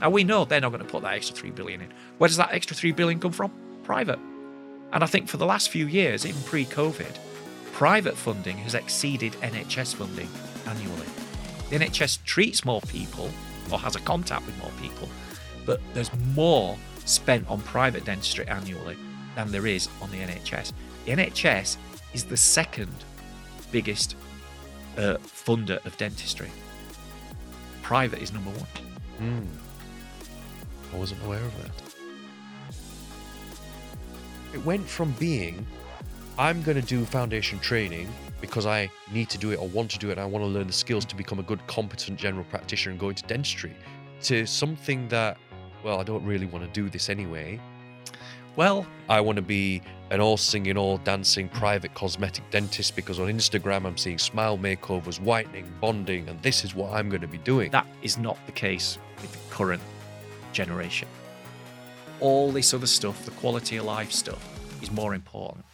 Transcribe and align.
Now 0.00 0.10
we 0.10 0.24
know 0.24 0.44
they're 0.44 0.60
not 0.60 0.70
going 0.70 0.84
to 0.84 0.90
put 0.90 1.02
that 1.02 1.14
extra 1.14 1.34
three 1.34 1.50
billion 1.50 1.80
in. 1.80 1.92
Where 2.18 2.28
does 2.28 2.36
that 2.36 2.52
extra 2.52 2.76
three 2.76 2.92
billion 2.92 3.18
come 3.20 3.32
from? 3.32 3.52
Private. 3.82 4.18
And 4.92 5.02
I 5.02 5.06
think 5.06 5.28
for 5.28 5.36
the 5.36 5.46
last 5.46 5.70
few 5.70 5.86
years, 5.86 6.24
even 6.24 6.40
pre-COVID, 6.42 7.18
private 7.72 8.16
funding 8.16 8.56
has 8.58 8.74
exceeded 8.74 9.32
NHS 9.34 9.94
funding 9.96 10.28
annually. 10.66 11.06
The 11.70 11.78
NHS 11.78 12.24
treats 12.24 12.64
more 12.64 12.80
people 12.82 13.30
or 13.70 13.78
has 13.78 13.96
a 13.96 14.00
contact 14.00 14.46
with 14.46 14.58
more 14.58 14.72
people, 14.80 15.08
but 15.66 15.80
there's 15.92 16.10
more 16.34 16.78
spent 17.04 17.48
on 17.48 17.60
private 17.62 18.04
dentistry 18.04 18.46
annually 18.48 18.96
than 19.34 19.50
there 19.50 19.66
is 19.66 19.88
on 20.00 20.10
the 20.10 20.18
NHS. 20.18 20.72
The 21.04 21.12
NHS 21.12 21.76
is 22.14 22.24
the 22.24 22.36
second 22.36 22.92
biggest 23.70 24.16
uh, 24.96 25.16
funder 25.18 25.84
of 25.84 25.96
dentistry. 25.98 26.50
Private 27.82 28.22
is 28.22 28.32
number 28.32 28.50
one. 28.50 28.68
Mm. 29.20 29.67
I 30.92 30.96
wasn't 30.96 31.22
aware 31.24 31.40
of 31.40 31.62
that. 31.62 31.70
It 34.54 34.64
went 34.64 34.88
from 34.88 35.12
being, 35.12 35.66
I'm 36.38 36.62
going 36.62 36.80
to 36.80 36.86
do 36.86 37.04
foundation 37.04 37.58
training 37.58 38.08
because 38.40 38.66
I 38.66 38.90
need 39.12 39.28
to 39.30 39.38
do 39.38 39.50
it 39.50 39.56
or 39.56 39.68
want 39.68 39.90
to 39.90 39.98
do 39.98 40.08
it 40.08 40.12
and 40.12 40.20
I 40.20 40.24
want 40.24 40.44
to 40.44 40.48
learn 40.48 40.66
the 40.66 40.72
skills 40.72 41.04
to 41.06 41.16
become 41.16 41.38
a 41.38 41.42
good, 41.42 41.64
competent 41.66 42.18
general 42.18 42.44
practitioner 42.44 42.92
and 42.92 43.00
go 43.00 43.10
into 43.10 43.24
dentistry, 43.24 43.74
to 44.22 44.46
something 44.46 45.08
that, 45.08 45.36
well, 45.84 46.00
I 46.00 46.04
don't 46.04 46.24
really 46.24 46.46
want 46.46 46.64
to 46.64 46.70
do 46.70 46.88
this 46.88 47.08
anyway. 47.08 47.60
Well, 48.56 48.86
I 49.08 49.20
want 49.20 49.36
to 49.36 49.42
be 49.42 49.82
an 50.10 50.20
all 50.20 50.36
singing, 50.36 50.76
all 50.76 50.98
dancing 50.98 51.48
private 51.48 51.94
cosmetic 51.94 52.48
dentist 52.50 52.96
because 52.96 53.20
on 53.20 53.28
Instagram 53.28 53.84
I'm 53.84 53.96
seeing 53.96 54.18
smile 54.18 54.56
makeovers, 54.56 55.20
whitening, 55.20 55.70
bonding, 55.80 56.28
and 56.28 56.40
this 56.42 56.64
is 56.64 56.74
what 56.74 56.92
I'm 56.92 57.08
going 57.08 57.20
to 57.20 57.28
be 57.28 57.38
doing. 57.38 57.70
that 57.70 57.86
is 58.02 58.18
not 58.18 58.38
the 58.46 58.52
case 58.52 58.98
with 59.20 59.30
the 59.30 59.54
current 59.54 59.82
generation. 60.58 61.06
All 62.18 62.50
this 62.50 62.74
other 62.74 62.88
stuff, 62.88 63.24
the 63.24 63.30
quality 63.42 63.76
of 63.76 63.84
life 63.84 64.10
stuff, 64.10 64.42
is 64.82 64.90
more 64.90 65.14
important. 65.14 65.64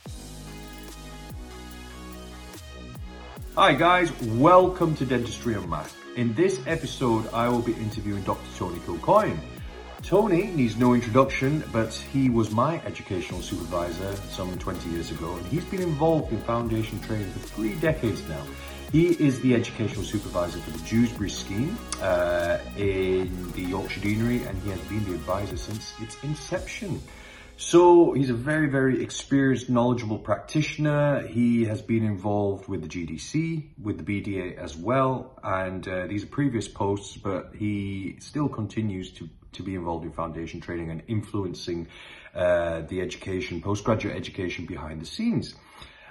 Hi 3.57 3.73
guys, 3.73 4.13
welcome 4.51 4.95
to 4.97 5.07
Dentistry 5.07 5.55
Unmasked. 5.55 5.97
In 6.17 6.35
this 6.35 6.61
episode, 6.67 7.33
I 7.33 7.49
will 7.49 7.63
be 7.63 7.73
interviewing 7.87 8.25
Dr. 8.25 8.51
Tony 8.59 8.79
Kilcoyne. 8.81 9.39
Tony 10.03 10.49
needs 10.49 10.77
no 10.77 10.93
introduction, 10.93 11.65
but 11.73 11.95
he 12.13 12.29
was 12.29 12.51
my 12.51 12.79
educational 12.85 13.41
supervisor 13.41 14.15
some 14.37 14.59
20 14.59 14.91
years 14.91 15.11
ago, 15.11 15.35
and 15.35 15.47
he's 15.47 15.65
been 15.65 15.81
involved 15.81 16.31
in 16.31 16.41
foundation 16.43 17.01
training 17.01 17.31
for 17.31 17.39
three 17.39 17.75
decades 17.77 18.21
now. 18.29 18.45
He 18.93 19.09
is 19.09 19.41
the 19.41 19.55
educational 19.55 20.05
supervisor 20.05 20.59
for 20.61 20.71
the 20.71 20.85
Dewsbury 20.89 21.31
scheme 21.31 21.77
uh, 22.01 22.59
in 22.77 23.53
the 23.53 23.63
Yorkshire 23.63 24.01
Deanery, 24.01 24.47
and 24.47 24.57
he 24.63 24.71
has 24.71 24.81
been 24.83 25.05
the 25.05 25.15
advisor 25.15 25.57
since 25.57 25.93
its 26.01 26.17
inception. 26.23 27.01
So 27.57 28.13
he's 28.13 28.31
a 28.31 28.35
very, 28.35 28.69
very 28.69 29.03
experienced, 29.03 29.71
knowledgeable 29.71 30.19
practitioner. 30.19 31.27
He 31.27 31.65
has 31.65 31.83
been 31.83 32.05
involved 32.05 32.67
with 32.69 32.83
the 32.83 32.89
GDC, 32.89 33.69
with 33.81 34.05
the 34.05 34.23
BDA 34.23 34.59
as 34.59 34.77
well, 34.77 35.39
and 35.43 35.87
uh, 35.87 36.07
these 36.09 36.25
are 36.25 36.29
previous 36.29 36.67
posts, 36.67 37.17
but 37.17 37.53
he 37.57 38.17
still 38.19 38.48
continues 38.48 39.13
to, 39.13 39.29
to 39.53 39.63
be 39.63 39.77
involved 39.77 40.05
in 40.05 40.13
foundation 40.13 40.61
training 40.61 40.91
and 40.91 41.03
influencing 41.07 41.87
uh, 42.35 42.81
the 42.83 43.01
education, 43.01 43.63
postgraduate 43.63 44.17
education 44.17 44.67
behind 44.67 45.01
the 45.01 45.07
scenes. 45.07 45.55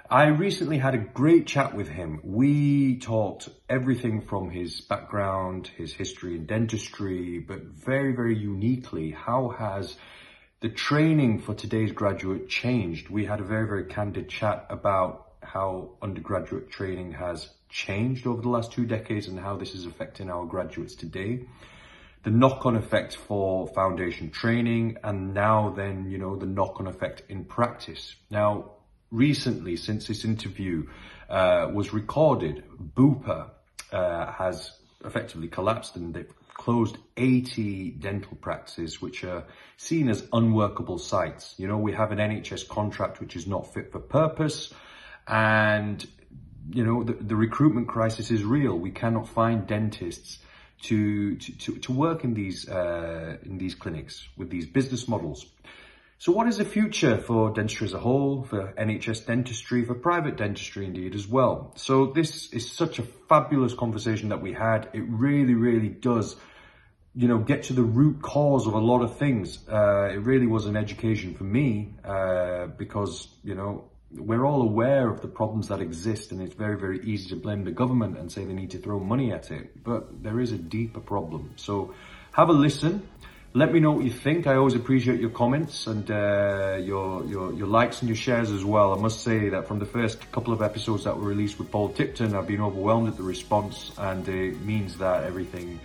I 0.09 0.27
recently 0.27 0.77
had 0.77 0.95
a 0.95 0.99
great 0.99 1.47
chat 1.47 1.73
with 1.73 1.87
him. 1.87 2.19
We 2.23 2.99
talked 2.99 3.47
everything 3.69 4.21
from 4.21 4.51
his 4.51 4.81
background, 4.81 5.67
his 5.77 5.93
history 5.93 6.35
in 6.35 6.45
dentistry, 6.45 7.39
but 7.39 7.63
very, 7.63 8.13
very 8.13 8.37
uniquely, 8.37 9.11
how 9.11 9.49
has 9.57 9.95
the 10.59 10.69
training 10.69 11.39
for 11.39 11.53
today's 11.53 11.93
graduate 11.93 12.49
changed. 12.49 13.09
We 13.09 13.25
had 13.25 13.39
a 13.39 13.43
very, 13.43 13.65
very 13.65 13.85
candid 13.85 14.29
chat 14.29 14.65
about 14.69 15.31
how 15.41 15.91
undergraduate 16.01 16.69
training 16.69 17.13
has 17.13 17.49
changed 17.69 18.27
over 18.27 18.41
the 18.41 18.49
last 18.49 18.73
two 18.73 18.85
decades 18.85 19.27
and 19.27 19.39
how 19.39 19.55
this 19.55 19.73
is 19.73 19.85
affecting 19.85 20.29
our 20.29 20.45
graduates 20.45 20.95
today. 20.95 21.45
The 22.23 22.29
knock-on 22.29 22.75
effect 22.75 23.15
for 23.15 23.67
foundation 23.67 24.31
training 24.31 24.97
and 25.03 25.33
now 25.33 25.73
then, 25.75 26.09
you 26.09 26.17
know, 26.17 26.35
the 26.35 26.45
knock-on 26.45 26.87
effect 26.87 27.23
in 27.29 27.45
practice. 27.45 28.15
Now, 28.29 28.72
recently, 29.13 29.77
since 29.77 30.07
this 30.07 30.25
interview 30.25 30.87
uh, 31.29 31.69
was 31.71 31.93
recorded, 31.93 32.63
Bupa 32.95 33.51
uh, 33.91 34.31
has 34.31 34.71
effectively 35.05 35.47
collapsed 35.47 35.95
and 35.95 36.13
they've 36.13 36.33
closed 36.53 36.97
80 37.17 37.91
dental 37.91 38.35
practices 38.37 39.01
which 39.01 39.23
are 39.23 39.45
seen 39.77 40.09
as 40.09 40.25
unworkable 40.33 40.97
sites. 40.97 41.55
You 41.57 41.67
know, 41.67 41.77
we 41.77 41.93
have 41.93 42.11
an 42.11 42.17
NHS 42.17 42.67
contract 42.67 43.19
which 43.19 43.35
is 43.35 43.47
not 43.47 43.73
fit 43.73 43.91
for 43.91 43.99
purpose 43.99 44.73
and 45.27 46.05
you 46.71 46.83
know, 46.83 47.03
the, 47.03 47.13
the 47.13 47.35
recruitment 47.35 47.87
crisis 47.87 48.31
is 48.31 48.43
real. 48.43 48.77
We 48.77 48.91
cannot 48.91 49.27
find 49.27 49.67
dentists 49.67 50.39
to, 50.83 51.35
to, 51.35 51.77
to 51.77 51.91
work 51.91 52.23
in 52.23 52.33
these, 52.33 52.69
uh, 52.69 53.37
in 53.43 53.57
these 53.57 53.75
clinics 53.75 54.27
with 54.37 54.49
these 54.49 54.65
business 54.65 55.07
models. 55.07 55.45
So 56.23 56.31
what 56.31 56.47
is 56.47 56.55
the 56.55 56.63
future 56.63 57.17
for 57.17 57.51
dentistry 57.51 57.85
as 57.85 57.93
a 57.93 57.99
whole, 57.99 58.43
for 58.43 58.73
NHS 58.77 59.25
dentistry, 59.25 59.83
for 59.83 59.93
private 59.93 60.37
dentistry 60.37 60.85
indeed 60.85 61.15
as 61.15 61.27
well? 61.27 61.73
So 61.75 62.13
this 62.15 62.53
is 62.53 62.71
such 62.71 62.97
a 62.97 63.03
fabulous 63.03 63.73
conversation 63.73 64.29
that 64.29 64.41
we 64.41 64.53
had. 64.53 64.87
It 64.93 65.03
really, 65.05 65.53
really 65.53 65.89
does, 65.89 66.37
you 67.13 67.27
know, 67.27 67.39
get 67.39 67.63
to 67.63 67.73
the 67.73 67.83
root 67.83 68.21
cause 68.21 68.67
of 68.67 68.73
a 68.73 68.79
lot 68.79 69.01
of 69.01 69.17
things. 69.17 69.67
Uh, 69.67 70.11
it 70.13 70.21
really 70.23 70.47
was 70.47 70.65
an 70.65 70.77
education 70.77 71.33
for 71.33 71.43
me 71.43 71.93
uh, 72.05 72.67
because, 72.67 73.27
you 73.43 73.55
know, 73.55 73.89
we're 74.09 74.45
all 74.45 74.61
aware 74.61 75.09
of 75.09 75.19
the 75.19 75.27
problems 75.27 75.67
that 75.67 75.81
exist 75.81 76.31
and 76.31 76.41
it's 76.41 76.55
very, 76.55 76.79
very 76.79 77.01
easy 77.03 77.31
to 77.31 77.35
blame 77.35 77.65
the 77.65 77.71
government 77.71 78.17
and 78.17 78.31
say 78.31 78.45
they 78.45 78.53
need 78.53 78.71
to 78.71 78.77
throw 78.77 78.97
money 78.97 79.33
at 79.33 79.51
it. 79.51 79.83
But 79.83 80.23
there 80.23 80.39
is 80.39 80.53
a 80.53 80.57
deeper 80.57 81.01
problem. 81.01 81.55
So 81.57 81.93
have 82.31 82.47
a 82.47 82.53
listen. 82.53 83.07
Let 83.55 83.71
me 83.71 83.79
know 83.79 83.91
what 83.91 84.03
you 84.03 84.09
think. 84.09 84.47
I 84.47 84.55
always 84.55 84.73
appreciate 84.73 85.19
your 85.19 85.29
comments 85.29 85.85
and 85.85 86.09
uh, 86.09 86.79
your, 86.81 87.23
your 87.25 87.53
your 87.53 87.67
likes 87.67 88.01
and 88.01 88.09
your 88.09 88.15
shares 88.15 88.49
as 88.49 88.65
well. 88.65 88.97
I 88.97 88.99
must 88.99 89.21
say 89.21 89.49
that 89.49 89.67
from 89.67 89.77
the 89.77 89.85
first 89.85 90.31
couple 90.31 90.53
of 90.53 90.63
episodes 90.63 91.03
that 91.03 91.15
were 91.15 91.27
released 91.27 91.59
with 91.59 91.69
Paul 91.69 91.89
Tipton, 91.89 92.33
I've 92.33 92.47
been 92.47 92.61
overwhelmed 92.61 93.09
at 93.09 93.15
the 93.15 93.21
response, 93.21 93.91
and 93.99 94.27
it 94.27 94.59
means 94.61 94.97
that 94.97 95.25
everything 95.25 95.79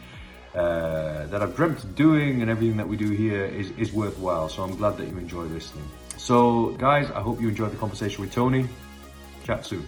uh, 0.55 1.27
that 1.27 1.43
I've 1.43 1.55
dreamt 1.55 1.85
of 1.85 1.95
doing 1.95 2.41
and 2.41 2.51
everything 2.51 2.79
that 2.79 2.89
we 2.89 2.97
do 2.97 3.11
here 3.11 3.45
is, 3.45 3.71
is 3.73 3.93
worthwhile. 3.93 4.49
So 4.49 4.63
I'm 4.63 4.75
glad 4.75 4.97
that 4.97 5.07
you 5.07 5.19
enjoy 5.19 5.43
listening. 5.43 5.85
So, 6.17 6.71
guys, 6.79 7.11
I 7.11 7.21
hope 7.21 7.39
you 7.39 7.49
enjoyed 7.49 7.73
the 7.73 7.77
conversation 7.77 8.23
with 8.23 8.33
Tony. 8.33 8.67
Chat 9.45 9.67
soon. 9.67 9.87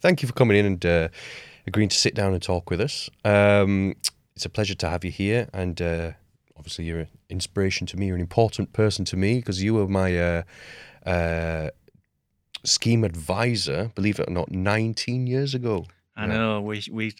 Thank 0.00 0.22
you 0.22 0.26
for 0.28 0.34
coming 0.34 0.56
in 0.56 0.66
and 0.66 0.84
uh, 0.86 1.08
agreeing 1.70 1.88
to 1.88 1.96
sit 1.96 2.14
down 2.16 2.32
and 2.32 2.42
talk 2.42 2.68
with 2.68 2.80
us. 2.80 3.08
Um, 3.24 3.94
it's 4.34 4.44
a 4.44 4.50
pleasure 4.50 4.74
to 4.74 4.88
have 4.88 5.04
you 5.04 5.12
here, 5.12 5.48
and 5.52 5.80
uh, 5.80 6.12
obviously 6.56 6.84
you're 6.84 7.00
an 7.00 7.08
inspiration 7.28 7.86
to 7.88 7.96
me. 7.96 8.06
You're 8.06 8.16
an 8.16 8.20
important 8.20 8.72
person 8.72 9.04
to 9.06 9.16
me 9.16 9.36
because 9.36 9.62
you 9.62 9.74
were 9.74 9.86
my 9.86 10.18
uh, 10.18 10.42
uh, 11.06 11.70
scheme 12.64 13.04
advisor, 13.04 13.92
believe 13.94 14.18
it 14.18 14.28
or 14.28 14.32
not, 14.32 14.50
19 14.50 15.28
years 15.28 15.54
ago. 15.54 15.86
I 16.16 16.26
know 16.26 16.60
we 16.60 16.82
we 16.90 17.14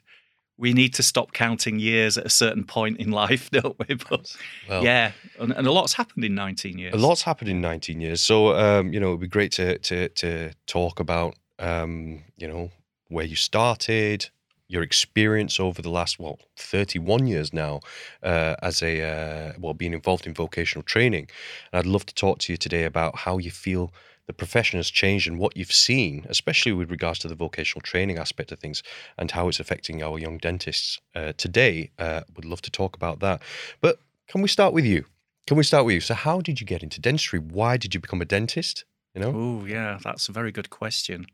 we 0.58 0.72
need 0.72 0.94
to 0.94 1.02
stop 1.02 1.32
counting 1.32 1.78
years 1.78 2.18
at 2.18 2.26
a 2.26 2.30
certain 2.30 2.64
point 2.64 2.98
in 2.98 3.12
life, 3.12 3.50
don't 3.58 3.76
we? 3.78 3.94
But 3.94 4.36
Well, 4.68 4.84
yeah, 4.84 5.12
and, 5.38 5.52
and 5.52 5.66
a 5.66 5.72
lot's 5.72 5.94
happened 5.94 6.24
in 6.24 6.34
19 6.34 6.76
years. 6.76 6.92
A 6.92 6.98
lot's 6.98 7.22
happened 7.22 7.48
in 7.48 7.60
19 7.60 8.00
years. 8.00 8.20
So, 8.20 8.54
um, 8.56 8.92
you 8.92 8.98
know, 8.98 9.08
it'd 9.08 9.20
be 9.20 9.28
great 9.28 9.52
to 9.52 9.78
to 9.78 10.08
to 10.08 10.50
talk 10.66 10.98
about, 10.98 11.36
um, 11.60 12.24
you 12.36 12.48
know, 12.48 12.70
where 13.08 13.24
you 13.24 13.36
started, 13.36 14.28
your 14.70 14.82
experience 14.82 15.58
over 15.58 15.82
the 15.82 15.90
last 15.90 16.18
well 16.20 16.38
31 16.56 17.26
years 17.26 17.52
now 17.52 17.80
uh, 18.22 18.54
as 18.62 18.82
a 18.82 19.02
uh, 19.02 19.52
well 19.58 19.74
being 19.74 19.92
involved 19.92 20.26
in 20.26 20.32
vocational 20.34 20.84
training. 20.84 21.28
And 21.72 21.80
I'd 21.80 21.86
love 21.86 22.06
to 22.06 22.14
talk 22.14 22.38
to 22.40 22.52
you 22.52 22.56
today 22.56 22.84
about 22.84 23.16
how 23.18 23.38
you 23.38 23.50
feel 23.50 23.92
the 24.26 24.32
profession 24.32 24.78
has 24.78 24.88
changed 24.88 25.26
and 25.26 25.40
what 25.40 25.56
you've 25.56 25.72
seen, 25.72 26.24
especially 26.28 26.70
with 26.70 26.88
regards 26.88 27.18
to 27.18 27.28
the 27.28 27.34
vocational 27.34 27.82
training 27.82 28.16
aspect 28.16 28.52
of 28.52 28.60
things 28.60 28.80
and 29.18 29.32
how 29.32 29.48
it's 29.48 29.58
affecting 29.58 30.04
our 30.04 30.20
young 30.20 30.38
dentists 30.38 31.00
uh, 31.16 31.32
today. 31.36 31.90
Uh, 31.98 32.20
would 32.36 32.44
love 32.44 32.62
to 32.62 32.70
talk 32.70 32.94
about 32.94 33.18
that. 33.18 33.42
But 33.80 33.98
can 34.28 34.40
we 34.40 34.48
start 34.48 34.72
with 34.72 34.84
you? 34.84 35.04
Can 35.48 35.56
we 35.56 35.64
start 35.64 35.84
with 35.84 35.94
you? 35.94 36.00
So, 36.00 36.14
how 36.14 36.40
did 36.40 36.60
you 36.60 36.66
get 36.66 36.84
into 36.84 37.00
dentistry? 37.00 37.40
Why 37.40 37.76
did 37.76 37.92
you 37.92 37.98
become 37.98 38.22
a 38.22 38.24
dentist? 38.24 38.84
You 39.14 39.20
know, 39.20 39.32
Oh, 39.34 39.64
yeah, 39.66 39.98
that's 40.04 40.28
a 40.28 40.32
very 40.32 40.52
good 40.52 40.70
question. 40.70 41.26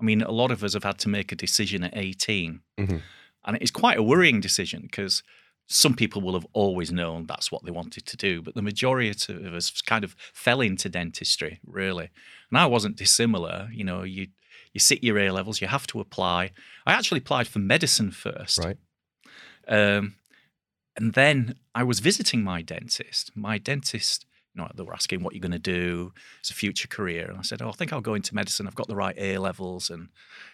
I 0.00 0.04
mean, 0.04 0.22
a 0.22 0.30
lot 0.30 0.50
of 0.50 0.62
us 0.62 0.74
have 0.74 0.84
had 0.84 0.98
to 1.00 1.08
make 1.08 1.32
a 1.32 1.36
decision 1.36 1.82
at 1.84 1.96
18, 1.96 2.60
Mhm. 2.78 3.02
and 3.44 3.56
it's 3.60 3.70
quite 3.70 3.98
a 3.98 4.02
worrying 4.02 4.40
decision 4.40 4.82
because 4.82 5.22
some 5.66 5.94
people 5.94 6.22
will 6.22 6.34
have 6.34 6.46
always 6.54 6.90
known 6.90 7.26
that's 7.26 7.52
what 7.52 7.62
they 7.64 7.70
wanted 7.70 8.06
to 8.06 8.16
do, 8.16 8.40
but 8.40 8.54
the 8.54 8.62
majority 8.62 9.10
of 9.10 9.54
us 9.54 9.82
kind 9.82 10.02
of 10.04 10.16
fell 10.32 10.60
into 10.62 10.88
dentistry, 10.88 11.60
really. 11.66 12.08
And 12.50 12.58
I 12.58 12.66
wasn't 12.66 12.96
dissimilar. 12.96 13.68
You 13.72 13.84
know, 13.84 14.02
you 14.02 14.28
You 14.74 14.80
sit 14.80 15.02
your 15.02 15.18
A 15.18 15.30
levels, 15.30 15.60
you 15.62 15.66
have 15.66 15.86
to 15.88 15.98
apply. 15.98 16.52
I 16.86 16.92
actually 16.92 17.18
applied 17.20 17.48
for 17.48 17.58
medicine 17.58 18.10
first. 18.10 18.58
Right. 18.58 18.76
Um, 19.66 20.16
and 20.96 21.14
then 21.14 21.58
I 21.74 21.82
was 21.84 22.00
visiting 22.00 22.42
my 22.44 22.60
dentist. 22.62 23.30
My 23.34 23.56
dentist, 23.58 24.26
you 24.54 24.62
know, 24.62 24.70
they 24.74 24.82
were 24.82 24.94
asking 24.94 25.22
what 25.22 25.34
you're 25.34 25.40
going 25.40 25.52
to 25.52 25.58
do 25.58 26.12
as 26.42 26.50
a 26.50 26.54
future 26.54 26.88
career. 26.88 27.28
And 27.28 27.38
I 27.38 27.42
said, 27.42 27.62
Oh, 27.62 27.68
I 27.68 27.72
think 27.72 27.92
I'll 27.92 28.00
go 28.00 28.14
into 28.14 28.34
medicine. 28.34 28.66
I've 28.66 28.74
got 28.74 28.88
the 28.88 28.96
right 28.96 29.16
A 29.18 29.38
levels 29.38 29.90
and, 29.90 30.08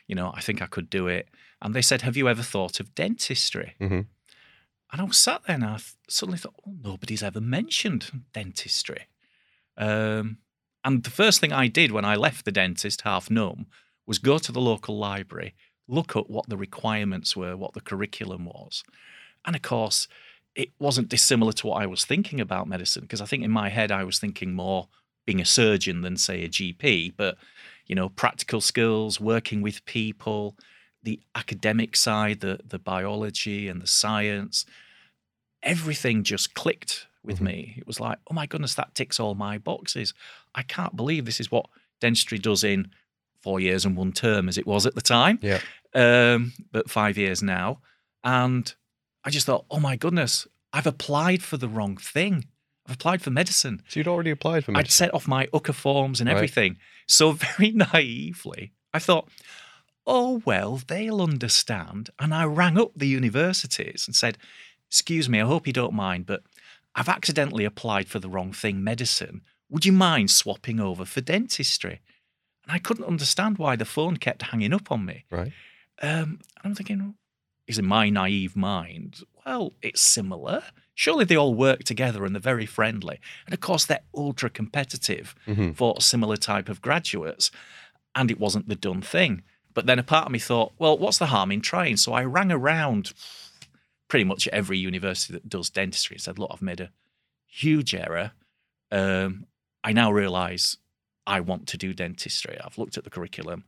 you 0.07 0.15
know, 0.15 0.33
I 0.35 0.41
think 0.41 0.61
I 0.61 0.67
could 0.67 0.91
do 0.91 1.07
it. 1.07 1.29
And 1.63 1.75
they 1.75 1.83
said, 1.83 2.03
Have 2.03 2.17
you 2.17 2.29
ever 2.29 2.43
thought 2.43 2.81
of 2.81 2.95
dentistry? 2.95 3.75
hmm 3.79 4.03
And 4.93 5.01
I 5.01 5.05
was 5.05 5.19
sat 5.19 5.43
there 5.47 5.57
and 5.57 5.65
I 5.65 5.79
suddenly 6.09 6.39
thought, 6.39 6.55
oh, 6.67 6.75
nobody's 6.83 7.23
ever 7.23 7.41
mentioned 7.41 8.23
dentistry. 8.33 9.07
Um, 9.77 10.39
and 10.85 11.03
the 11.03 11.11
first 11.11 11.41
thing 11.41 11.53
I 11.53 11.67
did 11.67 11.91
when 11.91 12.05
I 12.05 12.15
left 12.15 12.45
the 12.45 12.53
dentist 12.53 13.03
half 13.03 13.31
numb 13.31 13.67
was 14.07 14.19
go 14.19 14.39
to 14.39 14.53
the 14.53 14.61
local 14.61 14.99
library, 14.99 15.55
look 15.89 16.15
at 16.15 16.29
what 16.29 16.49
the 16.49 16.57
requirements 16.57 17.35
were, 17.35 17.57
what 17.57 17.73
the 17.73 17.81
curriculum 17.81 18.45
was. 18.45 18.85
And 19.45 19.57
of 19.57 19.63
course, 19.63 20.09
it 20.55 20.71
wasn't 20.79 21.09
dissimilar 21.09 21.53
to 21.53 21.67
what 21.67 21.83
I 21.83 21.87
was 21.87 22.05
thinking 22.05 22.41
about 22.41 22.69
medicine, 22.69 23.03
because 23.03 23.21
I 23.21 23.27
think 23.27 23.43
in 23.45 23.51
my 23.51 23.69
head 23.69 23.91
I 23.91 24.05
was 24.05 24.19
thinking 24.19 24.55
more 24.55 24.89
being 25.27 25.41
a 25.41 25.45
surgeon 25.45 26.03
than, 26.03 26.17
say, 26.17 26.45
a 26.45 26.49
GP. 26.49 27.15
But, 27.17 27.37
you 27.87 27.95
know, 27.95 28.09
practical 28.11 28.61
skills, 28.61 29.21
working 29.21 29.63
with 29.63 29.85
people, 29.87 30.57
the 31.03 31.21
academic 31.35 31.97
side, 31.97 32.41
the, 32.41 32.61
the 32.67 32.79
biology 32.79 33.69
and 33.69 33.81
the 33.83 33.87
science, 33.87 34.65
everything 35.63 36.23
just 36.25 36.55
clicked 36.55 37.07
with 37.23 37.39
Mhm. 37.39 37.43
me. 37.43 37.75
It 37.79 37.87
was 37.87 38.01
like, 38.01 38.19
oh 38.31 38.35
my 38.35 38.47
goodness, 38.47 38.75
that 38.75 38.95
ticks 38.95 39.19
all 39.19 39.35
my 39.35 39.59
boxes. 39.59 40.13
I 40.55 40.63
can't 40.63 40.95
believe 40.95 41.25
this 41.25 41.41
is 41.41 41.51
what 41.51 41.67
dentistry 42.01 42.39
does 42.39 42.63
in 42.63 42.91
four 43.41 43.61
years 43.61 43.85
and 43.85 43.97
one 43.97 44.13
term, 44.13 44.49
as 44.49 44.59
it 44.59 44.67
was 44.67 44.85
at 44.87 44.95
the 44.95 45.01
time. 45.01 45.39
Yeah. 45.43 45.61
Um, 45.95 46.53
but 46.71 46.91
five 46.91 47.17
years 47.17 47.43
now. 47.43 47.81
And 48.23 48.73
I 49.25 49.31
just 49.31 49.47
thought, 49.47 49.65
oh 49.71 49.81
my 49.81 49.97
goodness, 49.97 50.47
I've 50.73 50.87
applied 50.87 51.43
for 51.43 51.57
the 51.57 51.69
wrong 51.69 51.97
thing. 51.97 52.47
I've 52.87 52.95
applied 52.97 53.23
for 53.23 53.31
medicine. 53.31 53.83
So 53.89 54.01
you'd 54.01 54.09
already 54.09 54.31
applied 54.31 54.65
for 54.65 54.73
medicine? 54.73 54.87
I'd 54.87 54.91
set 54.91 55.15
off 55.15 55.27
my 55.27 55.47
UCAS 55.47 55.75
forms 55.75 56.21
and 56.21 56.29
Right. 56.29 56.37
everything. 56.37 56.77
So 57.07 57.33
very 57.59 57.71
naively, 57.73 58.73
I 58.93 58.99
thought, 58.99 59.29
oh, 60.07 60.43
well, 60.45 60.81
they'll 60.87 61.23
understand. 61.23 62.11
And 62.19 62.35
I 62.35 62.45
rang 62.45 62.79
up 62.79 62.93
the 62.95 63.09
universities 63.09 64.05
and 64.07 64.15
said, 64.15 64.37
excuse 64.91 65.29
me, 65.29 65.41
I 65.41 65.47
hope 65.47 65.67
you 65.67 65.73
don't 65.73 65.95
mind, 65.95 66.27
but 66.27 66.43
I've 66.95 67.09
accidentally 67.09 67.65
applied 67.65 68.09
for 68.09 68.19
the 68.19 68.29
wrong 68.29 68.53
thing, 68.53 68.85
medicine. 68.85 69.41
Would 69.71 69.87
you 69.87 69.93
mind 69.93 70.31
swapping 70.31 70.79
over 70.79 71.05
for 71.07 71.21
dentistry? 71.23 72.01
And 72.65 72.73
I 72.73 72.79
couldn't 72.79 73.05
understand 73.07 73.59
why 73.59 73.77
the 73.77 73.85
phone 73.85 74.19
kept 74.19 74.43
hanging 74.43 74.73
up 74.75 74.93
on 74.93 75.05
me. 75.05 75.25
Right. 75.31 75.53
Um, 76.03 76.41
and 76.57 76.65
I'm 76.65 76.75
thinking, 76.75 77.15
is 77.67 77.79
in 77.79 77.87
my 77.87 78.11
naive 78.11 78.57
mind, 78.57 79.21
well, 79.45 79.73
it's 79.83 80.01
similar. 80.01 80.63
Surely 80.95 81.25
they 81.25 81.37
all 81.37 81.55
work 81.55 81.85
together 81.85 82.25
and 82.25 82.35
they're 82.35 82.41
very 82.41 82.67
friendly. 82.67 83.21
And 83.47 83.55
of 83.55 83.61
course, 83.61 83.85
they're 83.85 84.01
ultra 84.15 84.51
competitive 84.51 85.35
hmm 85.45 85.73
for 85.73 85.95
a 85.97 86.03
similar 86.03 86.37
type 86.37 86.69
of 86.69 86.81
graduates. 86.83 87.51
And 88.15 88.31
it 88.31 88.39
wasn't 88.39 88.69
the 88.69 88.77
done 88.77 89.03
thing. 89.03 89.43
But 89.73 89.87
then 89.87 89.99
a 89.99 90.05
part 90.05 90.27
of 90.27 90.33
me 90.33 90.39
thought, 90.39 90.73
well, 90.79 90.97
what's 90.97 91.19
the 91.19 91.27
harm 91.27 91.51
in 91.51 91.61
trying? 91.61 91.97
So 91.97 92.13
I 92.13 92.25
rang 92.25 92.53
around 92.53 93.13
pretty 94.09 94.25
much 94.25 94.47
every 94.49 94.79
university 94.79 95.33
that 95.33 95.49
does 95.49 95.69
dentistry 95.71 96.15
and 96.15 96.23
said, 96.23 96.39
look, 96.39 96.51
I've 96.53 96.63
made 96.63 96.81
a 96.81 96.93
huge 97.47 97.95
error. 97.95 98.33
Um, 98.93 99.47
I 99.83 99.93
now 99.93 100.13
realize 100.13 100.77
I 101.27 101.41
want 101.41 101.67
to 101.69 101.77
do 101.77 101.93
dentistry. 101.93 102.57
I've 102.63 102.79
looked 102.79 102.97
at 102.97 103.05
the 103.05 103.11
curriculum. 103.11 103.65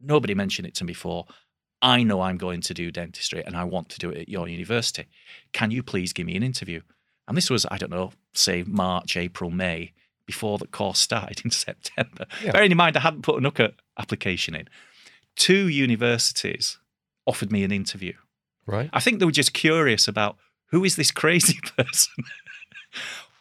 Nobody 0.00 0.34
mentioned 0.34 0.68
it 0.68 0.74
to 0.76 0.84
me 0.84 0.88
before. 0.88 1.26
I 1.84 2.02
know 2.02 2.22
I'm 2.22 2.38
going 2.38 2.62
to 2.62 2.74
do 2.74 2.90
dentistry 2.90 3.44
and 3.44 3.54
I 3.54 3.64
want 3.64 3.90
to 3.90 3.98
do 3.98 4.08
it 4.08 4.22
at 4.22 4.28
your 4.30 4.48
university. 4.48 5.06
Can 5.52 5.70
you 5.70 5.82
please 5.82 6.14
give 6.14 6.26
me 6.26 6.34
an 6.34 6.42
interview? 6.42 6.80
And 7.28 7.36
this 7.36 7.50
was, 7.50 7.66
I 7.70 7.76
don't 7.76 7.90
know, 7.90 8.12
say 8.32 8.64
March, 8.66 9.18
April, 9.18 9.50
May, 9.50 9.92
before 10.26 10.56
the 10.56 10.66
course 10.66 10.98
started 10.98 11.40
in 11.44 11.50
September. 11.50 12.24
Yeah. 12.42 12.52
Bearing 12.52 12.70
in 12.70 12.76
mind, 12.78 12.96
I 12.96 13.00
hadn't 13.00 13.22
put 13.22 13.36
an 13.36 13.48
UCAS 13.48 13.74
application 13.98 14.54
in. 14.54 14.66
Two 15.36 15.68
universities 15.68 16.78
offered 17.26 17.52
me 17.52 17.64
an 17.64 17.72
interview. 17.72 18.14
Right. 18.66 18.88
I 18.94 19.00
think 19.00 19.18
they 19.18 19.26
were 19.26 19.30
just 19.30 19.52
curious 19.52 20.08
about 20.08 20.38
who 20.70 20.84
is 20.84 20.96
this 20.96 21.10
crazy 21.10 21.58
person 21.76 22.24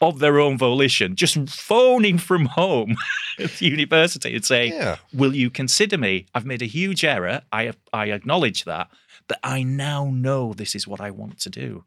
of 0.03 0.19
their 0.19 0.39
own 0.39 0.57
volition, 0.57 1.15
just 1.15 1.37
phoning 1.49 2.17
from 2.17 2.45
home 2.45 2.95
at 3.39 3.51
the 3.53 3.65
university 3.67 4.35
and 4.35 4.45
saying, 4.45 4.73
Yeah. 4.73 4.97
Will 5.13 5.35
you 5.35 5.49
consider 5.49 5.97
me? 5.97 6.25
I've 6.35 6.45
made 6.45 6.61
a 6.61 6.65
huge 6.67 7.03
error. 7.03 7.41
I, 7.51 7.71
I 7.91 8.11
acknowledge 8.11 8.65
that, 8.65 8.89
but 9.27 9.39
I 9.43 9.63
now 9.63 10.09
know 10.11 10.53
this 10.53 10.75
is 10.75 10.87
what 10.87 11.01
I 11.01 11.09
want 11.11 11.39
to 11.39 11.49
do. 11.49 11.85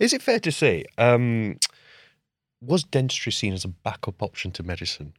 Is 0.00 0.12
it 0.12 0.22
fair 0.22 0.40
to 0.40 0.50
say, 0.52 0.84
um, 0.98 1.58
was 2.60 2.82
dentistry 2.84 3.32
seen 3.32 3.52
as 3.52 3.64
a 3.64 3.68
backup 3.68 4.22
option 4.22 4.50
to 4.52 4.62
medicine 4.62 5.12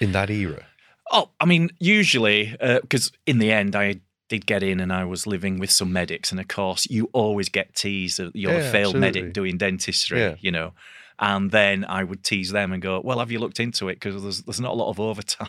in 0.00 0.12
that 0.12 0.30
era? 0.30 0.66
Oh, 1.12 1.30
I 1.40 1.44
mean, 1.44 1.70
usually, 1.78 2.56
because 2.60 3.12
in 3.26 3.38
the 3.38 3.52
end, 3.52 3.76
I 3.76 4.00
did 4.28 4.46
get 4.46 4.62
in 4.62 4.80
and 4.80 4.92
I 4.92 5.04
was 5.04 5.26
living 5.26 5.58
with 5.58 5.70
some 5.70 5.92
medics. 5.92 6.30
And 6.30 6.40
of 6.40 6.48
course, 6.48 6.86
you 6.90 7.10
always 7.12 7.48
get 7.50 7.74
teased 7.74 8.18
that 8.18 8.34
you're 8.34 8.52
Yeah, 8.52 8.58
a 8.58 8.72
failed 8.72 8.96
absolutely. 8.96 9.20
medic 9.22 9.32
doing 9.34 9.58
dentistry, 9.58 10.18
Yeah. 10.20 10.34
you 10.40 10.50
know. 10.50 10.72
And 11.18 11.50
then 11.50 11.84
I 11.88 12.02
would 12.04 12.24
tease 12.24 12.50
them 12.50 12.72
and 12.72 12.82
go, 12.82 13.00
Well, 13.04 13.18
have 13.20 13.30
you 13.30 13.38
looked 13.38 13.60
into 13.60 13.88
it? 13.88 13.94
Because 13.94 14.22
there's, 14.22 14.42
there's 14.42 14.60
not 14.60 14.72
a 14.72 14.76
lot 14.76 14.90
of 14.90 14.98
overtime. 15.10 15.48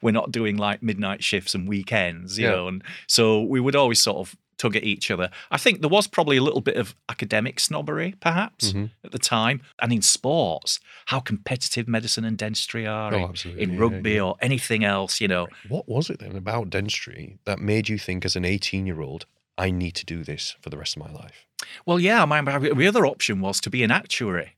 We're 0.00 0.12
not 0.12 0.30
doing 0.30 0.56
like 0.56 0.82
midnight 0.82 1.24
shifts 1.24 1.54
and 1.54 1.68
weekends, 1.68 2.38
you 2.38 2.46
Yeah. 2.46 2.52
know. 2.52 2.68
And 2.68 2.82
so 3.08 3.42
we 3.42 3.60
would 3.60 3.74
always 3.76 4.00
sort 4.00 4.18
of 4.18 4.36
tug 4.58 4.76
at 4.76 4.84
each 4.84 5.10
other. 5.10 5.28
I 5.50 5.58
think 5.58 5.80
there 5.80 5.90
was 5.90 6.06
probably 6.06 6.36
a 6.36 6.42
little 6.42 6.60
bit 6.60 6.76
of 6.76 6.94
academic 7.08 7.58
snobbery, 7.58 8.14
perhaps, 8.20 8.72
Mhm. 8.72 8.90
at 9.04 9.10
the 9.10 9.18
time. 9.18 9.60
And 9.80 9.92
in 9.92 10.02
sports, 10.02 10.78
how 11.06 11.18
competitive 11.18 11.88
medicine 11.88 12.24
and 12.24 12.38
dentistry 12.38 12.86
are 12.86 13.12
Oh, 13.12 13.32
in- 13.44 13.58
in 13.58 13.76
rugby 13.78 14.12
yeah. 14.12 14.20
or 14.22 14.36
anything 14.40 14.84
else, 14.84 15.20
you 15.20 15.26
know. 15.26 15.48
What 15.68 15.88
was 15.88 16.10
it 16.10 16.20
then 16.20 16.36
about 16.36 16.70
dentistry 16.70 17.38
that 17.44 17.58
made 17.58 17.88
you 17.88 17.98
think, 17.98 18.24
as 18.24 18.36
an 18.36 18.44
18 18.44 18.86
year 18.86 19.00
old, 19.00 19.26
I 19.58 19.72
need 19.72 19.96
to 19.96 20.06
do 20.06 20.22
this 20.22 20.54
for 20.60 20.70
the 20.70 20.76
rest 20.78 20.96
of 20.96 21.02
my 21.02 21.10
life? 21.10 21.44
Well, 21.84 21.98
yeah, 21.98 22.24
my 22.24 22.40
my 22.40 22.86
other 22.86 23.04
option 23.06 23.40
was 23.40 23.60
to 23.62 23.70
be 23.70 23.82
an 23.82 23.90
actuary, 23.90 24.52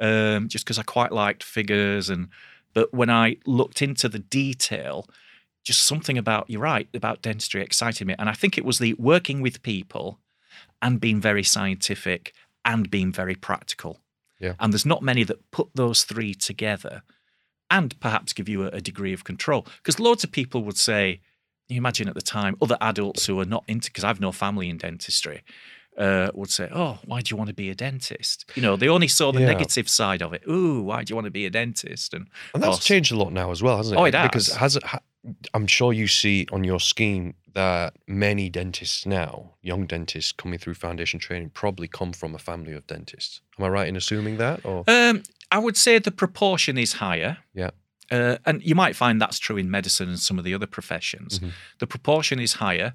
um, 0.00 0.48
just 0.48 0.64
because 0.64 0.78
I 0.78 0.82
quite 0.82 1.12
liked 1.12 1.42
figures 1.42 2.10
and. 2.10 2.28
But 2.72 2.94
when 2.94 3.10
I 3.10 3.36
looked 3.46 3.82
into 3.82 4.08
the 4.08 4.20
detail, 4.20 5.08
just 5.64 5.84
something 5.84 6.16
about 6.16 6.48
you're 6.48 6.60
right 6.60 6.88
about 6.94 7.20
dentistry 7.20 7.62
excited 7.62 8.06
me, 8.06 8.14
and 8.16 8.28
I 8.28 8.32
think 8.32 8.56
it 8.56 8.64
was 8.64 8.78
the 8.78 8.94
working 8.94 9.42
with 9.42 9.60
people, 9.62 10.20
and 10.80 11.00
being 11.00 11.20
very 11.20 11.42
scientific 11.42 12.32
and 12.64 12.88
being 12.88 13.12
very 13.12 13.34
practical. 13.34 13.98
Yeah. 14.38 14.54
And 14.60 14.72
there's 14.72 14.86
not 14.86 15.02
many 15.02 15.24
that 15.24 15.50
put 15.50 15.68
those 15.74 16.04
three 16.04 16.32
together, 16.32 17.02
and 17.68 17.98
perhaps 17.98 18.32
give 18.32 18.48
you 18.48 18.62
a, 18.62 18.68
a 18.68 18.80
degree 18.80 19.12
of 19.12 19.24
control. 19.24 19.66
Because 19.78 19.98
loads 19.98 20.22
of 20.22 20.30
people 20.30 20.62
would 20.62 20.78
say, 20.78 21.20
you 21.68 21.76
imagine 21.76 22.08
at 22.08 22.14
the 22.14 22.22
time, 22.22 22.56
other 22.62 22.78
adults 22.80 23.26
who 23.26 23.38
are 23.40 23.44
not 23.44 23.64
into, 23.66 23.90
because 23.90 24.04
I've 24.04 24.20
no 24.20 24.32
family 24.32 24.68
in 24.68 24.78
dentistry, 24.78 25.42
uh, 25.98 26.30
would 26.34 26.50
say, 26.50 26.68
"Oh, 26.72 26.98
why 27.04 27.20
do 27.20 27.32
you 27.32 27.36
want 27.36 27.48
to 27.48 27.54
be 27.54 27.68
a 27.70 27.74
dentist?" 27.74 28.44
You 28.54 28.62
know, 28.62 28.76
they 28.76 28.88
only 28.88 29.08
saw 29.08 29.32
the 29.32 29.40
Yeah. 29.40 29.46
negative 29.46 29.88
side 29.88 30.22
of 30.22 30.32
it. 30.32 30.42
Ooh, 30.48 30.82
why 30.82 31.04
do 31.04 31.10
you 31.10 31.16
want 31.16 31.26
to 31.26 31.30
be 31.30 31.46
a 31.46 31.50
dentist? 31.50 32.14
And, 32.14 32.28
And 32.54 32.62
that's 32.62 32.76
course- 32.76 32.84
changed 32.84 33.12
a 33.12 33.16
lot 33.16 33.32
now 33.32 33.50
as 33.50 33.62
well, 33.62 33.76
hasn't 33.76 33.98
it? 33.98 34.00
Oh, 34.00 34.04
it 34.04 34.12
Because 34.12 34.48
has. 34.48 34.56
has 34.56 34.76
it, 34.76 34.84
I'm 35.52 35.66
sure 35.66 35.92
you 35.92 36.08
see 36.08 36.46
on 36.52 36.64
your 36.64 36.80
scheme 36.80 37.34
that 37.52 37.94
many 38.06 38.48
dentists 38.48 39.04
now, 39.04 39.54
young 39.60 39.86
dentists 39.86 40.32
coming 40.32 40.58
through 40.58 40.74
foundation 40.74 41.18
training, 41.20 41.50
probably 41.50 41.88
come 41.88 42.12
from 42.12 42.34
a 42.34 42.38
family 42.38 42.72
of 42.72 42.86
dentists. 42.86 43.40
Am 43.58 43.64
I 43.64 43.68
right 43.68 43.88
in 43.88 43.96
assuming 43.96 44.38
that? 44.38 44.64
Or 44.64 44.84
Um, 44.88 45.22
I 45.50 45.58
would 45.58 45.76
say 45.76 45.98
the 45.98 46.12
proportion 46.12 46.78
is 46.78 46.94
higher. 46.94 47.38
Yeah. 47.54 47.70
Uh, 48.10 48.38
and 48.46 48.62
you 48.62 48.74
might 48.74 48.96
find 48.96 49.20
that's 49.20 49.38
true 49.38 49.56
in 49.56 49.70
medicine 49.70 50.08
and 50.08 50.18
some 50.18 50.38
of 50.38 50.44
the 50.44 50.54
other 50.54 50.66
professions. 50.66 51.38
Mhm. 51.38 51.50
The 51.78 51.86
proportion 51.86 52.40
is 52.40 52.54
higher. 52.54 52.94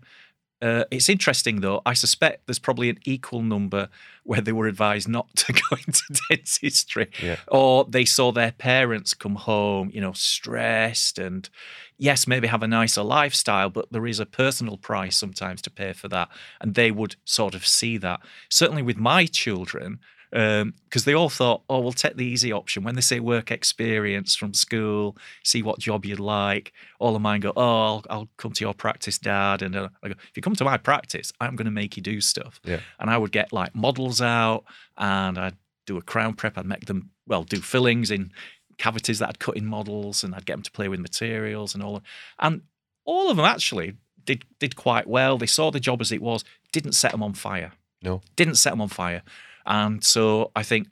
Uh, 0.62 0.86
it's 0.90 1.10
interesting 1.10 1.62
though. 1.62 1.82
I 1.86 1.94
suspect 1.94 2.48
there's 2.48 2.60
probably 2.60 2.90
an 2.90 2.98
equal 3.06 3.42
number 3.42 3.90
where 4.24 4.42
they 4.42 4.52
were 4.54 4.68
advised 4.68 5.08
not 5.08 5.28
to 5.36 5.54
go 5.70 5.78
into 5.86 6.02
dentistry, 6.30 7.10
Yeah. 7.22 7.38
or 7.50 7.86
they 7.86 8.06
saw 8.06 8.32
their 8.32 8.52
parents 8.52 9.14
come 9.14 9.36
home, 9.36 9.92
you 9.94 10.02
know, 10.02 10.14
stressed, 10.14 11.20
and 11.20 11.50
yes, 11.98 12.26
maybe 12.26 12.48
have 12.48 12.64
a 12.64 12.68
nicer 12.68 13.04
lifestyle, 13.04 13.70
but 13.70 13.92
there 13.92 14.08
is 14.08 14.20
a 14.20 14.26
personal 14.26 14.78
price 14.78 15.16
sometimes 15.18 15.62
to 15.64 15.70
pay 15.70 15.94
for 15.94 16.08
that, 16.08 16.30
and 16.62 16.74
they 16.76 16.90
would 16.92 17.16
sort 17.26 17.54
of 17.54 17.68
see 17.68 17.98
that. 17.98 18.22
Certainly 18.50 18.84
with 18.84 18.98
my 18.98 19.26
children, 19.26 20.00
because 20.32 21.06
they 21.06 21.14
all 21.14 21.30
thought, 21.30 21.64
oh, 21.70 21.80
we'll 21.80 21.92
take 21.92 22.18
the 22.18 22.26
easy 22.26 22.52
option. 22.52 22.84
When 22.84 22.96
they 22.96 23.02
say 23.02 23.20
work 23.20 23.52
experience 23.52 24.36
from 24.36 24.54
school, 24.54 25.18
see 25.44 25.62
what 25.62 25.80
job 25.80 26.06
you'd 26.06 26.20
like, 26.20 26.74
all 27.00 27.16
of 27.16 27.22
mine 27.22 27.42
go, 27.42 27.54
oh, 27.56 27.62
I'll, 27.62 28.04
I'll 28.10 28.30
come 28.38 28.52
to 28.54 28.64
your 28.64 28.74
practice, 28.74 29.18
dad. 29.18 29.62
And 29.62 29.76
uh, 29.76 29.90
I 30.04 30.10
go, 30.10 30.16
if 30.18 30.36
you 30.36 30.42
come 30.42 30.56
to 30.56 30.64
my 30.64 30.78
practice, 30.78 31.32
I'm 31.40 31.56
going 31.56 31.66
to 31.66 31.72
make 31.72 31.96
you 31.96 32.04
do 32.04 32.22
stuff. 32.22 32.60
Yeah. 32.64 32.80
And 33.00 33.10
I 33.10 33.18
would 33.18 33.32
get 33.32 33.54
like 33.54 33.76
models 33.76 34.22
out 34.22 34.66
and 34.98 35.38
I'd 35.38 35.58
do 35.86 35.98
a 35.98 36.02
crown 36.02 36.34
prep. 36.34 36.58
I'd 36.58 36.66
make 36.66 36.86
them, 36.86 37.12
well, 37.28 37.44
do 37.44 37.62
fillings 37.62 38.12
in 38.12 38.32
cavities 38.78 39.20
that 39.20 39.30
I'd 39.30 39.40
cut 39.40 39.58
in 39.58 39.66
models 39.66 40.24
and 40.24 40.36
I'd 40.36 40.46
get 40.46 40.54
them 40.54 40.64
to 40.64 40.72
play 40.72 40.88
with 40.88 41.00
materials 41.00 41.74
and 41.74 41.84
all. 41.84 41.98
Of, 41.98 42.04
And 42.40 42.64
all 43.06 43.30
of 43.30 43.38
them 43.38 43.46
actually 43.46 43.96
did 44.26 44.44
did 44.60 44.76
quite 44.76 45.08
well. 45.08 45.38
They 45.38 45.46
saw 45.46 45.72
the 45.72 45.80
job 45.80 46.02
as 46.02 46.12
it 46.12 46.22
was, 46.22 46.44
didn't 46.72 46.94
set 46.94 47.12
them 47.12 47.24
on 47.24 47.34
fire. 47.34 47.74
No. 48.02 48.22
Didn't 48.36 48.56
set 48.56 48.72
them 48.72 48.82
on 48.82 48.90
fire. 48.90 49.22
And 49.66 50.04
so 50.04 50.52
I 50.56 50.64
think 50.64 50.88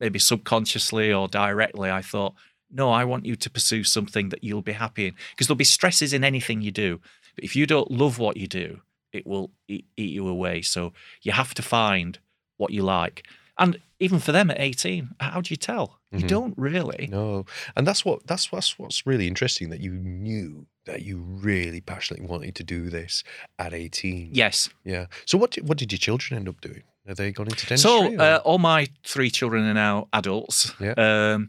maybe 0.00 0.18
subconsciously 0.18 1.12
or 1.12 1.28
directly, 1.28 1.90
I 1.90 2.02
thought, 2.02 2.34
no, 2.70 2.90
I 2.90 3.04
want 3.04 3.26
you 3.26 3.36
to 3.36 3.50
pursue 3.50 3.84
something 3.84 4.28
that 4.30 4.42
you'll 4.44 4.62
be 4.62 4.72
happy 4.72 5.08
in. 5.08 5.14
Because 5.30 5.46
there'll 5.46 5.56
be 5.56 5.64
stresses 5.64 6.12
in 6.12 6.24
anything 6.24 6.62
you 6.62 6.70
do. 6.70 7.00
But 7.34 7.44
if 7.44 7.54
you 7.56 7.66
don't 7.66 7.90
love 7.90 8.18
what 8.18 8.36
you 8.36 8.46
do, 8.46 8.80
it 9.12 9.26
will 9.26 9.50
eat, 9.68 9.86
eat 9.96 10.10
you 10.10 10.28
away. 10.28 10.62
So 10.62 10.92
you 11.22 11.32
have 11.32 11.52
to 11.54 11.62
find 11.62 12.18
what 12.56 12.72
you 12.72 12.82
like. 12.82 13.26
And 13.58 13.78
even 13.98 14.20
for 14.20 14.32
them 14.32 14.50
at 14.50 14.60
18, 14.60 15.10
how 15.20 15.40
do 15.42 15.52
you 15.52 15.56
tell? 15.56 15.98
You 16.12 16.20
Mhm. 16.20 16.28
don't 16.28 16.54
really. 16.56 17.08
No, 17.10 17.44
and 17.76 17.86
that's 17.86 18.04
what 18.04 18.26
that's 18.26 18.50
what's 18.50 18.78
what's 18.78 19.06
really 19.06 19.28
interesting 19.28 19.68
that 19.70 19.80
you 19.80 19.92
knew 19.92 20.66
that 20.86 21.02
you 21.02 21.18
really 21.20 21.80
passionately 21.80 22.26
wanted 22.26 22.54
to 22.56 22.64
do 22.64 22.88
this 22.90 23.22
at 23.58 23.72
eighteen. 23.74 24.30
Yes. 24.32 24.70
yeah. 24.84 25.06
So 25.26 25.38
what 25.38 25.52
did, 25.52 25.68
what 25.68 25.78
did 25.78 25.92
your 25.92 25.98
children 25.98 26.38
end 26.38 26.48
up 26.48 26.60
doing? 26.60 26.82
Are 27.08 27.14
they 27.14 27.32
gone 27.32 27.46
into 27.46 27.66
dentistry? 27.66 28.16
So 28.16 28.16
uh, 28.16 28.40
all 28.44 28.58
my 28.58 28.88
three 29.04 29.30
children 29.30 29.64
are 29.64 29.74
now 29.74 30.08
adults. 30.12 30.72
Yeah. 30.80 30.92
Um, 30.96 31.48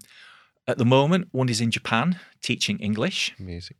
at 0.67 0.77
the 0.77 0.85
moment, 0.85 1.27
one 1.31 1.49
is 1.49 1.59
in 1.61 1.71
Japan 1.71 2.19
teaching 2.41 2.79
English. 2.79 3.35
amazing. 3.39 3.77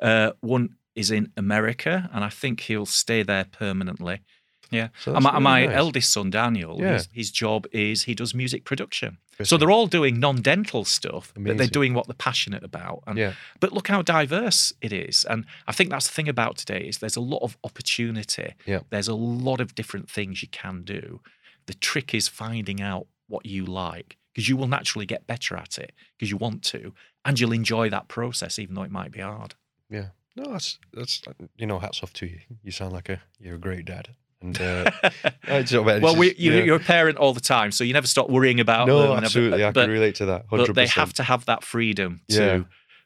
Uh, 0.00 0.32
one 0.40 0.76
is 0.94 1.10
in 1.10 1.32
America, 1.36 2.08
and 2.12 2.24
I 2.24 2.28
think 2.28 2.60
he'll 2.60 2.86
stay 2.86 3.22
there 3.22 3.44
permanently. 3.44 4.20
Yeah. 4.70 4.88
So 5.00 5.14
and 5.14 5.22
my, 5.24 5.30
and 5.34 5.44
my 5.44 5.66
nice. 5.66 5.76
eldest 5.76 6.12
son, 6.12 6.30
Daniel, 6.30 6.78
Yeah. 6.80 6.94
his, 6.94 7.08
his 7.12 7.30
job 7.30 7.66
is 7.72 8.04
he 8.04 8.14
does 8.14 8.34
music 8.34 8.64
production. 8.64 9.18
So 9.42 9.58
they're 9.58 9.70
all 9.70 9.86
doing 9.86 10.18
non-dental 10.18 10.86
stuff, 10.86 11.32
but 11.36 11.58
they're 11.58 11.66
doing 11.66 11.92
what 11.92 12.06
they're 12.06 12.14
passionate 12.14 12.64
about. 12.64 13.02
And, 13.06 13.18
Yeah. 13.18 13.34
But 13.60 13.72
look 13.72 13.88
how 13.88 14.00
diverse 14.02 14.72
it 14.80 14.92
is, 14.92 15.24
and 15.26 15.44
I 15.66 15.72
think 15.72 15.90
that's 15.90 16.06
the 16.08 16.14
thing 16.14 16.28
about 16.28 16.56
today 16.56 16.80
is 16.88 16.98
there's 16.98 17.16
a 17.16 17.20
lot 17.20 17.42
of 17.42 17.56
opportunity. 17.62 18.54
Yeah. 18.66 18.80
There's 18.90 19.08
a 19.08 19.14
lot 19.14 19.60
of 19.60 19.74
different 19.74 20.10
things 20.10 20.42
you 20.42 20.48
can 20.48 20.82
do. 20.84 21.20
The 21.66 21.74
trick 21.74 22.14
is 22.14 22.28
finding 22.28 22.80
out 22.80 23.06
what 23.28 23.44
you 23.44 23.66
like 23.66 24.16
because 24.32 24.48
you 24.48 24.56
will 24.56 24.68
naturally 24.68 25.04
get 25.06 25.26
better 25.26 25.56
at 25.56 25.78
it 25.78 25.92
because 26.16 26.30
you 26.30 26.36
want 26.38 26.62
to, 26.64 26.94
and 27.24 27.38
you'll 27.38 27.52
enjoy 27.52 27.90
that 27.90 28.08
process 28.08 28.58
even 28.58 28.74
though 28.74 28.82
it 28.84 28.90
might 28.90 29.10
be 29.12 29.20
hard. 29.20 29.54
Yeah. 29.90 30.08
No, 30.36 30.52
that's 30.52 30.78
that's 30.92 31.22
you 31.56 31.66
know, 31.66 31.78
hats 31.78 32.02
off 32.02 32.12
to 32.14 32.26
you. 32.26 32.40
You 32.62 32.70
sound 32.70 32.92
like 32.92 33.08
a 33.08 33.20
you're 33.38 33.54
a 33.56 33.58
great 33.58 33.84
dad. 33.86 34.10
And 34.42 34.60
uh, 34.60 34.90
well, 35.48 36.16
we, 36.16 36.34
you, 36.36 36.52
yeah. 36.52 36.62
you're 36.64 36.76
a 36.76 36.80
parent 36.80 37.16
all 37.18 37.32
the 37.32 37.40
time, 37.40 37.72
so 37.72 37.84
you 37.84 37.92
never 37.92 38.06
stop 38.06 38.28
worrying 38.28 38.60
about 38.60 38.86
no, 38.86 38.98
them. 39.00 39.10
never- 39.14 39.24
absolutely. 39.24 39.64
I 39.64 39.72
can 39.72 39.90
relate 39.90 40.14
to 40.16 40.26
that. 40.26 40.48
100%. 40.48 40.66
but 40.66 40.74
they 40.74 40.86
have 40.88 41.12
to 41.14 41.22
have 41.22 41.46
that 41.46 41.64
freedom 41.64 42.20
to 42.28 42.36
Yeah. 42.42 42.60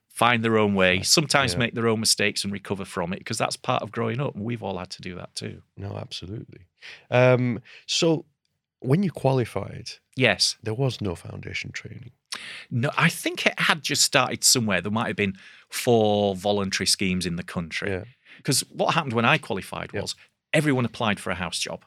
find 0.08 0.44
their 0.44 0.58
own 0.58 0.74
way. 0.74 1.02
Sometimes 1.02 1.52
Yeah. 1.52 1.60
make 1.60 1.74
their 1.74 1.86
own 1.88 2.00
mistakes 2.00 2.42
and 2.44 2.52
recover 2.52 2.84
from 2.84 3.12
it 3.12 3.20
because 3.20 3.38
that's 3.38 3.56
part 3.56 3.82
of 3.82 3.92
growing 3.92 4.20
up, 4.20 4.34
and 4.34 4.44
we've 4.44 4.62
all 4.62 4.78
had 4.78 4.90
to 4.90 5.02
do 5.02 5.14
that 5.16 5.34
too. 5.36 5.62
No, 5.76 5.96
absolutely. 5.96 6.66
Um, 7.10 7.60
so 7.86 8.26
when 8.80 9.02
you 9.02 9.10
qualified, 9.10 9.90
Yes, 10.16 10.56
there 10.62 10.74
was 10.74 11.00
no 11.00 11.14
foundation 11.14 11.70
training. 11.72 12.10
no, 12.70 12.90
I 12.98 13.08
think 13.08 13.46
it 13.46 13.58
had 13.58 13.82
just 13.82 14.02
started 14.02 14.42
somewhere. 14.44 14.80
There 14.82 14.90
might 14.92 15.06
have 15.06 15.16
been 15.16 15.36
four 15.70 16.34
voluntary 16.34 16.86
schemes 16.86 17.24
in 17.24 17.36
the 17.36 17.42
country. 17.42 17.90
Yeah. 17.90 18.04
Because 18.36 18.60
what 18.70 18.94
happened 18.94 19.12
when 19.12 19.24
I 19.24 19.38
qualified 19.38 19.92
was 19.92 20.14
everyone 20.52 20.84
applied 20.84 21.20
for 21.20 21.30
a 21.30 21.34
house 21.34 21.58
job. 21.58 21.84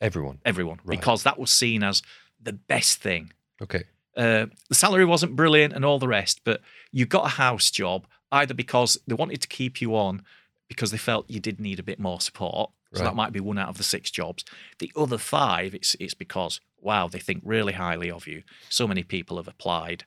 Everyone. 0.00 0.38
Everyone, 0.44 0.78
Right. 0.84 0.98
because 0.98 1.22
that 1.22 1.38
was 1.38 1.50
seen 1.50 1.82
as 1.82 2.02
the 2.40 2.52
best 2.52 2.98
thing. 3.00 3.32
Okay. 3.62 3.84
Uh, 4.16 4.46
the 4.68 4.74
salary 4.74 5.04
wasn't 5.04 5.36
brilliant 5.36 5.72
and 5.74 5.84
all 5.84 5.98
the 5.98 6.08
rest, 6.08 6.40
but 6.44 6.60
you 6.92 7.06
got 7.06 7.26
a 7.26 7.30
house 7.30 7.70
job 7.70 8.06
either 8.32 8.54
because 8.54 8.98
they 9.06 9.14
wanted 9.14 9.40
to 9.42 9.48
keep 9.48 9.80
you 9.80 9.94
on 9.96 10.22
because 10.68 10.90
they 10.90 10.96
felt 10.98 11.30
you 11.30 11.40
did 11.40 11.60
need 11.60 11.78
a 11.78 11.82
bit 11.82 11.98
more 11.98 12.20
support. 12.20 12.70
So 12.94 13.00
Right. 13.00 13.10
that 13.10 13.14
might 13.16 13.32
be 13.32 13.40
one 13.40 13.58
out 13.58 13.68
of 13.68 13.78
the 13.78 13.82
six 13.84 14.10
jobs. 14.10 14.44
The 14.78 14.92
other 14.96 15.18
five, 15.18 15.74
it's 15.74 15.94
it's 16.00 16.14
because 16.14 16.60
wow, 16.80 17.08
they 17.08 17.18
think 17.18 17.42
really 17.44 17.72
highly 17.72 18.10
of 18.10 18.26
you. 18.26 18.42
So 18.68 18.86
many 18.86 19.02
people 19.02 19.36
have 19.38 19.48
applied. 19.48 20.04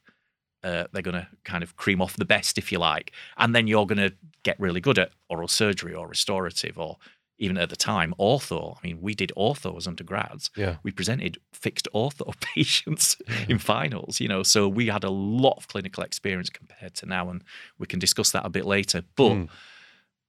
Uh, 0.63 0.85
they're 0.91 1.01
going 1.01 1.15
to 1.15 1.27
kind 1.43 1.63
of 1.63 1.75
cream 1.77 2.01
off 2.01 2.15
the 2.17 2.25
best, 2.25 2.57
if 2.57 2.71
you 2.71 2.79
like, 2.79 3.11
and 3.37 3.53
then 3.55 3.67
you're 3.67 3.85
going 3.85 3.97
to 4.09 4.13
get 4.43 4.59
really 4.59 4.81
good 4.81 4.97
at 4.99 5.11
oral 5.29 5.47
surgery 5.47 5.93
or 5.93 6.07
restorative 6.07 6.77
or 6.77 6.97
even 7.39 7.57
at 7.57 7.69
the 7.69 7.75
time 7.75 8.13
ortho. 8.19 8.75
I 8.77 8.87
mean, 8.87 9.01
we 9.01 9.15
did 9.15 9.31
ortho 9.35 9.75
as 9.77 9.87
undergrads 9.87 10.49
Yeah. 10.55 10.75
we 10.83 10.91
presented 10.91 11.37
fixed 11.53 11.87
ortho 11.93 12.33
patients 12.55 13.17
in 13.47 13.57
finals, 13.57 14.19
you 14.19 14.27
know, 14.27 14.43
so 14.43 14.67
we 14.67 14.87
had 14.87 15.03
a 15.03 15.09
lot 15.09 15.55
of 15.57 15.67
clinical 15.67 16.03
experience 16.03 16.49
compared 16.49 16.93
to 16.95 17.05
now, 17.05 17.29
and 17.29 17.43
we 17.79 17.87
can 17.87 17.99
discuss 17.99 18.31
that 18.31 18.45
a 18.45 18.49
bit 18.49 18.65
later. 18.65 19.01
But 19.15 19.35
Mm. 19.35 19.49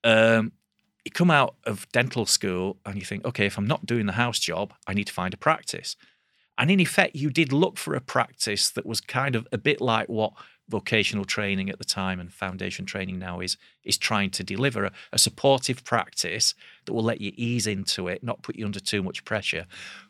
um, 0.04 0.52
you 1.04 1.10
come 1.10 1.30
out 1.30 1.56
of 1.64 1.86
dental 1.92 2.26
school 2.26 2.76
and 2.84 2.96
you 2.96 3.02
think, 3.04 3.24
okay, 3.24 3.46
if 3.46 3.56
I'm 3.58 3.66
not 3.66 3.86
doing 3.86 4.06
the 4.06 4.12
house 4.12 4.38
job, 4.38 4.72
I 4.86 4.94
need 4.94 5.06
to 5.06 5.12
find 5.12 5.32
a 5.34 5.38
practice. 5.38 5.96
And 6.58 6.70
in 6.70 6.78
effect, 6.78 7.16
you 7.16 7.30
did 7.30 7.52
look 7.52 7.78
for 7.78 7.94
a 7.94 8.00
practice 8.00 8.68
that 8.70 8.84
was 8.84 9.00
kind 9.00 9.34
of 9.34 9.48
a 9.50 9.56
bit 9.58 9.80
like 9.80 10.08
what 10.08 10.32
vocational 10.70 11.24
training 11.24 11.68
at 11.68 11.78
the 11.78 11.84
time 11.84 12.20
and 12.20 12.32
foundation 12.32 12.86
training 12.86 13.18
now 13.18 13.40
is 13.40 13.56
is 13.84 13.98
trying 13.98 14.30
to 14.30 14.44
deliver 14.44 14.84
a, 14.84 14.92
a 15.12 15.18
supportive 15.18 15.82
practice 15.84 16.54
that 16.84 16.92
will 16.92 17.02
let 17.02 17.20
you 17.20 17.32
ease 17.34 17.66
into 17.66 18.08
it, 18.08 18.22
not 18.22 18.42
put 18.42 18.56
you 18.56 18.64
under 18.64 18.80
too 18.80 19.02
much 19.02 19.24
pressure, 19.24 19.66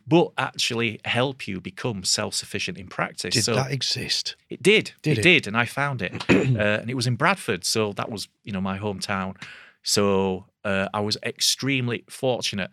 but 0.07 0.31
actually 0.37 1.01
help 1.05 1.49
you 1.49 1.61
become 1.61 2.05
self-sufficient 2.05 2.77
in 2.77 2.89
practice. 2.89 3.35
Did 3.35 3.45
so 3.45 3.55
that 3.55 3.71
exist? 3.71 4.37
it 4.49 4.63
did. 4.63 4.93
Did 5.03 5.19
it, 5.19 5.21
it? 5.21 5.23
did, 5.23 5.47
and 5.47 5.57
I 5.57 5.65
found 5.65 6.03
it, 6.03 6.13
uh, 6.31 6.81
and 6.81 6.91
it 6.91 6.95
was 6.95 7.07
in 7.07 7.17
Bradford, 7.17 7.65
so 7.65 7.93
that 7.95 8.11
was 8.11 8.29
you 8.45 8.53
know 8.53 8.61
my 8.61 8.79
hometown. 8.79 9.37
So 9.83 10.45
uh, 10.65 10.89
I 10.93 11.01
was 11.01 11.17
extremely 11.23 12.05
fortunate. 12.09 12.71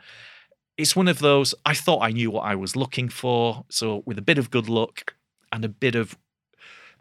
It's 0.77 0.96
one 0.96 1.08
of 1.08 1.20
those. 1.20 1.56
I 1.65 1.74
thought 1.74 2.01
I 2.01 2.12
knew 2.12 2.29
what 2.29 2.44
I 2.44 2.56
was 2.56 2.75
looking 2.75 3.10
for, 3.10 3.65
so 3.70 4.03
with 4.06 4.17
a 4.17 4.22
bit 4.22 4.38
of 4.38 4.51
good 4.51 4.70
luck 4.70 5.15
and 5.51 5.63
a 5.63 5.70
bit 5.70 5.96
of 5.96 6.17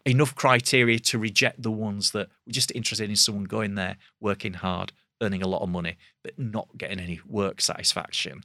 enough 0.07 0.33
criteria 0.35 0.99
to 0.99 1.19
reject 1.19 1.61
the 1.61 1.71
ones 1.71 2.11
that 2.11 2.29
were 2.45 2.53
just 2.53 2.71
interested 2.73 3.09
in 3.09 3.15
someone 3.15 3.43
going 3.43 3.75
there, 3.75 3.97
working 4.19 4.53
hard, 4.53 4.91
earning 5.21 5.41
a 5.41 5.47
lot 5.47 5.61
of 5.61 5.69
money, 5.69 5.97
but 6.23 6.37
not 6.37 6.67
getting 6.77 6.99
any 6.99 7.19
work 7.27 7.61
satisfaction. 7.61 8.41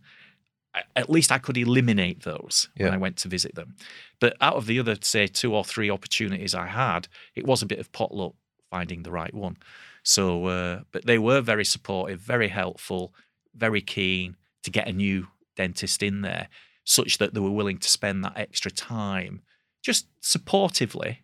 At 0.96 1.10
least 1.10 1.30
I 1.30 1.38
could 1.38 1.58
eliminate 1.58 2.22
those 2.22 2.68
when 2.76 2.94
I 2.94 2.96
went 2.96 3.18
to 3.18 3.28
visit 3.28 3.54
them. 3.54 3.74
But 4.20 4.36
out 4.40 4.54
of 4.54 4.66
the 4.66 4.78
other, 4.80 4.96
say, 5.02 5.26
two 5.26 5.54
or 5.54 5.64
three 5.64 5.90
opportunities 5.90 6.54
I 6.54 6.66
had, 6.66 7.08
it 7.34 7.46
was 7.46 7.60
a 7.60 7.66
bit 7.66 7.78
of 7.78 7.92
potluck 7.92 8.34
finding 8.70 9.02
the 9.02 9.10
right 9.10 9.34
one. 9.34 9.58
So, 10.02 10.46
uh, 10.46 10.80
but 10.90 11.04
they 11.04 11.18
were 11.18 11.42
very 11.42 11.64
supportive, 11.64 12.20
very 12.20 12.48
helpful, 12.48 13.14
very 13.54 13.82
keen 13.82 14.36
to 14.62 14.70
get 14.70 14.88
a 14.88 14.92
new 14.92 15.28
dentist 15.56 16.02
in 16.02 16.22
there, 16.22 16.48
such 16.84 17.18
that 17.18 17.34
they 17.34 17.40
were 17.40 17.50
willing 17.50 17.78
to 17.78 17.88
spend 17.88 18.24
that 18.24 18.38
extra 18.38 18.70
time 18.70 19.42
just 19.82 20.06
supportively, 20.22 21.18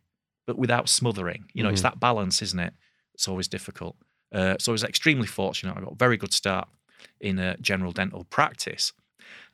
but 0.49 0.57
without 0.59 0.89
smothering. 0.89 1.45
You 1.53 1.63
know, 1.63 1.69
it's 1.69 1.81
Mhm. 1.81 1.91
that 1.91 2.01
balance, 2.01 2.41
isn't 2.41 2.59
it? 2.59 2.73
It's 3.13 3.29
always 3.29 3.49
difficult. 3.49 3.97
Uh, 4.33 4.57
so 4.59 4.73
I 4.73 4.75
was 4.75 4.83
extremely 4.83 5.27
fortunate. 5.27 5.77
I 5.77 5.81
got 5.81 5.93
a 5.93 5.97
very 5.97 6.17
good 6.17 6.33
start 6.33 6.71
in 7.21 7.39
a 7.39 7.59
general 7.59 7.93
dental 7.93 8.25
practice. 8.25 8.95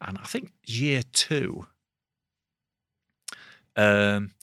And 0.01 0.17
I 0.19 0.23
think 0.23 0.53
year 0.65 1.03
two, 1.13 1.67
um, 3.75 4.35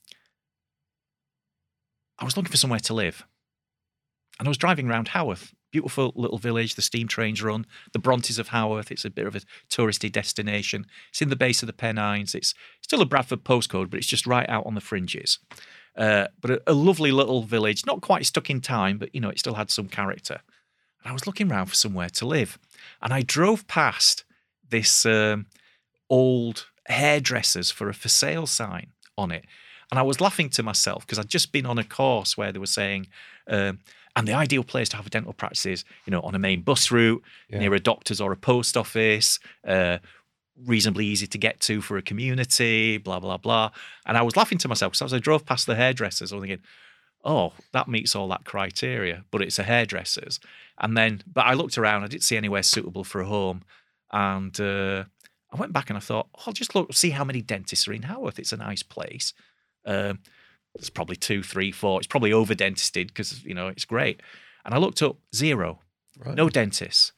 I 2.19 2.25
was 2.25 2.35
looking 2.35 2.51
for 2.51 2.57
somewhere 2.57 2.81
to 2.81 2.93
live. 2.93 3.23
And 4.39 4.47
I 4.47 4.49
was 4.49 4.57
driving 4.57 4.89
around 4.89 5.07
Haworth, 5.09 5.53
beautiful 5.71 6.11
little 6.17 6.37
village. 6.37 6.75
The 6.75 6.81
steam 6.81 7.07
trains 7.07 7.41
run. 7.41 7.65
The 7.93 7.99
Brontes 7.99 8.39
of 8.39 8.49
Haworth. 8.49 8.91
It's 8.91 9.05
a 9.05 9.09
bit 9.09 9.25
of 9.25 9.37
a 9.37 9.41
touristy 9.69 10.11
destination. 10.11 10.85
It's 11.11 11.21
in 11.21 11.29
the 11.29 11.35
base 11.37 11.63
of 11.63 11.67
the 11.67 11.73
Pennines. 11.73 12.35
It's 12.35 12.53
still 12.81 13.01
a 13.01 13.05
Bradford 13.05 13.45
postcode, 13.45 13.89
but 13.89 13.99
it's 13.99 14.07
just 14.07 14.27
right 14.27 14.49
out 14.49 14.65
on 14.65 14.75
the 14.75 14.81
fringes. 14.81 15.39
Uh, 15.95 16.27
but 16.39 16.51
a, 16.51 16.61
a 16.67 16.73
lovely 16.73 17.11
little 17.11 17.43
village, 17.43 17.85
not 17.85 18.01
quite 18.01 18.25
stuck 18.25 18.49
in 18.49 18.61
time, 18.61 18.97
but 18.97 19.13
you 19.13 19.19
know, 19.21 19.29
it 19.29 19.39
still 19.39 19.55
had 19.55 19.69
some 19.69 19.87
character. 19.87 20.39
And 21.03 21.09
I 21.09 21.13
was 21.13 21.25
looking 21.27 21.51
around 21.51 21.65
for 21.67 21.75
somewhere 21.75 22.09
to 22.09 22.25
live. 22.27 22.57
And 23.01 23.11
I 23.13 23.21
drove 23.23 23.67
past 23.67 24.23
this 24.69 25.05
um, 25.05 25.47
old 26.09 26.67
hairdressers 26.87 27.71
for 27.71 27.89
a 27.89 27.93
for 27.93 28.09
sale 28.09 28.47
sign 28.47 28.87
on 29.17 29.31
it. 29.31 29.45
And 29.89 29.99
I 29.99 30.03
was 30.03 30.21
laughing 30.21 30.49
to 30.51 30.63
myself 30.63 31.05
because 31.05 31.19
I'd 31.19 31.27
just 31.29 31.51
been 31.51 31.65
on 31.65 31.77
a 31.77 31.83
course 31.83 32.37
where 32.37 32.51
they 32.51 32.59
were 32.59 32.65
saying, 32.65 33.07
um, 33.47 33.79
and 34.15 34.27
the 34.27 34.33
ideal 34.33 34.63
place 34.63 34.87
to 34.89 34.97
have 34.97 35.07
a 35.07 35.09
dental 35.09 35.33
practice 35.33 35.65
is, 35.65 35.85
you 36.05 36.11
know, 36.11 36.21
on 36.21 36.35
a 36.35 36.39
main 36.39 36.61
bus 36.61 36.91
route, 36.91 37.21
Yeah. 37.49 37.59
near 37.59 37.73
a 37.73 37.79
doctor's 37.79 38.21
or 38.21 38.31
a 38.31 38.37
post 38.37 38.77
office, 38.77 39.39
uh, 39.67 39.97
reasonably 40.65 41.05
easy 41.05 41.27
to 41.27 41.37
get 41.37 41.59
to 41.61 41.81
for 41.81 41.97
a 41.97 42.01
community, 42.01 42.97
blah, 42.97 43.19
blah, 43.19 43.37
blah. 43.37 43.71
And 44.05 44.17
I 44.17 44.21
was 44.21 44.35
laughing 44.35 44.57
to 44.59 44.67
myself 44.67 44.91
because 44.93 45.05
as 45.05 45.13
I 45.13 45.19
drove 45.19 45.45
past 45.45 45.65
the 45.65 45.75
hairdressers, 45.75 46.31
I 46.31 46.35
was 46.35 46.43
thinking, 46.43 46.63
oh, 47.23 47.53
that 47.73 47.87
meets 47.87 48.15
all 48.15 48.27
that 48.29 48.45
criteria, 48.45 49.23
but 49.31 49.41
it's 49.41 49.59
a 49.59 49.63
hairdresser's. 49.63 50.39
And 50.79 50.97
then, 50.97 51.21
but 51.31 51.45
I 51.45 51.53
looked 51.53 51.77
around, 51.77 52.03
I 52.03 52.07
didn't 52.07 52.23
see 52.23 52.37
anywhere 52.37 52.63
suitable 52.63 53.03
for 53.03 53.21
a 53.21 53.25
home. 53.25 53.61
And 54.11 54.59
uh, 54.59 55.05
I 55.53 55.55
went 55.57 55.73
back 55.73 55.89
and 55.89 55.97
I 55.97 56.01
thought, 56.01 56.27
oh, 56.35 56.43
I'll 56.47 56.53
just 56.53 56.75
look, 56.75 56.93
see 56.93 57.11
how 57.11 57.23
many 57.23 57.41
dentists 57.41 57.87
are 57.87 57.93
in 57.93 58.03
Haworth. 58.03 58.39
It's 58.39 58.53
a 58.53 58.57
nice 58.57 58.83
place. 58.83 59.33
Um, 59.85 60.19
there's 60.75 60.89
probably 60.89 61.15
two, 61.15 61.43
three, 61.43 61.71
four. 61.71 61.99
It's 61.99 62.07
probably 62.07 62.33
over 62.33 62.55
dentisted 62.55 63.07
because, 63.07 63.43
you 63.43 63.53
know, 63.53 63.67
it's 63.67 63.85
great. 63.85 64.21
And 64.65 64.73
I 64.73 64.77
looked 64.77 65.01
up 65.01 65.17
zero, 65.35 65.79
Right. 66.17 66.35
no 66.35 66.49
dentists. 66.49 67.13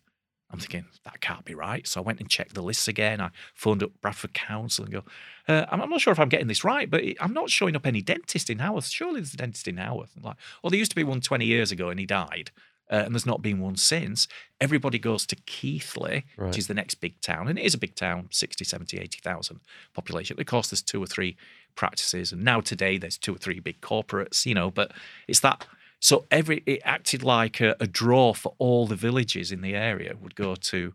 I'm 0.54 0.60
thinking 0.60 0.86
that 1.04 1.20
can't 1.20 1.44
be 1.44 1.56
right. 1.56 1.86
So 1.88 2.00
I 2.00 2.04
went 2.04 2.20
and 2.20 2.30
checked 2.30 2.54
the 2.54 2.62
lists 2.62 2.88
again. 2.88 3.20
I 3.20 3.32
phoned 3.56 3.82
up 3.82 3.90
Bradford 4.02 4.34
Council 4.36 4.86
and 4.86 4.94
go, 4.94 5.04
uh, 5.48 5.66
I'm, 5.72 5.82
I'm 5.82 5.90
not 5.90 6.00
sure 6.00 6.14
if 6.14 6.20
I'm 6.20 6.30
getting 6.30 6.48
this 6.48 6.64
right, 6.64 6.90
but 6.90 7.04
I'm 7.20 7.34
not 7.34 7.50
showing 7.50 7.76
up 7.76 7.88
any 7.88 8.02
dentist 8.04 8.50
in 8.52 8.60
Haworth. 8.60 8.86
Surely 8.88 9.20
there's 9.20 9.34
a 9.34 9.38
dentist 9.38 9.68
in 9.68 9.78
Haworth. 9.78 10.12
I'm 10.16 10.22
like, 10.24 10.38
well, 10.62 10.70
there 10.70 10.78
used 10.78 10.92
to 10.92 10.96
be 10.96 11.04
one 11.04 11.22
20 11.22 11.44
years 11.46 11.72
ago 11.72 11.90
and 11.90 12.00
he 12.00 12.06
died. 12.06 12.52
Uh, 12.92 12.98
and 13.06 13.16
there's 13.16 13.26
not 13.26 13.42
been 13.42 13.60
one 13.60 13.78
since. 13.78 14.28
Everybody 14.62 15.00
goes 15.00 15.26
to 15.28 15.36
Keighley, 15.48 16.26
Right. 16.38 16.48
which 16.50 16.58
is 16.60 16.68
the 16.68 16.74
next 16.76 16.96
big 16.96 17.20
town. 17.22 17.48
And 17.48 17.58
it 17.58 17.66
is 17.66 17.74
a 17.74 17.78
big 17.80 17.96
town, 17.96 18.28
60, 18.30 18.64
70, 18.64 18.98
80,000 19.00 19.60
population. 19.96 20.40
Of 20.40 20.46
course, 20.46 20.70
there's 20.70 20.82
two 20.84 21.02
or 21.02 21.08
three 21.08 21.36
practices. 21.76 22.32
And 22.32 22.44
now 22.44 22.62
today 22.62 22.98
there's 23.00 23.18
two 23.18 23.34
or 23.34 23.38
three 23.40 23.60
big 23.60 23.82
corporates, 23.82 24.46
you 24.46 24.54
know, 24.54 24.70
but 24.70 24.92
it's 25.28 25.40
that. 25.40 25.66
So 26.04 26.26
every 26.30 26.62
it 26.66 26.82
acted 26.84 27.24
like 27.24 27.62
a, 27.62 27.78
a 27.80 27.88
draw 27.88 28.34
for 28.34 28.54
all 28.58 28.88
the 28.88 28.96
villages 28.98 29.54
in 29.54 29.62
the 29.62 29.74
area 29.74 30.18
would 30.20 30.36
go 30.36 30.54
to 30.56 30.94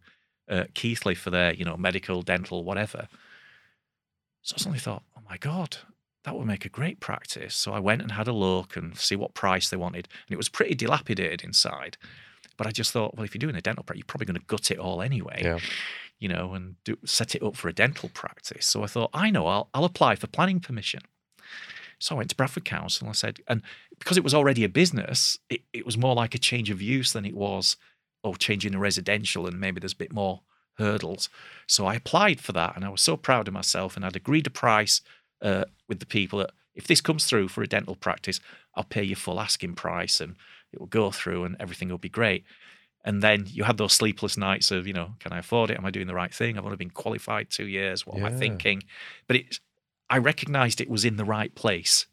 uh, 0.50 0.64
Keighley 0.74 1.14
for 1.14 1.30
their, 1.30 1.54
you 1.54 1.64
know, 1.64 1.78
medical, 1.78 2.20
dental, 2.20 2.62
whatever. 2.62 3.08
So 4.42 4.54
I 4.54 4.58
suddenly 4.58 4.78
thought, 4.78 5.02
oh 5.16 5.22
my 5.26 5.38
God, 5.38 5.78
that 6.24 6.36
would 6.36 6.46
make 6.46 6.66
a 6.66 6.68
great 6.68 7.00
practice. 7.00 7.54
So 7.54 7.72
I 7.72 7.78
went 7.78 8.02
and 8.02 8.12
had 8.12 8.28
a 8.28 8.34
look 8.34 8.76
and 8.76 8.98
see 8.98 9.16
what 9.16 9.32
price 9.32 9.70
they 9.70 9.78
wanted. 9.78 10.08
And 10.26 10.34
it 10.34 10.36
was 10.36 10.50
pretty 10.50 10.74
dilapidated 10.74 11.42
inside. 11.42 11.96
But 12.58 12.66
I 12.66 12.70
just 12.70 12.92
thought, 12.92 13.16
well, 13.16 13.24
if 13.24 13.34
you're 13.34 13.40
doing 13.40 13.56
a 13.56 13.62
dental 13.62 13.84
practice, 13.84 14.00
you're 14.00 14.12
probably 14.12 14.26
going 14.26 14.40
to 14.40 14.46
gut 14.46 14.70
it 14.70 14.78
all 14.78 15.00
anyway, 15.00 15.40
Yeah. 15.42 15.58
you 16.18 16.28
know, 16.28 16.52
and 16.52 16.76
do, 16.84 16.98
set 17.06 17.34
it 17.34 17.42
up 17.42 17.56
for 17.56 17.68
a 17.68 17.72
dental 17.72 18.10
practice. 18.10 18.66
So 18.66 18.82
I 18.82 18.88
thought, 18.88 19.08
I 19.14 19.30
know, 19.30 19.46
I'll, 19.46 19.70
I'll 19.72 19.86
apply 19.86 20.16
for 20.16 20.26
planning 20.26 20.60
permission. 20.60 21.00
So 21.98 22.14
I 22.14 22.18
went 22.18 22.30
to 22.30 22.36
Bradford 22.36 22.64
Council 22.64 23.06
and 23.06 23.10
I 23.10 23.14
said, 23.14 23.40
and 23.48 23.62
because 23.98 24.16
it 24.16 24.24
was 24.24 24.34
already 24.34 24.64
a 24.64 24.68
business, 24.68 25.38
it, 25.50 25.62
it 25.72 25.84
was 25.84 25.98
more 25.98 26.14
like 26.14 26.34
a 26.34 26.38
change 26.38 26.70
of 26.70 26.80
use 26.80 27.12
than 27.12 27.24
it 27.24 27.34
was, 27.34 27.76
oh, 28.24 28.34
changing 28.34 28.74
a 28.74 28.78
residential 28.78 29.46
and 29.46 29.60
maybe 29.60 29.80
there's 29.80 29.92
a 29.92 29.96
bit 29.96 30.12
more 30.12 30.42
hurdles. 30.78 31.28
So 31.66 31.86
I 31.86 31.94
applied 31.94 32.40
for 32.40 32.52
that 32.52 32.76
and 32.76 32.84
I 32.84 32.88
was 32.88 33.02
so 33.02 33.16
proud 33.16 33.48
of 33.48 33.54
myself 33.54 33.96
and 33.96 34.04
I'd 34.04 34.16
agreed 34.16 34.46
a 34.46 34.50
price 34.50 35.00
uh, 35.42 35.64
with 35.88 36.00
the 36.00 36.06
people 36.06 36.38
that 36.40 36.50
if 36.74 36.86
this 36.86 37.00
comes 37.00 37.24
through 37.24 37.48
for 37.48 37.62
a 37.62 37.66
dental 37.66 37.96
practice, 37.96 38.40
I'll 38.74 38.84
pay 38.84 39.02
you 39.02 39.16
full 39.16 39.40
asking 39.40 39.74
price 39.74 40.20
and 40.20 40.36
it 40.72 40.78
will 40.78 40.86
go 40.86 41.10
through 41.10 41.44
and 41.44 41.56
everything 41.58 41.88
will 41.88 41.98
be 41.98 42.08
great. 42.08 42.44
And 43.04 43.22
then 43.22 43.46
you 43.48 43.64
had 43.64 43.78
those 43.78 43.92
sleepless 43.92 44.36
nights 44.36 44.70
of, 44.70 44.86
you 44.86 44.92
know, 44.92 45.14
can 45.18 45.32
I 45.32 45.38
afford 45.38 45.70
it? 45.70 45.78
Am 45.78 45.84
I 45.84 45.90
doing 45.90 46.06
the 46.06 46.14
right 46.14 46.32
thing? 46.32 46.56
I've 46.56 46.64
only 46.64 46.76
been 46.76 46.90
qualified 46.90 47.50
two 47.50 47.66
years. 47.66 48.06
What 48.06 48.16
am 48.18 48.24
I 48.24 48.30
thinking? 48.38 48.82
But 49.26 49.36
it, 49.36 49.60
I 50.10 50.18
recognized 50.18 50.80
it 50.80 50.88
was 50.90 51.04
in 51.04 51.16
the 51.16 51.24
right 51.24 51.54
place. 51.54 52.06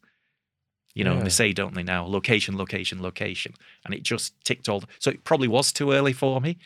You 0.94 1.04
know, 1.04 1.16
Yeah. 1.18 1.24
they 1.24 1.30
say, 1.30 1.54
don't 1.54 1.74
they 1.74 1.84
now, 1.84 2.06
location, 2.06 2.58
location, 2.58 3.02
location. 3.02 3.54
And 3.84 3.94
it 3.94 4.04
just 4.04 4.34
ticked 4.44 4.70
all. 4.70 4.80
The, 4.82 4.88
so 5.00 5.12
it 5.12 5.24
probably 5.24 5.48
was 5.48 5.72
too 5.72 5.92
early 5.92 6.14
for 6.14 6.40
me, 6.40 6.58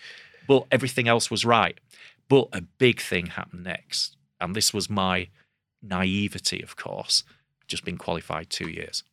but 0.48 0.66
everything 0.72 1.08
else 1.08 1.32
was 1.32 1.46
right. 1.46 1.80
But 2.28 2.48
a 2.54 2.62
big 2.62 3.02
thing 3.02 3.28
happened 3.28 3.64
next. 3.64 4.16
And 4.40 4.56
this 4.56 4.74
was 4.74 4.90
my 4.90 5.30
naivety, 5.82 6.62
of 6.62 6.76
course, 6.76 7.24
just 7.68 7.84
been 7.84 7.98
qualified 7.98 8.50
two 8.50 8.70
years. 8.70 9.04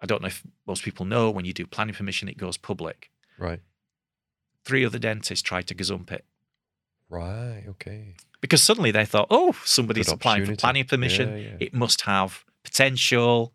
I 0.00 0.06
don't 0.06 0.20
know 0.20 0.28
if 0.28 0.42
most 0.66 0.82
people 0.82 1.06
know 1.06 1.30
when 1.30 1.44
you 1.44 1.52
do 1.52 1.66
planning 1.66 1.94
permission, 1.94 2.28
it 2.28 2.36
goes 2.36 2.56
public. 2.56 3.10
Right. 3.38 3.60
Three 4.64 4.84
other 4.84 4.98
dentists 4.98 5.42
tried 5.42 5.66
to 5.68 5.74
gazump 5.74 6.10
it 6.10 6.24
Right. 7.14 7.64
Okay. 7.68 8.14
because 8.40 8.62
suddenly 8.62 8.90
they 8.90 9.04
thought, 9.04 9.28
oh, 9.30 9.54
somebody's 9.64 10.06
Good 10.08 10.16
applying 10.16 10.46
for 10.46 10.56
planning 10.56 10.84
permission. 10.84 11.30
Yeah, 11.30 11.36
yeah. 11.36 11.56
It 11.60 11.74
must 11.74 12.02
have 12.02 12.44
potential. 12.62 13.54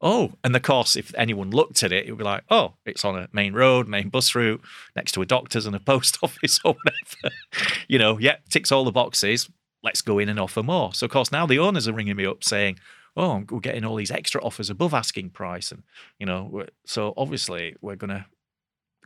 Oh, 0.00 0.32
and 0.42 0.54
of 0.54 0.62
course, 0.62 0.96
if 0.96 1.14
anyone 1.14 1.50
looked 1.50 1.82
at 1.82 1.92
it, 1.92 2.06
it 2.06 2.10
would 2.10 2.18
be 2.18 2.24
like, 2.24 2.44
oh, 2.50 2.74
it's 2.86 3.04
on 3.04 3.18
a 3.18 3.28
main 3.32 3.52
road, 3.54 3.88
main 3.88 4.08
bus 4.10 4.34
route, 4.34 4.60
next 4.96 5.12
to 5.12 5.22
a 5.22 5.26
doctor's 5.26 5.66
and 5.66 5.76
a 5.76 5.80
post 5.92 6.18
office 6.22 6.60
or 6.64 6.74
whatever. 6.74 7.34
you 7.88 7.98
know, 7.98 8.18
yeah, 8.18 8.36
ticks 8.50 8.70
all 8.70 8.84
the 8.84 8.92
boxes. 8.92 9.50
Let's 9.82 10.02
go 10.02 10.18
in 10.18 10.28
and 10.28 10.38
offer 10.40 10.62
more. 10.62 10.94
So, 10.94 11.04
of 11.06 11.10
course, 11.10 11.30
now 11.32 11.46
the 11.46 11.58
owners 11.58 11.86
are 11.88 11.92
ringing 11.92 12.16
me 12.16 12.26
up 12.26 12.44
saying, 12.44 12.78
oh, 13.16 13.44
we're 13.50 13.60
getting 13.60 13.84
all 13.84 13.96
these 13.96 14.10
extra 14.10 14.42
offers 14.42 14.70
above 14.70 14.94
asking 14.94 15.30
price. 15.30 15.70
And, 15.70 15.82
you 16.18 16.26
know, 16.26 16.64
so 16.86 17.14
obviously 17.16 17.76
we're 17.80 17.96
going 17.96 18.10
to 18.10 18.24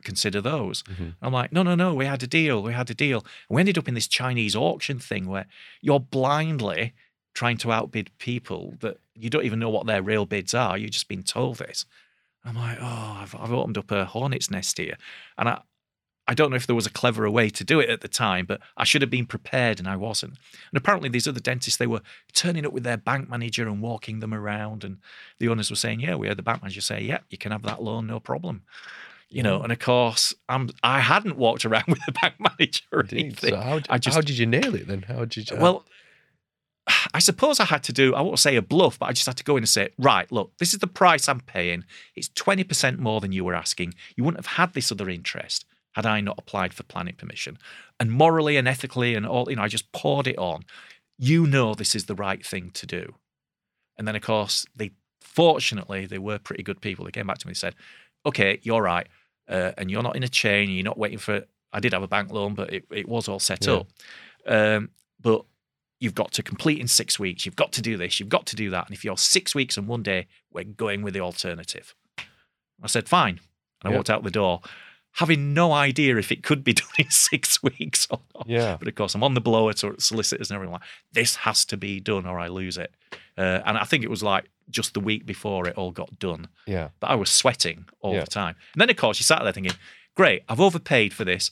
consider 0.03 0.41
those. 0.41 0.83
Mhm. 0.83 1.15
I'm 1.21 1.33
like, 1.33 1.51
no, 1.51 1.63
no, 1.63 1.75
no, 1.75 1.93
we 1.93 2.05
had 2.05 2.23
a 2.23 2.27
deal. 2.27 2.61
We 2.63 2.73
had 2.73 2.89
a 2.89 2.93
deal. 2.93 3.19
And 3.49 3.55
we 3.55 3.61
ended 3.61 3.77
up 3.77 3.87
in 3.87 3.93
this 3.93 4.07
Chinese 4.07 4.55
auction 4.55 4.99
thing 4.99 5.27
where 5.27 5.45
you're 5.81 5.99
blindly 5.99 6.93
trying 7.33 7.57
to 7.57 7.71
outbid 7.71 8.09
people 8.17 8.75
that 8.81 8.97
you 9.15 9.29
don't 9.29 9.45
even 9.45 9.59
know 9.59 9.69
what 9.69 9.85
their 9.85 10.01
real 10.01 10.25
bids 10.25 10.53
are. 10.53 10.77
You've 10.77 10.91
just 10.91 11.07
been 11.07 11.23
told 11.23 11.57
this. 11.57 11.85
I'm 12.43 12.55
like, 12.55 12.77
oh, 12.81 13.17
I've, 13.21 13.35
I've 13.35 13.51
opened 13.53 13.77
up 13.77 13.91
a 13.91 14.05
hornet's 14.05 14.49
nest 14.49 14.77
here. 14.77 14.97
And 15.37 15.49
I, 15.49 15.61
I 16.27 16.33
don't 16.35 16.51
know 16.51 16.55
if 16.55 16.67
there 16.67 16.75
was 16.75 16.85
a 16.85 16.91
cleverer 16.91 17.29
way 17.29 17.49
to 17.49 17.63
do 17.63 17.79
it 17.79 17.89
at 17.89 18.01
the 18.01 18.07
time, 18.07 18.45
but 18.45 18.61
I 18.77 18.83
should 18.83 19.01
have 19.01 19.09
been 19.09 19.25
prepared 19.25 19.79
and 19.79 19.87
I 19.87 19.95
wasn't. 19.95 20.33
And 20.33 20.77
apparently, 20.77 21.09
these 21.09 21.27
other 21.27 21.39
dentists, 21.39 21.77
they 21.77 21.87
were 21.87 22.01
turning 22.33 22.67
up 22.67 22.71
with 22.71 22.83
their 22.83 22.97
bank 22.97 23.29
manager 23.29 23.67
and 23.67 23.81
walking 23.81 24.19
them 24.19 24.33
around. 24.33 24.83
And 24.83 24.97
the 25.39 25.49
owners 25.49 25.71
were 25.71 25.75
saying, 25.75 26.01
yeah, 26.01 26.15
we 26.15 26.27
heard 26.27 26.37
the 26.37 26.43
bank 26.43 26.61
manager 26.61 26.81
say, 26.81 27.01
yeah, 27.01 27.19
you 27.29 27.37
can 27.39 27.51
have 27.51 27.63
that 27.63 27.81
loan, 27.81 28.05
no 28.05 28.19
problem. 28.19 28.61
You 29.29 29.43
know, 29.43 29.59
mm. 29.59 29.63
and 29.63 29.71
of 29.71 29.79
course, 29.79 30.33
I'm 30.47 30.69
I 30.83 30.99
hadn't 30.99 31.37
walked 31.37 31.65
around 31.65 31.85
with 31.87 31.99
a 32.07 32.11
bank 32.11 32.35
manager 32.39 32.83
or 32.91 33.01
Indeed. 33.01 33.19
anything. 33.19 33.49
So 33.51 33.57
how, 33.57 33.79
just- 33.97 34.15
how 34.15 34.21
did 34.21 34.37
you 34.37 34.45
nail 34.45 34.75
it 34.75 34.87
then? 34.87 35.03
How 35.03 35.25
did 35.25 35.49
you? 35.49 35.57
Well, 35.57 35.85
I 37.13 37.19
suppose 37.19 37.59
I 37.59 37.65
had 37.65 37.83
to 37.83 37.93
do, 37.93 38.15
I 38.15 38.21
won't 38.21 38.39
say 38.39 38.55
a 38.55 38.61
bluff, 38.61 38.99
but 38.99 39.07
I 39.07 39.13
just 39.13 39.27
had 39.27 39.37
to 39.37 39.43
go 39.43 39.55
in 39.57 39.63
and 39.63 39.69
say, 39.69 39.89
right, 39.97 40.31
look, 40.31 40.57
this 40.57 40.73
is 40.73 40.79
the 40.79 40.87
price 40.87 41.29
I'm 41.29 41.41
paying. 41.41 41.83
It's 42.15 42.29
20% 42.29 42.97
more 42.97 43.21
than 43.21 43.31
you 43.31 43.45
were 43.45 43.55
asking. 43.55 43.93
You 44.15 44.23
wouldn't 44.23 44.43
have 44.45 44.57
had 44.57 44.73
this 44.73 44.91
other 44.91 45.09
interest 45.09 45.65
had 45.93 46.05
I 46.05 46.21
not 46.21 46.37
applied 46.37 46.73
for 46.73 46.83
planning 46.83 47.15
permission. 47.15 47.57
And 47.99 48.11
morally 48.11 48.57
and 48.57 48.67
ethically 48.67 49.15
and 49.15 49.25
all, 49.25 49.49
you 49.49 49.55
know, 49.55 49.63
I 49.63 49.67
just 49.67 49.91
poured 49.91 50.27
it 50.27 50.37
on. 50.37 50.63
You 51.17 51.45
know 51.45 51.73
this 51.73 51.95
is 51.95 52.05
the 52.05 52.15
right 52.15 52.45
thing 52.45 52.71
to 52.71 52.85
do. 52.85 53.15
And 53.97 54.07
then, 54.07 54.15
of 54.15 54.21
course, 54.21 54.65
they 54.75 54.91
fortunately, 55.19 56.05
they 56.05 56.19
were 56.19 56.39
pretty 56.39 56.63
good 56.63 56.81
people. 56.81 57.05
They 57.05 57.11
came 57.11 57.27
back 57.27 57.39
to 57.39 57.47
me 57.47 57.51
and 57.51 57.57
said, 57.57 57.75
okay, 58.25 58.59
you're 58.63 58.81
right. 58.81 59.07
Uh, 59.49 59.71
and 59.77 59.89
you're 59.89 60.03
not 60.03 60.15
in 60.15 60.23
a 60.23 60.27
chain. 60.29 60.69
You're 60.69 60.83
not 60.85 60.97
waiting 60.97 61.17
for, 61.17 61.43
I 61.73 61.79
did 61.79 61.91
have 61.93 62.03
a 62.03 62.07
bank 62.07 62.31
loan, 62.31 62.53
but 62.53 62.71
it, 62.71 62.85
it 62.91 63.09
was 63.09 63.27
all 63.27 63.39
set 63.39 63.65
Yeah. 63.65 63.73
up. 63.77 63.87
Um, 64.45 64.89
but 65.19 65.43
you've 65.99 66.15
got 66.15 66.31
to 66.33 66.43
complete 66.43 66.79
in 66.79 66.87
six 66.87 67.19
weeks. 67.19 67.45
You've 67.45 67.55
got 67.55 67.71
to 67.73 67.81
do 67.81 67.97
this. 67.97 68.19
You've 68.19 68.29
got 68.29 68.45
to 68.47 68.55
do 68.55 68.69
that. 68.69 68.85
And 68.87 68.95
if 68.95 69.03
you're 69.03 69.17
six 69.17 69.53
weeks 69.55 69.75
and 69.77 69.87
one 69.87 70.03
day, 70.03 70.27
we're 70.51 70.63
going 70.63 71.01
with 71.01 71.13
the 71.13 71.19
alternative. 71.21 71.93
I 72.81 72.87
said, 72.87 73.09
fine. 73.09 73.39
And 73.81 73.85
I 73.85 73.89
Yeah. 73.89 73.95
walked 73.97 74.09
out 74.09 74.23
the 74.23 74.31
door, 74.31 74.61
having 75.13 75.53
no 75.53 75.71
idea 75.73 76.15
if 76.17 76.31
it 76.31 76.43
could 76.43 76.63
be 76.63 76.73
done 76.81 76.87
in 76.97 77.09
six 77.09 77.61
weeks 77.63 78.07
or 78.09 78.21
not. 78.35 78.47
yeah. 78.47 78.77
But 78.77 78.87
of 78.87 78.95
course, 78.95 79.15
I'm 79.15 79.23
on 79.23 79.33
the 79.33 79.41
blower 79.41 79.73
to 79.73 79.95
solicitors 79.99 80.49
and 80.51 80.55
everyone 80.55 80.79
like 80.79 80.89
this 81.11 81.35
has 81.37 81.65
to 81.65 81.77
be 81.77 81.99
done 81.99 82.25
or 82.25 82.39
I 82.39 82.47
lose 82.47 82.77
it. 82.77 82.93
Uh, 83.37 83.61
and 83.65 83.77
I 83.77 83.83
think 83.83 84.03
it 84.03 84.09
was 84.09 84.21
like 84.23 84.45
just 84.69 84.93
the 84.93 84.99
week 84.99 85.25
before 85.25 85.67
it 85.67 85.75
all 85.77 85.91
got 85.91 86.19
done. 86.19 86.47
Yeah. 86.65 86.89
But 86.99 87.09
I 87.09 87.15
was 87.15 87.29
sweating 87.29 87.85
all 88.01 88.13
Yeah. 88.13 88.21
the 88.21 88.27
time. 88.27 88.55
And 88.73 88.81
then, 88.81 88.89
of 88.89 88.95
course, 88.97 89.19
you 89.19 89.23
sat 89.23 89.41
there 89.43 89.51
thinking, 89.51 89.73
great, 90.15 90.43
I've 90.49 90.59
overpaid 90.61 91.13
for 91.13 91.25
this. 91.25 91.51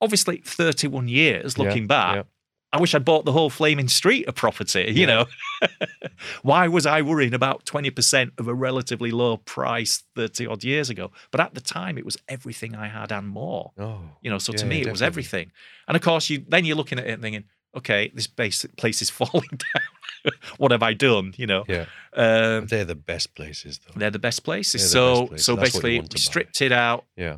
Obviously, 0.00 0.38
31 0.44 1.08
years 1.08 1.56
Yeah, 1.56 1.64
looking 1.64 1.86
back, 1.86 2.16
yeah. 2.16 2.22
I 2.70 2.78
wish 2.80 2.94
I'd 2.94 3.04
bought 3.04 3.24
the 3.24 3.32
whole 3.32 3.48
flaming 3.50 3.88
street 3.88 4.28
of 4.28 4.34
property, 4.34 4.84
you 4.94 5.06
Yeah. 5.06 5.06
know. 5.06 5.26
Why 6.42 6.68
was 6.68 6.86
I 6.86 7.02
worrying 7.02 7.34
about 7.34 7.64
20% 7.64 8.32
of 8.38 8.46
a 8.48 8.54
relatively 8.54 9.10
low 9.10 9.38
price 9.38 10.02
30 10.14 10.46
odd 10.46 10.64
years 10.64 10.90
ago? 10.90 11.10
But 11.30 11.40
at 11.40 11.54
the 11.54 11.60
time, 11.60 11.96
it 11.98 12.04
was 12.04 12.16
everything 12.28 12.74
I 12.76 12.88
had 12.88 13.10
and 13.12 13.26
more. 13.28 13.72
Oh. 13.78 14.00
You 14.22 14.30
know, 14.30 14.38
so 14.38 14.52
to 14.52 14.64
Yeah, 14.64 14.68
me, 14.70 14.80
it 14.82 14.90
was 14.90 15.02
everything. 15.02 15.50
And 15.86 15.96
of 15.96 16.02
course, 16.02 16.28
you 16.30 16.44
then 16.48 16.64
you're 16.64 16.76
looking 16.76 16.98
at 16.98 17.06
it 17.06 17.12
and 17.12 17.22
thinking, 17.22 17.44
okay, 17.76 18.10
this 18.14 18.26
base, 18.26 18.64
place 18.76 19.00
is 19.02 19.10
falling 19.18 19.48
down. 19.50 19.82
what 20.58 20.70
have 20.72 20.82
I 20.82 20.94
done? 20.94 21.34
You 21.36 21.46
know, 21.46 21.64
Yeah. 21.68 21.86
um, 22.14 22.66
They're 22.66 22.84
the 22.84 22.94
best 22.94 23.34
places 23.34 23.78
though. 23.86 23.94
they're 23.98 24.10
the 24.10 24.18
best 24.18 24.44
places. 24.44 24.82
The 24.82 24.88
so, 24.88 25.14
best 25.20 25.28
places. 25.28 25.46
so 25.46 25.56
That's 25.56 25.66
basically, 25.70 26.00
we 26.00 26.06
buy. 26.08 26.16
stripped 26.16 26.60
it 26.62 26.72
out, 26.72 27.04
Yeah. 27.16 27.36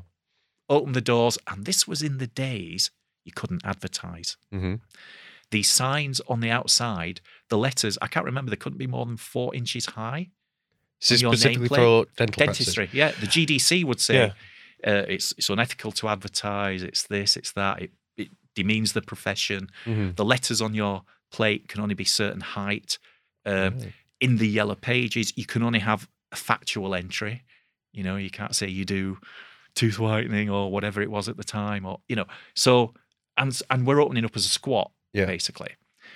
opened 0.69 0.95
the 0.95 1.01
doors, 1.01 1.39
and 1.47 1.65
this 1.65 1.87
was 1.89 2.03
in 2.03 2.19
the 2.19 2.27
days 2.27 2.91
you 3.25 3.33
couldn't 3.33 3.63
advertise. 3.65 4.37
Mm-hmm. 4.55 4.77
These 5.51 5.69
signs 5.69 6.21
on 6.29 6.41
the 6.41 6.51
outside, 6.51 7.21
the 7.49 7.59
letters, 7.59 7.99
I 8.01 8.07
can't 8.07 8.25
remember, 8.25 8.51
they 8.51 8.57
couldn't 8.57 8.79
be 8.79 8.87
more 8.87 9.05
than 9.05 9.17
four 9.17 9.55
inches 9.55 9.87
high. 9.87 10.29
This 11.01 11.11
is 11.13 11.21
specifically 11.21 11.69
for 11.69 12.07
dental 12.17 12.45
practices. 12.45 12.75
Dentistry, 12.75 12.89
yeah. 12.93 13.11
The 13.13 13.27
GDC 13.27 13.85
would 13.85 14.01
say 14.01 14.33
uh, 14.87 15.05
it's 15.09 15.33
it's 15.39 15.49
unethical 15.51 15.93
to 15.93 16.09
advertise. 16.09 16.83
It's 16.83 17.05
this, 17.07 17.37
it's 17.37 17.53
that. 17.53 17.83
It, 17.83 17.91
it 18.17 18.29
demeans 18.55 18.93
the 18.93 19.01
profession. 19.03 19.71
Mhm. 19.87 20.15
The 20.17 20.25
letters 20.25 20.61
on 20.61 20.75
your 20.75 21.03
plate 21.31 21.69
can 21.69 21.81
only 21.81 21.95
be 21.95 22.05
certain 22.05 22.41
height. 22.41 22.99
Um. 23.47 23.79
In 24.21 24.37
the 24.37 24.47
yellow 24.47 24.75
pages, 24.75 25.33
you 25.35 25.47
can 25.47 25.63
only 25.63 25.79
have 25.79 26.07
a 26.31 26.37
factual 26.37 26.95
entry. 26.95 27.43
You 27.95 28.05
know, 28.05 28.17
you 28.17 28.29
can't 28.29 28.55
say 28.55 28.69
you 28.69 28.85
do 28.85 29.17
tooth 29.75 29.99
whitening 29.99 30.51
or 30.51 30.71
whatever 30.71 31.01
it 31.01 31.11
was 31.11 31.27
at 31.27 31.39
the 31.39 31.45
time, 31.45 31.87
or 31.87 32.01
you 32.07 32.17
know. 32.17 32.27
So, 32.55 32.93
and 33.39 33.59
and 33.71 33.87
we're 33.87 33.99
opening 34.03 34.27
up 34.27 34.37
as 34.37 34.45
a 34.45 34.51
squat, 34.51 34.91
Yeah. 35.15 35.25
basically. 35.25 35.71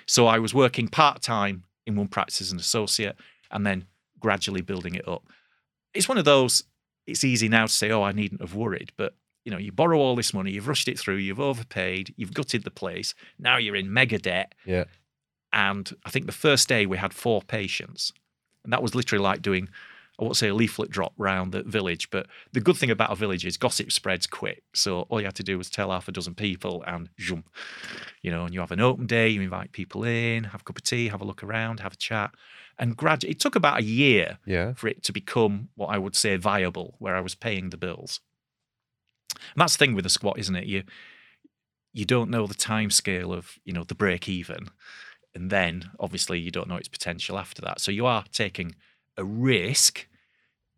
So 0.05 0.27
I 0.27 0.37
was 0.37 0.53
working 0.53 0.87
part 0.87 1.23
time 1.23 1.63
in 1.87 1.95
one 1.95 2.07
practice 2.07 2.41
as 2.41 2.51
an 2.51 2.59
associate, 2.59 3.15
and 3.49 3.65
then 3.65 3.87
gradually 4.19 4.61
building 4.61 4.93
it 4.93 5.07
up. 5.07 5.23
It's 5.95 6.07
one 6.07 6.19
of 6.19 6.25
those. 6.25 6.63
it's 7.07 7.23
easy 7.23 7.47
now 7.49 7.65
to 7.65 7.71
say, 7.73 7.89
oh, 7.91 8.03
I 8.03 8.11
needn't 8.11 8.41
have 8.41 8.53
worried. 8.55 8.91
But, 8.97 9.13
you 9.45 9.51
know, 9.51 9.59
you 9.59 9.71
borrow 9.71 9.99
all 9.99 10.15
this 10.15 10.33
money, 10.33 10.51
you've 10.51 10.67
rushed 10.67 10.87
it 10.87 10.97
through, 10.99 11.17
you've 11.17 11.39
overpaid, 11.39 12.13
you've 12.17 12.33
gutted 12.33 12.63
the 12.63 12.71
place. 12.71 13.13
Now 13.37 13.57
you're 13.57 13.75
in 13.75 13.93
mega 13.93 14.17
debt. 14.17 14.53
Yeah. 14.65 14.85
And 15.55 15.89
I 16.05 16.09
think 16.09 16.25
the 16.27 16.31
first 16.33 16.67
day 16.67 16.85
we 16.85 16.97
had 16.97 17.13
four 17.13 17.41
patients. 17.41 18.11
And 18.63 18.73
that 18.73 18.83
was 18.83 18.93
literally 18.93 19.23
like 19.23 19.41
doing, 19.41 19.69
I 20.19 20.23
won't 20.23 20.35
say 20.35 20.49
a 20.49 20.53
leaflet 20.53 20.89
drop 20.89 21.13
round 21.17 21.53
the 21.53 21.63
village, 21.63 22.09
but 22.09 22.27
the 22.51 22.59
good 22.59 22.75
thing 22.75 22.91
about 22.91 23.11
a 23.11 23.15
village 23.15 23.45
is 23.45 23.55
gossip 23.55 23.91
spreads 23.91 24.27
quick. 24.27 24.63
So 24.73 25.01
all 25.03 25.21
you 25.21 25.27
had 25.27 25.35
to 25.35 25.43
do 25.43 25.57
was 25.57 25.69
tell 25.69 25.91
half 25.91 26.09
a 26.09 26.11
dozen 26.11 26.35
people 26.35 26.83
and 26.85 27.09
zoom, 27.21 27.45
you 28.21 28.31
know, 28.31 28.43
and 28.43 28.53
you 28.53 28.59
have 28.59 28.71
an 28.71 28.81
open 28.81 29.07
day, 29.07 29.29
you 29.29 29.41
invite 29.41 29.71
people 29.71 30.03
in, 30.03 30.43
have 30.43 30.59
a 30.61 30.63
cup 30.65 30.77
of 30.77 30.83
tea, 30.83 31.07
have 31.07 31.21
a 31.21 31.25
look 31.25 31.41
around, 31.41 31.79
have 31.79 31.93
a 31.93 31.97
chat. 31.97 32.31
And 32.77 32.97
gradually, 32.97 33.31
it 33.31 33.39
took 33.39 33.55
about 33.55 33.79
a 33.79 33.83
year 33.83 34.39
Yeah. 34.45 34.73
for 34.73 34.89
it 34.89 35.03
to 35.03 35.13
become 35.13 35.69
what 35.75 35.87
I 35.87 35.97
would 35.97 36.17
say 36.17 36.35
viable, 36.35 36.95
where 36.99 37.15
I 37.15 37.21
was 37.21 37.33
paying 37.33 37.69
the 37.69 37.77
bills. 37.77 38.19
And 39.31 39.61
that's 39.61 39.77
the 39.77 39.85
thing 39.85 39.95
with 39.95 40.05
a 40.05 40.09
squat, 40.09 40.37
isn't 40.37 40.55
it? 40.55 40.65
You 40.65 40.83
you 41.93 42.03
don't 42.03 42.29
know 42.29 42.45
the 42.45 42.53
time 42.53 42.91
scale 42.91 43.31
of 43.31 43.57
you 43.63 43.71
know 43.71 43.85
the 43.85 43.95
break 43.95 44.27
even, 44.27 44.67
and 45.35 45.49
then 45.51 45.91
obviously 45.99 46.39
you 46.39 46.49
don't 46.49 46.67
know 46.67 46.77
its 46.77 46.87
potential 46.87 47.37
after 47.37 47.61
that. 47.61 47.79
So 47.81 47.91
you 47.91 48.05
are 48.05 48.23
taking 48.31 48.75
a 49.17 49.23
risk. 49.23 50.07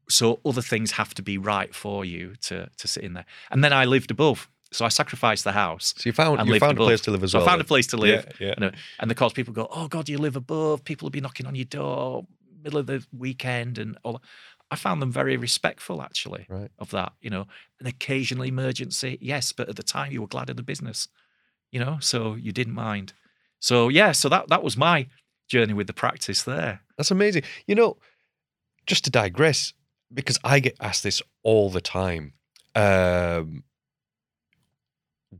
So 0.09 0.39
other 0.43 0.61
things 0.61 0.91
have 0.91 1.13
to 1.15 1.21
be 1.21 1.37
right 1.37 1.73
for 1.75 2.03
you 2.03 2.35
to 2.41 2.69
to 2.77 2.87
sit 2.87 3.03
in 3.03 3.13
there. 3.13 3.25
And 3.51 3.63
then 3.63 3.73
I 3.73 3.85
lived 3.85 4.11
above, 4.11 4.49
so 4.71 4.85
I 4.85 4.89
sacrificed 4.89 5.43
the 5.43 5.51
house. 5.51 5.93
So 5.97 6.07
you 6.09 6.13
found 6.13 6.47
you 6.47 6.59
found 6.59 6.77
a 6.79 6.81
place 6.81 7.01
to 7.01 7.11
live 7.11 7.23
as 7.23 7.31
So 7.31 7.39
well. 7.39 7.47
I 7.47 7.51
found 7.51 7.61
a 7.61 7.65
place 7.65 7.87
to 7.87 7.97
live. 7.97 8.25
Yeah. 8.39 8.47
yeah. 8.47 8.53
And, 8.57 8.75
and 8.99 9.11
of 9.11 9.17
course, 9.17 9.33
people 9.33 9.53
go, 9.53 9.67
"Oh 9.69 9.87
God, 9.87 10.09
you 10.09 10.17
live 10.17 10.35
above." 10.35 10.83
People 10.83 11.05
will 11.05 11.11
be 11.11 11.21
knocking 11.21 11.45
on 11.45 11.55
your 11.55 11.65
door 11.65 12.25
middle 12.63 12.79
of 12.79 12.87
the 12.87 13.05
weekend, 13.17 13.77
and 13.77 13.97
all. 14.03 14.13
that. 14.13 14.21
I 14.69 14.75
found 14.75 15.01
them 15.01 15.13
very 15.13 15.37
respectful, 15.37 16.01
actually, 16.01 16.45
Right. 16.49 16.71
of 16.77 16.89
that. 16.91 17.13
You 17.21 17.29
know, 17.29 17.47
an 17.79 17.87
occasional 17.87 18.43
emergency, 18.43 19.17
yes, 19.21 19.53
but 19.53 19.69
at 19.69 19.77
the 19.77 19.83
time 19.83 20.11
you 20.11 20.19
were 20.19 20.27
glad 20.27 20.49
of 20.49 20.57
the 20.57 20.63
business. 20.63 21.07
You 21.71 21.79
know, 21.79 21.97
so 22.01 22.35
you 22.35 22.51
didn't 22.51 22.73
mind. 22.73 23.13
So 23.59 23.89
yeah, 23.89 24.11
so 24.11 24.29
that 24.29 24.49
that 24.49 24.63
was 24.63 24.77
my 24.77 25.07
journey 25.47 25.73
with 25.73 25.87
the 25.87 25.93
practice 25.93 26.43
there. 26.43 26.81
That's 26.97 27.11
amazing. 27.11 27.43
You 27.67 27.75
know, 27.75 27.97
just 28.85 29.03
to 29.05 29.09
digress, 29.09 29.73
because 30.13 30.39
I 30.43 30.59
get 30.59 30.75
asked 30.79 31.03
this 31.03 31.21
all 31.43 31.69
the 31.69 31.81
time. 31.81 32.33
Um, 32.75 33.63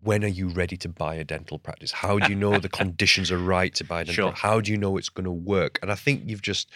when 0.03 0.23
are 0.23 0.30
you 0.30 0.49
ready 0.49 0.75
to 0.77 0.89
buy 0.89 1.15
a 1.15 1.23
dental 1.23 1.60
practice? 1.60 1.91
How 1.91 2.19
do 2.19 2.30
you 2.30 2.36
know 2.36 2.60
the 2.60 2.69
conditions 2.84 3.32
are 3.32 3.38
right 3.38 3.73
to 3.75 3.84
buy 3.84 4.01
a 4.01 4.06
dental? 4.06 4.13
Sure. 4.13 4.32
How 4.32 4.60
do 4.60 4.71
you 4.71 4.77
know 4.77 4.97
it's 4.97 5.10
going 5.10 5.25
to 5.25 5.32
work? 5.32 5.80
And 5.82 5.91
I 5.91 5.95
think 5.95 6.23
you've 6.25 6.41
just 6.41 6.69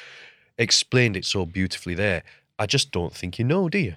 explained 0.58 1.18
it 1.18 1.26
so 1.26 1.46
beautifully 1.46 1.94
there. 1.94 2.24
I 2.58 2.66
just 2.66 2.92
don't 2.92 3.14
think 3.14 3.38
you 3.38 3.46
know, 3.46 3.70
do 3.70 3.80
you? 3.80 3.96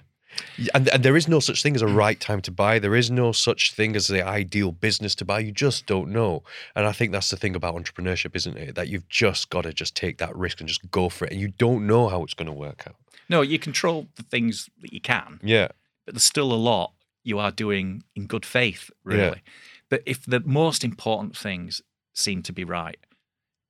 And, 0.73 0.87
and 0.89 1.03
there 1.03 1.15
is 1.15 1.27
no 1.27 1.39
such 1.39 1.61
thing 1.63 1.75
as 1.75 1.81
a 1.81 1.87
right 1.87 2.19
time 2.19 2.41
to 2.41 2.51
buy. 2.51 2.79
There 2.79 2.95
is 2.95 3.09
no 3.11 3.31
such 3.31 3.73
thing 3.73 3.95
as 3.95 4.07
the 4.07 4.25
ideal 4.25 4.71
business 4.71 5.15
to 5.15 5.25
buy. 5.25 5.39
You 5.39 5.51
just 5.51 5.85
don't 5.85 6.09
know. 6.11 6.43
And 6.75 6.85
I 6.85 6.91
think 6.91 7.11
that's 7.11 7.29
the 7.29 7.37
thing 7.37 7.55
about 7.55 7.75
entrepreneurship, 7.75 8.35
isn't 8.35 8.57
it? 8.57 8.75
That 8.75 8.87
you've 8.89 9.07
just 9.09 9.49
got 9.49 9.61
to 9.61 9.73
just 9.73 9.95
take 9.95 10.17
that 10.19 10.35
risk 10.35 10.59
and 10.59 10.67
just 10.67 10.89
go 10.91 11.09
for 11.09 11.25
it. 11.25 11.31
And 11.31 11.41
you 11.41 11.49
don't 11.49 11.85
know 11.87 12.07
how 12.09 12.23
it's 12.23 12.33
going 12.33 12.47
to 12.47 12.53
work 12.53 12.83
out. 12.87 12.95
No, 13.29 13.41
you 13.41 13.57
control 13.59 14.07
the 14.15 14.23
things 14.23 14.69
that 14.81 14.93
you 14.93 15.01
can, 15.01 15.39
Yeah. 15.43 15.69
but 16.05 16.13
there's 16.15 16.23
still 16.23 16.51
a 16.51 16.55
lot 16.55 16.93
you 17.23 17.39
are 17.39 17.51
doing 17.51 18.03
in 18.15 18.27
good 18.27 18.45
faith, 18.45 18.91
Yeah. 19.07 19.15
really. 19.15 19.41
But 19.89 20.03
if 20.05 20.25
the 20.25 20.41
most 20.41 20.83
important 20.83 21.35
things 21.35 21.81
seem 22.13 22.43
to 22.43 22.53
be 22.53 22.63
right, 22.63 22.99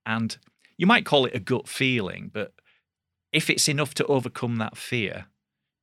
and 0.06 0.38
you 0.78 0.86
might 0.86 1.06
call 1.06 1.26
it 1.26 1.34
a 1.36 1.40
gut 1.40 1.68
feeling, 1.70 2.30
but 2.34 2.54
if 3.32 3.50
it's 3.50 3.68
enough 3.70 3.94
to 3.96 4.06
overcome 4.08 4.58
that 4.58 4.78
fear, 4.78 5.28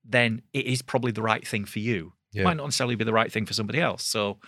then 0.05 0.43
it 0.53 0.67
is 0.67 0.83
probably 0.83 1.13
the 1.13 1.23
right 1.23 1.47
thing 1.47 1.65
for 1.65 1.79
you. 1.79 2.13
Yeah. 2.33 2.43
It 2.43 2.45
might 2.45 2.57
not 2.57 2.65
necessarily 2.65 2.97
be 2.97 3.05
the 3.05 3.13
right 3.13 3.31
thing 3.31 3.47
for 3.47 3.53
somebody 3.53 3.81
else. 3.81 4.03
So, 4.05 4.39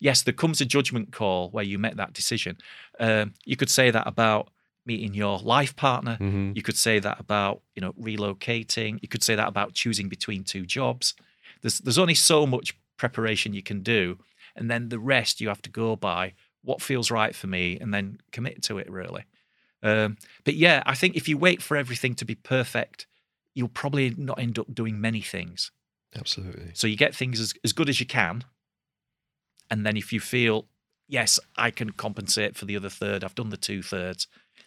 yes, 0.00 0.22
there 0.22 0.34
comes 0.34 0.60
a 0.60 0.64
judgment 0.64 1.12
call 1.12 1.50
where 1.50 1.64
you 1.64 1.78
make 1.78 1.96
that 1.96 2.12
decision. 2.12 2.56
Um, 2.98 3.34
you 3.44 3.56
could 3.56 3.70
say 3.70 3.90
that 3.90 4.06
about 4.06 4.48
meeting 4.86 5.14
your 5.14 5.38
life 5.38 5.74
partner. 5.76 6.16
hmm 6.16 6.52
You 6.54 6.62
could 6.62 6.76
say 6.76 6.98
that 6.98 7.20
about 7.20 7.62
you 7.74 7.80
know 7.80 7.92
relocating. 7.94 8.98
You 9.02 9.08
could 9.08 9.22
say 9.22 9.34
that 9.34 9.48
about 9.48 9.72
choosing 9.74 10.08
between 10.08 10.44
two 10.44 10.66
jobs. 10.66 11.14
There's 11.62 11.78
there's 11.78 11.98
only 11.98 12.14
so 12.14 12.46
much 12.46 12.74
preparation 12.96 13.54
you 13.54 13.62
can 13.62 13.82
do, 13.82 14.18
and 14.56 14.70
then 14.70 14.88
the 14.88 14.98
rest 14.98 15.40
you 15.40 15.48
have 15.48 15.62
to 15.62 15.70
go 15.70 15.96
by 15.96 16.34
what 16.62 16.80
feels 16.80 17.10
right 17.10 17.34
for 17.34 17.46
me, 17.46 17.78
and 17.80 17.92
then 17.92 18.18
commit 18.30 18.62
to 18.62 18.78
it 18.78 18.90
really. 18.90 19.24
Um, 19.82 20.16
but 20.44 20.54
yeah, 20.54 20.82
I 20.86 20.94
think 20.94 21.14
if 21.14 21.28
you 21.28 21.36
wait 21.36 21.62
for 21.62 21.76
everything 21.76 22.14
to 22.14 22.24
be 22.24 22.34
perfect, 22.34 23.06
you'll 23.54 23.68
probably 23.68 24.14
not 24.16 24.38
end 24.38 24.58
up 24.58 24.74
doing 24.74 25.00
many 25.00 25.20
things. 25.20 25.70
Absolutely. 26.16 26.70
So 26.74 26.86
you 26.86 26.96
get 26.96 27.14
things 27.14 27.40
as, 27.40 27.54
as 27.64 27.72
good 27.72 27.88
as 27.88 28.00
you 28.00 28.06
can. 28.06 28.44
And 29.70 29.84
then 29.86 29.96
if 29.96 30.12
you 30.12 30.20
feel, 30.20 30.66
yes, 31.08 31.40
I 31.56 31.70
can 31.70 31.90
compensate 31.90 32.56
for 32.56 32.64
the 32.66 32.76
other 32.76 32.88
third, 32.90 33.24
I've 33.24 33.34
done 33.34 33.50
the 33.50 33.56
two 33.56 33.82
thirds, 33.82 34.26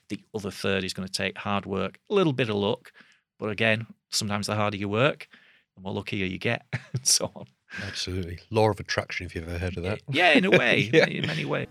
the 0.09 0.19
other 0.33 0.51
third 0.51 0.83
is 0.83 0.93
going 0.93 1.07
to 1.07 1.13
take 1.13 1.37
hard 1.37 1.65
work, 1.65 1.99
a 2.09 2.13
little 2.13 2.33
bit 2.33 2.49
of 2.49 2.55
luck. 2.55 2.91
But 3.39 3.49
again, 3.49 3.85
sometimes 4.09 4.47
the 4.47 4.55
harder 4.55 4.77
you 4.77 4.89
work, 4.89 5.27
the 5.75 5.81
more 5.81 5.93
luckier 5.93 6.25
you 6.25 6.39
get, 6.39 6.65
and 6.93 7.05
so 7.05 7.31
on. 7.35 7.45
Absolutely. 7.85 8.39
Law 8.49 8.69
of 8.69 8.79
attraction, 8.79 9.25
if 9.25 9.35
you've 9.35 9.47
ever 9.47 9.57
heard 9.57 9.77
of 9.77 9.83
that. 9.83 10.01
Yeah, 10.09 10.31
in 10.31 10.45
a 10.45 10.49
way, 10.51 10.79
Yeah. 10.93 11.05
in 11.05 11.27
many 11.27 11.45
ways. 11.45 11.67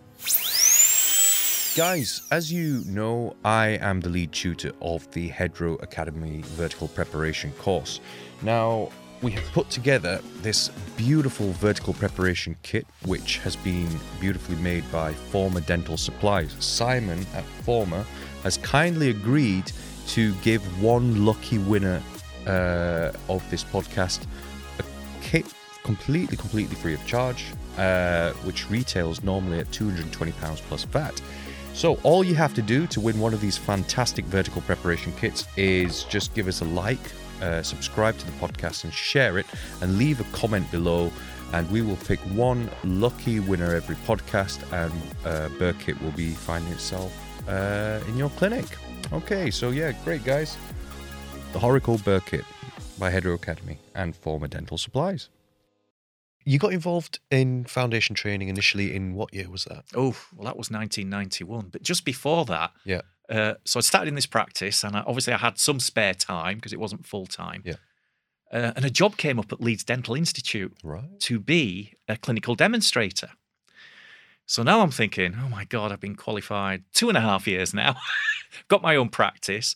Guys, 1.77 2.23
as 2.31 2.51
you 2.51 2.83
know, 2.87 3.37
I 3.45 3.67
am 3.83 4.01
the 4.01 4.09
lead 4.09 4.33
tutor 4.33 4.73
of 4.81 5.11
the 5.13 5.29
Hedro 5.29 5.79
Academy 5.83 6.41
Vertical 6.43 6.89
Preparation 6.89 7.53
course. 7.59 8.01
Now, 8.41 8.89
we 9.21 9.33
have 9.33 9.45
put 9.53 9.69
together 9.69 10.23
this 10.41 10.71
beautiful 10.97 11.53
vertical 11.53 11.93
preparation 11.93 12.57
kit, 12.63 12.87
which 13.05 13.41
has 13.41 13.57
been 13.57 13.91
beautifully 14.21 14.57
made 14.57 14.91
by 14.91 15.13
Forma 15.13 15.61
Dental 15.61 15.99
Supplies. 15.99 16.57
Simon 16.61 17.27
at 17.35 17.45
Forma 17.67 18.07
has 18.43 18.57
kindly 18.57 19.11
agreed 19.11 19.71
to 20.07 20.33
give 20.37 20.63
one 20.83 21.27
lucky 21.27 21.59
winner 21.59 22.01
uh, 22.47 23.13
of 23.29 23.45
this 23.51 23.65
podcast 23.65 24.25
a 24.79 24.85
kit 25.21 25.45
completely, 25.85 26.39
completely 26.39 26.75
free 26.77 26.95
of 26.95 27.07
charge, 27.07 27.45
uh, 27.77 28.33
which 28.45 28.71
retails 28.71 29.23
normally 29.23 29.59
at 29.59 29.71
£220 29.73 30.33
plus 30.63 30.85
VAT. 30.85 31.21
So, 31.77 31.99
all 32.05 32.25
you 32.25 32.35
have 32.37 32.55
to 32.55 32.63
do 32.63 32.87
to 32.87 33.01
win 33.03 33.21
one 33.21 33.35
of 33.35 33.43
these 33.43 33.59
fantastic 33.59 34.25
vertical 34.25 34.63
preparation 34.63 35.13
kits 35.13 35.47
is 35.59 36.05
just 36.05 36.33
give 36.33 36.49
us 36.49 36.63
a 36.63 36.65
like, 36.65 37.13
uh, 37.43 37.63
subscribe 37.63 38.17
to 38.17 38.25
the 38.25 38.33
podcast, 38.33 38.85
and 38.85 38.95
share 38.95 39.37
it, 39.37 39.45
and 39.83 39.99
leave 39.99 40.19
a 40.19 40.25
comment 40.35 40.71
below. 40.71 41.13
And 41.53 41.71
we 41.71 41.83
will 41.83 41.97
pick 41.97 42.19
one 42.35 42.71
lucky 42.83 43.41
winner 43.41 43.75
every 43.75 43.97
podcast, 44.07 44.63
and 44.73 44.91
uh, 45.27 45.51
Burkit 45.59 46.01
will 46.01 46.13
be 46.13 46.31
finding 46.31 46.73
itself 46.73 47.13
uh, 47.47 48.01
in 48.09 48.17
your 48.17 48.31
clinic. 48.31 48.65
Okay, 49.13 49.51
so 49.51 49.69
yeah, 49.69 49.93
great 50.03 50.25
guys. 50.25 50.57
The 51.53 51.59
Horacle 51.59 51.99
Burkit 51.99 52.47
by 52.99 53.13
Hedro 53.13 53.35
Academy 53.35 53.77
and 53.95 54.17
Forma 54.17 54.49
Dental 54.49 54.79
Supplies. 54.79 55.29
You 56.49 56.59
got 56.61 56.73
involved 56.73 57.19
in 57.31 57.65
foundation 57.65 58.15
training 58.15 58.49
initially 58.49 58.95
in 58.95 59.15
what 59.15 59.35
year 59.35 59.51
was 59.51 59.65
that? 59.65 59.85
Oh, 59.97 60.15
well, 60.35 60.45
that 60.45 60.57
was 60.57 60.71
1991. 60.71 61.71
But 61.73 61.83
just 61.83 62.05
before 62.05 62.45
that, 62.45 62.71
Yeah. 62.85 63.01
uh, 63.29 63.55
so 63.65 63.79
I 63.79 63.81
started 63.83 64.09
in 64.09 64.15
this 64.15 64.27
practice, 64.27 64.85
and 64.85 64.95
I, 64.97 65.01
obviously 65.01 65.33
I 65.33 65.39
had 65.39 65.59
some 65.59 65.81
spare 65.81 66.15
time 66.15 66.57
because 66.59 66.73
it 66.73 66.79
wasn't 66.79 67.05
full 67.05 67.27
time. 67.27 67.63
Yeah. 67.65 67.75
Uh, 68.53 68.73
and 68.77 68.85
a 68.85 68.91
job 68.91 69.17
came 69.17 69.41
up 69.41 69.53
at 69.53 69.61
Leeds 69.61 69.83
Dental 69.83 70.15
Institute 70.15 70.73
Right. 70.85 71.19
to 71.23 71.41
be 71.41 71.95
a 72.07 72.17
clinical 72.17 72.55
demonstrator. 72.55 73.31
So 74.47 74.63
now 74.63 74.83
I'm 74.83 74.93
thinking, 74.93 75.35
oh 75.45 75.49
my 75.49 75.65
God, 75.65 75.91
I've 75.91 75.99
been 76.01 76.15
qualified 76.15 76.85
two 76.95 77.09
and 77.09 77.19
a 77.19 77.21
half 77.21 77.49
years 77.49 77.75
now, 77.75 77.97
got 78.69 78.83
my 78.83 78.95
own 78.95 79.09
practice. 79.09 79.75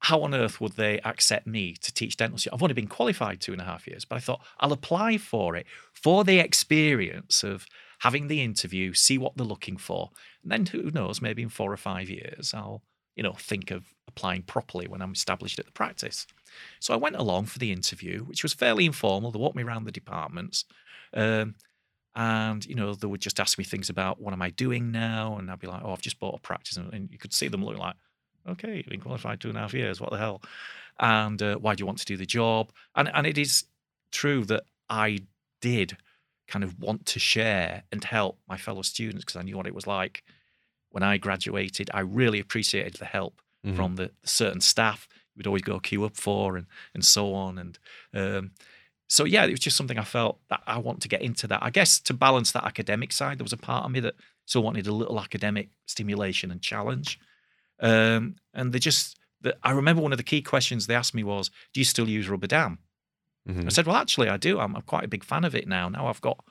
How 0.00 0.22
on 0.22 0.34
earth 0.34 0.60
would 0.60 0.72
they 0.72 0.98
accept 1.00 1.46
me 1.46 1.74
to 1.74 1.92
teach 1.92 2.16
dentistry? 2.16 2.50
I've 2.52 2.62
only 2.62 2.74
been 2.74 2.88
qualified 2.88 3.40
two 3.40 3.52
and 3.52 3.60
a 3.60 3.64
half 3.64 3.86
years, 3.86 4.04
but 4.04 4.16
I 4.16 4.20
thought 4.20 4.40
I'll 4.58 4.72
apply 4.72 5.18
for 5.18 5.56
it 5.56 5.66
for 5.92 6.24
the 6.24 6.38
experience 6.38 7.44
of 7.44 7.66
having 8.00 8.28
the 8.28 8.42
interview, 8.42 8.94
see 8.94 9.18
what 9.18 9.36
they're 9.36 9.46
looking 9.46 9.76
for. 9.76 10.10
And 10.42 10.50
then 10.50 10.66
who 10.66 10.90
knows, 10.90 11.20
maybe 11.20 11.42
in 11.42 11.50
four 11.50 11.70
or 11.70 11.76
five 11.76 12.08
years, 12.08 12.54
I'll, 12.54 12.82
you 13.14 13.22
know, 13.22 13.34
think 13.34 13.70
of 13.70 13.84
applying 14.08 14.42
properly 14.42 14.88
when 14.88 15.02
I'm 15.02 15.12
established 15.12 15.58
at 15.58 15.66
the 15.66 15.72
practice. 15.72 16.26
So 16.80 16.94
I 16.94 16.96
went 16.96 17.16
along 17.16 17.46
for 17.46 17.58
the 17.58 17.70
interview, 17.70 18.20
which 18.24 18.42
was 18.42 18.54
fairly 18.54 18.86
informal. 18.86 19.30
They 19.30 19.38
walked 19.38 19.56
me 19.56 19.62
around 19.62 19.84
the 19.84 19.92
departments. 19.92 20.64
Um, 21.12 21.56
and, 22.16 22.64
you 22.64 22.74
know, 22.74 22.94
they 22.94 23.06
would 23.06 23.20
just 23.20 23.38
ask 23.38 23.58
me 23.58 23.64
things 23.64 23.90
about 23.90 24.20
what 24.20 24.32
am 24.32 24.42
I 24.42 24.50
doing 24.50 24.90
now? 24.90 25.36
And 25.36 25.50
I'd 25.50 25.60
be 25.60 25.66
like, 25.66 25.82
oh, 25.84 25.92
I've 25.92 26.00
just 26.00 26.18
bought 26.18 26.36
a 26.36 26.40
practice. 26.40 26.78
And, 26.78 26.92
and 26.92 27.10
you 27.12 27.18
could 27.18 27.34
see 27.34 27.48
them 27.48 27.64
look 27.64 27.78
like, 27.78 27.96
okay, 28.48 28.76
you've 28.76 28.86
been 28.86 29.00
qualified 29.00 29.40
two 29.40 29.48
and 29.48 29.58
a 29.58 29.60
half 29.60 29.74
years. 29.74 30.00
What 30.00 30.10
the 30.10 30.18
hell? 30.18 30.42
And 30.98 31.40
uh, 31.42 31.56
why 31.56 31.74
do 31.74 31.82
you 31.82 31.86
want 31.86 31.98
to 31.98 32.04
do 32.04 32.16
the 32.16 32.26
job? 32.26 32.72
And, 32.94 33.10
and 33.14 33.26
it 33.26 33.38
is 33.38 33.64
true 34.12 34.44
that 34.46 34.64
I 34.88 35.20
did 35.60 35.96
kind 36.48 36.64
of 36.64 36.78
want 36.80 37.06
to 37.06 37.18
share 37.18 37.84
and 37.92 38.02
help 38.04 38.38
my 38.48 38.56
fellow 38.56 38.82
students 38.82 39.24
because 39.24 39.36
I 39.36 39.42
knew 39.42 39.56
what 39.56 39.66
it 39.66 39.74
was 39.74 39.86
like 39.86 40.24
when 40.90 41.02
I 41.02 41.16
graduated. 41.16 41.90
I 41.94 42.00
really 42.00 42.40
appreciated 42.40 42.94
the 42.94 43.04
help 43.04 43.40
Mhm. 43.64 43.76
from 43.76 43.96
the 43.96 44.10
certain 44.24 44.60
staff. 44.62 45.06
we'd 45.36 45.46
always 45.46 45.62
go 45.62 45.78
queue 45.78 46.04
up 46.04 46.16
for 46.16 46.56
and 46.56 46.66
and 46.92 47.04
so 47.04 47.32
on. 47.34 47.56
And 47.58 47.78
um, 48.14 48.50
so 49.08 49.24
yeah, 49.24 49.44
it 49.44 49.50
was 49.52 49.60
just 49.60 49.76
something 49.76 49.98
I 49.98 50.04
felt 50.04 50.38
that 50.50 50.60
I 50.66 50.76
want 50.78 51.00
to 51.02 51.08
get 51.08 51.22
into 51.22 51.46
that. 51.46 51.62
I 51.62 51.70
guess 51.70 52.00
to 52.00 52.12
balance 52.14 52.52
that 52.52 52.64
academic 52.64 53.12
side, 53.12 53.38
there 53.38 53.44
was 53.44 53.52
a 53.52 53.56
part 53.56 53.84
of 53.84 53.90
me 53.90 54.00
that 54.00 54.14
still 54.46 54.62
wanted 54.62 54.86
a 54.86 54.92
little 54.92 55.18
academic 55.20 55.68
stimulation 55.86 56.50
and 56.50 56.60
challenge. 56.60 57.18
Um, 57.80 58.36
and 58.54 58.72
they 58.72 58.78
just, 58.78 59.16
the, 59.40 59.56
I 59.62 59.70
remember 59.72 60.02
one 60.02 60.12
of 60.12 60.18
the 60.18 60.24
key 60.24 60.42
questions 60.42 60.86
they 60.86 60.94
asked 60.94 61.14
me 61.14 61.24
was, 61.24 61.50
"Do 61.72 61.80
you 61.80 61.84
still 61.84 62.08
use 62.08 62.28
rubber 62.28 62.46
dam?" 62.46 62.78
Mhm. 63.48 63.66
I 63.66 63.68
said, 63.70 63.86
"Well, 63.86 63.96
actually, 63.96 64.28
I 64.28 64.36
do. 64.36 64.60
I'm, 64.60 64.76
I'm 64.76 64.82
quite 64.82 65.04
a 65.04 65.08
big 65.08 65.24
fan 65.24 65.44
of 65.44 65.54
it 65.54 65.66
now. 65.66 65.88
Now 65.88 66.06
I've 66.08 66.20
got 66.20 66.44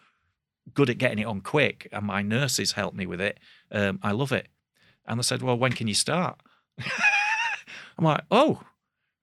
good 0.73 0.89
at 0.89 0.97
getting 0.97 1.19
it 1.19 1.25
on 1.25 1.41
quick, 1.41 1.87
and 1.91 2.05
my 2.05 2.21
nurses 2.21 2.71
help 2.73 2.93
me 2.95 3.05
with 3.05 3.21
it. 3.21 3.39
Um, 3.71 3.99
I 4.01 4.11
love 4.11 4.31
it." 4.31 4.47
And 5.05 5.19
they 5.19 5.23
said, 5.23 5.41
"Well, 5.43 5.57
when 5.57 5.71
can 5.73 5.87
you 5.87 5.93
start?" 5.93 6.39
I'm 7.97 8.05
like, 8.05 8.21
"Oh, 8.31 8.61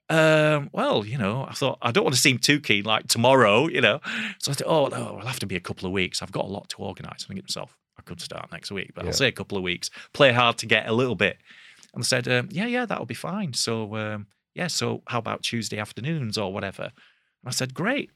um, 0.08 0.70
well, 0.72 1.04
you 1.04 1.18
know, 1.18 1.44
I 1.48 1.52
thought 1.54 1.78
I 1.82 1.90
don't 1.90 2.04
want 2.04 2.14
to 2.14 2.20
seem 2.20 2.38
too 2.38 2.60
keen, 2.60 2.84
like 2.84 3.08
tomorrow, 3.08 3.66
you 3.68 3.80
know. 3.80 4.00
So 4.38 4.52
I 4.52 4.54
said, 4.54 4.66
"Oh 4.66 4.86
no, 4.86 5.16
it'll 5.18 5.26
have 5.26 5.40
to 5.40 5.46
be 5.46 5.56
a 5.56 5.60
couple 5.60 5.86
of 5.86 5.92
weeks. 5.92 6.22
I've 6.22 6.32
got 6.32 6.44
a 6.44 6.48
lot 6.48 6.68
to 6.70 6.76
organise. 6.78 7.24
I 7.24 7.28
think 7.34 7.40
to 7.40 7.42
myself, 7.44 7.76
I 7.98 8.02
could 8.02 8.20
start 8.20 8.52
next 8.52 8.70
week, 8.70 8.92
but 8.94 9.04
Yeah. 9.04 9.08
I'll 9.10 9.14
say 9.16 9.26
a 9.28 9.32
couple 9.32 9.58
of 9.58 9.64
weeks. 9.64 9.90
Play 10.12 10.32
hard 10.32 10.58
to 10.58 10.66
get 10.66 10.88
a 10.88 10.92
little 10.92 11.16
bit. 11.16 11.38
And 11.96 12.04
they 12.04 12.06
said, 12.06 12.28
um, 12.28 12.48
"Yeah, 12.52 12.66
yeah, 12.66 12.86
that'll 12.86 13.06
be 13.06 13.14
fine." 13.14 13.54
So 13.54 13.96
um, 13.96 14.28
yeah, 14.54 14.68
so 14.68 15.02
how 15.08 15.18
about 15.18 15.42
Tuesday 15.42 15.78
afternoons 15.78 16.38
or 16.38 16.52
whatever? 16.52 16.84
And 16.84 17.46
I 17.46 17.50
said, 17.50 17.74
"Great." 17.74 18.10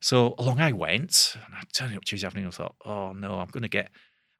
So 0.00 0.34
along 0.36 0.60
I 0.60 0.72
went, 0.72 1.36
and 1.46 1.54
I 1.54 1.62
turned 1.72 1.96
up 1.96 2.04
Tuesday 2.04 2.26
afternoon. 2.26 2.48
I 2.48 2.50
thought, 2.50 2.74
"Oh 2.84 3.12
no, 3.12 3.38
I'm 3.38 3.48
going 3.48 3.62
to 3.62 3.68
get." 3.68 3.88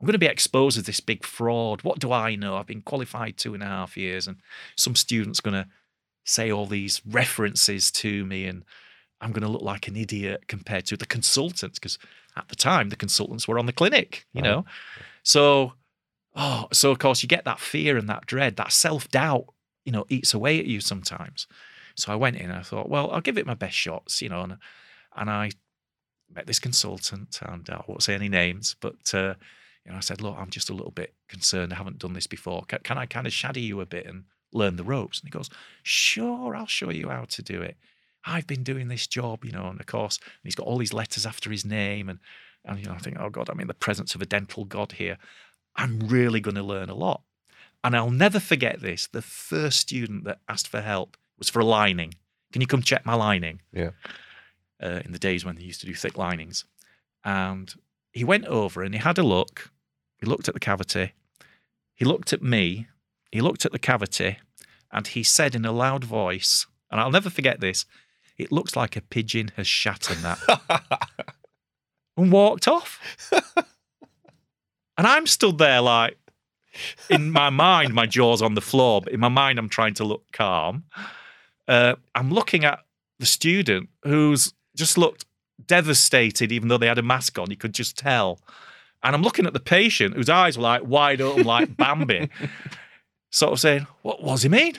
I'm 0.01 0.07
going 0.07 0.13
to 0.15 0.19
be 0.19 0.27
exposed 0.27 0.77
as 0.77 0.85
this 0.85 1.01
big 1.01 1.25
fraud. 1.25 1.83
What 1.83 2.01
do 2.01 2.13
I 2.13 2.35
know? 2.35 2.57
I've 2.57 2.67
been 2.67 2.83
qualified 2.83 3.39
two 3.39 3.55
and 3.55 3.63
a 3.63 3.67
half 3.67 3.97
years, 3.97 4.27
and 4.27 4.37
some 4.77 4.97
student's 4.97 5.41
going 5.41 5.55
to 5.55 5.69
say 6.25 6.51
all 6.51 6.67
these 6.67 7.01
references 7.07 7.91
to 7.93 8.27
me, 8.27 8.45
and 8.45 8.65
I'm 9.21 9.31
going 9.31 9.45
to 9.45 9.49
look 9.49 9.63
like 9.63 9.87
an 9.87 9.97
idiot 9.97 10.49
compared 10.49 10.85
to 10.87 10.97
the 10.97 11.07
consultants 11.07 11.79
because 11.79 11.97
at 12.37 12.49
the 12.49 12.57
time 12.57 12.89
the 12.89 12.97
consultants 12.97 13.47
were 13.47 13.59
on 13.59 13.67
the 13.67 13.73
clinic, 13.73 14.27
you 14.33 14.43
Right. 14.43 14.51
know. 14.51 14.65
So, 15.23 15.75
oh, 16.35 16.67
so 16.73 16.91
of 16.91 16.99
course 16.99 17.23
you 17.23 17.29
get 17.29 17.45
that 17.45 17.61
fear 17.61 17.97
and 17.97 18.09
that 18.09 18.27
dread, 18.27 18.57
that 18.57 18.73
self 18.73 19.09
doubt, 19.09 19.47
you 19.85 19.93
know, 19.93 20.07
eats 20.09 20.35
away 20.35 20.59
at 20.59 20.67
you 20.67 20.81
sometimes. 20.81 21.47
So 21.97 22.13
I 22.13 22.17
went 22.17 22.37
in 22.37 22.51
and 22.51 22.59
I 22.59 22.63
thought, 22.63 22.89
well, 22.89 23.11
I'll 23.11 23.21
give 23.21 23.39
it 23.39 23.47
my 23.47 23.55
best 23.55 23.77
shots, 23.77 24.21
you 24.21 24.29
know, 24.29 24.43
and 24.43 24.57
and 25.17 25.31
I 25.31 25.51
met 26.33 26.47
this 26.47 26.59
consultant, 26.59 27.39
and 27.43 27.69
I 27.71 27.83
won't 27.87 28.03
say 28.03 28.15
any 28.15 28.29
names, 28.29 28.75
but 28.81 29.15
uh, 29.15 29.35
you 29.85 29.93
know, 29.93 29.99
I 29.99 30.01
said, 30.01 30.21
look, 30.21 30.37
I'm 30.39 30.51
just 30.51 30.71
a 30.71 30.75
little 30.75 30.91
bit 30.91 31.15
concerned. 31.29 31.73
I 31.73 31.77
haven't 31.77 31.99
done 31.99 32.15
this 32.15 32.27
before. 32.27 32.65
Can, 32.67 32.81
can 32.83 32.99
I 32.99 33.07
kind 33.07 33.27
of 33.27 33.33
shadow 33.33 33.61
you 33.61 33.81
a 33.81 33.87
bit 33.87 34.07
and 34.07 34.25
learn 34.53 34.77
the 34.77 34.85
ropes? 34.85 35.21
And 35.21 35.29
he 35.29 35.31
goes, 35.31 35.51
sure, 35.83 36.57
I'll 36.57 36.67
show 36.67 36.91
you 36.91 37.11
how 37.11 37.27
to 37.29 37.43
do 37.43 37.61
it. 37.63 37.77
I've 38.25 38.47
been 38.47 38.63
doing 38.63 38.89
this 38.89 39.07
job, 39.07 39.45
you 39.45 39.53
know, 39.53 39.67
and 39.67 39.79
of 39.79 39.87
course, 39.87 40.17
and 40.19 40.45
he's 40.45 40.55
got 40.55 40.67
all 40.67 40.79
these 40.79 40.95
letters 40.95 41.27
after 41.27 41.51
his 41.51 41.65
name, 41.65 42.09
and 42.09 42.19
and 42.65 42.79
you 42.79 42.87
know, 42.87 42.95
I 42.95 42.99
think, 42.99 43.19
oh 43.21 43.29
God, 43.29 43.51
I'm 43.51 43.61
in 43.61 43.69
the 43.69 43.75
presence 43.75 44.15
of 44.15 44.23
a 44.23 44.27
dental 44.27 44.65
god 44.65 44.93
here. 44.93 45.19
I'm 45.77 46.01
really 46.01 46.41
going 46.41 46.55
to 46.55 46.63
learn 46.63 46.91
a 46.91 46.95
lot. 46.95 47.23
And 47.83 47.95
I'll 47.95 48.11
never 48.11 48.41
forget 48.41 48.81
this. 48.81 49.07
The 49.07 49.23
first 49.23 49.79
student 49.79 50.25
that 50.25 50.39
asked 50.49 50.69
for 50.69 50.81
help 50.81 51.17
was 51.39 51.51
for 51.51 51.61
a 51.61 51.65
lining. 51.65 52.15
Can 52.53 52.61
you 52.61 52.67
come 52.67 52.83
check 52.83 53.05
my 53.05 53.15
lining? 53.15 53.61
Yeah. 53.73 53.91
Uh, 54.83 55.01
in 55.05 55.13
the 55.13 55.19
days 55.19 55.45
when 55.45 55.57
they 55.57 55.63
used 55.63 55.81
to 55.81 55.87
do 55.87 55.95
thick 55.95 56.17
linings. 56.17 56.65
And 57.25 57.73
he 58.13 58.25
went 58.25 58.47
over 58.47 58.83
and 58.83 58.95
he 58.95 59.01
had 59.01 59.19
a 59.19 59.23
look. 59.23 59.71
He 60.19 60.27
looked 60.27 60.49
at 60.49 60.55
the 60.55 60.61
cavity. 60.61 61.13
He 61.95 62.05
looked 62.05 62.33
at 62.33 62.43
me. 62.43 62.87
He 63.31 63.41
looked 63.41 63.67
at 63.67 63.73
the 63.73 63.79
cavity. 63.79 64.39
And 64.91 65.07
he 65.07 65.23
said 65.23 65.55
in 65.55 65.65
a 65.65 65.73
loud 65.73 66.05
voice, 66.05 66.67
and 66.91 67.01
I'll 67.01 67.11
never 67.11 67.31
forget 67.31 67.61
this, 67.61 67.85
it 68.39 68.53
looks 68.53 68.77
like 68.77 68.97
a 68.97 69.01
pigeon 69.01 69.53
has 69.57 69.67
shat 69.67 70.11
in 70.11 70.23
that. 70.23 70.39
and 72.17 72.33
walked 72.33 72.69
off. 72.69 73.01
and 74.97 75.07
I'm 75.07 75.27
stood 75.27 75.59
there 75.59 75.81
like, 75.81 76.17
in 77.09 77.31
my 77.31 77.51
mind, 77.51 77.95
my 77.95 78.07
jaw's 78.07 78.43
on 78.43 78.55
the 78.55 78.61
floor, 78.61 79.01
but 79.01 79.13
in 79.13 79.21
my 79.21 79.29
mind, 79.29 79.59
I'm 79.59 79.69
trying 79.69 79.95
to 79.95 80.05
look 80.05 80.25
calm. 80.33 80.85
Uh, 81.69 81.95
I'm 82.15 82.31
looking 82.31 82.65
at 82.65 82.81
the 83.19 83.27
student 83.27 83.89
who's 84.05 84.53
just 84.77 84.99
looked 84.99 85.25
devastated, 85.67 86.53
even 86.53 86.69
though 86.69 86.79
they 86.79 86.87
had 86.87 86.99
a 86.99 87.03
mask 87.03 87.39
on. 87.39 87.51
You 87.51 87.57
could 87.57 87.75
just 87.75 87.97
tell. 87.97 88.41
And 89.03 89.15
I'm 89.15 89.23
looking 89.23 89.47
at 89.47 89.53
the 89.53 89.61
patient 89.61 90.15
whose 90.15 90.29
eyes 90.29 90.57
were 90.57 90.65
like 90.65 90.83
wide 90.85 91.21
open, 91.21 91.45
like 91.45 91.77
Bambi, 91.77 92.31
sort 93.31 93.53
of 93.53 93.61
saying, 93.61 93.87
What, 94.03 94.23
does 94.23 94.43
he 94.43 94.49
mean? 94.49 94.75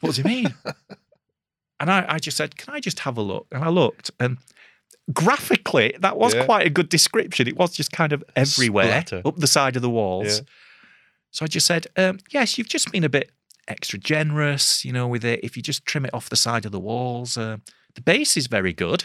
What 0.00 0.08
does 0.08 0.16
he 0.18 0.22
mean? 0.22 0.54
and 1.80 1.90
I, 1.90 2.04
I 2.08 2.18
just 2.18 2.36
said, 2.36 2.56
Can 2.56 2.74
I 2.74 2.80
just 2.80 3.00
have 3.00 3.16
a 3.16 3.22
look? 3.22 3.46
And 3.50 3.64
I 3.64 3.68
looked, 3.68 4.10
and 4.20 4.38
graphically, 5.12 5.94
that 6.00 6.16
was 6.16 6.34
Yeah. 6.34 6.44
quite 6.44 6.66
a 6.66 6.70
good 6.70 6.88
description. 6.88 7.48
It 7.48 7.56
was 7.56 7.74
just 7.74 7.92
kind 7.92 8.12
of 8.12 8.22
everywhere, 8.36 9.02
Splatter. 9.06 9.22
up 9.26 9.36
the 9.36 9.46
side 9.46 9.76
of 9.76 9.82
the 9.82 9.90
walls. 9.90 10.38
Yeah. 10.38 10.44
So 11.30 11.44
I 11.44 11.48
just 11.48 11.66
said, 11.66 11.86
um, 11.96 12.18
Yes, 12.30 12.58
you've 12.58 12.68
just 12.68 12.90
been 12.92 13.04
a 13.04 13.08
bit 13.08 13.30
extra 13.68 13.98
generous, 13.98 14.84
you 14.84 14.92
know, 14.92 15.06
with 15.06 15.24
it. 15.24 15.40
If 15.42 15.56
you 15.56 15.62
just 15.62 15.84
trim 15.86 16.04
it 16.04 16.14
off 16.14 16.28
the 16.28 16.36
side 16.36 16.64
of 16.66 16.72
the 16.72 16.80
walls, 16.80 17.36
uh, 17.36 17.58
the 17.94 18.00
base 18.00 18.36
is 18.36 18.46
very 18.46 18.72
good. 18.72 19.04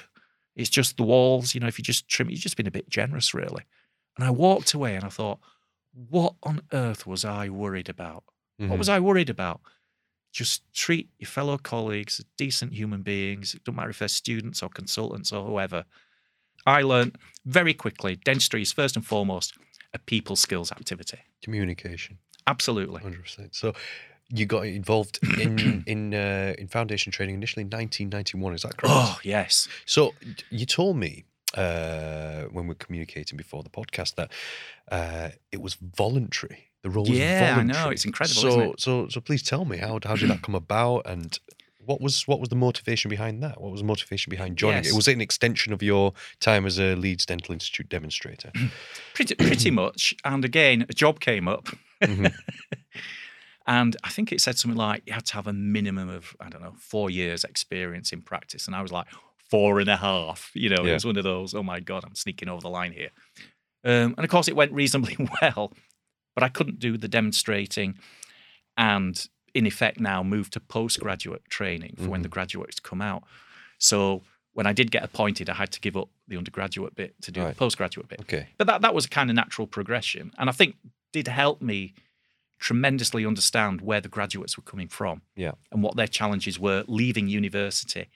It's 0.56 0.69
just 0.69 0.98
the 0.98 1.04
walls, 1.04 1.54
you 1.54 1.60
know, 1.60 1.67
if 1.67 1.78
you 1.78 1.84
just 1.84 2.08
trim 2.08 2.30
it, 2.30 2.32
you've 2.32 2.41
just 2.41 2.58
been 2.58 2.67
a 2.67 2.71
bit 2.71 2.89
generous, 2.89 3.34
really. 3.34 3.63
And 4.15 4.26
I 4.26 4.32
walked 4.32 4.74
away 4.74 4.95
and 4.95 5.04
I 5.04 5.10
thought, 5.10 5.39
what 5.93 6.36
on 6.43 6.62
earth 6.71 7.06
was 7.06 7.26
I 7.26 7.50
worried 7.50 7.89
about? 7.89 8.24
What 8.58 8.69
Mhm. 8.71 8.78
was 8.78 8.89
I 8.89 9.00
worried 9.00 9.30
about? 9.30 9.60
Just 10.36 10.63
treat 10.74 11.08
your 11.17 11.30
fellow 11.30 11.58
colleagues 11.58 12.19
as 12.19 12.26
decent 12.36 12.74
human 12.74 13.04
beings. 13.04 13.54
It 13.54 13.63
doesn't 13.63 13.78
matter 13.78 13.91
if 13.91 14.00
they're 14.00 14.10
students 14.10 14.62
or 14.62 14.67
consultants 14.67 15.32
or 15.32 15.45
whoever. 15.45 15.86
I 16.65 16.82
learned 16.82 17.17
very 17.45 17.74
quickly 17.74 18.17
dentistry 18.17 18.62
is 18.62 18.74
first 18.74 18.98
and 18.98 19.06
foremost 19.06 19.54
a 19.93 20.00
people 20.00 20.36
skills 20.36 20.74
activity. 20.74 21.19
Communication, 21.41 22.17
Absolutely. 22.48 23.02
hundred 23.02 23.24
percent. 23.24 23.56
So 23.56 23.71
you 24.30 24.45
got 24.45 24.65
involved 24.65 25.19
in 25.39 25.86
in 25.88 26.13
uh, 26.13 26.54
in 26.58 26.67
foundation 26.67 27.13
training 27.13 27.36
initially 27.36 27.62
in 27.62 27.69
1991. 27.69 28.56
Is 28.56 28.63
that 28.63 28.76
correct? 28.76 28.93
Oh, 28.93 29.17
yes. 29.24 29.69
So 29.86 30.15
you 30.50 30.65
told 30.65 30.98
me 30.98 31.24
uh, 31.56 32.43
when 32.52 32.65
we 32.65 32.69
were 32.69 32.76
communicating 32.76 33.38
before 33.38 33.63
the 33.63 33.69
podcast 33.69 34.15
that 34.15 34.32
uh, 34.91 35.30
it 35.54 35.62
was 35.62 35.76
voluntary. 35.76 36.71
The 36.86 36.91
role 36.91 37.06
was 37.06 37.17
Yeah, 37.17 37.56
I 37.60 37.63
know. 37.63 37.89
It's 37.89 38.06
incredible, 38.06 38.41
So 38.41 38.48
isn't 38.48 38.62
it? 38.62 38.80
so 38.80 39.08
so 39.10 39.19
please 39.21 39.41
tell 39.41 39.65
me 39.65 39.78
how 39.78 40.00
how 40.04 40.15
did 40.15 40.30
that 40.30 40.41
come 40.43 40.56
about 40.56 41.02
and. 41.13 41.38
What 41.91 42.02
was 42.02 42.28
what 42.28 42.39
was 42.39 42.50
the 42.50 42.56
motivation 42.56 43.10
behind 43.10 43.43
that? 43.43 43.62
What 43.62 43.71
was 43.71 43.82
the 43.82 43.86
motivation 43.86 44.32
behind 44.32 44.58
joining 44.58 44.84
Yes. 44.86 44.91
it? 44.93 44.95
Was 44.95 45.08
it 45.08 45.13
an 45.13 45.21
extension 45.21 45.71
of 45.71 45.84
your 45.84 46.13
time 46.39 46.65
as 46.65 46.80
a 46.80 46.95
Leeds 46.95 47.28
Dental 47.28 47.54
Institute 47.54 47.88
demonstrator? 47.89 48.52
Pretty, 49.13 49.36
pretty 49.36 49.69
much. 49.69 50.15
And 50.24 50.43
again, 50.43 50.88
a 50.89 50.93
job 50.93 51.19
came 51.19 51.48
up. 51.48 51.67
Mhm. 52.02 52.34
And 53.67 53.95
I 54.04 54.10
think 54.10 54.32
it 54.32 54.41
said 54.41 54.58
something 54.58 54.78
like 54.78 55.04
you 55.08 55.13
had 55.13 55.26
to 55.28 55.34
have 55.36 55.48
a 55.48 55.54
minimum 55.54 56.08
of, 56.10 56.36
I 56.39 56.50
don't 56.50 56.62
know, 56.62 56.76
four 56.80 57.10
years 57.10 57.43
experience 57.43 58.12
in 58.13 58.21
practice. 58.21 58.67
And 58.67 58.76
I 58.76 58.82
was 58.84 58.91
like, 58.91 59.08
four 59.50 59.80
and 59.80 59.89
a 59.89 59.98
half. 59.98 60.52
You 60.54 60.69
know, 60.69 60.86
it 60.86 60.93
was 60.93 61.06
one 61.06 61.17
of 61.17 61.24
those, 61.24 61.56
oh 61.56 61.63
my 61.63 61.80
God, 61.80 62.04
I'm 62.06 62.13
sneaking 62.15 62.48
over 62.50 62.62
the 62.62 62.69
line 62.69 62.91
here. 62.93 63.10
Um, 63.84 64.13
and 64.17 64.19
of 64.24 64.30
course, 64.30 64.48
it 64.48 64.56
went 64.56 64.71
reasonably 64.71 65.17
well, 65.41 65.71
but 66.36 66.43
I 66.43 66.50
couldn't 66.50 66.80
do 66.80 66.98
the 66.98 67.08
demonstrating 67.08 67.98
and, 68.78 69.28
in 69.54 69.65
effect, 69.65 70.00
now 70.00 70.21
move 70.21 70.50
to 70.52 70.60
postgraduate 70.60 71.45
training 71.50 71.95
for 71.98 72.10
when 72.10 72.21
the 72.21 72.28
mm-hmm. 72.28 72.34
graduates 72.34 72.80
come 72.80 73.02
out. 73.02 73.24
So 73.80 74.21
when 74.54 74.67
I 74.67 74.74
did 74.74 74.91
get 74.91 75.04
appointed, 75.04 75.50
I 75.50 75.54
had 75.54 75.71
to 75.71 75.80
give 75.80 75.98
up 75.98 76.10
the 76.28 76.38
undergraduate 76.38 76.95
bit 76.95 77.15
to 77.21 77.32
do 77.32 77.41
Right. 77.41 77.50
the 77.50 77.56
postgraduate 77.56 78.08
bit. 78.08 78.21
Okay. 78.21 78.48
But 78.58 78.67
that, 78.67 78.82
that 78.82 78.93
was 78.93 79.06
a 79.06 79.10
kind 79.10 79.30
of 79.30 79.36
natural 79.36 79.67
progression. 79.67 80.32
And 80.38 80.50
I 80.50 80.54
think 80.54 80.76
did 81.12 81.28
help 81.28 81.62
me 81.62 81.93
tremendously 82.60 83.26
understand 83.26 83.82
where 83.82 84.02
the 84.02 84.10
graduates 84.10 84.58
were 84.58 84.63
coming 84.63 84.88
from 84.88 85.21
Yeah. 85.36 85.54
and 85.71 85.84
what 85.84 85.95
their 85.95 86.08
challenges 86.08 86.60
were 86.60 86.84
leaving 86.88 87.28
university 87.28 88.08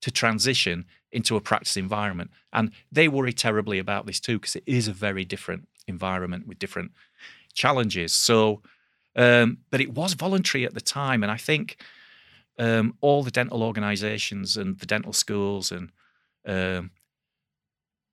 to 0.00 0.10
transition 0.10 0.86
into 1.12 1.36
a 1.36 1.40
practice 1.40 1.76
environment. 1.76 2.30
And 2.52 2.72
they 2.92 3.08
worry 3.08 3.32
terribly 3.32 3.78
about 3.78 4.06
this 4.06 4.20
too, 4.20 4.38
because 4.38 4.56
it 4.56 4.64
is 4.66 4.88
a 4.88 4.92
very 4.92 5.24
different 5.24 5.68
environment 5.86 6.46
with 6.46 6.58
different 6.58 6.92
challenges. 7.56 8.12
So, 8.12 8.62
um, 9.16 9.58
but 9.70 9.80
it 9.80 9.92
was 9.92 10.12
voluntary 10.14 10.64
at 10.64 10.74
the 10.74 10.80
time. 10.80 11.24
And 11.24 11.32
I 11.32 11.36
think 11.36 11.82
um, 12.58 12.96
all 13.00 13.24
the 13.24 13.32
dental 13.32 13.64
organizations 13.64 14.56
and 14.56 14.78
the 14.78 14.86
dental 14.86 15.12
schools 15.12 15.72
and 15.72 15.90
um, 16.46 16.92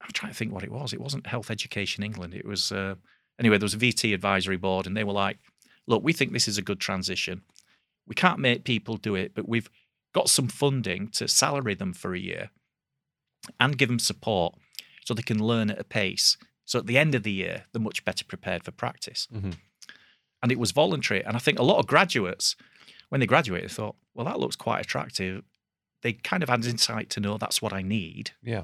I'm 0.03 0.12
trying 0.12 0.32
to 0.32 0.38
think 0.38 0.51
what 0.51 0.63
it 0.63 0.71
was. 0.71 0.91
It 0.91 0.99
wasn't 0.99 1.27
Health 1.27 1.49
Education 1.49 2.03
England. 2.03 2.34
It 2.34 2.45
was 2.45 2.71
uh, 2.71 2.95
anyway. 3.39 3.58
There 3.58 3.65
was 3.65 3.73
a 3.73 3.77
VT 3.77 4.13
advisory 4.13 4.58
board, 4.58 4.86
and 4.86 4.97
they 4.97 5.03
were 5.03 5.13
like, 5.13 5.38
"Look, 5.88 6.03
we 6.03 6.13
think 6.13 6.34
this 6.34 6.47
is 6.47 6.58
a 6.58 6.63
good 6.63 6.79
transition. 6.79 7.43
We 8.06 8.15
can't 8.15 8.39
make 8.39 8.65
people 8.65 8.97
do 8.97 9.15
it, 9.15 9.34
but 9.34 9.47
we've 9.47 9.69
got 10.13 10.29
some 10.29 10.47
funding 10.47 11.08
to 11.10 11.27
salary 11.27 11.73
them 11.73 11.93
for 11.93 12.13
a 12.13 12.19
year 12.19 12.49
and 13.60 13.77
give 13.77 13.89
them 13.89 13.99
support 13.99 14.56
so 15.06 15.13
they 15.13 15.21
can 15.21 15.41
learn 15.41 15.69
at 15.69 15.79
a 15.79 15.84
pace. 15.84 16.38
So 16.65 16.80
at 16.80 16.88
the 16.88 16.97
end 16.97 17.13
of 17.15 17.23
the 17.23 17.32
year, 17.32 17.65
they're 17.71 17.82
much 17.82 18.04
better 18.06 18.23
prepared 18.26 18.63
for 18.63 18.71
practice." 18.71 19.28
Mhm. 19.34 19.58
And 20.41 20.52
it 20.52 20.60
was 20.60 20.71
voluntary, 20.71 21.23
and 21.23 21.36
I 21.36 21.39
think 21.39 21.58
a 21.60 21.63
lot 21.63 21.80
of 21.80 21.88
graduates, 21.88 22.56
when 23.10 23.19
they 23.21 23.28
graduated, 23.28 23.71
thought, 23.71 23.95
well, 24.13 24.26
that 24.26 24.39
looks 24.39 24.56
quite 24.56 24.82
attractive. 24.82 25.43
They 26.02 26.13
kind 26.13 26.43
of 26.43 26.49
had 26.49 26.65
insight 26.65 27.10
to 27.12 27.19
know 27.21 27.38
that's 27.38 27.62
what 27.62 27.71
I 27.73 27.82
need. 27.82 28.32
Yeah. 28.41 28.63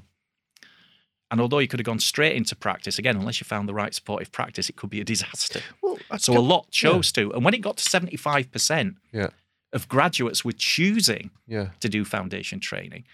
And 1.31 1.39
although 1.39 1.59
you 1.59 1.67
could 1.67 1.79
have 1.79 1.85
gone 1.85 1.99
straight 1.99 2.35
into 2.35 2.55
practice, 2.55 2.97
again, 2.97 3.15
unless 3.15 3.39
you 3.39 3.45
found 3.45 3.69
the 3.69 3.73
right 3.73 3.93
supportive 3.93 4.31
practice, 4.31 4.67
it 4.67 4.75
could 4.75 4.89
be 4.89 4.99
a 4.99 5.03
disaster. 5.03 5.61
Well, 5.81 5.99
So 6.17 6.35
a 6.35 6.39
lot 6.39 6.71
chose 6.71 7.11
to. 7.13 7.31
And 7.33 7.45
when 7.45 7.53
it 7.53 7.59
got 7.59 7.77
to 7.77 7.83
75% 7.83 8.97
Yeah. 9.13 9.29
of 9.71 9.87
graduates 9.87 10.43
were 10.43 10.51
choosing 10.53 11.29
Yeah. 11.47 11.69
to 11.81 11.87
do 11.87 12.03
foundation 12.03 12.59
training, 12.59 13.05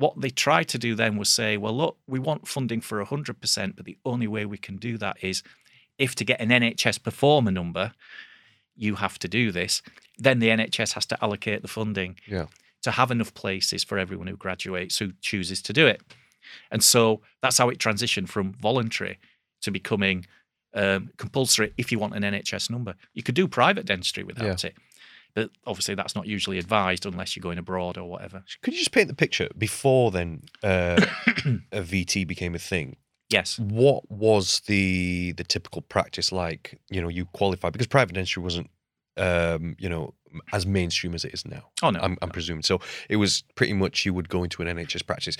what 0.00 0.20
they 0.20 0.30
tried 0.30 0.68
to 0.68 0.78
do 0.78 0.94
then 0.94 1.16
was 1.16 1.28
say, 1.28 1.56
well, 1.62 1.76
look, 1.76 1.96
we 2.06 2.18
want 2.18 2.48
funding 2.48 2.80
for 2.80 3.04
100%, 3.04 3.76
but 3.76 3.84
the 3.84 3.98
only 4.04 4.26
way 4.26 4.44
we 4.46 4.58
can 4.66 4.76
do 4.76 4.96
that 4.98 5.16
is 5.22 5.42
if 5.98 6.14
to 6.16 6.24
get 6.24 6.40
an 6.40 6.48
NHS 6.48 7.02
performer 7.02 7.50
number, 7.50 7.92
you 8.74 8.94
have 8.94 9.18
to 9.18 9.28
do 9.28 9.52
this, 9.52 9.82
then 10.18 10.38
the 10.38 10.48
NHS 10.48 10.94
has 10.94 11.06
to 11.06 11.18
allocate 11.22 11.60
the 11.62 11.68
funding 11.68 12.16
Yeah. 12.26 12.46
to 12.82 12.90
have 12.92 13.10
enough 13.10 13.34
places 13.34 13.84
for 13.84 13.98
everyone 13.98 14.26
who 14.26 14.36
graduates 14.36 14.96
who 14.98 15.12
chooses 15.20 15.60
to 15.62 15.72
do 15.74 15.86
it. 15.86 16.00
And 16.70 16.82
so 16.82 17.20
that's 17.42 17.58
how 17.58 17.68
it 17.68 17.78
transitioned 17.78 18.28
from 18.28 18.54
voluntary 18.54 19.18
to 19.60 19.70
becoming 19.70 20.24
um, 20.72 21.10
compulsory 21.18 21.74
if 21.76 21.92
you 21.92 21.98
want 21.98 22.14
an 22.14 22.22
NHS 22.22 22.70
number. 22.70 22.94
You 23.12 23.22
could 23.22 23.34
do 23.34 23.46
private 23.46 23.84
dentistry 23.84 24.24
without 24.24 24.64
it, 24.64 24.74
but 25.34 25.50
obviously 25.66 25.94
that's 25.94 26.14
not 26.14 26.26
usually 26.26 26.58
advised 26.58 27.06
unless 27.06 27.36
you're 27.36 27.42
going 27.42 27.58
abroad 27.58 27.96
or 27.98 28.08
whatever. 28.08 28.44
Could 28.62 28.74
you 28.74 28.80
just 28.80 28.92
paint 28.92 29.08
the 29.08 29.14
picture 29.14 29.48
before 29.56 30.10
then 30.10 30.42
uh, 30.62 31.00
a 31.72 31.82
VT 31.82 32.26
became 32.26 32.54
a 32.54 32.58
thing? 32.58 32.96
Yes. 33.28 33.58
What 33.58 34.10
was 34.10 34.60
the 34.66 35.32
the 35.32 35.44
typical 35.44 35.82
practice 35.82 36.32
like? 36.32 36.80
You 36.90 37.00
know, 37.00 37.08
you 37.08 37.26
qualified 37.26 37.72
because 37.72 37.86
private 37.86 38.14
dentistry 38.14 38.42
wasn't, 38.42 38.70
um, 39.16 39.76
you 39.78 39.88
know, 39.88 40.14
as 40.52 40.66
mainstream 40.66 41.14
as 41.14 41.24
it 41.24 41.32
is 41.32 41.46
now. 41.46 41.70
Oh 41.82 41.90
no. 41.90 42.00
I'm, 42.00 42.18
I'm 42.22 42.30
presuming. 42.30 42.62
So 42.62 42.80
it 43.08 43.16
was 43.16 43.44
pretty 43.54 43.72
much 43.72 44.04
you 44.04 44.12
would 44.12 44.28
go 44.28 44.42
into 44.42 44.62
an 44.62 44.76
NHS 44.76 45.06
practice. 45.06 45.36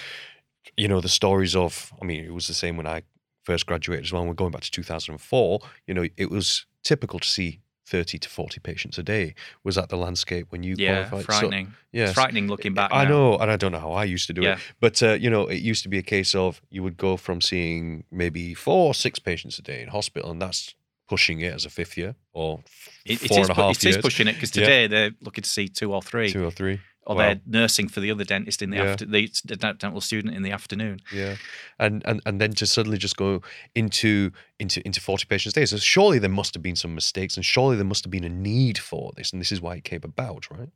You 0.77 0.89
know, 0.89 1.01
the 1.01 1.09
stories 1.09 1.57
of, 1.57 1.93
I 2.01 2.05
mean, 2.05 2.25
it 2.25 2.35
was 2.35 2.47
the 2.47 2.55
same 2.55 2.77
when 2.77 2.87
I 2.87 3.03
first 3.43 3.67
graduated 3.67 4.05
as 4.05 4.13
well. 4.13 4.25
We're 4.27 4.35
going 4.35 4.53
back 4.53 4.63
to 4.63 4.71
2004. 4.71 5.61
You 5.87 5.95
know, 5.95 6.07
it 6.17 6.31
was 6.31 6.67
typical 6.85 7.19
to 7.19 7.27
see 7.27 7.61
30 7.91 8.19
to 8.19 8.29
40 8.29 8.61
patients 8.61 8.99
a 8.99 9.03
day. 9.03 9.35
Was 9.65 9.75
that 9.75 9.89
the 9.89 9.97
landscape 9.97 10.47
when 10.51 10.63
you 10.63 10.75
yeah, 10.79 11.09
qualified? 11.09 11.21
So- 11.21 11.41
frightening. 11.41 11.75
yes. 11.93 12.11
It's 12.11 12.15
frightening 12.15 12.47
looking 12.49 12.73
back. 12.75 12.91
I 12.93 13.05
now. 13.05 13.11
know, 13.11 13.37
and 13.39 13.51
I 13.51 13.57
don't 13.57 13.73
know 13.73 13.81
how 13.81 13.93
I 13.93 14.05
used 14.05 14.27
to 14.29 14.33
do 14.33 14.43
Yeah. 14.43 14.55
it, 14.55 14.59
but 14.81 15.03
uh, 15.03 15.13
you 15.15 15.29
know, 15.29 15.47
it 15.49 15.61
used 15.61 15.83
to 15.83 15.89
be 15.89 15.99
a 15.99 16.03
case 16.03 16.35
of 16.35 16.63
you 16.71 16.83
would 16.83 16.97
go 16.97 17.17
from 17.17 17.41
seeing 17.41 18.05
maybe 18.11 18.55
four 18.55 18.87
or 18.87 18.95
six 18.95 19.19
patients 19.19 19.59
a 19.59 19.63
day 19.63 19.83
in 19.83 19.89
hospital, 19.89 20.31
and 20.31 20.41
that's 20.41 20.75
pushing 21.09 21.41
it 21.41 21.53
as 21.53 21.65
a 21.67 21.71
fifth 21.71 21.99
year 21.99 22.15
or 22.33 22.63
It, 23.05 23.21
it 23.25 23.29
four 23.29 23.41
is, 23.41 23.49
and 23.49 23.59
a 23.59 23.61
half 23.61 23.73
it 23.73 23.79
is 23.79 23.85
years, 23.85 23.97
pushing 23.99 24.29
it 24.29 24.35
because 24.35 24.55
Yeah. 24.55 24.63
today 24.65 24.87
they're 24.87 25.11
looking 25.21 25.43
to 25.43 25.51
see 25.51 25.67
two 25.67 25.93
or 25.93 26.01
three, 26.01 26.31
two 26.31 26.45
or 26.45 26.53
three. 26.53 26.79
Or 27.07 27.17
Wow. 27.17 27.23
they're 27.23 27.41
nursing 27.47 27.89
for 27.89 28.01
the 28.01 28.11
other 28.11 28.25
dentist 28.25 28.63
in 28.63 28.71
the 28.71 28.77
Yeah. 28.77 28.85
after 28.93 29.07
the 29.07 29.31
the 29.45 29.57
dental 29.57 30.01
student 30.01 30.35
in 30.35 30.43
the 30.43 30.51
afternoon. 30.53 31.01
Yeah, 31.13 31.37
and 31.79 32.03
and 32.07 32.21
and 32.27 32.41
then 32.41 32.53
to 32.55 32.67
suddenly 32.67 32.99
just 32.99 33.17
go 33.17 33.43
into 33.75 34.33
into 34.59 34.85
into 34.87 35.01
forty 35.01 35.25
patients 35.25 35.57
a 35.57 35.61
day. 35.61 35.67
So 35.67 35.79
surely 35.79 36.19
there 36.19 36.31
must 36.31 36.55
have 36.55 36.63
been 36.63 36.77
some 36.77 36.95
mistakes, 36.95 37.37
and 37.37 37.45
surely 37.45 37.77
there 37.77 37.85
must 37.85 38.05
have 38.05 38.11
been 38.11 38.25
a 38.25 38.29
need 38.29 38.79
for 38.79 39.13
this, 39.17 39.33
and 39.33 39.41
this 39.41 39.51
is 39.53 39.61
why 39.61 39.77
it 39.77 39.85
came 39.85 40.01
about, 40.05 40.51
right? 40.51 40.69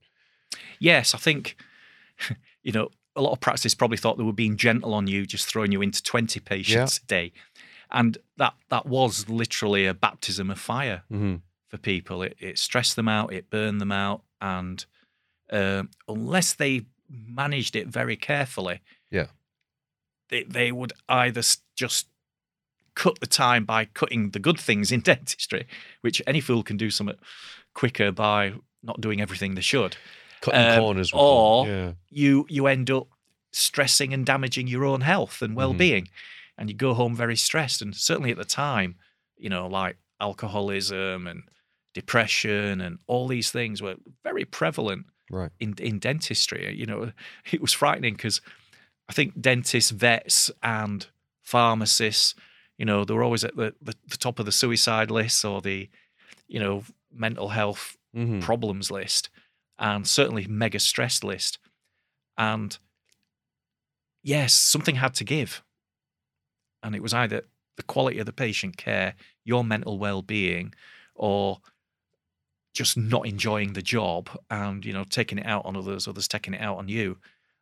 Yes, 0.79 1.15
I 1.15 1.19
think 1.19 1.57
you 2.63 2.73
know 2.73 2.89
a 3.17 3.23
lot 3.23 3.33
of 3.33 3.41
practices 3.41 3.75
probably 3.75 3.97
thought 3.97 4.19
they 4.19 4.25
were 4.25 4.33
being 4.33 4.57
gentle 4.57 4.93
on 4.95 5.07
you, 5.07 5.27
just 5.27 5.47
throwing 5.47 5.73
you 5.73 5.83
into 5.83 6.03
twenty 6.03 6.41
patients 6.41 6.99
a 6.99 7.07
day, 7.07 7.33
and 7.91 8.19
that 8.39 8.55
that 8.71 8.87
was 8.87 9.29
literally 9.29 9.87
a 9.87 9.95
baptism 9.95 10.51
of 10.51 10.59
fire 10.59 11.03
Mm-hmm. 11.13 11.37
for 11.69 11.79
people. 11.79 12.23
It, 12.23 12.37
it 12.41 12.59
stressed 12.59 12.97
them 12.97 13.09
out, 13.09 13.33
it 13.33 13.51
burned 13.51 13.81
them 13.81 13.93
out, 13.93 14.23
and 14.41 14.85
um, 15.51 15.91
unless 16.09 16.55
they 16.55 16.87
managed 17.11 17.77
it 17.77 17.87
very 17.87 18.17
carefully, 18.17 18.81
Yeah. 19.11 19.27
they 20.29 20.45
they 20.45 20.73
would 20.73 20.93
either 21.09 21.43
just 21.77 22.09
cut 22.95 23.19
the 23.21 23.27
time 23.27 23.65
by 23.65 23.85
cutting 23.87 24.31
the 24.31 24.39
good 24.39 24.59
things 24.59 24.93
in 24.93 25.01
dentistry, 25.11 25.67
which 26.01 26.23
any 26.27 26.41
fool 26.41 26.63
can 26.63 26.77
do 26.77 26.91
something 26.91 27.17
quicker 27.75 28.13
by 28.13 28.55
not 28.83 29.01
doing 29.01 29.21
everything 29.21 29.55
they 29.55 29.61
should. 29.63 29.97
Cutting 30.41 30.61
Um, 30.61 30.79
corners, 30.81 31.13
we 31.13 31.19
call 31.19 31.65
it. 31.65 31.69
or- 31.69 31.73
yeah, 31.73 31.93
You 32.11 32.47
you 32.49 32.67
end 32.67 32.91
up 32.91 33.09
stressing 33.53 34.13
and 34.15 34.25
damaging 34.27 34.67
your 34.67 34.85
own 34.85 35.01
health 35.03 35.43
and 35.43 35.55
well 35.57 35.75
being, 35.75 36.09
and 36.59 36.69
you 36.69 36.75
go 36.77 36.95
home 36.95 37.15
very 37.17 37.37
stressed. 37.37 37.83
And 37.83 37.95
certainly 37.97 38.31
at 38.31 38.37
the 38.39 38.45
time, 38.45 38.97
you 39.37 39.49
know, 39.49 39.67
like 39.67 39.97
alcoholism 40.21 41.27
and 41.27 41.43
depression 41.95 42.81
and 42.81 42.99
all 43.07 43.29
these 43.29 43.51
things 43.51 43.81
were 43.81 43.97
very 44.23 44.45
prevalent 44.45 45.07
right. 45.35 45.51
in 45.61 45.75
in 45.79 45.99
dentistry. 45.99 46.75
You 46.75 46.87
know, 46.87 47.13
it 47.53 47.61
was 47.61 47.73
frightening 47.73 48.15
because 48.15 48.41
I 49.09 49.13
think 49.13 49.41
dentists, 49.41 49.91
vets, 49.91 50.51
and 50.63 51.07
pharmacists, 51.43 52.35
you 52.79 52.87
know, 52.87 53.05
they 53.05 53.13
were 53.15 53.23
always 53.23 53.45
at 53.45 53.55
the, 53.55 53.75
the, 53.83 53.95
the 54.09 54.17
top 54.17 54.39
of 54.39 54.47
the 54.47 54.53
suicide 54.53 55.11
list 55.11 55.45
or 55.45 55.61
the, 55.61 55.91
you 56.49 56.59
know, 56.59 56.85
mental 57.13 57.49
health 57.51 57.97
Mm-hmm. 58.17 58.39
problems 58.41 58.93
list, 58.93 59.29
and 59.77 60.07
certainly 60.07 60.47
mega 60.47 60.79
stress 60.79 61.25
list. 61.25 61.59
And 62.39 62.79
yes, 64.23 64.53
something 64.55 64.95
had 64.95 65.15
to 65.15 65.25
give, 65.25 65.65
and 66.81 66.95
it 66.95 67.03
was 67.03 67.13
either 67.13 67.43
the 67.77 67.83
quality 67.83 68.21
of 68.21 68.27
the 68.27 68.33
patient 68.33 68.77
care, 68.77 69.15
your 69.45 69.65
mental 69.65 69.99
well-being, 69.99 70.75
or 71.17 71.59
just 72.75 72.97
not 72.97 73.27
enjoying 73.27 73.73
the 73.73 73.83
job 73.83 74.29
and 74.51 74.85
you 74.85 74.93
know 74.93 75.05
taking 75.09 75.39
it 75.39 75.47
out 75.47 75.65
on 75.65 75.77
others 75.77 76.07
others 76.07 76.29
taking 76.29 76.53
it 76.55 76.61
out 76.61 76.77
on 76.77 76.89
you. 76.89 77.19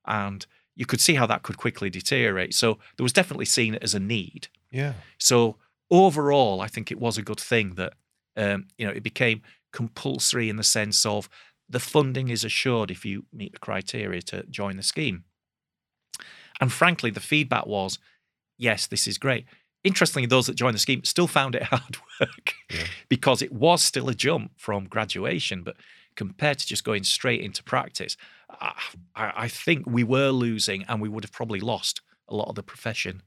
And 0.07 0.45
you 0.75 0.87
could 0.87 1.01
see 1.01 1.15
how 1.15 1.27
that 1.27 1.43
could 1.43 1.59
quickly 1.59 1.91
deteriorate. 1.91 2.55
So 2.55 2.79
there 2.97 3.05
was 3.05 3.13
definitely 3.13 3.45
seen 3.45 3.75
it 3.75 3.83
as 3.85 3.95
a 3.95 4.01
need. 4.01 4.49
Yeah. 4.71 4.95
so 5.19 5.59
overall 5.91 6.63
i 6.63 6.67
think 6.67 6.91
it 6.91 6.99
was 6.99 7.19
a 7.19 7.23
good 7.23 7.39
thing 7.39 7.75
that 7.75 7.93
um, 8.39 8.69
you 8.79 8.87
know 8.87 8.93
it 8.93 9.03
became 9.03 9.43
compulsory 9.71 10.49
in 10.49 10.57
the 10.57 10.63
sense 10.65 11.05
of 11.05 11.29
the 11.69 11.79
funding 11.79 12.29
is 12.29 12.45
assured 12.45 12.91
if 12.91 13.05
you 13.05 13.27
meet 13.33 13.53
the 13.53 13.59
criteria 13.59 14.21
to 14.21 14.43
join 14.45 14.77
the 14.77 14.83
scheme. 14.83 15.25
And 16.61 16.73
frankly 16.73 17.11
the 17.11 17.21
feedback 17.21 17.67
was 17.67 17.99
yes 18.57 18.87
this 18.87 19.07
is 19.07 19.19
great 19.19 19.45
interestingly 19.85 20.27
those 20.27 20.47
that 20.47 20.55
joined 20.55 20.75
the 20.75 20.79
scheme 20.79 21.03
still 21.05 21.27
found 21.27 21.55
it 21.55 21.63
hard 21.75 21.97
work 22.21 22.55
Yeah. 22.71 22.85
because 23.09 23.43
it 23.43 23.53
was 23.53 23.83
still 23.83 24.09
a 24.09 24.15
jump 24.15 24.53
from 24.57 24.87
graduation 24.87 25.63
but 25.63 25.77
compared 26.15 26.59
to 26.59 26.67
just 26.67 26.85
going 26.85 27.05
straight 27.05 27.41
into 27.41 27.63
practice 27.63 28.17
I, 28.61 28.73
I 29.17 29.49
think 29.49 29.87
we 29.87 30.05
were 30.05 30.31
losing 30.31 30.85
and 30.89 31.01
we 31.01 31.09
would 31.09 31.25
have 31.25 31.33
probably 31.33 31.61
lost 31.61 32.03
a 32.29 32.35
lot 32.37 32.49
of 32.49 32.55
the 32.55 32.63
profession 32.63 33.23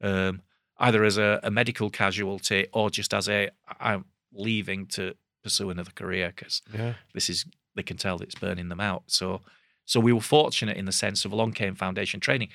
um, 0.00 0.42
either 0.78 1.02
as 1.04 1.18
a, 1.18 1.40
a 1.42 1.50
medical 1.50 1.90
casualty 1.90 2.68
or 2.72 2.88
just 2.90 3.12
as 3.12 3.28
a 3.28 3.50
i'm 3.80 4.04
leaving 4.32 4.86
to 4.86 5.14
pursue 5.42 5.70
another 5.70 5.90
career 5.94 6.32
because 6.34 6.62
Yeah. 6.72 6.94
this 7.14 7.28
is 7.28 7.44
they 7.74 7.82
can 7.82 7.96
tell 7.96 8.18
that 8.18 8.24
it's 8.24 8.34
burning 8.34 8.68
them 8.68 8.80
out. 8.80 9.04
So 9.06 9.40
so 9.84 10.00
we 10.00 10.12
were 10.12 10.20
fortunate 10.20 10.76
in 10.76 10.84
the 10.84 10.92
sense 10.92 11.24
of 11.24 11.30
along 11.32 11.52
came 11.52 11.74
foundation 11.76 12.18
training. 12.20 12.48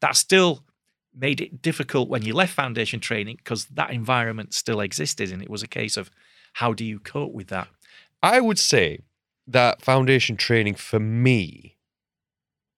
That 0.00 0.16
still 0.16 0.62
made 1.16 1.40
it 1.40 1.62
difficult 1.62 2.08
when 2.08 2.22
you 2.22 2.34
left 2.34 2.52
foundation 2.52 3.00
training 3.00 3.36
because 3.36 3.66
that 3.66 3.90
environment 3.90 4.54
still 4.54 4.80
existed 4.80 5.32
and 5.32 5.42
it 5.42 5.50
was 5.50 5.62
a 5.62 5.68
case 5.68 5.96
of 5.96 6.10
how 6.54 6.72
do 6.72 6.84
you 6.84 6.98
cope 6.98 7.32
with 7.32 7.48
that? 7.48 7.68
I 8.22 8.40
would 8.40 8.58
say 8.58 9.00
that 9.46 9.82
foundation 9.82 10.36
training 10.36 10.74
for 10.74 10.98
me 10.98 11.76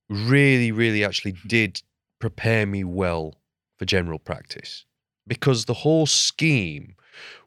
really, 0.08 0.72
really 0.72 1.04
actually 1.04 1.32
hmm. 1.32 1.48
did 1.48 1.82
prepare 2.18 2.66
me 2.66 2.84
well 2.84 3.34
for 3.78 3.84
general 3.84 4.18
practice 4.18 4.84
because 5.26 5.66
the 5.66 5.74
whole 5.74 6.06
scheme 6.06 6.94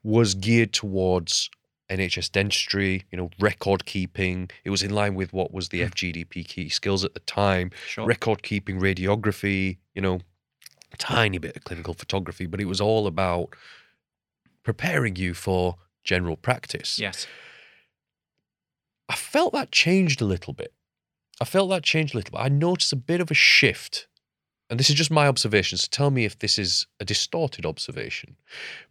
was 0.03 0.33
geared 0.35 0.73
towards 0.73 1.49
NHS 1.89 2.31
dentistry, 2.31 3.03
you 3.11 3.17
know, 3.17 3.29
record 3.39 3.85
keeping. 3.85 4.49
It 4.63 4.69
was 4.69 4.81
in 4.81 4.91
line 4.91 5.15
with 5.15 5.33
what 5.33 5.53
was 5.53 5.69
the 5.69 5.81
hmm. 5.81 5.87
FGDP 5.87 6.47
key 6.47 6.69
skills 6.69 7.03
at 7.03 7.13
the 7.13 7.19
time 7.21 7.71
Sure. 7.87 8.05
record 8.05 8.43
keeping, 8.43 8.79
radiography, 8.79 9.77
you 9.93 10.01
know, 10.01 10.21
tiny 10.97 11.37
bit 11.37 11.55
of 11.55 11.63
clinical 11.63 11.93
photography, 11.93 12.45
but 12.45 12.61
it 12.61 12.65
was 12.65 12.81
all 12.81 13.07
about 13.07 13.55
preparing 14.63 15.15
you 15.15 15.33
for 15.33 15.75
general 16.03 16.37
practice. 16.37 16.99
yes. 16.99 17.27
I 19.09 19.15
felt 19.15 19.51
that 19.51 19.71
changed 19.71 20.21
a 20.21 20.25
little 20.25 20.53
bit. 20.53 20.73
I 21.41 21.45
felt 21.45 21.69
that 21.71 21.83
changed 21.83 22.13
a 22.13 22.17
little 22.17 22.31
bit. 22.31 22.45
I 22.45 22.47
noticed 22.47 22.93
a 22.93 22.95
bit 22.95 23.19
of 23.19 23.29
a 23.29 23.33
shift. 23.33 24.07
And 24.69 24.79
this 24.79 24.89
is 24.89 24.95
just 24.95 25.11
my 25.11 25.27
observation. 25.27 25.77
So 25.77 25.87
tell 25.91 26.11
me 26.11 26.23
if 26.23 26.39
this 26.39 26.57
is 26.57 26.87
a 26.97 27.03
distorted 27.03 27.65
observation. 27.65 28.37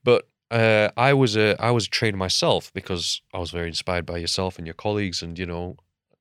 But 0.04 0.28
uh, 0.50 0.90
I 0.96 1.14
was 1.14 1.36
a 1.36 1.56
I 1.58 1.70
was 1.70 1.86
a 1.86 1.90
trainer 1.90 2.18
myself 2.18 2.70
because 2.74 3.22
I 3.32 3.38
was 3.38 3.50
very 3.50 3.68
inspired 3.68 4.04
by 4.04 4.18
yourself 4.18 4.58
and 4.58 4.66
your 4.66 4.74
colleagues, 4.74 5.22
and 5.22 5.38
you 5.38 5.46
know, 5.46 5.76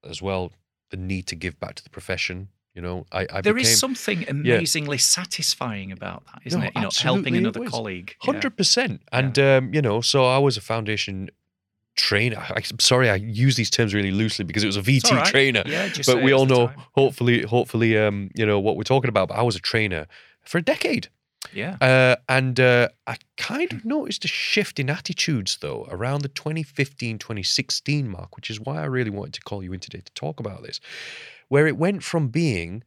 as 0.08 0.22
well 0.22 0.54
the 0.92 0.98
need 0.98 1.28
to 1.28 1.36
give 1.36 1.60
back 1.60 1.76
to 1.76 1.84
the 1.84 1.90
profession. 1.90 2.50
You 2.76 2.82
know, 2.84 3.06
I, 3.12 3.28
I 3.32 3.42
There 3.42 3.58
is 3.58 3.64
became 3.64 3.78
something 3.78 4.30
amazingly 4.30 5.00
satisfying 5.00 5.92
about 5.92 6.26
that, 6.28 6.42
isn't 6.46 6.60
No, 6.60 6.68
it? 6.68 6.72
You 6.76 6.82
know, 6.82 6.90
helping 6.96 7.36
another 7.36 7.66
colleague. 7.66 8.16
Yeah. 8.22 8.32
Hundred 8.32 8.56
percent, 8.56 9.02
and 9.12 9.38
um, 9.40 9.74
you 9.74 9.82
know, 9.82 10.02
so 10.02 10.26
I 10.26 10.38
was 10.38 10.56
a 10.56 10.62
foundation 10.62 11.30
trainer. 11.96 12.38
I, 12.38 12.62
I'm 12.70 12.80
sorry, 12.80 13.10
I 13.10 13.16
use 13.16 13.56
these 13.56 13.70
terms 13.70 13.94
really 13.94 14.12
loosely 14.12 14.46
because 14.46 14.64
it 14.64 14.68
was 14.68 14.78
a 14.78 14.82
VT 14.82 15.12
right. 15.12 15.26
trainer. 15.26 15.64
Yeah, 15.66 15.88
just 15.90 16.08
but 16.08 16.24
we 16.24 16.32
all 16.32 16.46
know, 16.46 16.68
time. 16.68 16.82
hopefully, 16.94 17.42
hopefully, 17.44 17.98
um, 17.98 18.30
you 18.36 18.46
know 18.46 18.60
what 18.60 18.78
we're 18.78 18.84
talking 18.84 19.10
about. 19.10 19.30
But 19.30 19.38
I 19.38 19.42
was 19.42 19.56
a 19.56 19.60
trainer 19.60 20.08
for 20.44 20.60
a 20.60 20.62
decade. 20.62 21.10
Yeah. 21.54 21.78
Uh, 21.82 22.16
and 22.28 22.60
uh, 22.60 22.90
I 23.08 23.18
kind 23.38 23.72
of 23.72 23.86
noticed 23.86 24.26
a 24.26 24.28
shift 24.28 24.80
in 24.80 24.90
attitudes, 24.90 25.58
though, 25.62 25.88
around 25.90 26.22
the 26.22 26.28
2015 26.30 27.18
2016 27.18 28.10
mark, 28.10 28.36
which 28.36 28.50
is 28.50 28.60
why 28.60 28.82
I 28.82 28.86
really 28.86 29.10
wanted 29.10 29.34
to 29.36 29.42
call 29.42 29.64
you 29.64 29.74
in 29.74 29.80
today 29.80 30.02
to 30.02 30.14
talk 30.14 30.40
about 30.40 30.64
this, 30.64 30.80
where 31.50 31.68
it 31.68 31.78
went 31.78 32.04
from 32.04 32.30
being, 32.30 32.84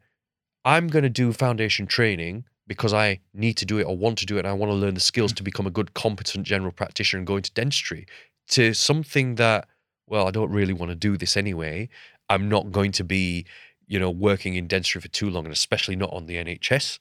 I'm 0.64 0.88
going 0.88 1.02
to 1.02 1.10
do 1.10 1.32
foundation 1.32 1.86
training 1.86 2.44
because 2.66 2.94
I 2.94 3.20
need 3.34 3.56
to 3.58 3.66
do 3.66 3.78
it 3.78 3.84
or 3.84 3.96
want 3.96 4.18
to 4.18 4.26
do 4.26 4.36
it 4.36 4.40
and 4.40 4.48
I 4.48 4.52
want 4.52 4.70
to 4.70 4.76
learn 4.76 4.94
the 4.94 5.00
skills 5.00 5.32
mm. 5.32 5.36
to 5.36 5.42
become 5.42 5.66
a 5.66 5.70
good, 5.70 5.94
competent 5.94 6.46
general 6.46 6.72
practitioner 6.72 7.18
and 7.18 7.26
go 7.26 7.36
into 7.36 7.52
dentistry, 7.52 8.06
to 8.48 8.72
something 8.72 9.34
that, 9.34 9.68
well, 10.06 10.26
I 10.26 10.30
don't 10.30 10.50
really 10.50 10.72
want 10.72 10.90
to 10.90 10.96
do 10.96 11.16
this 11.16 11.36
anyway. 11.36 11.88
I'm 12.28 12.48
not 12.48 12.70
going 12.70 12.92
to 12.92 13.04
be, 13.04 13.44
you 13.86 13.98
know, 13.98 14.10
working 14.10 14.54
in 14.54 14.68
dentistry 14.68 15.00
for 15.00 15.08
too 15.08 15.28
long, 15.28 15.44
and 15.44 15.52
especially 15.52 15.96
not 15.96 16.12
on 16.12 16.26
the 16.26 16.36
NHS. 16.36 16.98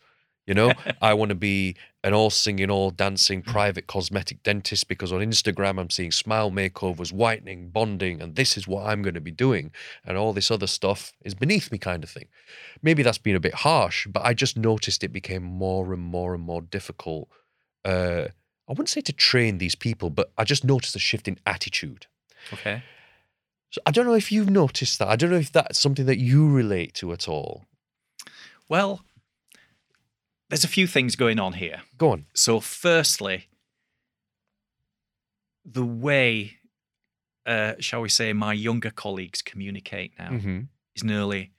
You 0.52 0.56
know, 0.56 0.74
I 1.02 1.14
want 1.14 1.30
to 1.30 1.36
be 1.36 1.78
an 2.04 2.14
all 2.14 2.30
singing, 2.30 2.70
all 2.70 2.91
dancing 2.91 3.41
private 3.41 3.88
cosmetic 3.88 4.43
dentist 4.43 4.89
because 4.89 5.14
on 5.14 5.22
Instagram 5.22 5.80
I'm 5.80 5.89
seeing 5.89 6.12
smile 6.12 6.52
makeovers, 6.52 7.14
whitening, 7.14 7.70
bonding, 7.70 8.22
and 8.22 8.36
this 8.36 8.58
is 8.58 8.68
what 8.68 8.86
I'm 8.86 9.02
going 9.02 9.14
to 9.14 9.22
be 9.22 9.32
doing. 9.32 9.72
And 10.04 10.18
all 10.18 10.34
this 10.34 10.52
other 10.52 10.68
stuff 10.68 11.14
is 11.24 11.34
beneath 11.34 11.72
me, 11.72 11.78
kind 11.78 12.04
of 12.04 12.10
thing. 12.10 12.28
Maybe 12.82 13.02
that's 13.02 13.18
been 13.18 13.38
a 13.38 13.39
bit 13.39 13.54
harsh, 13.54 14.08
but 14.08 14.26
I 14.26 14.34
just 14.34 14.58
noticed 14.58 15.06
it 15.06 15.14
became 15.14 15.43
more 15.43 15.93
and 15.93 16.02
more 16.02 16.36
and 16.36 16.43
more 16.43 16.62
difficult. 16.62 17.30
Uh, 17.86 18.26
I 18.68 18.74
wouldn't 18.74 18.89
say 18.89 19.02
to 19.02 19.14
train 19.14 19.58
these 19.58 19.76
people, 19.76 20.10
but 20.10 20.34
I 20.38 20.43
just 20.43 20.66
noticed 20.66 20.97
a 20.97 20.99
shift 20.99 21.30
in 21.30 21.39
attitude. 21.45 22.08
Okay. 22.52 22.84
So 23.70 23.80
I 23.86 23.91
don't 23.91 24.06
know 24.06 24.16
if 24.16 24.34
you've 24.34 24.49
noticed 24.49 24.99
that. 24.99 25.08
I 25.08 25.16
don't 25.16 25.32
know 25.32 25.38
if 25.38 25.54
that's 25.54 25.80
something 25.80 26.08
that 26.08 26.20
you 26.20 26.52
relate 26.52 26.93
to 26.95 27.14
at 27.14 27.30
all. 27.30 27.68
Well, 28.68 29.06
there's 30.52 30.64
a 30.64 30.68
few 30.68 30.86
things 30.88 31.16
going 31.16 31.39
on 31.39 31.54
here. 31.54 31.82
Go 31.97 32.12
on. 32.12 32.26
So, 32.34 32.60
firstly, 32.60 33.47
the 35.66 35.86
way, 35.86 36.58
uh, 37.45 37.74
shall 37.80 38.02
we 38.02 38.10
say, 38.10 38.34
my 38.34 38.54
younger 38.54 38.89
colleagues 38.91 39.41
communicate 39.41 40.14
now 40.20 40.30
Mm-hmm. 40.32 40.60
is 40.95 41.04
nearly 41.04 41.52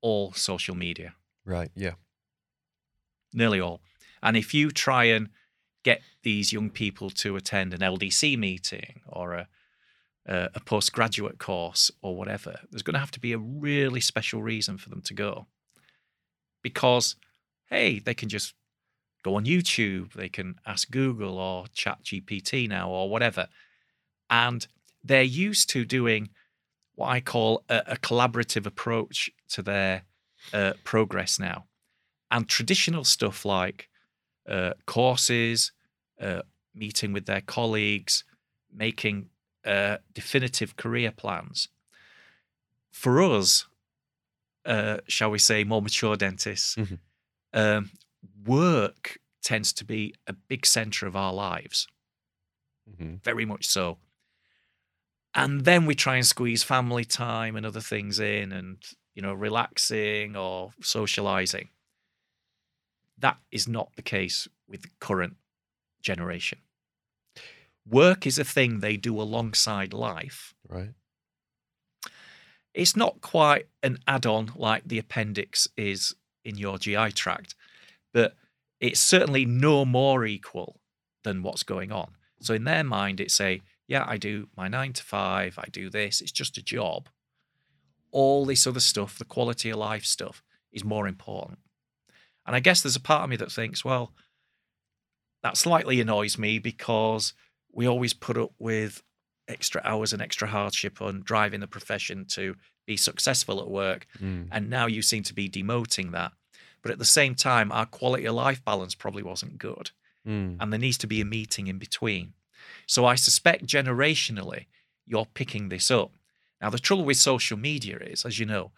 all 0.00 0.32
social 0.32 0.74
media, 0.74 1.14
Right. 1.44 1.70
Yeah. 1.74 1.94
nearly 3.32 3.60
all. 3.60 3.80
And 4.22 4.36
if 4.36 4.54
you 4.54 4.70
try 4.70 5.04
and 5.04 5.28
get 5.84 6.02
these 6.22 6.52
young 6.52 6.70
people 6.70 7.10
to 7.10 7.36
attend 7.36 7.72
an 7.74 7.80
LDC 7.80 8.38
meeting 8.38 9.00
or 9.06 9.34
a 9.34 9.48
a, 10.26 10.50
a 10.56 10.60
postgraduate 10.60 11.38
course 11.38 11.90
or 12.02 12.14
whatever, 12.14 12.60
there's 12.70 12.82
going 12.82 12.92
to 12.94 12.98
have 13.00 13.10
to 13.12 13.20
be 13.20 13.32
a 13.32 13.38
really 13.38 14.00
special 14.00 14.42
reason 14.42 14.76
for 14.76 14.90
them 14.90 15.00
to 15.00 15.14
go. 15.14 15.46
Because, 16.62 17.16
hey, 17.68 17.98
they 17.98 18.14
can 18.14 18.28
just 18.28 18.54
go 19.22 19.34
on 19.36 19.44
YouTube, 19.44 20.12
they 20.12 20.28
can 20.28 20.56
ask 20.66 20.90
Google 20.90 21.38
or 21.38 21.66
Chat 21.72 22.02
GPT 22.04 22.68
now 22.68 22.88
or 22.90 23.10
whatever. 23.10 23.48
And 24.30 24.66
they're 25.02 25.22
used 25.22 25.70
to 25.70 25.84
doing 25.84 26.30
what 26.94 27.08
I 27.08 27.20
call 27.20 27.64
a, 27.68 27.82
a 27.86 27.96
collaborative 27.96 28.66
approach 28.66 29.30
to 29.50 29.62
their 29.62 30.02
uh, 30.52 30.74
progress 30.84 31.38
now. 31.38 31.66
And 32.30 32.48
traditional 32.48 33.04
stuff 33.04 33.44
like 33.44 33.88
uh, 34.48 34.74
courses, 34.86 35.72
uh, 36.20 36.42
meeting 36.74 37.12
with 37.12 37.26
their 37.26 37.40
colleagues, 37.40 38.24
making 38.72 39.30
uh, 39.64 39.98
definitive 40.14 40.76
career 40.76 41.10
plans. 41.10 41.68
For 42.90 43.22
us, 43.22 43.66
uh, 44.64 44.98
shall 45.06 45.30
we 45.30 45.38
say, 45.38 45.64
more 45.64 45.82
mature 45.82 46.16
dentists, 46.16 46.74
Mhm. 46.76 46.98
Um, 47.52 47.90
work 48.44 49.18
tends 49.42 49.72
to 49.74 49.84
be 49.84 50.14
a 50.26 50.32
big 50.32 50.66
center 50.66 51.06
of 51.06 51.16
our 51.16 51.32
lives, 51.32 51.86
Mm-hmm. 52.90 53.16
very 53.22 53.44
much 53.44 53.66
so. 53.66 53.98
And 55.34 55.64
then 55.66 55.84
we 55.84 55.94
try 55.94 56.16
and 56.16 56.26
squeeze 56.26 56.62
family 56.62 57.04
time 57.04 57.54
and 57.54 57.66
other 57.66 57.82
things 57.82 58.18
in 58.18 58.50
and, 58.50 58.78
you 59.14 59.20
know, 59.20 59.34
relaxing 59.34 60.36
or 60.36 60.70
socializing. 60.80 61.68
That 63.18 63.36
is 63.52 63.68
not 63.68 63.90
the 63.96 64.02
case 64.02 64.48
with 64.66 64.82
the 64.82 64.88
current 65.00 65.36
generation. 66.00 66.60
Work 67.86 68.26
is 68.26 68.38
a 68.38 68.44
thing 68.44 68.80
they 68.80 68.96
do 68.96 69.20
alongside 69.20 69.92
life. 69.92 70.54
Right. 70.66 70.94
It's 72.72 72.96
not 72.96 73.20
quite 73.20 73.66
an 73.82 73.98
add 74.06 74.24
on 74.24 74.52
like 74.56 74.84
the 74.86 74.98
appendix 74.98 75.68
is 75.76 76.14
in 76.48 76.56
your 76.56 76.78
GI 76.78 77.12
tract, 77.12 77.54
but 78.12 78.34
it's 78.80 79.00
certainly 79.00 79.44
no 79.44 79.84
more 79.84 80.24
equal 80.24 80.80
than 81.24 81.42
what's 81.42 81.62
going 81.62 81.92
on. 81.92 82.12
So 82.40 82.54
in 82.54 82.64
their 82.64 82.84
mind, 82.84 83.20
it's 83.20 83.40
a, 83.40 83.60
yeah, 83.86 84.04
I 84.06 84.16
do 84.16 84.48
my 84.56 84.68
nine 84.68 84.92
to 84.94 85.02
five, 85.02 85.58
I 85.58 85.68
do 85.70 85.90
this, 85.90 86.20
it's 86.20 86.32
just 86.32 86.58
a 86.58 86.62
job. 86.62 87.08
All 88.10 88.46
this 88.46 88.66
other 88.66 88.80
stuff, 88.80 89.18
the 89.18 89.24
quality 89.24 89.70
of 89.70 89.78
life 89.78 90.04
stuff, 90.04 90.42
is 90.72 90.84
more 90.84 91.06
important. 91.06 91.58
And 92.46 92.56
I 92.56 92.60
guess 92.60 92.80
there's 92.80 92.96
a 92.96 93.00
part 93.00 93.24
of 93.24 93.30
me 93.30 93.36
that 93.36 93.52
thinks, 93.52 93.84
well, 93.84 94.12
that 95.42 95.56
slightly 95.56 96.00
annoys 96.00 96.38
me 96.38 96.58
because 96.58 97.34
we 97.72 97.86
always 97.86 98.14
put 98.14 98.38
up 98.38 98.52
with 98.58 99.02
extra 99.48 99.80
hours 99.84 100.12
and 100.12 100.22
extra 100.22 100.48
hardship 100.48 101.00
on 101.00 101.22
driving 101.24 101.60
the 101.60 101.66
profession 101.66 102.24
to 102.26 102.54
be 102.86 102.96
successful 102.96 103.60
at 103.60 103.68
work. 103.68 104.06
Mm. 104.20 104.48
And 104.50 104.70
now 104.70 104.86
you 104.86 105.02
seem 105.02 105.22
to 105.24 105.34
be 105.34 105.48
demoting 105.48 106.12
that. 106.12 106.32
But 106.82 106.92
at 106.92 106.98
the 106.98 107.04
same 107.04 107.34
time, 107.34 107.72
our 107.72 107.86
quality 107.86 108.26
of 108.26 108.34
life 108.34 108.64
balance 108.64 108.94
probably 108.94 109.22
wasn't 109.22 109.58
good. 109.58 109.90
Mm. 110.26 110.56
And 110.60 110.72
there 110.72 110.80
needs 110.80 110.98
to 110.98 111.06
be 111.06 111.20
a 111.20 111.24
meeting 111.24 111.66
in 111.66 111.78
between. 111.78 112.34
So 112.86 113.04
I 113.04 113.14
suspect 113.14 113.66
generationally, 113.66 114.66
you're 115.06 115.26
picking 115.26 115.68
this 115.68 115.90
up. 115.90 116.12
Now, 116.60 116.70
the 116.70 116.78
trouble 116.78 117.04
with 117.04 117.16
social 117.16 117.56
media 117.56 117.98
is, 117.98 118.24
as 118.24 118.38
you 118.38 118.46
know, 118.46 118.72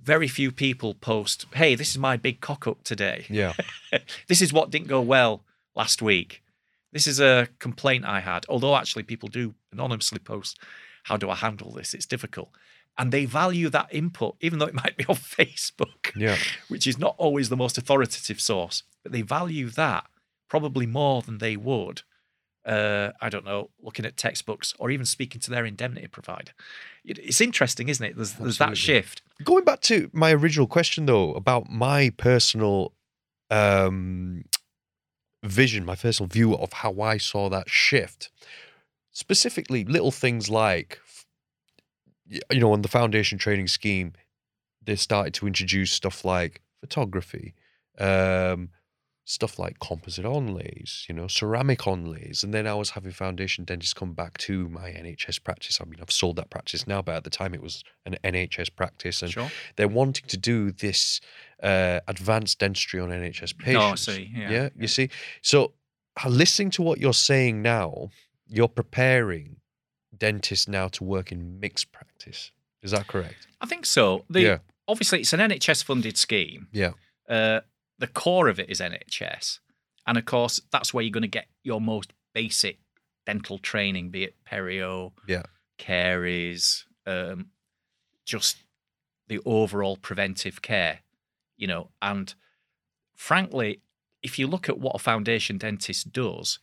very 0.00 0.28
few 0.28 0.50
people 0.50 0.94
post, 0.94 1.46
hey, 1.54 1.74
this 1.74 1.90
is 1.90 1.98
my 1.98 2.16
big 2.16 2.40
cock 2.40 2.66
up 2.66 2.82
today. 2.84 3.26
Yeah. 3.28 3.54
this 4.28 4.42
is 4.42 4.52
what 4.52 4.70
didn't 4.70 4.88
go 4.88 5.00
well 5.00 5.42
last 5.74 6.02
week. 6.02 6.42
This 6.92 7.06
is 7.06 7.20
a 7.20 7.48
complaint 7.58 8.04
I 8.04 8.20
had. 8.20 8.46
Although 8.48 8.76
actually 8.76 9.02
people 9.02 9.28
do 9.28 9.54
anonymously 9.72 10.18
post, 10.18 10.58
how 11.04 11.16
do 11.16 11.30
I 11.30 11.34
handle 11.34 11.70
this? 11.72 11.94
It's 11.94 12.06
difficult. 12.06 12.50
And 12.98 13.12
they 13.12 13.26
value 13.26 13.68
that 13.70 13.88
input, 13.92 14.36
even 14.40 14.58
though 14.58 14.66
it 14.66 14.74
might 14.74 14.96
be 14.96 15.04
on 15.06 15.16
Facebook, 15.38 16.12
Yeah. 16.16 16.36
which 16.68 16.86
is 16.86 16.98
not 16.98 17.14
always 17.18 17.48
the 17.50 17.56
most 17.56 17.76
authoritative 17.76 18.40
source, 18.40 18.82
but 19.02 19.12
they 19.12 19.22
value 19.22 19.68
that 19.70 20.06
probably 20.48 20.86
more 20.86 21.20
than 21.22 21.38
they 21.38 21.56
would. 21.56 22.02
Uh, 22.64 23.12
I 23.20 23.28
don't 23.28 23.44
know, 23.44 23.70
looking 23.80 24.04
at 24.06 24.16
textbooks 24.16 24.74
or 24.80 24.90
even 24.90 25.06
speaking 25.06 25.40
to 25.42 25.50
their 25.50 25.64
indemnity 25.64 26.08
provider. 26.08 26.52
It- 27.04 27.18
It's 27.18 27.40
interesting, 27.40 27.88
isn't 27.88 28.04
it? 28.04 28.16
There's, 28.16 28.32
there's 28.32 28.58
that 28.58 28.76
shift. 28.76 29.22
Going 29.44 29.64
back 29.64 29.80
to 29.82 30.10
my 30.12 30.32
original 30.32 30.66
question, 30.66 31.06
though, 31.06 31.32
about 31.34 31.70
my 31.70 32.10
personal 32.16 32.92
um, 33.50 34.44
vision, 35.44 35.84
my 35.84 35.94
personal 35.94 36.28
view 36.28 36.56
of 36.56 36.72
how 36.72 37.00
I 37.00 37.18
saw 37.18 37.48
that 37.50 37.68
shift, 37.68 38.30
specifically 39.12 39.84
little 39.84 40.10
things 40.10 40.50
like, 40.50 40.98
you 42.28 42.60
know, 42.60 42.72
on 42.72 42.82
the 42.82 42.88
foundation 42.88 43.38
training 43.38 43.68
scheme, 43.68 44.12
they 44.82 44.96
started 44.96 45.34
to 45.34 45.46
introduce 45.46 45.92
stuff 45.92 46.24
like 46.24 46.60
photography, 46.80 47.54
um, 47.98 48.70
stuff 49.24 49.58
like 49.58 49.80
composite 49.80 50.24
onlays, 50.24 51.08
you 51.08 51.14
know, 51.14 51.26
ceramic 51.26 51.80
onlays. 51.80 52.44
And 52.44 52.54
then 52.54 52.66
I 52.66 52.74
was 52.74 52.90
having 52.90 53.10
foundation 53.10 53.64
dentists 53.64 53.92
come 53.94 54.12
back 54.12 54.38
to 54.38 54.68
my 54.68 54.90
NHS 54.90 55.42
practice. 55.42 55.80
I 55.80 55.84
mean, 55.84 55.98
I've 56.00 56.12
sold 56.12 56.36
that 56.36 56.48
practice 56.50 56.86
now, 56.86 57.02
but 57.02 57.16
at 57.16 57.24
the 57.24 57.30
time 57.30 57.52
it 57.52 57.60
was 57.62 57.82
an 58.04 58.16
NHS 58.22 58.74
practice. 58.76 59.22
And 59.22 59.32
Sure. 59.32 59.50
they're 59.74 59.88
wanting 59.88 60.26
to 60.28 60.36
do 60.36 60.70
this 60.70 61.20
uh, 61.62 62.00
advanced 62.06 62.60
dentistry 62.60 63.00
on 63.00 63.08
NHS 63.08 63.58
patients. 63.58 63.74
No, 63.74 63.80
I 63.80 63.94
see. 63.96 64.30
Yeah. 64.32 64.50
Yeah, 64.50 64.68
you 64.76 64.86
see. 64.86 65.10
So, 65.42 65.72
listening 66.28 66.70
to 66.70 66.82
what 66.82 67.00
you're 67.00 67.12
saying 67.12 67.62
now, 67.62 68.10
you're 68.46 68.68
preparing 68.68 69.56
dentists 70.18 70.68
now 70.68 70.88
to 70.88 71.04
work 71.04 71.32
in 71.32 71.60
mixed 71.60 71.92
practice. 71.92 72.50
Is 72.82 72.90
that 72.92 73.06
correct? 73.06 73.46
I 73.60 73.66
think 73.66 73.86
so. 73.86 74.24
The, 74.30 74.40
Yeah. 74.40 74.58
Obviously, 74.88 75.20
it's 75.20 75.32
an 75.32 75.40
NHS 75.40 75.82
funded 75.82 76.16
scheme. 76.16 76.68
Yeah. 76.72 76.92
Uh, 77.28 77.60
the 77.98 78.06
core 78.06 78.46
of 78.48 78.60
it 78.60 78.70
is 78.70 78.80
NHS. 78.80 79.58
And 80.06 80.16
of 80.16 80.24
course, 80.24 80.60
that's 80.70 80.94
where 80.94 81.02
you're 81.02 81.10
going 81.10 81.22
to 81.22 81.28
get 81.28 81.48
your 81.64 81.80
most 81.80 82.12
basic 82.32 82.78
dental 83.24 83.58
training, 83.58 84.10
be 84.10 84.22
it 84.22 84.36
perio, 84.48 85.12
Yeah. 85.26 85.42
caries, 85.78 86.84
um, 87.06 87.50
just 88.24 88.58
the 89.26 89.40
overall 89.44 89.96
preventive 89.96 90.62
care, 90.62 91.00
you 91.56 91.66
know. 91.66 91.90
And 92.00 92.32
frankly, 93.14 93.80
if 94.22 94.38
you 94.38 94.46
look 94.46 94.68
at 94.68 94.78
what 94.78 94.94
a 94.94 94.98
foundation 95.00 95.58
dentist 95.58 96.12
does, 96.12 96.60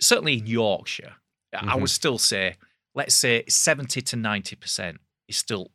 certainly 0.00 0.38
in 0.38 0.46
Yorkshire, 0.46 1.14
I 1.52 1.58
Mhm. 1.76 1.80
would 1.82 1.90
still 1.90 2.18
say 2.18 2.56
let's 2.94 3.14
say 3.14 3.44
70 3.48 4.00
to 4.02 4.16
90% 4.16 4.96
is 5.28 5.36
still 5.36 5.70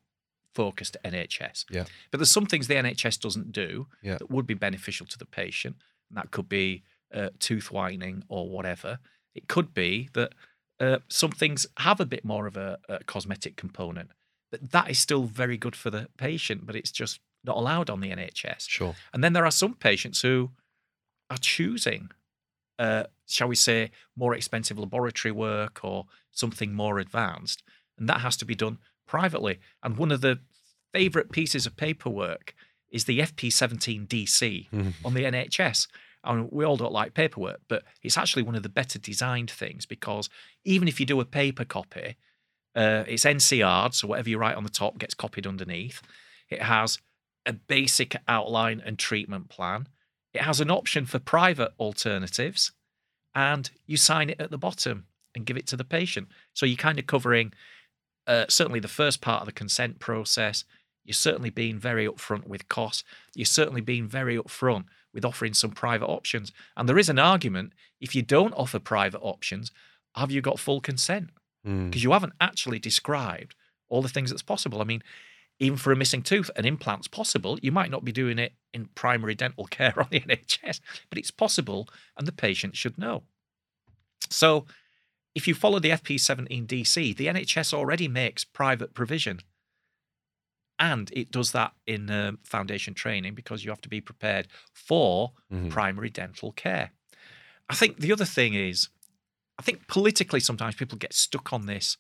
focused 0.55 0.97
NHS. 1.05 1.65
Yeah. 1.70 1.86
But 2.11 2.17
there's 2.20 2.32
some 2.32 2.45
things 2.45 2.67
the 2.67 2.76
NHS 2.76 3.20
doesn't 3.20 3.51
do 3.51 3.88
Yeah. 4.01 4.17
that 4.17 4.30
would 4.32 4.47
be 4.47 4.53
beneficial 4.55 5.05
to 5.07 5.17
the 5.17 5.26
patient. 5.26 5.76
And 6.09 6.17
that 6.17 6.32
could 6.32 6.49
be 6.49 6.84
uh, 7.13 7.30
tooth 7.39 7.72
whitening 7.72 8.24
or 8.28 8.49
whatever. 8.49 8.99
It 9.36 9.47
could 9.47 9.74
be 9.74 10.09
that 10.13 10.34
uh, 10.80 10.99
some 11.07 11.32
things 11.32 11.67
have 11.78 11.99
a 11.99 12.05
bit 12.05 12.24
more 12.24 12.47
of 12.47 12.55
a, 12.57 12.80
a 12.88 13.03
cosmetic 13.03 13.55
component. 13.57 14.11
But 14.51 14.72
that 14.72 14.89
is 14.89 14.97
still 14.97 15.24
very 15.26 15.57
good 15.57 15.76
for 15.76 15.89
the 15.91 16.07
patient, 16.17 16.65
but 16.65 16.76
it's 16.76 16.91
just 16.91 17.20
not 17.43 17.57
allowed 17.57 17.89
on 17.89 17.99
the 18.01 18.09
NHS. 18.09 18.67
Sure. 18.67 18.95
And 19.13 19.24
then 19.24 19.34
there 19.34 19.45
are 19.45 19.51
some 19.51 19.76
patients 19.76 20.22
who 20.22 20.51
are 21.30 21.38
choosing, 21.38 22.09
uh, 22.80 23.03
shall 23.27 23.47
we 23.47 23.55
say, 23.55 23.91
more 24.15 24.34
expensive 24.34 24.80
laboratory 24.80 25.32
work 25.32 25.82
or 25.84 26.05
something 26.32 26.73
more 26.73 26.97
advanced. 26.97 27.61
And 27.99 28.09
that 28.09 28.21
has 28.21 28.36
to 28.38 28.45
be 28.45 28.55
done 28.55 28.80
privately. 29.05 29.59
And 29.84 29.97
one 29.97 30.11
of 30.11 30.21
the 30.21 30.39
favourite 30.93 31.32
pieces 31.32 31.65
of 31.67 31.75
paperwork 31.77 32.55
is 32.89 33.05
the 33.05 33.19
FP17DC 33.21 34.69
Mhm. 34.71 34.93
on 35.05 35.13
the 35.13 35.25
NHS. 35.25 35.88
And 36.23 36.51
we 36.51 36.65
all 36.65 36.75
don't 36.77 36.91
like 36.91 37.13
paperwork, 37.13 37.61
but 37.67 37.84
it's 38.01 38.17
actually 38.17 38.43
one 38.43 38.55
of 38.55 38.63
the 38.63 38.69
better 38.69 38.99
designed 38.99 39.51
things 39.51 39.86
because 39.86 40.30
even 40.65 40.88
if 40.88 40.99
you 40.99 41.05
do 41.05 41.19
a 41.21 41.25
paper 41.25 41.63
copy, 41.65 42.17
uh, 42.75 43.03
it's 43.07 43.25
NCR'd, 43.25 43.93
so 43.95 44.07
whatever 44.07 44.30
you 44.30 44.38
write 44.38 44.55
on 44.57 44.63
the 44.63 44.69
top 44.69 44.97
gets 44.97 45.13
copied 45.13 45.47
underneath. 45.47 46.01
It 46.49 46.61
has 46.61 46.99
a 47.45 47.53
basic 47.53 48.15
outline 48.27 48.82
and 48.86 48.99
treatment 48.99 49.49
plan. 49.49 49.88
It 50.34 50.41
has 50.41 50.61
an 50.61 50.71
option 50.71 51.05
for 51.05 51.19
private 51.19 51.71
alternatives, 51.80 52.71
and 53.34 53.69
you 53.86 53.97
sign 53.97 54.30
it 54.30 54.39
at 54.39 54.51
the 54.51 54.57
bottom 54.57 55.05
and 55.36 55.45
give 55.45 55.57
it 55.57 55.67
to 55.67 55.77
the 55.77 55.84
patient. 55.84 56.27
So 56.53 56.65
you're 56.65 56.77
kind 56.77 56.99
of 56.99 57.07
covering 57.07 57.53
uh, 58.27 58.45
certainly 58.49 58.80
the 58.80 58.88
first 58.88 59.21
part 59.21 59.41
of 59.41 59.45
the 59.45 59.51
consent 59.51 59.99
process. 59.99 60.63
You're 61.03 61.13
certainly 61.13 61.49
being 61.49 61.80
very 61.80 62.07
upfront 62.07 62.47
with 62.47 62.67
costs. 62.67 63.03
You're 63.34 63.45
certainly 63.45 63.82
being 63.82 64.07
very 64.07 64.38
upfront 64.38 64.86
with 65.13 65.25
offering 65.25 65.53
some 65.53 65.71
private 65.71 66.07
options. 66.07 66.51
And 66.77 66.88
there 66.88 66.99
is 66.99 67.09
an 67.09 67.19
argument 67.19 67.73
if 67.99 68.15
you 68.15 68.21
don't 68.21 68.53
offer 68.53 68.80
private 68.80 69.21
options, 69.21 69.71
have 70.15 70.32
you 70.32 70.41
got 70.41 70.59
full 70.59 70.82
consent? 70.82 71.30
Mm. 71.65 71.89
because 71.89 72.03
you 72.03 72.13
haven't 72.13 72.34
actually 72.39 72.80
described 72.80 73.53
all 73.89 74.01
the 74.01 74.07
things 74.07 74.30
that's 74.30 74.41
possible. 74.41 74.82
I 74.82 74.86
mean, 74.86 75.03
even 75.60 75.78
for 75.78 75.91
a 75.91 75.95
missing 75.95 76.22
tooth, 76.22 76.49
an 76.55 76.66
implant's 76.66 77.07
possible. 77.07 77.60
You 77.62 77.72
might 77.72 77.91
not 77.91 78.05
be 78.05 78.12
doing 78.12 78.39
it 78.39 78.53
in 78.74 78.86
primary 78.95 79.36
dental 79.36 79.66
care 79.66 79.93
on 79.99 80.07
the 80.10 80.22
NHS, 80.22 80.80
but 81.10 81.18
it's 81.18 81.32
possible, 81.32 81.88
and 82.18 82.26
the 82.28 82.32
patient 82.32 82.76
should 82.78 82.97
know. 82.97 83.24
So, 84.30 84.66
if 85.36 85.47
you 85.47 85.53
follow 85.53 85.80
the 85.80 85.91
FP17DC, 85.91 87.16
the 87.16 87.28
NHS 87.28 87.74
already 87.74 88.07
makes 88.07 88.43
private 88.43 88.93
provision. 88.93 89.39
And 90.80 91.12
it 91.14 91.30
does 91.32 91.51
that 91.51 91.74
in 91.86 92.10
um, 92.10 92.39
foundation 92.43 92.93
training 92.93 93.36
because 93.36 93.64
you 93.66 93.72
have 93.72 93.82
to 93.82 93.89
be 93.89 94.01
prepared 94.01 94.47
for 94.74 95.34
Mhm. 95.51 95.70
primary 95.70 96.10
dental 96.10 96.51
care. 96.53 96.91
I 97.70 97.76
think 97.76 97.97
the 97.99 98.12
other 98.14 98.26
thing 98.26 98.53
is, 98.53 98.89
I 99.57 99.62
think 99.62 99.88
politically 99.88 100.39
sometimes 100.39 100.76
people 100.76 100.97
get 100.97 101.14
stuck 101.14 101.51
on 101.51 101.66
this. 101.66 101.97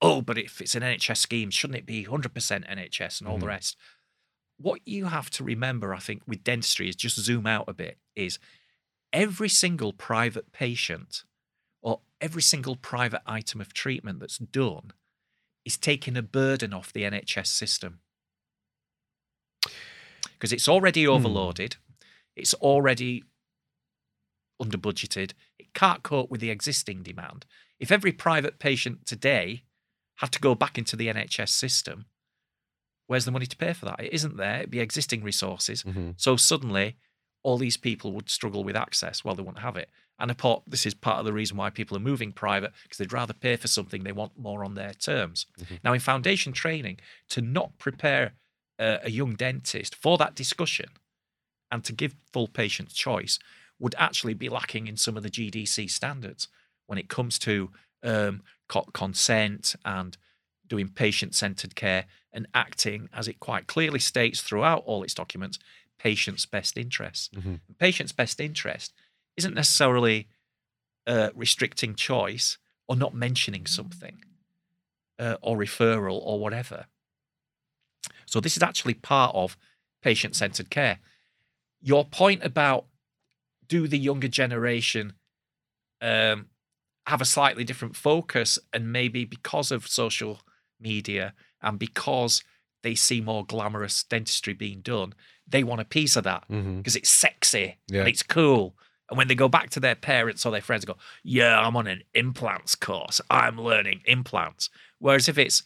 Oh, 0.00 0.22
but 0.22 0.38
if 0.38 0.60
it's 0.60 0.74
an 0.74 0.82
NHS 0.82 1.18
scheme, 1.18 1.50
shouldn't 1.50 1.78
it 1.78 1.86
be 1.86 2.04
100% 2.04 2.64
NHS 2.68 3.20
and 3.20 3.28
all 3.28 3.38
the 3.38 3.46
Mhm. 3.46 3.48
rest? 3.48 3.76
What 4.56 4.86
you 4.86 5.06
have 5.06 5.30
to 5.30 5.44
remember, 5.44 5.94
I 5.94 5.98
think, 5.98 6.22
with 6.26 6.44
dentistry 6.44 6.88
is 6.88 6.96
just 6.96 7.16
zoom 7.16 7.46
out 7.46 7.68
a 7.68 7.74
bit 7.74 7.98
is 8.14 8.38
every 9.12 9.48
single 9.48 9.92
private 9.92 10.52
patient 10.52 11.24
or 11.80 12.02
every 12.20 12.42
single 12.42 12.76
private 12.76 13.22
item 13.26 13.60
of 13.60 13.72
treatment 13.72 14.20
that's 14.20 14.38
done 14.38 14.92
is 15.64 15.76
taking 15.76 16.16
a 16.16 16.22
burden 16.22 16.72
off 16.72 16.92
the 16.92 17.04
NHS 17.04 17.50
system. 17.50 18.02
Because 20.22 20.52
it's 20.52 20.68
already 20.68 21.06
overloaded, 21.06 21.76
it's 22.36 22.54
already 22.54 23.24
under 24.60 24.78
budgeted, 24.78 25.34
it 25.58 25.72
can't 25.74 26.02
cope 26.02 26.30
with 26.30 26.40
the 26.40 26.50
existing 26.50 27.02
demand. 27.02 27.46
If 27.78 27.92
every 27.92 28.12
private 28.12 28.58
patient 28.58 29.06
today 29.06 29.64
had 30.18 30.32
to 30.32 30.40
go 30.40 30.54
back 30.54 30.78
into 30.78 30.94
the 30.96 31.08
NHS 31.08 31.50
system, 31.50 32.06
where's 33.06 33.24
the 33.24 33.30
money 33.30 33.46
to 33.46 33.56
pay 33.56 33.72
for 33.72 33.86
that? 33.86 34.00
It 34.00 34.12
isn't 34.12 34.36
there, 34.36 34.58
it'd 34.58 34.70
be 34.70 34.80
existing 34.80 35.22
resources. 35.22 35.82
Mhm. 35.82 36.14
So 36.20 36.36
suddenly, 36.36 36.96
all 37.42 37.56
these 37.58 37.76
people 37.76 38.12
would 38.12 38.28
struggle 38.28 38.64
with 38.64 38.76
access. 38.76 39.24
Well, 39.24 39.34
they 39.34 39.42
wouldn't 39.42 39.62
have 39.62 39.76
it. 39.76 39.90
And 40.18 40.36
thought 40.36 40.68
this 40.68 40.84
is 40.84 40.94
part 40.94 41.20
of 41.20 41.24
the 41.24 41.32
reason 41.32 41.56
why 41.56 41.70
people 41.70 41.96
are 41.96 42.00
moving 42.00 42.32
private 42.32 42.72
because 42.82 42.98
they'd 42.98 43.12
rather 43.12 43.32
pay 43.32 43.54
for 43.56 43.68
something 43.68 44.02
they 44.02 44.10
want 44.12 44.36
more 44.36 44.64
on 44.64 44.74
their 44.74 44.92
terms. 44.92 45.46
Mhm. 45.60 45.78
Now, 45.84 45.92
in 45.92 46.00
foundation 46.00 46.52
training, 46.52 46.98
to 47.30 47.40
not 47.40 47.78
prepare 47.78 48.32
uh, 48.80 48.98
a 49.02 49.10
young 49.10 49.34
dentist 49.34 49.92
for 49.96 50.18
that 50.18 50.36
discussion 50.36 50.88
and 51.70 51.82
to 51.84 51.92
give 51.92 52.14
full 52.32 52.46
patient 52.46 52.92
choice 52.94 53.38
would 53.80 53.94
actually 53.98 54.34
be 54.34 54.48
lacking 54.48 54.86
in 54.86 54.96
some 54.96 55.16
of 55.16 55.22
the 55.24 55.30
GDC 55.30 55.88
standards 55.88 56.46
when 56.86 56.96
it 56.98 57.08
comes 57.08 57.38
to 57.40 57.72
um, 58.02 58.42
co- 58.68 58.88
consent 58.92 59.74
and 59.84 60.16
doing 60.66 60.88
patient 60.88 61.34
centered 61.34 61.74
care 61.74 62.04
and 62.32 62.46
acting, 62.54 63.08
as 63.12 63.26
it 63.26 63.40
quite 63.40 63.66
clearly 63.66 63.98
states 63.98 64.40
throughout 64.40 64.82
all 64.84 65.02
its 65.02 65.14
documents, 65.14 65.58
patient's 65.98 66.46
best 66.46 66.76
interests. 66.76 67.28
Mhm. 67.34 67.60
Patient's 67.78 68.12
best 68.12 68.40
interest 68.40 68.92
isn't 69.36 69.54
necessarily 69.54 70.28
uh, 71.06 71.30
restricting 71.34 71.94
choice 71.94 72.58
or 72.86 72.94
not 72.94 73.14
mentioning 73.14 73.66
something 73.66 74.22
uh, 75.18 75.36
or 75.40 75.56
referral 75.56 76.20
or 76.22 76.38
whatever. 76.38 76.86
So, 78.26 78.40
this 78.40 78.56
is 78.56 78.62
actually 78.62 78.94
part 78.94 79.34
of 79.34 79.56
patient 80.02 80.36
centered 80.36 80.70
care. 80.70 80.98
Your 81.80 82.04
point 82.04 82.44
about 82.44 82.86
do 83.66 83.88
the 83.88 83.98
younger 83.98 84.28
generation 84.28 85.14
um, 86.00 86.48
have 87.08 87.20
a 87.20 87.24
slightly 87.24 87.64
different 87.64 87.96
focus, 87.96 88.58
and 88.72 88.92
maybe 88.92 89.24
because 89.24 89.72
of 89.72 89.88
social 89.88 90.40
media 90.78 91.32
and 91.62 91.78
because 91.78 92.42
they 92.82 92.94
see 92.94 93.20
more 93.20 93.44
glamorous 93.44 94.04
dentistry 94.04 94.52
being 94.52 94.80
done, 94.80 95.14
they 95.46 95.64
want 95.64 95.80
a 95.80 95.84
piece 95.84 96.16
of 96.16 96.24
that 96.24 96.44
mm-hmm. 96.50 96.76
because 96.76 96.96
it's 96.96 97.08
sexy 97.08 97.78
Yeah. 97.88 98.00
and 98.00 98.08
it's 98.08 98.22
cool. 98.22 98.76
And 99.08 99.16
when 99.16 99.26
they 99.26 99.34
go 99.34 99.48
back 99.48 99.70
to 99.70 99.80
their 99.80 99.94
parents 99.94 100.44
or 100.44 100.52
their 100.52 100.60
friends, 100.60 100.84
and 100.84 100.94
go, 100.94 101.00
"Yeah, 101.24 101.58
I'm 101.58 101.76
on 101.76 101.86
an 101.86 102.02
implants 102.14 102.74
course. 102.74 103.22
I'm 103.30 103.58
learning 103.58 104.02
implants." 104.04 104.68
Whereas 104.98 105.28
if 105.30 105.38
it's, 105.38 105.62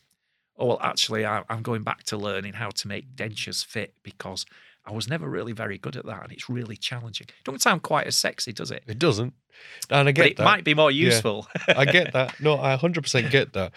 "Oh 0.56 0.66
well, 0.66 0.78
actually, 0.80 1.26
I'm 1.26 1.62
going 1.62 1.82
back 1.82 2.04
to 2.04 2.16
learning 2.16 2.52
how 2.52 2.70
to 2.70 2.86
make 2.86 3.16
dentures 3.16 3.64
fit 3.64 3.94
because 4.04 4.46
I 4.84 4.90
was 4.92 5.08
never 5.08 5.28
really 5.28 5.52
very 5.52 5.78
good 5.78 5.96
at 5.96 6.06
that, 6.06 6.22
and 6.24 6.32
it's 6.32 6.48
really 6.48 6.76
challenging." 6.76 7.28
Don't 7.44 7.62
sound 7.62 7.82
quite 7.82 8.06
as 8.06 8.16
sexy, 8.16 8.52
does 8.52 8.70
it? 8.70 8.82
It 8.86 8.98
doesn't. 8.98 9.34
And 9.90 10.00
I 10.08 10.12
But 10.12 10.14
get 10.14 10.26
it 10.26 10.36
that. 10.38 10.44
might 10.44 10.64
be 10.64 10.74
more 10.74 10.90
useful. 10.90 11.46
I 11.68 11.84
get 11.84 12.12
that. 12.12 12.40
No, 12.40 12.58
I 12.60 12.76
100% 12.76 13.30
get 13.30 13.52
that. 13.52 13.72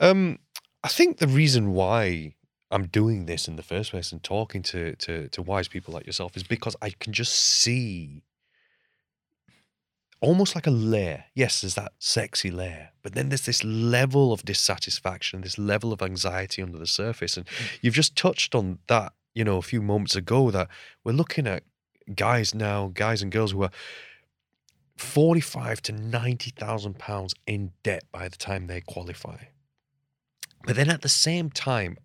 Um, 0.00 0.38
I 0.82 0.88
think 0.88 1.18
the 1.18 1.28
reason 1.28 1.72
why 1.72 2.34
I'm 2.70 2.86
doing 2.86 3.26
this 3.26 3.46
in 3.48 3.56
the 3.56 3.62
first 3.62 3.90
place 3.92 4.10
and 4.12 4.22
talking 4.22 4.62
to, 4.64 4.94
to, 4.96 5.28
to 5.28 5.42
wise 5.42 5.68
people 5.68 5.94
like 5.94 6.06
yourself 6.06 6.36
is 6.36 6.42
because 6.42 6.76
I 6.82 6.90
can 6.90 7.12
just 7.12 7.34
see 7.34 8.24
almost 10.20 10.54
like 10.54 10.66
a 10.66 10.70
layer. 10.72 11.24
Yes, 11.34 11.60
there's 11.60 11.74
that 11.76 11.92
sexy 11.98 12.50
layer, 12.50 12.90
but 13.02 13.14
then 13.14 13.28
there's 13.28 13.46
this 13.46 13.62
level 13.64 14.32
of 14.32 14.44
dissatisfaction, 14.44 15.40
this 15.42 15.58
level 15.58 15.92
of 15.92 16.02
anxiety 16.02 16.62
under 16.62 16.78
the 16.78 16.86
surface. 16.86 17.36
And 17.36 17.46
you've 17.80 17.94
just 17.94 18.16
touched 18.16 18.54
on 18.54 18.78
that, 18.88 19.12
you 19.38 19.44
know, 19.44 19.56
a 19.56 19.62
few 19.62 19.80
moments 19.80 20.16
ago 20.16 20.50
that 20.50 20.68
we're 21.04 21.12
looking 21.12 21.46
at 21.46 21.62
guys 22.16 22.56
now, 22.56 22.90
guys 22.92 23.22
and 23.22 23.30
girls 23.30 23.52
who 23.52 23.62
are 23.62 23.70
45 24.96 25.80
to 25.82 25.92
90,000 25.92 26.98
pounds 26.98 27.34
in 27.46 27.70
debt 27.84 28.02
by 28.10 28.26
the 28.28 28.36
time 28.36 28.66
they 28.66 28.80
qualify. 28.80 29.36
But 30.64 30.74
then 30.74 30.90
at 30.90 31.02
the 31.02 31.08
same 31.08 31.50
time, 31.50 31.98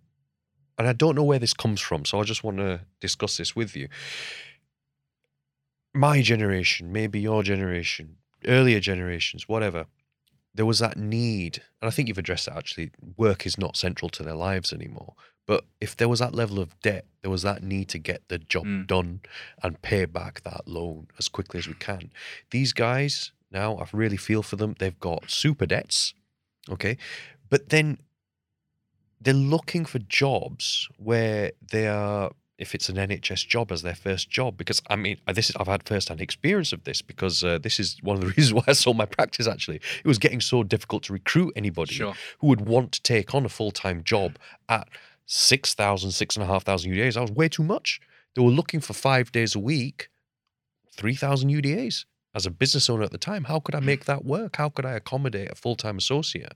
and 0.78 0.88
I 0.88 0.94
don't 0.94 1.16
know 1.16 1.24
where 1.24 1.40
this 1.40 1.56
comes 1.56 1.82
from, 1.82 2.06
so 2.06 2.20
I 2.20 2.24
just 2.24 2.44
want 2.44 2.58
to 2.58 2.82
discuss 3.02 3.38
this 3.38 3.56
with 3.56 3.76
you. 3.76 3.88
My 5.92 6.22
generation, 6.22 6.92
maybe 6.92 7.20
your 7.20 7.42
generation, 7.42 8.18
earlier 8.46 8.80
generations, 8.80 9.50
whatever, 9.50 9.88
there 10.54 10.68
was 10.68 10.78
that 10.78 10.98
need, 10.98 11.64
and 11.82 11.88
I 11.88 11.92
think 11.92 12.10
you've 12.10 12.20
addressed 12.20 12.46
that 12.46 12.58
actually. 12.58 12.92
Work 13.18 13.48
is 13.48 13.58
not 13.58 13.76
central 13.76 14.10
to 14.10 14.22
their 14.22 14.36
lives 14.36 14.72
anymore. 14.72 15.16
But 15.46 15.66
if 15.82 15.96
there 15.98 16.08
was 16.08 16.20
that 16.20 16.34
level 16.34 16.60
of 16.60 16.80
debt, 16.82 17.06
there 17.22 17.32
was 17.32 17.42
that 17.42 17.64
need 17.64 17.90
to 17.90 18.00
get 18.00 18.28
the 18.30 18.38
job 18.40 18.66
Mm. 18.66 18.88
done 18.88 19.22
and 19.62 19.82
pay 19.82 20.06
back 20.06 20.42
that 20.44 20.68
loan 20.68 21.08
as 21.20 21.28
quickly 21.28 21.58
as 21.60 21.68
we 21.68 21.74
can. 21.74 22.12
These 22.52 22.72
guys 22.74 23.32
now, 23.52 23.78
I 23.78 23.86
really 23.94 24.18
feel 24.18 24.42
for 24.42 24.56
them. 24.56 24.76
They've 24.80 25.00
got 25.00 25.30
super 25.30 25.66
debts, 25.66 26.14
okay, 26.70 26.98
but 27.50 27.70
then 27.70 28.00
they're 29.22 29.34
looking 29.34 29.86
for 29.86 30.00
jobs 30.00 30.90
where 30.98 31.52
they 31.72 31.88
are 31.88 32.32
if 32.60 32.76
it's 32.76 32.88
an 32.88 32.96
NHS 32.98 33.48
job 33.48 33.72
as 33.72 33.82
their 33.82 33.96
first 33.96 34.30
job 34.30 34.58
because 34.58 34.82
I 34.90 34.96
mean 34.96 35.18
uh, 35.28 35.34
this 35.34 35.50
is 35.50 35.56
I've 35.60 35.68
had 35.68 35.88
first-hand 35.88 36.22
experience 36.22 36.72
of 36.72 36.84
this 36.84 37.02
because 37.02 37.44
uh, 37.44 37.58
this 37.58 37.80
is 37.80 37.98
one 38.04 38.16
of 38.16 38.22
the 38.22 38.28
reasons 38.38 38.54
why 38.54 38.64
I 38.68 38.74
sold 38.74 38.96
my 38.98 39.06
practice 39.06 39.48
actually 39.48 39.78
it 39.78 40.06
was 40.08 40.20
getting 40.20 40.40
so 40.40 40.64
difficult 40.64 41.04
to 41.04 41.14
recruit 41.14 41.54
anybody 41.56 41.96
Sure. 41.96 42.14
who 42.40 42.48
would 42.48 42.62
want 42.62 42.92
to 42.94 43.02
take 43.02 43.34
on 43.34 43.44
a 43.46 43.50
full-time 43.50 44.04
job 44.04 44.38
at 44.70 44.88
6,000 45.36 46.12
6,500 46.12 46.66
UDAs 46.66 47.16
that 47.16 47.22
was 47.22 47.32
way 47.32 47.50
too 47.50 47.64
much 47.64 48.00
they 48.36 48.42
were 48.42 48.52
looking 48.52 48.80
for 48.80 48.94
five 48.94 49.32
days 49.32 49.56
a 49.56 49.60
week 49.60 50.10
3,000 50.96 51.50
UDAs 51.50 52.06
as 52.36 52.46
a 52.46 52.52
business 52.52 52.90
owner 52.90 53.04
at 53.04 53.12
the 53.12 53.18
time 53.18 53.46
how 53.46 53.60
could 53.60 53.76
I 53.76 53.80
make 53.80 54.06
that 54.06 54.24
work 54.26 54.58
how 54.58 54.70
could 54.70 54.86
I 54.86 54.92
accommodate 54.92 55.52
a 55.52 55.56
full-time 55.56 55.98
associate 55.98 56.54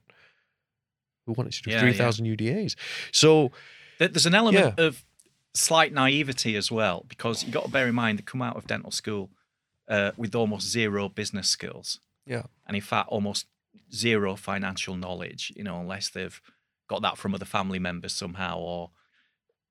who 1.25 1.33
wanted 1.33 1.53
to 1.53 1.61
do 1.63 1.71
Yeah, 1.71 1.77
yeah. 1.77 1.93
3,000 1.93 2.25
UDAs 2.25 2.75
so 3.11 3.51
There's 3.97 4.25
an 4.27 4.35
element 4.35 4.79
of 4.79 5.03
slight 5.57 5.93
naivety 5.93 6.55
as 6.55 6.71
well, 6.71 7.05
because 7.07 7.43
you've 7.43 7.53
got 7.53 7.65
to 7.65 7.71
bear 7.71 7.87
in 7.87 7.95
mind 7.95 8.19
they 8.19 8.23
come 8.23 8.41
out 8.41 8.55
of 8.55 8.67
dental 8.67 8.91
school 8.91 9.29
uh, 9.87 10.11
with 10.15 10.35
almost 10.35 10.67
zero 10.67 11.09
business 11.09 11.49
skills. 11.49 11.99
Yeah. 12.25 12.43
And 12.65 12.75
in 12.75 12.81
fact, 12.81 13.09
almost 13.09 13.47
zero 13.93 14.35
financial 14.35 14.95
knowledge, 14.95 15.51
you 15.55 15.63
know, 15.63 15.79
unless 15.79 16.09
they've 16.09 16.39
got 16.87 17.01
that 17.01 17.17
from 17.17 17.33
other 17.35 17.45
family 17.45 17.79
members 17.79 18.13
somehow, 18.13 18.57
or 18.57 18.91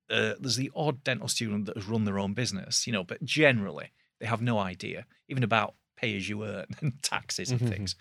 uh, 0.09 0.33
there's 0.39 0.55
the 0.55 0.71
odd 0.75 1.03
dental 1.03 1.27
student 1.27 1.65
that 1.65 1.75
has 1.75 1.85
run 1.85 2.05
their 2.05 2.19
own 2.19 2.33
business, 2.33 2.87
you 2.87 2.93
know, 2.93 3.03
but 3.03 3.23
generally 3.23 3.91
they 4.19 4.25
have 4.25 4.41
no 4.41 4.57
idea, 4.59 5.05
even 5.27 5.43
about 5.43 5.75
pay 5.95 6.15
as 6.15 6.29
you 6.29 6.45
earn 6.45 6.65
and 6.81 7.01
taxes 7.03 7.51
and 7.51 7.59
Mhm. 7.59 7.69
things. 7.69 7.95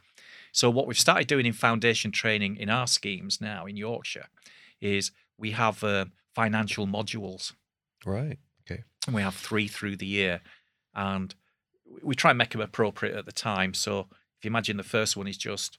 So, 0.53 0.71
what 0.71 0.87
we've 0.87 0.99
started 0.99 1.27
doing 1.29 1.47
in 1.47 1.53
foundation 1.53 2.13
training 2.13 2.57
in 2.57 2.71
our 2.71 2.87
schemes 2.87 3.41
now 3.41 3.67
in 3.67 3.77
Yorkshire 3.77 4.29
is 4.81 5.11
we 5.37 5.53
have 5.53 5.83
uh, 5.85 6.07
financial 6.35 6.87
modules 6.87 7.53
right 8.05 8.39
Okay. 8.63 8.85
and 9.07 9.15
we 9.15 9.23
have 9.23 9.35
three 9.35 9.69
through 9.69 9.97
the 9.97 10.07
year 10.07 10.41
and 10.95 11.35
we 12.03 12.15
try 12.15 12.31
and 12.31 12.39
make 12.39 12.51
them 12.51 12.61
appropriate 12.61 13.17
at 13.17 13.25
the 13.27 13.33
time 13.33 13.73
so 13.75 14.01
if 14.39 14.45
you 14.45 14.49
imagine 14.51 14.77
the 14.77 14.83
first 14.83 15.17
one 15.17 15.27
is 15.27 15.39
just 15.39 15.79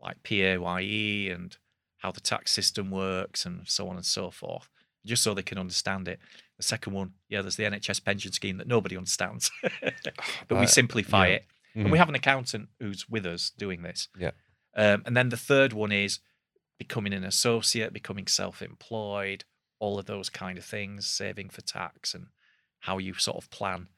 like 0.00 0.22
paye 0.22 0.54
and 1.30 1.56
how 2.04 2.12
the 2.12 2.20
tax 2.20 2.52
system 2.52 2.90
works 2.90 3.46
and 3.46 3.66
so 3.66 3.88
on 3.88 3.96
and 3.96 4.04
so 4.04 4.30
forth 4.30 4.68
just 5.06 5.22
so 5.22 5.32
they 5.34 5.42
can 5.42 5.56
understand 5.58 6.06
it 6.06 6.18
the 6.58 6.62
second 6.62 6.92
one 6.92 7.12
yeah 7.30 7.40
there's 7.42 7.56
the 7.56 7.64
nhs 7.64 8.04
pension 8.04 8.30
scheme 8.30 8.58
that 8.58 8.66
nobody 8.66 8.94
understands 8.96 9.50
but 10.48 10.58
we 10.62 10.64
Uh, 10.64 10.66
simplify 10.66 11.26
yeah. 11.28 11.34
it 11.36 11.44
Mhm. 11.74 11.82
and 11.84 11.90
we 11.92 11.98
have 11.98 12.08
an 12.10 12.14
accountant 12.14 12.68
who's 12.78 13.08
with 13.08 13.24
us 13.26 13.50
doing 13.56 13.80
this 13.82 14.08
Yeah. 14.18 14.32
um, 14.76 15.02
and 15.06 15.16
then 15.16 15.30
the 15.30 15.36
third 15.50 15.72
one 15.72 15.92
is 15.92 16.20
becoming 16.78 17.12
an 17.14 17.24
associate 17.24 17.92
becoming 17.92 18.26
self-employed 18.26 19.44
all 19.80 19.98
of 19.98 20.06
those 20.06 20.30
kind 20.30 20.56
of 20.58 20.64
things, 20.64 21.06
saving 21.06 21.50
for 21.50 21.60
tax 21.62 22.14
and 22.14 22.26
how 22.80 22.98
you 22.98 23.12
sort 23.14 23.36
of 23.36 23.50
plan 23.50 23.88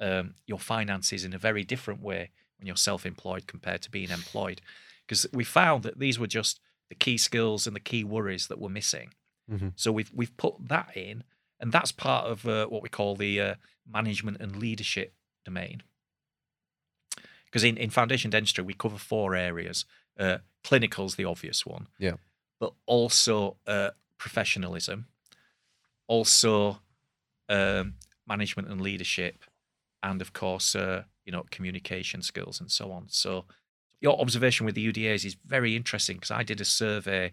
um, 0.00 0.34
your 0.46 0.58
finances 0.58 1.24
in 1.24 1.32
a 1.32 1.38
very 1.38 1.64
different 1.64 2.00
way 2.02 2.30
when 2.58 2.66
you're 2.66 2.76
self-employed 2.76 3.46
compared 3.46 3.80
to 3.82 3.90
being 3.90 4.10
employed. 4.10 4.60
Because 5.06 5.26
we 5.32 5.44
found 5.44 5.84
that 5.84 5.98
these 5.98 6.18
were 6.18 6.26
just 6.26 6.60
the 6.92 7.04
key 7.04 7.16
skills 7.16 7.66
and 7.66 7.74
the 7.74 7.80
key 7.80 8.04
worries 8.04 8.48
that 8.48 8.60
were 8.60 8.68
missing. 8.68 9.14
Mhm. 9.50 9.72
So 9.76 9.90
we've 9.90 10.12
we've 10.14 10.36
put 10.36 10.68
that 10.68 10.94
in, 10.94 11.24
and 11.58 11.72
that's 11.72 11.92
part 11.92 12.26
of 12.26 12.46
uh, 12.46 12.66
what 12.66 12.82
we 12.82 12.90
call 12.90 13.16
the 13.16 13.40
uh, 13.40 13.54
management 13.86 14.36
and 14.42 14.56
leadership 14.56 15.14
domain. 15.44 15.82
Because 17.46 17.64
in, 17.64 17.76
in 17.78 17.90
foundation 17.90 18.30
dentistry, 18.30 18.64
we 18.64 18.74
cover 18.74 18.98
four 18.98 19.34
areas. 19.34 19.86
Uh, 20.18 20.38
clinical's 20.64 21.14
the 21.16 21.24
obvious 21.24 21.64
one. 21.66 21.86
Yeah. 21.98 22.16
But 22.60 22.72
also 22.86 23.56
uh, 23.66 23.90
professionalism, 24.18 25.06
also 26.06 26.80
um, 27.48 27.94
management 28.26 28.68
and 28.68 28.80
leadership, 28.80 29.44
and 30.02 30.20
of 30.20 30.32
course, 30.32 30.74
uh, 30.74 31.04
you 31.24 31.32
know, 31.32 31.44
communication 31.50 32.22
skills 32.22 32.60
and 32.60 32.70
so 32.70 32.92
on. 32.92 33.06
So 33.08 33.44
your 34.02 34.20
observation 34.20 34.66
with 34.66 34.74
the 34.74 34.92
UDAs 34.92 35.24
is 35.24 35.36
very 35.46 35.76
interesting 35.76 36.16
because 36.16 36.30
I 36.32 36.42
did 36.42 36.60
a 36.60 36.64
survey 36.64 37.32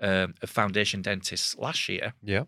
um, 0.00 0.34
of 0.42 0.48
foundation 0.50 1.02
dentists 1.02 1.56
last 1.58 1.88
year 1.88 2.12
yeah 2.22 2.44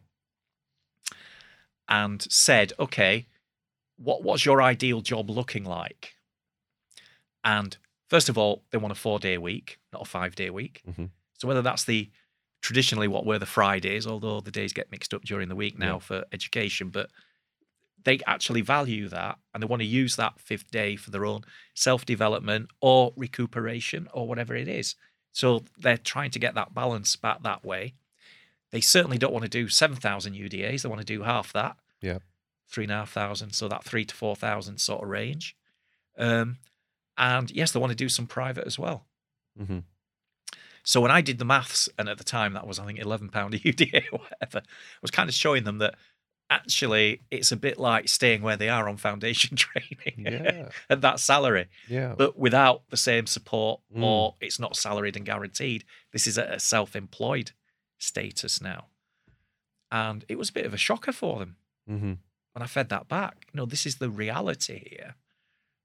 and 1.88 2.22
said, 2.30 2.72
okay, 2.78 3.26
what 3.96 4.22
what's 4.22 4.44
your 4.46 4.62
ideal 4.62 5.00
job 5.00 5.28
looking 5.30 5.64
like? 5.64 6.12
And 7.44 7.76
first 8.08 8.28
of 8.28 8.38
all, 8.38 8.62
they 8.70 8.78
want 8.78 8.92
a 8.92 8.94
four 8.94 9.18
day 9.18 9.36
week, 9.38 9.78
not 9.92 10.02
a 10.02 10.04
five 10.06 10.34
day 10.34 10.50
week. 10.50 10.82
Mhm. 10.88 11.10
So 11.38 11.48
whether 11.48 11.62
that's 11.62 11.84
the 11.84 12.10
traditionally 12.62 13.08
what 13.08 13.26
were 13.26 13.38
the 13.40 13.46
Fridays, 13.46 14.06
although 14.06 14.40
the 14.40 14.50
days 14.52 14.72
get 14.72 14.90
mixed 14.92 15.12
up 15.12 15.22
during 15.24 15.48
the 15.48 15.56
week 15.56 15.78
now 15.78 15.94
Yeah. 15.94 15.98
for 15.98 16.24
education, 16.32 16.90
but 16.90 17.10
they 18.04 18.18
actually 18.26 18.60
value 18.60 19.08
that 19.08 19.38
and 19.52 19.62
they 19.62 19.66
want 19.66 19.80
to 19.80 19.86
use 19.86 20.16
that 20.16 20.40
fifth 20.40 20.70
day 20.70 20.96
for 20.96 21.10
their 21.10 21.24
own 21.24 21.42
self 21.74 22.04
development 22.04 22.68
or 22.80 23.12
recuperation 23.16 24.08
or 24.12 24.26
whatever 24.26 24.54
it 24.54 24.68
is. 24.68 24.96
So 25.32 25.64
they're 25.78 25.96
trying 25.96 26.30
to 26.32 26.38
get 26.38 26.54
that 26.54 26.74
balance 26.74 27.16
back 27.16 27.42
that 27.42 27.64
way. 27.64 27.94
They 28.70 28.80
certainly 28.80 29.18
don't 29.18 29.32
want 29.32 29.44
to 29.44 29.50
do 29.50 29.68
7,000 29.68 30.34
UDAs. 30.34 30.82
They 30.82 30.88
want 30.88 31.00
to 31.00 31.06
do 31.06 31.22
half 31.22 31.52
that. 31.52 31.76
Yeah. 32.00 32.18
Three 32.68 32.84
and 32.84 32.92
a 32.92 32.96
half 32.96 33.12
thousand. 33.12 33.52
So 33.52 33.68
that 33.68 33.84
three 33.84 34.04
to 34.04 34.14
4,000 34.14 34.78
sort 34.78 35.02
of 35.02 35.08
range. 35.08 35.56
Um, 36.18 36.58
and 37.16 37.50
yes, 37.50 37.72
they 37.72 37.80
want 37.80 37.90
to 37.90 37.96
do 37.96 38.08
some 38.08 38.26
private 38.26 38.66
as 38.66 38.78
well. 38.78 39.06
hmm 39.58 39.80
So 40.84 41.00
when 41.00 41.10
I 41.10 41.20
did 41.20 41.38
the 41.38 41.44
maths, 41.44 41.88
and 41.98 42.08
at 42.08 42.18
the 42.18 42.24
time 42.24 42.54
that 42.54 42.66
was, 42.66 42.78
I 42.78 42.86
think, 42.86 42.98
£11 42.98 43.28
a 43.30 43.58
UDA 43.58 44.04
or 44.12 44.20
whatever, 44.20 44.62
I 44.66 44.98
was 45.02 45.10
kind 45.10 45.28
of 45.28 45.34
showing 45.34 45.64
them 45.64 45.78
that 45.78 45.94
actually 46.56 47.20
it's 47.30 47.50
a 47.52 47.56
bit 47.56 47.78
like 47.78 48.08
staying 48.08 48.42
where 48.42 48.56
they 48.56 48.68
are 48.68 48.88
on 48.88 48.96
foundation 48.96 49.56
training 49.66 50.16
yeah 50.18 50.68
at 50.90 51.00
that 51.00 51.18
salary, 51.20 51.66
yeah 51.88 52.14
but 52.16 52.38
without 52.38 52.82
the 52.90 52.96
same 52.96 53.26
support 53.26 53.80
Mm. 53.94 54.02
or 54.04 54.34
it's 54.40 54.58
not 54.58 54.76
salaried 54.76 55.16
and 55.16 55.26
guaranteed. 55.26 55.84
This 56.12 56.26
is 56.26 56.36
a 56.38 56.58
self 56.58 56.94
employed 56.96 57.50
status 57.98 58.60
now. 58.60 58.86
And 59.90 60.24
it 60.28 60.38
was 60.38 60.48
a 60.50 60.52
bit 60.52 60.66
of 60.66 60.74
a 60.74 60.78
shocker 60.86 61.12
for 61.12 61.38
them 61.38 61.56
hmm 61.86 62.12
when 62.54 62.62
I 62.62 62.66
fed 62.66 62.90
that 62.90 63.08
back. 63.08 63.46
You 63.52 63.56
know, 63.58 63.64
this 63.66 63.86
is 63.86 63.96
the 63.96 64.10
reality 64.10 64.78
here 64.90 65.14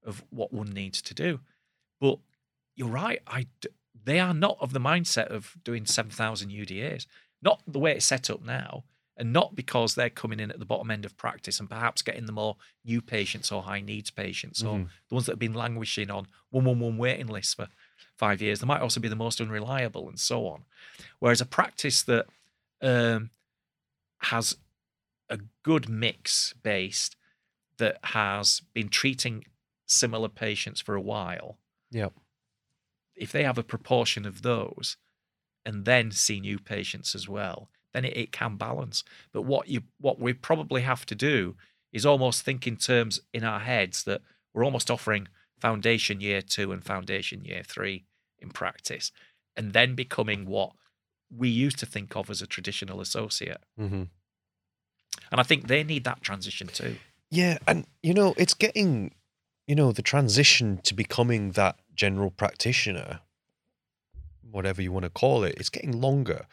of 0.06 0.22
what 0.32 0.52
one 0.52 0.70
needs 0.72 1.02
to 1.02 1.14
do. 1.14 1.40
But 2.02 2.20
you're 2.76 2.90
right. 2.90 3.22
I 3.26 3.48
d- 3.62 3.70
they 4.04 4.20
are 4.20 4.34
not 4.34 4.58
of 4.60 4.74
the 4.74 4.80
mindset 4.82 5.28
of 5.28 5.56
doing 5.64 5.86
seven 5.86 6.12
thousand 6.12 6.50
UDAs. 6.52 7.06
Not 7.42 7.62
the 7.68 7.80
way 7.80 7.94
it's 7.94 8.06
set 8.06 8.30
up 8.30 8.42
now, 8.44 8.84
and 9.18 9.34
not 9.34 9.56
because 9.56 9.96
they're 9.96 10.10
coming 10.12 10.40
in 10.40 10.52
at 10.52 10.60
the 10.60 10.66
bottom 10.66 10.92
end 10.92 11.04
of 11.04 11.18
practice 11.18 11.60
and 11.60 11.70
perhaps 11.70 12.02
getting 12.04 12.26
the 12.28 12.32
more 12.32 12.56
new 12.86 13.02
patients 13.02 13.52
or 13.52 13.64
high 13.64 13.82
needs 13.82 14.12
patients 14.12 14.64
or 14.64 14.78
Mhm. 14.80 14.90
the 15.10 15.16
ones 15.16 15.26
that 15.26 15.34
have 15.34 15.40
been 15.40 15.54
languishing 15.54 16.10
on 16.12 16.28
one 16.50 16.66
one 16.66 16.80
one 16.80 16.98
waiting 16.98 17.28
lists 17.28 17.56
for 17.56 17.68
five 18.16 18.42
years. 18.42 18.60
They 18.60 18.68
might 18.68 18.82
also 18.82 19.00
be 19.00 19.08
the 19.08 19.16
most 19.16 19.42
unreliable 19.42 20.08
and 20.08 20.20
so 20.20 20.48
on. 20.48 20.66
Whereas 21.20 21.42
a 21.42 21.46
practice 21.46 22.04
that 22.04 22.28
um, 22.82 23.32
has 24.20 24.56
a 25.30 25.40
good 25.64 25.90
mix 25.90 26.54
based 26.54 27.16
that 27.78 27.98
has 28.06 28.62
been 28.74 28.90
treating 28.90 29.46
similar 29.88 30.30
patients 30.30 30.80
for 30.80 30.94
a 30.96 31.02
while, 31.02 31.58
Yep. 31.92 32.14
if 33.16 33.32
they 33.32 33.44
have 33.44 33.58
a 33.58 33.64
proportion 33.64 34.26
of 34.26 34.42
those 34.44 34.98
and 35.66 35.86
then 35.86 36.12
see 36.12 36.40
new 36.40 36.60
patients 36.60 37.16
as 37.16 37.28
well, 37.28 37.70
then 37.98 38.06
it, 38.06 38.16
it 38.16 38.32
can 38.32 38.56
balance. 38.56 39.04
But 39.32 39.42
what 39.42 39.68
you 39.68 39.82
what 40.00 40.20
we 40.20 40.34
probably 40.34 40.82
have 40.82 41.06
to 41.08 41.16
do 41.16 41.56
is 41.92 42.06
almost 42.06 42.44
think 42.44 42.68
in 42.68 42.78
terms 42.78 43.22
in 43.34 43.44
our 43.44 43.60
heads 43.60 44.04
that 44.04 44.22
we're 44.54 44.64
almost 44.64 44.92
offering 44.92 45.28
foundation 45.60 46.22
year 46.22 46.42
two 46.42 46.72
and 46.72 46.84
foundation 46.84 47.44
year 47.44 47.64
three 47.66 48.06
in 48.40 48.52
practice, 48.52 49.12
and 49.56 49.74
then 49.74 49.96
becoming 49.96 50.46
what 50.46 50.74
we 51.36 51.50
used 51.50 51.80
to 51.80 51.86
think 51.86 52.16
of 52.16 52.30
as 52.30 52.42
a 52.42 52.48
traditional 52.48 53.02
associate. 53.02 53.62
hmm 53.76 54.04
And 55.32 55.42
I 55.42 55.44
think 55.44 55.68
they 55.68 55.84
need 55.84 56.04
that 56.04 56.22
transition 56.22 56.68
too. 56.68 56.98
Yeah, 57.32 57.58
and 57.68 57.86
you 58.04 58.14
know, 58.14 58.36
it's 58.38 58.54
getting, 58.54 59.14
you 59.66 59.76
know, 59.76 59.92
the 59.92 60.02
transition 60.02 60.80
to 60.84 60.94
becoming 60.94 61.52
that 61.52 61.76
general 61.96 62.32
practitioner, 62.32 63.22
whatever 64.50 64.82
you 64.82 64.92
want 64.92 65.04
to 65.04 65.10
call 65.10 65.44
it, 65.44 65.56
it's 65.58 65.70
getting 65.70 66.00
longer. 66.00 66.46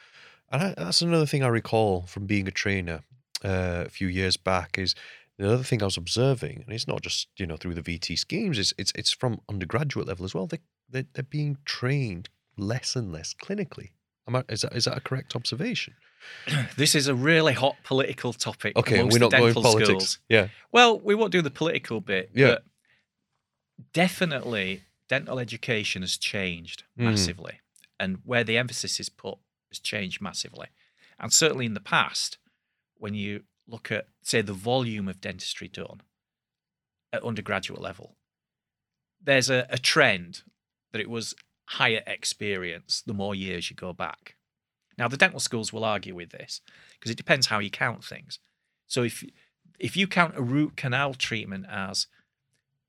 And 0.50 0.62
I, 0.62 0.74
that's 0.76 1.02
another 1.02 1.26
thing 1.26 1.42
I 1.42 1.48
recall 1.48 2.02
from 2.02 2.26
being 2.26 2.46
a 2.48 2.52
trainer 2.52 3.02
uh, 3.44 3.84
a 3.86 3.88
few 3.90 4.08
years 4.08 4.36
back 4.36 4.78
is 4.78 4.94
the 5.38 5.52
other 5.52 5.64
thing 5.64 5.82
I 5.82 5.86
was 5.86 5.96
observing, 5.96 6.62
and 6.64 6.72
it's 6.74 6.86
not 6.86 7.02
just 7.02 7.28
you 7.36 7.46
know 7.46 7.56
through 7.56 7.74
the 7.74 7.82
VT 7.82 8.18
schemes, 8.18 8.58
it's 8.58 8.72
it's 8.78 8.92
it's 8.94 9.12
from 9.12 9.40
undergraduate 9.48 10.06
level 10.06 10.24
as 10.24 10.34
well. 10.34 10.46
They 10.46 10.60
they 10.88 11.06
they're 11.14 11.24
being 11.24 11.58
trained 11.64 12.28
less 12.56 12.94
and 12.94 13.12
less 13.12 13.34
clinically. 13.34 13.90
Am 14.28 14.36
I, 14.36 14.44
is 14.48 14.60
that 14.62 14.74
is 14.76 14.84
that 14.84 14.96
a 14.96 15.00
correct 15.00 15.34
observation? 15.36 15.94
This 16.76 16.94
is 16.94 17.06
a 17.06 17.14
really 17.14 17.52
hot 17.52 17.76
political 17.84 18.32
topic. 18.32 18.76
Okay, 18.76 19.02
we're 19.02 19.18
not 19.18 19.30
going 19.32 19.52
politics. 19.54 19.88
schools. 19.88 20.18
Yeah. 20.28 20.48
Well, 20.72 20.98
we 20.98 21.14
won't 21.14 21.32
do 21.32 21.42
the 21.42 21.50
political 21.50 22.00
bit. 22.00 22.30
Yeah. 22.34 22.46
But 22.46 22.64
definitely, 23.92 24.82
dental 25.08 25.38
education 25.38 26.02
has 26.02 26.16
changed 26.16 26.84
Mm. 26.98 27.04
massively, 27.04 27.60
and 27.98 28.18
where 28.24 28.44
the 28.44 28.56
emphasis 28.56 29.00
is 29.00 29.08
put 29.08 29.38
has 29.74 29.80
changed 29.80 30.20
massively. 30.20 30.68
And 31.18 31.32
certainly 31.32 31.66
in 31.66 31.74
the 31.74 31.80
past, 31.80 32.38
when 32.96 33.14
you 33.14 33.42
look 33.66 33.90
at, 33.90 34.08
say, 34.22 34.40
the 34.40 34.52
volume 34.52 35.08
of 35.08 35.20
dentistry 35.20 35.68
done 35.68 36.02
at 37.12 37.22
undergraduate 37.22 37.80
level, 37.80 38.16
there's 39.22 39.50
a, 39.50 39.66
a 39.70 39.78
trend 39.78 40.42
that 40.92 41.00
it 41.00 41.10
was 41.10 41.34
higher 41.66 42.02
experience 42.06 43.02
the 43.06 43.14
more 43.14 43.34
years 43.34 43.70
you 43.70 43.76
go 43.76 43.92
back. 43.92 44.36
Now, 44.96 45.08
the 45.08 45.16
dental 45.16 45.40
schools 45.40 45.72
will 45.72 45.84
argue 45.84 46.14
with 46.14 46.30
this 46.30 46.60
because 46.92 47.10
it 47.10 47.16
depends 47.16 47.46
how 47.46 47.58
you 47.58 47.70
count 47.70 48.04
things. 48.04 48.38
So 48.86 49.02
if 49.02 49.24
if 49.78 49.96
you 49.96 50.06
count 50.06 50.36
a 50.36 50.42
root 50.42 50.76
canal 50.76 51.14
treatment 51.14 51.66
as 51.68 52.06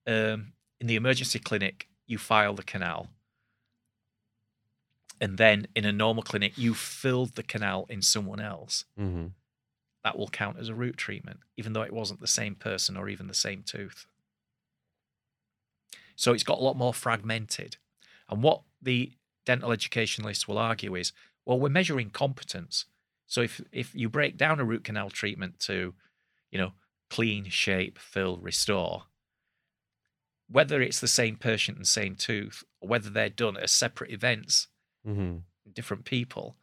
um, 0.06 0.54
in 0.80 0.86
the 0.88 0.96
emergency 0.96 1.40
clinic, 1.40 1.88
you 2.06 2.20
file 2.20 2.54
the 2.54 2.64
canal, 2.64 3.08
and 5.22 5.38
then 5.38 5.68
in 5.76 5.86
a 5.86 5.92
normal 5.92 6.24
clinic, 6.24 6.58
you 6.58 6.74
filled 6.74 7.36
the 7.36 7.44
canal 7.44 7.86
in 7.90 8.02
someone 8.02 8.40
else, 8.40 8.86
Mm-hmm. 9.00 9.28
that 10.04 10.18
will 10.18 10.28
count 10.30 10.58
as 10.60 10.70
a 10.70 10.76
root 10.76 10.98
treatment, 10.98 11.40
even 11.58 11.74
though 11.74 11.82
it 11.82 11.94
wasn't 11.94 12.20
the 12.22 12.28
same 12.28 12.56
person 12.56 12.96
or 12.98 13.10
even 13.10 13.28
the 13.28 13.34
same 13.34 13.64
tooth. 13.64 14.06
So 16.16 16.34
it's 16.34 16.44
got 16.44 16.60
a 16.60 16.64
lot 16.64 16.78
more 16.78 16.94
fragmented. 16.94 17.78
And 18.30 18.42
what 18.42 18.62
the 18.82 19.12
dental 19.46 19.72
educationalists 19.72 20.48
will 20.48 20.58
argue 20.58 20.96
is, 20.96 21.12
well, 21.46 21.60
we're 21.60 21.70
measuring 21.70 22.10
competence. 22.10 22.86
So 23.28 23.42
if 23.42 23.62
if 23.72 23.94
you 23.96 24.10
break 24.10 24.38
down 24.38 24.60
a 24.60 24.64
root 24.66 24.84
canal 24.84 25.10
treatment 25.10 25.60
to, 25.62 25.94
you 26.52 26.58
know, 26.60 26.74
clean, 27.10 27.50
shape, 27.50 27.98
fill, 28.00 28.38
restore, 28.38 29.04
whether 30.50 30.82
it's 30.82 31.00
the 31.00 31.08
same 31.08 31.36
patient 31.36 31.78
and 31.78 31.88
same 31.88 32.16
tooth, 32.16 32.64
or 32.80 32.90
whether 32.90 33.10
they're 33.10 33.30
done 33.30 33.58
as 33.58 33.72
separate 33.72 34.12
events, 34.12 34.68
Mm-hmm. 35.08 35.38
different 35.74 36.06
people 36.06 36.56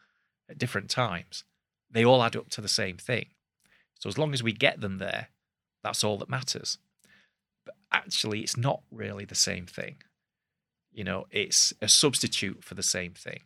at 0.49 0.59
different 0.59 0.91
times, 0.91 1.45
they 1.91 2.05
all 2.05 2.23
add 2.23 2.37
up 2.37 2.49
to 2.51 2.61
the 2.61 2.69
same 2.69 2.97
thing. 2.97 3.27
So 3.99 4.09
as 4.09 4.19
long 4.19 4.33
as 4.35 4.43
we 4.43 4.53
get 4.53 4.81
them 4.81 4.99
there, 4.99 5.29
that's 5.85 6.03
all 6.05 6.19
that 6.19 6.29
matters. 6.29 6.79
But 7.65 7.77
actually, 7.93 8.41
it's 8.41 8.57
not 8.57 8.83
really 8.91 9.25
the 9.25 9.35
same 9.35 9.67
thing. 9.67 9.97
You 10.93 11.05
know, 11.05 11.27
it's 11.31 11.73
a 11.81 11.89
substitute 11.89 12.63
for 12.65 12.75
the 12.75 12.83
same 12.83 13.13
thing. 13.15 13.41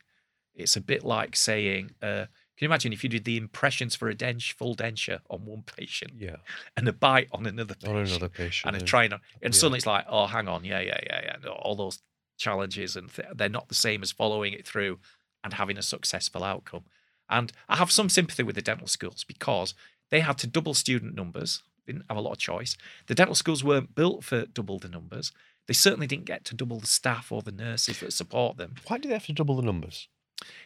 It's 0.55 0.76
a 0.76 0.80
bit 0.80 1.05
like 1.05 1.36
saying, 1.36 1.90
uh, 2.03 2.26
can 2.57 2.64
you 2.64 2.68
imagine 2.68 2.92
if 2.94 3.05
you 3.05 3.11
did 3.11 3.24
the 3.24 3.36
impressions 3.36 3.94
for 3.94 4.09
a 4.09 4.14
dent- 4.14 4.42
full 4.42 4.74
denture 4.74 5.20
on 5.28 5.44
one 5.44 5.62
patient 5.76 6.12
Yeah. 6.16 6.36
and 6.76 6.88
a 6.88 6.92
bite 6.92 7.28
on 7.32 7.44
another 7.47 7.74
patient? 7.74 7.97
On 7.97 8.03
another 8.07 8.28
patient. 8.30 8.68
and 8.68 8.76
a 8.76 8.80
yeah. 8.80 8.86
trying 8.86 9.12
on, 9.12 9.20
and 9.42 9.53
Yeah. 9.53 9.59
suddenly 9.61 9.76
it's 9.78 9.86
like, 9.86 10.07
oh, 10.09 10.26
hang 10.26 10.49
on, 10.49 10.64
yeah, 10.64 10.80
yeah, 10.80 10.99
yeah, 11.05 11.36
yeah. 11.44 11.51
All 11.51 11.76
those 11.76 12.01
challenges, 12.37 12.97
and 12.97 13.12
th- 13.12 13.28
they're 13.34 13.49
not 13.49 13.68
the 13.68 13.74
same 13.74 14.03
as 14.03 14.12
following 14.12 14.53
it 14.53 14.66
through 14.66 14.99
and 15.45 15.55
having 15.55 15.78
a 15.78 15.82
successful 15.82 16.43
outcome. 16.45 16.84
And 17.28 17.53
I 17.68 17.76
have 17.76 17.91
some 17.91 18.09
sympathy 18.09 18.43
with 18.43 18.55
the 18.55 18.62
dental 18.62 18.87
schools 18.87 19.24
because 19.24 19.74
they 20.11 20.20
had 20.20 20.39
to 20.39 20.47
double 20.47 20.74
student 20.74 21.14
numbers, 21.14 21.62
didn't 21.87 22.05
have 22.09 22.18
a 22.18 22.20
lot 22.20 22.32
of 22.32 22.39
choice. 22.39 22.76
The 23.07 23.14
dental 23.14 23.34
schools 23.34 23.64
weren't 23.64 23.95
built 23.95 24.24
for 24.24 24.47
double 24.47 24.78
the 24.78 24.89
numbers. 24.89 25.32
They 25.66 25.74
certainly 25.74 26.07
didn't 26.07 26.26
get 26.26 26.45
to 26.47 26.55
double 26.55 26.78
the 26.78 26.87
staff 26.87 27.32
or 27.32 27.43
the 27.43 27.53
nurses 27.53 28.01
that 28.01 28.12
support 28.12 28.57
them 28.57 28.76
Why 28.87 28.99
do 28.99 29.09
they 29.09 29.14
have 29.14 29.26
to 29.26 29.32
double 29.32 29.57
the 29.57 29.62
numbers? 29.62 30.09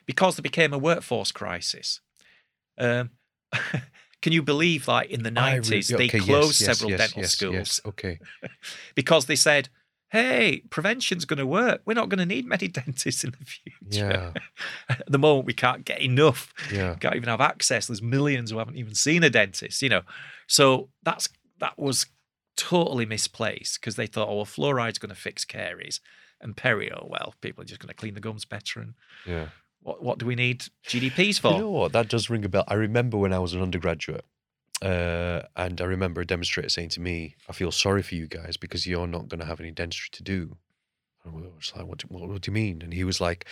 because 0.04 0.36
there 0.36 0.42
became 0.42 0.72
a 0.72 0.78
workforce 0.78 1.32
crisis. 1.32 2.00
Um, 2.76 3.10
can 4.22 4.32
you 4.32 4.42
believe, 4.42 4.88
like 4.88 5.10
in 5.10 5.22
the 5.22 5.32
I 5.36 5.52
re- 5.52 5.54
nineties, 5.54 5.88
they 5.88 6.06
okay, 6.06 6.18
yes, 6.18 6.26
closed 6.26 6.60
yes, 6.60 6.66
several 6.66 6.90
yes, 6.90 7.00
dental 7.00 7.22
yes, 7.22 7.32
schools 7.32 7.54
yes, 7.54 7.80
Okay. 7.86 8.18
because 8.94 9.26
they 9.26 9.36
said, 9.36 9.68
"Hey, 10.11 10.62
prevention's 10.70 11.24
going 11.24 11.38
to 11.38 11.46
work. 11.46 11.82
We're 11.84 11.94
not 11.94 12.08
going 12.08 12.18
to 12.18 12.26
need 12.26 12.46
many 12.46 12.68
dentists 12.80 13.24
in 13.24 13.30
the 13.32 13.44
future." 13.44 13.78
Yeah. 13.90 14.32
At 14.88 15.11
the 15.11 15.18
moment, 15.18 15.46
we 15.46 15.52
can't 15.54 15.84
get 15.84 16.00
enough. 16.00 16.52
Yeah. 16.72 16.94
Can't 16.96 17.16
even 17.16 17.28
have 17.28 17.40
access. 17.40 17.86
There's 17.86 18.02
millions 18.02 18.50
who 18.50 18.58
haven't 18.58 18.76
even 18.76 18.94
seen 18.94 19.22
a 19.24 19.30
dentist. 19.30 19.82
You 19.82 19.88
know, 19.88 20.02
so 20.46 20.88
that's 21.02 21.28
that 21.58 21.78
was 21.78 22.06
totally 22.56 23.06
misplaced 23.06 23.80
because 23.80 23.96
they 23.96 24.06
thought, 24.06 24.28
"Oh, 24.28 24.36
well, 24.36 24.44
fluoride's 24.44 24.98
going 24.98 25.14
to 25.14 25.20
fix 25.20 25.44
caries." 25.44 26.00
And 26.42 26.56
perio, 26.56 27.06
well, 27.06 27.34
people 27.42 27.61
are 27.61 27.66
just 27.66 27.80
going 27.80 27.88
to 27.88 27.94
clean 27.94 28.14
the 28.14 28.20
gums 28.20 28.46
better. 28.46 28.80
And 28.80 28.94
Yeah. 29.26 29.48
what 29.80 30.02
what 30.02 30.18
do 30.18 30.24
we 30.24 30.34
need 30.34 30.64
GDPs 30.86 31.38
for? 31.38 31.52
You 31.52 31.58
know 31.58 31.70
what? 31.70 31.92
That 31.92 32.08
does 32.08 32.30
ring 32.30 32.44
a 32.46 32.48
bell. 32.48 32.64
I 32.66 32.74
remember 32.74 33.18
when 33.18 33.32
I 33.34 33.38
was 33.38 33.52
an 33.52 33.61
undergraduate, 33.61 34.24
uh, 34.82 35.42
and 35.56 35.80
I 35.80 35.84
remember 35.84 36.20
a 36.20 36.26
demonstrator 36.26 36.68
saying 36.68 36.90
to 36.90 37.00
me, 37.00 37.36
"I 37.48 37.52
feel 37.52 37.70
sorry 37.72 38.02
for 38.02 38.14
you 38.14 38.26
guys 38.26 38.56
because 38.56 38.86
you're 38.86 39.06
not 39.06 39.28
going 39.28 39.40
to 39.40 39.46
have 39.46 39.60
any 39.60 39.70
dentistry 39.70 40.08
to 40.12 40.22
do." 40.22 40.56
And 41.24 41.34
I 41.44 41.48
was 41.54 41.72
like, 41.76 41.86
what 41.86 41.98
do, 41.98 42.06
what, 42.08 42.28
what 42.28 42.40
do 42.42 42.50
you 42.50 42.54
mean? 42.54 42.80
And 42.82 42.94
he 42.94 43.04
was 43.04 43.20
like, 43.20 43.44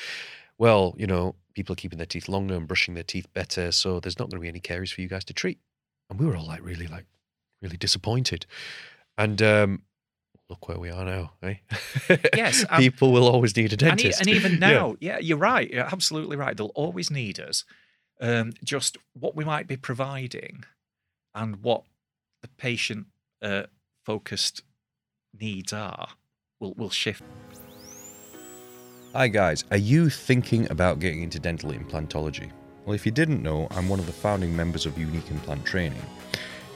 "Well, 0.57 0.95
you 0.99 1.07
know, 1.07 1.35
people 1.55 1.75
are 1.75 1.77
keeping 1.77 1.99
their 1.99 2.07
teeth 2.07 2.29
longer 2.29 2.55
and 2.57 2.67
brushing 2.67 2.95
their 2.95 3.03
teeth 3.03 3.27
better, 3.35 3.73
so 3.73 4.01
there's 4.01 4.19
not 4.19 4.31
going 4.31 4.39
to 4.41 4.43
be 4.43 4.49
any 4.49 4.61
caries 4.61 4.91
for 4.91 5.01
you 5.03 5.09
guys 5.09 5.25
to 5.27 5.35
treat." 5.35 5.59
And 6.11 6.19
we 6.19 6.25
were 6.27 6.37
all 6.37 6.47
like, 6.47 6.65
really, 6.65 6.87
like, 6.87 7.05
really 7.61 7.77
disappointed. 7.77 8.47
And 9.19 9.43
um, 9.43 9.83
look 10.49 10.67
where 10.69 10.79
we 10.79 10.89
are 10.91 11.05
now, 11.05 11.33
eh? 11.43 11.57
Yes, 12.35 12.65
and- 12.71 12.79
people 12.79 13.13
will 13.13 13.29
always 13.29 13.55
need 13.55 13.73
a 13.73 13.75
and, 13.75 14.01
e- 14.01 14.05
dentist. 14.05 14.21
and 14.21 14.31
even 14.31 14.53
Yeah. 14.59 14.59
now, 14.59 14.97
yeah. 15.01 15.19
you're 15.19 15.37
right. 15.37 15.69
You're 15.71 15.85
absolutely 15.85 16.37
right. 16.39 16.57
They'll 16.57 16.69
always 16.75 17.11
need 17.11 17.39
us. 17.39 17.65
Um, 18.21 18.55
just 18.65 18.97
what 19.13 19.37
we 19.37 19.45
might 19.45 19.67
be 19.69 19.77
providing 19.77 20.65
and 21.39 21.63
what 21.63 21.85
the 22.43 22.49
patient 22.49 23.07
uh, 23.41 23.63
focused 24.05 24.63
needs 25.39 25.73
are 25.73 26.09
will 26.61 26.75
will 26.75 26.91
shift. 26.91 27.23
Hi 29.15 29.29
guys, 29.29 29.65
are 29.71 29.79
you 29.79 30.11
thinking 30.11 30.71
about 30.71 30.99
getting 30.99 31.23
into 31.23 31.39
dental 31.39 31.71
implantology? 31.73 32.51
Well, 32.85 32.95
if 32.95 33.07
you 33.07 33.13
didn't 33.13 33.43
know, 33.43 33.69
I'm 33.71 33.89
one 33.89 34.01
of 34.01 34.07
the 34.07 34.13
founding 34.13 34.55
members 34.55 34.85
of 34.85 34.99
Unique 34.99 35.31
Implant 35.31 35.65
Training. 35.65 36.03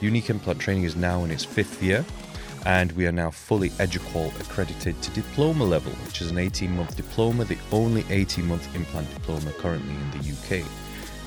Unique 0.01 0.29
Implant 0.29 0.59
Training 0.59 0.83
is 0.83 0.95
now 0.95 1.23
in 1.23 1.31
its 1.31 1.43
fifth 1.43 1.81
year, 1.81 2.05
and 2.65 2.91
we 2.93 3.05
are 3.07 3.11
now 3.11 3.31
fully 3.31 3.69
Eduqual 3.79 4.31
accredited 4.39 5.01
to 5.01 5.11
diploma 5.11 5.63
level, 5.63 5.91
which 6.05 6.21
is 6.21 6.31
an 6.31 6.37
18 6.37 6.75
month 6.75 6.95
diploma, 6.95 7.45
the 7.45 7.57
only 7.71 8.05
18 8.09 8.45
month 8.45 8.73
implant 8.75 9.11
diploma 9.13 9.51
currently 9.53 9.93
in 9.93 10.11
the 10.11 10.59
UK. 10.59 10.65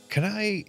Can 0.09 0.23
I 0.23 0.65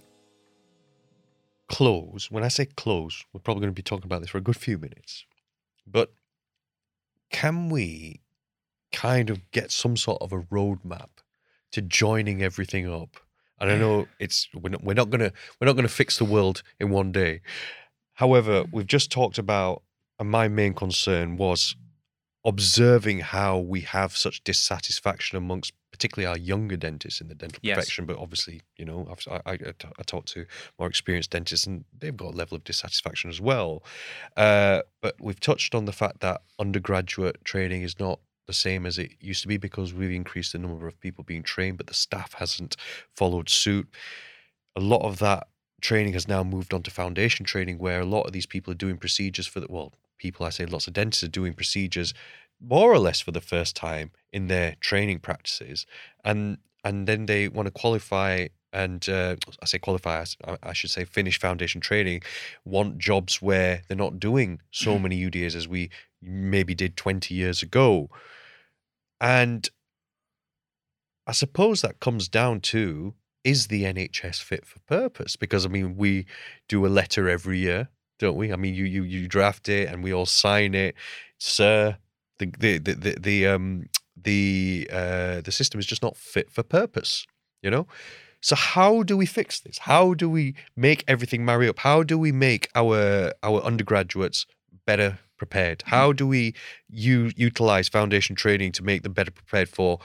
close? 1.69 2.31
When 2.31 2.43
I 2.43 2.47
say 2.47 2.65
close, 2.65 3.23
we're 3.33 3.39
probably 3.39 3.61
going 3.61 3.73
to 3.73 3.75
be 3.75 3.83
talking 3.83 4.05
about 4.05 4.21
this 4.21 4.31
for 4.31 4.39
a 4.39 4.41
good 4.41 4.57
few 4.57 4.77
minutes. 4.77 5.25
But 5.85 6.13
can 7.29 7.69
we 7.69 8.21
kind 8.91 9.29
of 9.29 9.51
get 9.51 9.71
some 9.71 9.95
sort 9.95 10.21
of 10.21 10.31
a 10.31 10.39
roadmap 10.39 11.09
to 11.71 11.81
joining 11.81 12.41
everything 12.41 12.91
up? 12.91 13.17
And 13.59 13.71
I 13.71 13.77
know 13.77 14.07
it's 14.19 14.47
we're 14.53 14.69
not, 14.69 14.83
we're 14.83 14.93
not 14.93 15.09
gonna 15.09 15.31
we're 15.59 15.65
not 15.67 15.75
gonna 15.75 15.87
fix 15.87 16.17
the 16.17 16.25
world 16.25 16.63
in 16.79 16.89
one 16.89 17.11
day. 17.11 17.41
However, 18.13 18.65
we've 18.71 18.87
just 18.87 19.11
talked 19.11 19.37
about, 19.37 19.83
and 20.19 20.29
my 20.29 20.47
main 20.47 20.73
concern 20.73 21.37
was 21.37 21.75
observing 22.45 23.19
how 23.19 23.57
we 23.57 23.81
have 23.81 24.15
such 24.15 24.43
dissatisfaction 24.43 25.37
amongst 25.37 25.73
particularly 25.91 26.27
our 26.27 26.37
younger 26.37 26.77
dentists 26.77 27.19
in 27.19 27.27
the 27.27 27.35
dental 27.35 27.59
Yes. 27.61 27.75
profession. 27.75 28.05
But 28.05 28.17
obviously, 28.17 28.61
you 28.77 28.85
know, 28.85 29.07
I've, 29.11 29.27
I, 29.29 29.51
I, 29.51 29.53
I 29.53 29.57
t- 29.57 29.87
I 29.99 30.03
talk 30.05 30.25
to 30.27 30.45
more 30.79 30.87
experienced 30.87 31.31
dentists 31.31 31.65
and 31.65 31.85
they've 31.97 32.15
got 32.15 32.33
a 32.33 32.37
level 32.37 32.55
of 32.55 32.63
dissatisfaction 32.63 33.29
as 33.29 33.41
well. 33.41 33.83
Uh, 34.37 34.81
but 35.01 35.15
we've 35.19 35.39
touched 35.39 35.73
on 35.75 35.85
the 35.85 35.91
fact 35.91 36.19
that 36.21 36.41
undergraduate 36.59 37.43
training 37.43 37.81
is 37.81 37.99
not 37.99 38.19
the 38.47 38.53
same 38.53 38.85
as 38.85 38.97
it 38.97 39.11
used 39.19 39.41
to 39.43 39.47
be 39.47 39.57
because 39.57 39.93
we've 39.93 40.11
increased 40.11 40.53
the 40.53 40.59
number 40.59 40.87
of 40.87 40.99
people 40.99 41.23
being 41.23 41.43
trained, 41.43 41.77
but 41.77 41.87
the 41.87 41.93
staff 41.93 42.33
hasn't 42.33 42.75
followed 43.15 43.49
suit. 43.49 43.87
A 44.75 44.79
lot 44.79 45.01
of 45.03 45.19
that 45.19 45.47
training 45.81 46.13
has 46.13 46.27
now 46.27 46.43
moved 46.43 46.73
on 46.73 46.83
to 46.83 46.91
foundation 46.91 47.45
training 47.45 47.77
where 47.77 47.99
a 47.99 48.05
lot 48.05 48.23
of 48.23 48.33
these 48.33 48.45
people 48.45 48.71
are 48.71 48.75
doing 48.77 48.97
procedures 48.97 49.45
for 49.47 49.59
the 49.59 49.67
well 49.69 49.93
people 50.17 50.43
i 50.43 50.49
say 50.49 50.65
lots 50.65 50.87
of 50.87 50.93
dentists 50.93 51.23
are 51.23 51.27
doing 51.27 51.53
procedures 51.53 52.11
more 52.59 52.91
or 52.91 52.97
less 52.97 53.19
for 53.21 53.31
the 53.31 53.39
first 53.41 53.75
time 53.75 54.09
in 54.33 54.47
their 54.47 54.75
training 54.79 55.19
practices. 55.19 55.85
And 56.23 56.57
and 56.83 57.07
then 57.07 57.27
they 57.27 57.47
want 57.47 57.67
to 57.67 57.71
qualify 57.71 58.47
and 58.73 59.07
uh, 59.09 59.35
i 59.61 59.65
say 59.65 59.77
qualify 59.79 60.23
I- 60.45 60.57
i 60.63 60.73
should 60.73 60.89
say 60.89 61.05
finish 61.05 61.39
foundation 61.39 61.79
training 61.81 62.21
want 62.65 62.97
jobs 62.97 63.41
where 63.41 63.83
they're 63.87 63.97
not 63.97 64.19
doing 64.19 64.61
so 64.71 64.97
many 64.99 65.23
udas 65.29 65.55
as 65.55 65.67
we 65.67 65.89
maybe 66.21 66.73
did 66.75 66.97
20 66.97 67.33
years 67.35 67.61
ago 67.63 68.09
and 69.19 69.69
i 71.25 71.31
suppose 71.31 71.81
that 71.81 71.99
comes 71.99 72.27
down 72.27 72.59
to 72.59 73.13
is 73.47 73.67
the 73.67 73.83
NHS 73.83 74.43
fit 74.43 74.65
for 74.65 74.79
purpose? 74.81 75.37
Because 75.37 75.65
I 75.65 75.69
mean, 75.69 75.95
we 75.95 76.25
do 76.67 76.85
a 76.85 76.89
letter 76.89 77.29
every 77.29 77.59
year, 77.59 77.87
don't 78.19 78.35
we? 78.35 78.51
I 78.51 78.57
mean, 78.57 78.73
you 78.73 78.83
you 78.83 79.03
you 79.03 79.25
draft 79.29 79.69
it 79.69 79.87
and 79.87 80.03
we 80.03 80.13
all 80.13 80.25
sign 80.25 80.75
it, 80.75 80.95
sir. 81.37 81.97
The 82.39 82.47
the 82.59 82.77
the 82.77 82.93
the, 82.93 83.15
the 83.19 83.47
um 83.47 83.85
the 84.21 84.89
uh 84.91 85.39
the 85.41 85.51
system 85.53 85.79
is 85.79 85.85
just 85.85 86.03
not 86.03 86.17
fit 86.17 86.51
for 86.51 86.61
purpose, 86.61 87.25
you 87.63 87.71
know. 87.71 87.87
So 88.41 88.55
how 88.55 89.03
do 89.03 89.15
we 89.15 89.25
fix 89.25 89.61
this? 89.61 89.77
How 89.77 90.13
do 90.13 90.29
we 90.29 90.53
make 90.75 91.05
everything 91.07 91.45
marry 91.45 91.69
up? 91.69 91.79
How 91.79 92.03
do 92.03 92.17
we 92.19 92.33
make 92.33 92.69
our 92.75 93.31
our 93.43 93.61
undergraduates 93.61 94.45
better 94.85 95.19
prepared? 95.37 95.83
How 95.85 96.09
mm-hmm. 96.09 96.17
do 96.17 96.27
we 96.27 96.53
u- 96.89 97.31
utilize 97.35 97.87
foundation 97.87 98.35
training 98.35 98.71
to 98.73 98.83
make 98.83 99.03
them 99.03 99.13
better 99.13 99.31
prepared 99.31 99.69
for 99.69 99.99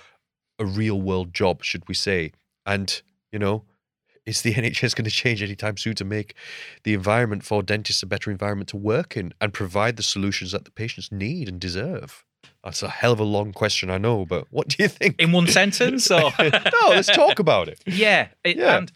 a 0.59 0.65
real 0.65 1.01
world 1.01 1.35
job, 1.35 1.63
should 1.65 1.87
we 1.89 1.95
say? 1.95 2.33
And, 2.67 3.03
you 3.33 3.39
know, 3.39 3.65
is 4.25 4.43
the 4.43 4.55
NHS 4.55 4.95
going 4.95 5.05
to 5.05 5.11
change 5.11 5.43
anytime 5.43 5.77
soon 5.77 5.95
to 5.97 6.05
make 6.05 6.35
the 6.85 6.95
environment 6.95 7.45
for 7.45 7.63
dentists 7.63 8.03
a 8.03 8.07
better 8.07 8.31
environment 8.31 8.69
to 8.71 8.77
work 8.77 9.17
in 9.17 9.33
and 9.41 9.53
provide 9.53 9.97
the 9.97 10.03
solutions 10.03 10.53
that 10.53 10.65
the 10.65 10.71
patients 10.71 11.11
need 11.11 11.49
and 11.49 11.61
deserve? 11.61 12.25
That's 12.65 12.83
a 12.83 12.89
hell 12.89 13.13
of 13.13 13.21
a 13.21 13.25
long 13.25 13.53
question, 13.53 13.91
I 13.91 13.99
know, 13.99 14.25
but 14.25 14.47
what 14.51 14.69
do 14.69 14.83
you 14.83 14.89
think? 14.99 15.17
In 15.19 15.33
one 15.33 15.47
sentence, 15.49 16.11
or 16.11 16.33
no, 16.39 16.89
let's 16.89 17.09
talk 17.09 17.39
about 17.39 17.69
it. 17.69 17.83
yeah, 17.87 18.29
it, 18.45 18.57
Yeah. 18.57 18.79
and 18.79 18.93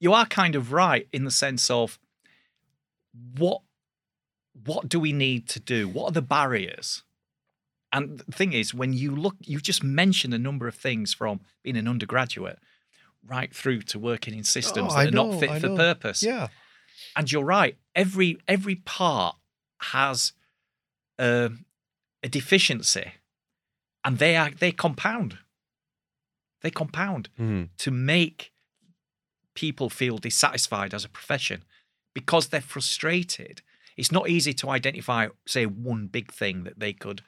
you 0.00 0.12
are 0.12 0.26
kind 0.26 0.54
of 0.54 0.72
right 0.72 1.08
in 1.12 1.24
the 1.24 1.30
sense 1.30 1.70
of 1.70 1.98
what 3.36 3.62
what 4.64 4.88
do 4.88 4.98
we 5.00 5.12
need 5.12 5.48
to 5.50 5.60
do? 5.60 5.88
What 5.88 6.06
are 6.10 6.12
the 6.12 6.22
barriers? 6.22 7.02
And 7.92 8.18
the 8.18 8.32
thing 8.32 8.52
is, 8.52 8.74
when 8.74 8.92
you 8.92 9.14
look, 9.16 9.36
you 9.40 9.60
just 9.60 9.82
mentioned 9.82 10.34
a 10.34 10.38
number 10.38 10.68
of 10.68 10.74
things 10.74 11.14
from 11.14 11.40
being 11.62 11.76
an 11.76 11.88
undergraduate 11.88 12.58
right 13.26 13.54
through 13.54 13.82
to 13.82 13.98
working 13.98 14.34
in 14.34 14.44
systems 14.44 14.92
Oh, 14.92 14.96
that 14.96 15.00
I 15.00 15.04
are 15.06 15.10
know, 15.10 15.30
not 15.30 15.40
fit 15.40 15.50
I 15.50 15.58
for 15.60 15.68
know. 15.68 15.76
purpose. 15.76 16.22
Yeah. 16.22 16.48
And 17.16 17.30
you're 17.32 17.44
right. 17.44 17.76
Every 17.94 18.38
every 18.46 18.74
part 18.76 19.36
has 19.80 20.32
um, 21.18 21.64
a 22.22 22.28
deficiency, 22.28 23.12
and 24.04 24.18
they 24.18 24.36
are 24.36 24.50
they 24.50 24.72
compound. 24.72 25.38
They 26.60 26.70
compound 26.70 27.28
Mhm. 27.38 27.68
to 27.78 27.90
make 27.90 28.52
people 29.54 29.88
feel 29.90 30.18
dissatisfied 30.18 30.92
as 30.94 31.04
a 31.04 31.08
profession 31.08 31.64
because 32.14 32.48
they're 32.48 32.60
frustrated. 32.60 33.62
It's 33.98 34.12
not 34.12 34.28
easy 34.30 34.54
to 34.54 34.70
identify, 34.70 35.28
say, 35.46 35.66
one 35.66 36.06
big 36.06 36.32
thing 36.32 36.64
that 36.64 36.78
they 36.78 36.92
could 36.92 37.22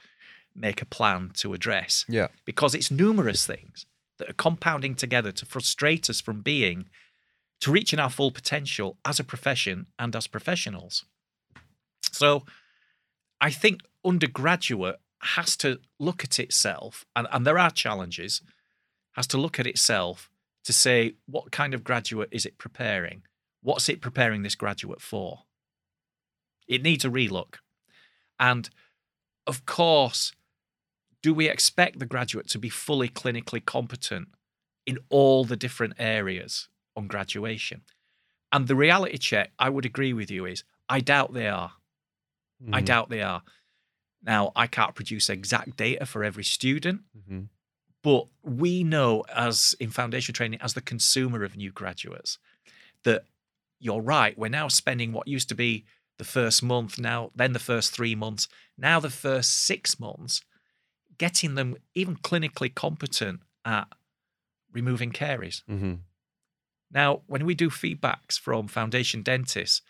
make 0.54 0.80
a 0.80 0.86
plan 0.86 1.30
to 1.34 1.52
address 1.52 2.04
Yeah. 2.08 2.28
because 2.44 2.74
it's 2.74 2.90
numerous 2.90 3.44
things 3.46 3.86
that 4.18 4.30
are 4.30 4.34
compounding 4.34 4.94
together 4.94 5.32
to 5.32 5.46
frustrate 5.46 6.08
us 6.08 6.20
from 6.20 6.42
being 6.42 6.88
to 7.60 7.70
reaching 7.70 7.98
our 7.98 8.08
full 8.10 8.30
potential 8.30 8.96
as 9.04 9.20
a 9.20 9.24
profession 9.24 9.86
and 9.98 10.16
as 10.16 10.26
professionals. 10.26 11.04
So 12.12 12.44
I 13.40 13.50
think 13.50 13.80
undergraduate 14.04 14.98
has 15.22 15.56
to 15.58 15.80
look 15.98 16.24
at 16.24 16.38
itself, 16.38 17.04
and, 17.14 17.26
and 17.30 17.46
there 17.46 17.58
are 17.58 17.70
challenges, 17.70 18.40
has 19.12 19.26
to 19.28 19.38
look 19.38 19.58
at 19.60 19.66
itself 19.66 20.30
to 20.64 20.72
say 20.72 21.14
what 21.26 21.50
kind 21.52 21.74
of 21.74 21.84
graduate 21.84 22.28
is 22.32 22.46
it 22.46 22.58
preparing? 22.58 23.22
What's 23.62 23.88
it 23.88 24.00
preparing 24.00 24.42
this 24.42 24.54
graduate 24.54 25.00
for? 25.00 25.40
It 26.70 26.82
needs 26.82 27.04
a 27.04 27.10
relook. 27.10 27.56
And 28.38 28.70
of 29.46 29.66
course, 29.66 30.32
do 31.20 31.34
we 31.34 31.48
expect 31.48 31.98
the 31.98 32.06
graduate 32.06 32.48
to 32.50 32.58
be 32.58 32.70
fully 32.70 33.08
clinically 33.08 33.62
competent 33.62 34.28
in 34.86 34.98
all 35.10 35.44
the 35.44 35.56
different 35.56 35.94
areas 35.98 36.68
on 36.96 37.08
graduation? 37.08 37.82
And 38.52 38.68
the 38.68 38.76
reality 38.76 39.18
check, 39.18 39.50
I 39.58 39.68
would 39.68 39.84
agree 39.84 40.12
with 40.12 40.30
you, 40.30 40.46
is 40.46 40.62
I 40.88 41.00
doubt 41.00 41.34
they 41.34 41.48
are. 41.48 41.72
I 42.72 42.80
Mhm. 42.80 42.84
doubt 42.86 43.10
they 43.10 43.22
are. 43.22 43.42
Now, 44.22 44.52
I 44.54 44.66
can't 44.66 44.94
produce 44.94 45.28
exact 45.28 45.76
data 45.76 46.06
for 46.06 46.22
every 46.22 46.44
student, 46.44 47.02
Mhm. 47.16 47.48
but 48.02 48.28
we 48.42 48.84
know 48.84 49.22
as 49.34 49.74
in 49.80 49.90
foundation 49.90 50.34
training, 50.34 50.60
as 50.60 50.74
the 50.74 50.82
consumer 50.82 51.42
of 51.42 51.56
new 51.56 51.72
graduates, 51.72 52.38
that 53.02 53.24
you're 53.78 54.02
right. 54.02 54.36
We're 54.38 54.48
now 54.48 54.68
spending 54.68 55.12
what 55.12 55.26
used 55.26 55.48
to 55.48 55.54
be 55.54 55.84
the 56.20 56.24
first 56.24 56.62
month, 56.62 56.98
now 56.98 57.32
then 57.34 57.52
the 57.54 57.58
first 57.58 57.92
three 57.92 58.14
months, 58.14 58.46
now 58.78 59.00
the 59.00 59.10
first 59.10 59.50
six 59.64 59.98
months, 59.98 60.42
getting 61.18 61.54
them 61.56 61.76
even 61.94 62.16
clinically 62.16 62.72
competent 62.72 63.40
at 63.64 63.88
removing 64.70 65.10
caries. 65.10 65.64
Mhm. 65.68 66.02
Now, 66.90 67.22
when 67.26 67.44
we 67.46 67.54
do 67.54 67.70
feedbacks 67.70 68.38
from 68.38 68.68
foundation 68.68 69.22
dentists, 69.22 69.82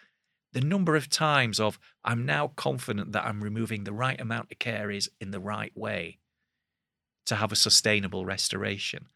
the 0.52 0.60
number 0.60 0.96
of 0.96 1.08
times 1.10 1.58
of 1.60 1.78
I'm 2.04 2.24
now 2.24 2.48
confident 2.48 3.12
that 3.12 3.24
I'm 3.24 3.42
removing 3.42 3.84
the 3.84 3.92
right 3.92 4.20
amount 4.20 4.52
of 4.52 4.58
caries 4.58 5.08
in 5.20 5.32
the 5.32 5.40
right 5.40 5.76
way 5.76 6.20
to 7.26 7.36
have 7.36 7.52
a 7.52 7.56
sustainable 7.56 8.24
restoration. 8.24 9.06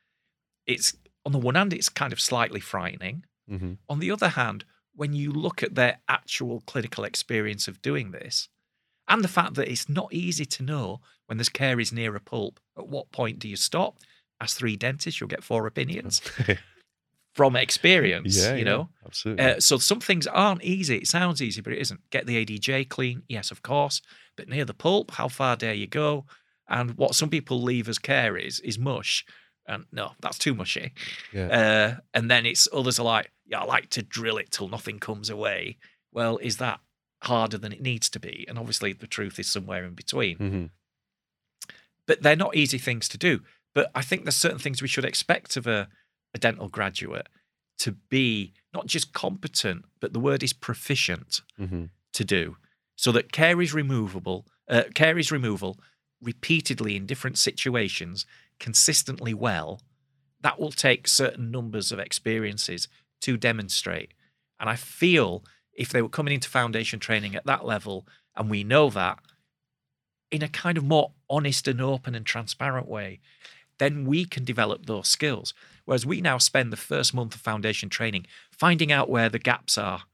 It's 0.67 0.97
on 1.25 1.33
the 1.33 1.39
one 1.39 1.55
hand, 1.55 1.73
it's 1.73 1.89
kind 1.89 2.13
of 2.13 2.21
slightly 2.21 2.61
frightening. 2.61 3.25
Mhm. 3.49 3.79
On 3.89 3.99
the 3.99 4.11
other 4.11 4.31
hand, 4.31 4.65
when 4.95 5.13
you 5.13 5.33
look 5.33 5.63
at 5.63 5.75
their 5.75 5.99
actual 6.09 6.63
clinical 6.67 7.05
experience 7.05 7.69
of 7.69 7.83
doing 7.83 8.11
this, 8.11 8.49
and 9.09 9.23
the 9.23 9.29
fact 9.29 9.55
that 9.55 9.69
it's 9.69 9.89
not 9.89 10.13
easy 10.13 10.47
to 10.47 10.63
know 10.63 11.01
when 11.27 11.39
there's 11.39 11.49
caries 11.49 11.93
near 11.93 12.15
a 12.17 12.21
pulp, 12.21 12.61
at 12.79 12.89
what 12.89 13.13
point 13.13 13.39
do 13.39 13.49
you 13.49 13.57
stop? 13.57 13.99
As 14.41 14.55
three 14.55 14.77
dentists, 14.77 15.21
you'll 15.21 15.29
get 15.29 15.45
four 15.45 15.67
opinions 15.67 16.21
from 17.35 17.57
experience, 17.57 18.43
yeah, 18.43 18.53
you 18.53 18.59
yeah, 18.59 18.65
know? 18.65 18.89
absolutely. 19.05 19.45
Uh, 19.45 19.61
so 19.61 19.79
some 19.79 20.01
things 20.01 20.27
aren't 20.27 20.63
easy. 20.63 20.97
It 20.97 21.09
sounds 21.09 21.43
easy, 21.43 21.61
but 21.61 21.73
it 21.73 21.81
isn't. 21.81 22.01
Get 22.11 22.27
the 22.27 22.45
ADJ 22.45 22.89
clean, 22.89 23.23
yes, 23.29 23.51
of 23.51 23.63
course. 23.63 24.01
But 24.37 24.49
near 24.49 24.65
the 24.65 24.75
pulp, 24.75 25.13
how 25.13 25.29
far 25.29 25.57
dare 25.57 25.75
you 25.75 25.87
go? 25.87 26.27
And 26.69 26.97
what 26.97 27.15
some 27.15 27.29
people 27.29 27.63
leave 27.63 27.89
as 27.89 27.99
caries 27.99 28.61
is 28.61 28.79
mush. 28.79 29.25
And 29.67 29.85
no, 29.93 30.13
that's 30.21 30.39
too 30.39 30.55
mushy. 30.55 30.93
yeah. 31.33 31.47
Uh, 31.47 32.01
and 32.13 32.31
then 32.31 32.45
it's 32.47 32.69
others 32.73 32.99
are 32.99 33.05
like, 33.05 33.31
yeah, 33.47 33.61
I 33.61 33.65
like 33.65 33.89
to 33.91 34.03
drill 34.03 34.37
it 34.39 34.51
till 34.51 34.69
nothing 34.69 34.99
comes 34.99 35.31
away. 35.31 35.79
Well, 36.13 36.39
is 36.39 36.59
that 36.59 36.81
harder 37.23 37.57
than 37.59 37.73
it 37.73 37.81
needs 37.81 38.11
to 38.11 38.21
be? 38.21 38.45
And 38.49 38.59
obviously, 38.59 38.93
the 38.93 39.07
truth 39.07 39.39
is 39.39 39.49
somewhere 39.51 39.85
in 39.85 39.95
between. 39.95 40.39
Mhm. 40.39 40.71
But 42.07 42.23
they're 42.23 42.37
not 42.37 42.55
easy 42.57 42.79
things 42.79 43.09
to 43.09 43.19
do. 43.19 43.41
But 43.75 43.91
I 43.95 44.03
think 44.03 44.25
there's 44.25 44.37
certain 44.37 44.59
things 44.59 44.83
we 44.83 44.89
should 44.89 45.05
expect 45.05 45.57
of 45.57 45.67
a, 45.67 45.89
a 46.35 46.39
dental 46.39 46.69
graduate 46.69 47.29
to 47.79 47.93
be 47.93 48.53
not 48.73 48.87
just 48.87 49.13
competent, 49.13 49.85
but 50.01 50.13
the 50.13 50.21
word 50.21 50.43
is 50.43 50.53
proficient 50.53 51.41
Mhm. 51.59 51.91
to 52.13 52.25
do, 52.25 52.57
so 52.97 53.11
that 53.13 53.33
caries 53.33 53.75
removable, 53.75 54.47
uh, 54.69 54.85
caries 54.95 55.33
removal 55.33 55.81
repeatedly 56.21 56.95
in 56.95 57.05
different 57.07 57.37
situations, 57.39 58.25
consistently 58.61 59.35
well, 59.35 59.81
that 60.41 60.61
will 60.61 60.73
take 60.73 61.09
certain 61.09 61.51
numbers 61.51 61.93
of 61.93 61.99
experiences 61.99 62.89
to 63.23 63.37
demonstrate. 63.37 64.13
And 64.61 64.69
I 64.69 64.77
feel 64.77 65.45
if 65.73 65.91
they 65.91 66.03
were 66.03 66.09
coming 66.09 66.35
into 66.35 66.49
foundation 66.49 67.01
training 67.01 67.35
at 67.35 67.47
that 67.47 67.65
level, 67.65 68.07
and 68.37 68.51
we 68.51 68.65
know 68.65 68.91
that 68.91 69.19
in 70.31 70.43
a 70.43 70.49
kind 70.49 70.77
of 70.77 70.85
more 70.85 71.13
honest 71.31 71.69
and 71.69 71.81
open 71.81 72.15
and 72.15 72.27
transparent 72.27 72.89
way, 72.89 73.21
then 73.79 74.05
we 74.05 74.25
can 74.25 74.45
develop 74.45 74.87
those 74.87 75.09
skills. 75.09 75.55
Whereas 75.85 76.07
we 76.07 76.21
now 76.21 76.39
spend 76.39 76.73
the 76.73 76.77
first 76.77 77.13
month 77.15 77.35
of 77.35 77.41
foundation 77.41 77.89
training 77.89 78.27
finding 78.51 78.93
out 78.93 79.11
where 79.11 79.29
the 79.29 79.39
gaps 79.39 79.77
are 79.77 80.05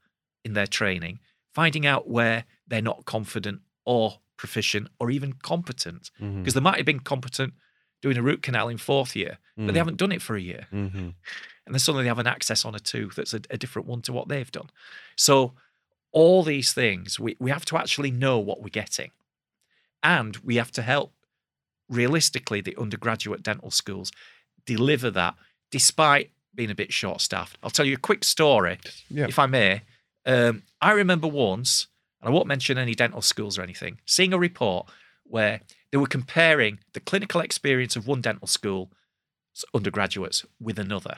in 0.43 0.53
their 0.53 0.67
training, 0.67 1.19
finding 1.53 1.85
out 1.85 2.09
where 2.09 2.45
they're 2.67 2.81
not 2.81 3.05
confident 3.05 3.61
or 3.85 4.19
proficient 4.37 4.87
or 4.99 5.11
even 5.11 5.33
competent. 5.33 6.09
Mhm. 6.19 6.39
Because 6.39 6.55
they 6.55 6.59
might 6.59 6.77
have 6.77 6.85
been 6.85 6.99
competent 6.99 7.53
doing 8.01 8.17
a 8.17 8.21
root 8.21 8.41
canal 8.41 8.67
in 8.69 8.77
fourth 8.77 9.15
year, 9.15 9.37
but 9.55 9.65
Mm. 9.67 9.73
they 9.73 9.77
haven't 9.79 9.97
done 9.97 10.11
it 10.11 10.21
for 10.21 10.35
a 10.35 10.41
year. 10.41 10.67
Mhm. 10.71 11.13
And 11.67 11.75
then 11.75 11.79
suddenly 11.79 12.03
they 12.03 12.09
have 12.09 12.17
an 12.19 12.25
access 12.27 12.65
on 12.65 12.73
a 12.73 12.79
tooth 12.79 13.15
that's 13.15 13.35
a, 13.35 13.41
a 13.51 13.57
different 13.57 13.87
one 13.87 14.01
to 14.01 14.11
what 14.11 14.27
they've 14.27 14.51
done. 14.51 14.69
So 15.15 15.53
all 16.11 16.41
these 16.43 16.73
things, 16.73 17.19
we, 17.19 17.37
we 17.39 17.51
have 17.51 17.63
to 17.65 17.77
actually 17.77 18.09
know 18.09 18.39
what 18.39 18.61
we're 18.61 18.69
getting. 18.69 19.11
And 20.01 20.35
we 20.37 20.55
have 20.55 20.71
to 20.71 20.81
help 20.81 21.13
realistically 21.87 22.61
the 22.61 22.75
undergraduate 22.77 23.43
dental 23.43 23.71
schools 23.71 24.11
deliver 24.65 25.11
that 25.11 25.35
despite 25.69 26.31
being 26.55 26.71
a 26.71 26.75
bit 26.75 26.91
short 26.91 27.21
staffed. 27.21 27.57
I'll 27.63 27.69
tell 27.69 27.85
you 27.85 27.93
a 27.95 27.99
quick 27.99 28.23
story, 28.23 28.79
Yeah. 29.09 29.27
if 29.27 29.39
I 29.39 29.45
may. 29.45 29.83
Um, 30.25 30.63
I 30.81 30.91
remember 30.91 31.27
once, 31.27 31.87
and 32.21 32.27
I 32.29 32.31
won't 32.31 32.47
mention 32.47 32.77
any 32.77 32.93
dental 32.95 33.21
schools 33.21 33.57
or 33.57 33.61
anything, 33.61 33.99
seeing 34.05 34.33
a 34.33 34.37
report 34.39 34.89
where 35.23 35.61
they 35.91 35.97
were 35.97 36.07
comparing 36.07 36.79
the 36.93 36.99
clinical 36.99 37.41
experience 37.41 37.95
of 37.95 38.07
one 38.07 38.21
dental 38.21 38.47
school 38.47 38.91
undergraduates 39.73 40.45
with 40.59 40.79
another. 40.79 41.17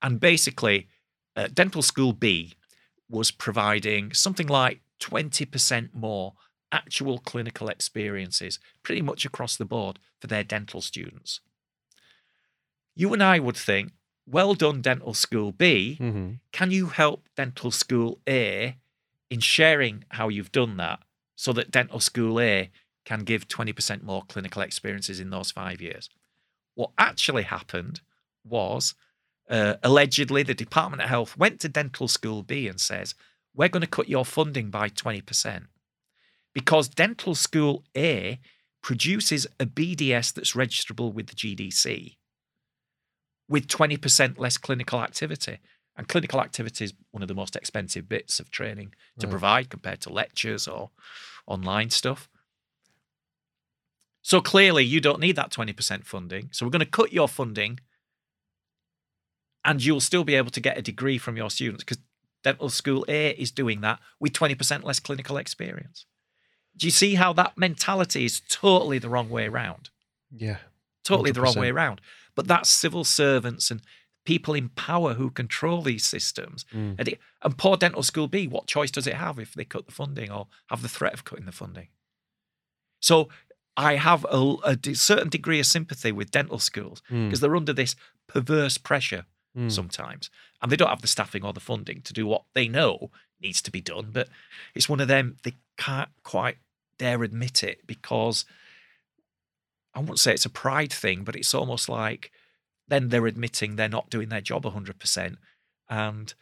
And 0.00 0.18
basically, 0.18 0.88
uh, 1.36 1.48
Dental 1.52 1.82
School 1.82 2.12
B 2.12 2.54
was 3.08 3.30
providing 3.30 4.12
something 4.14 4.46
like 4.46 4.80
20% 5.00 5.94
more 5.94 6.34
actual 6.70 7.18
clinical 7.18 7.68
experiences 7.68 8.58
pretty 8.82 9.02
much 9.02 9.24
across 9.24 9.56
the 9.56 9.64
board 9.64 9.98
for 10.20 10.26
their 10.26 10.42
dental 10.42 10.80
students. 10.80 11.40
You 12.94 13.12
and 13.12 13.22
I 13.22 13.38
would 13.38 13.56
think, 13.56 13.92
well 14.26 14.54
done, 14.54 14.80
Dental 14.80 15.14
School 15.14 15.52
B. 15.52 15.98
Mhm. 16.00 16.40
Can 16.52 16.70
you 16.70 16.86
help 16.88 17.28
Dental 17.36 17.70
School 17.70 18.20
A 18.28 18.76
in 19.30 19.40
sharing 19.40 20.04
how 20.10 20.28
you've 20.28 20.52
done 20.52 20.76
that 20.76 21.02
so 21.34 21.52
that 21.52 21.70
Dental 21.70 22.00
School 22.00 22.40
A 22.40 22.70
can 23.04 23.20
give 23.20 23.48
20% 23.48 24.02
more 24.02 24.22
clinical 24.28 24.62
experiences 24.62 25.20
in 25.20 25.30
those 25.30 25.50
five 25.50 25.80
years? 25.80 26.08
What 26.74 26.90
actually 26.98 27.42
happened 27.42 28.00
was 28.44 28.94
uh, 29.50 29.74
allegedly 29.82 30.42
the 30.42 30.54
Department 30.54 31.02
of 31.02 31.08
Health 31.08 31.36
went 31.36 31.60
to 31.60 31.68
Dental 31.68 32.08
School 32.08 32.42
B 32.42 32.68
and 32.68 32.80
says, 32.80 33.14
We're 33.54 33.68
going 33.68 33.82
to 33.82 33.86
cut 33.86 34.08
your 34.08 34.24
funding 34.24 34.70
by 34.70 34.88
20%. 34.88 35.66
because 36.54 36.88
dental 36.88 37.34
school 37.34 37.82
A 37.96 38.38
produces 38.82 39.46
a 39.60 39.64
BDS 39.66 40.32
that's 40.34 40.52
registrable 40.54 41.12
with 41.12 41.28
the 41.28 41.34
GDC 41.34 42.16
with 43.48 43.66
20% 43.68 44.38
less 44.38 44.56
clinical 44.56 45.00
activity. 45.02 45.58
And 45.96 46.08
clinical 46.08 46.40
activity 46.40 46.84
is 46.86 46.94
one 47.10 47.22
of 47.22 47.28
the 47.28 47.34
most 47.34 47.54
expensive 47.54 48.08
bits 48.08 48.40
of 48.40 48.50
training 48.50 48.94
to 49.18 49.26
Right. 49.26 49.30
provide 49.30 49.68
compared 49.70 50.00
to 50.02 50.10
lectures 50.12 50.66
or 50.66 50.90
online 51.46 51.90
stuff. 51.90 52.28
So 54.22 54.40
clearly, 54.40 54.84
you 54.84 55.00
don't 55.00 55.20
need 55.20 55.36
that 55.36 55.50
20% 55.50 56.04
funding. 56.04 56.48
So 56.52 56.64
we're 56.64 56.70
going 56.70 56.80
to 56.80 56.86
cut 56.86 57.12
your 57.12 57.28
funding 57.28 57.80
and 59.64 59.84
you'll 59.84 60.00
still 60.00 60.24
be 60.24 60.36
able 60.36 60.50
to 60.50 60.60
get 60.60 60.78
a 60.78 60.82
degree 60.82 61.18
from 61.18 61.36
your 61.36 61.50
students 61.50 61.84
because 61.84 61.98
dental 62.42 62.68
school 62.68 63.04
A 63.08 63.30
is 63.30 63.50
doing 63.50 63.80
that 63.82 63.98
with 64.20 64.32
20% 64.32 64.84
less 64.84 65.00
clinical 65.00 65.36
experience. 65.36 66.06
Do 66.76 66.86
you 66.86 66.90
see 66.90 67.16
how 67.16 67.32
that 67.34 67.58
mentality 67.58 68.24
is 68.24 68.40
totally 68.48 68.98
the 68.98 69.08
wrong 69.08 69.28
way 69.28 69.46
around? 69.46 69.90
Yeah. 70.30 70.58
Totally 71.04 71.32
the 71.32 71.42
wrong 71.42 71.56
way 71.56 71.70
100%. 71.70 71.74
around. 71.74 72.00
But 72.34 72.48
that's 72.48 72.70
civil 72.70 73.04
servants 73.04 73.70
and 73.70 73.82
people 74.24 74.54
in 74.54 74.70
power 74.70 75.14
who 75.14 75.30
control 75.30 75.82
these 75.82 76.04
systems. 76.04 76.64
Mm. 76.72 76.94
And, 76.98 77.08
it, 77.08 77.18
and 77.42 77.58
poor 77.58 77.76
dental 77.76 78.02
school 78.02 78.28
B, 78.28 78.46
what 78.46 78.66
choice 78.66 78.90
does 78.90 79.06
it 79.06 79.14
have 79.14 79.38
if 79.38 79.52
they 79.52 79.64
cut 79.64 79.86
the 79.86 79.92
funding 79.92 80.30
or 80.30 80.46
have 80.68 80.82
the 80.82 80.88
threat 80.88 81.12
of 81.12 81.24
cutting 81.24 81.46
the 81.46 81.52
funding? 81.52 81.88
So 83.00 83.28
I 83.76 83.96
have 83.96 84.24
a, 84.30 84.54
a 84.64 84.94
certain 84.94 85.28
degree 85.30 85.58
of 85.60 85.66
sympathy 85.66 86.12
with 86.12 86.30
dental 86.30 86.58
schools 86.58 87.02
Mm. 87.10 87.26
because 87.28 87.40
they're 87.40 87.56
under 87.56 87.72
this 87.72 87.94
perverse 88.26 88.78
pressure 88.78 89.24
Mm. 89.56 89.70
sometimes. 89.70 90.30
And 90.62 90.70
they 90.72 90.76
don't 90.76 90.88
have 90.88 91.02
the 91.02 91.06
staffing 91.08 91.44
or 91.44 91.52
the 91.52 91.60
funding 91.60 92.00
to 92.02 92.12
do 92.14 92.26
what 92.26 92.44
they 92.54 92.68
know 92.68 93.10
needs 93.40 93.60
to 93.62 93.70
be 93.70 93.80
done. 93.82 94.10
But 94.12 94.28
it's 94.74 94.88
one 94.88 95.00
of 95.00 95.08
them, 95.08 95.36
they 95.42 95.54
can't 95.76 96.08
quite 96.22 96.56
dare 96.98 97.22
admit 97.22 97.62
it 97.62 97.86
because 97.86 98.44
I 99.94 100.00
won't 100.00 100.18
say 100.20 100.32
it's 100.32 100.46
a 100.46 100.50
pride 100.50 100.92
thing, 100.92 101.22
but 101.24 101.36
it's 101.36 101.52
almost 101.52 101.88
like 101.88 102.30
then 102.88 103.08
they're 103.10 103.26
admitting 103.26 103.76
they're 103.76 103.88
not 103.88 104.08
doing 104.10 104.28
their 104.30 104.40
job 104.40 104.64
100%. 104.64 105.36
And 105.90 106.32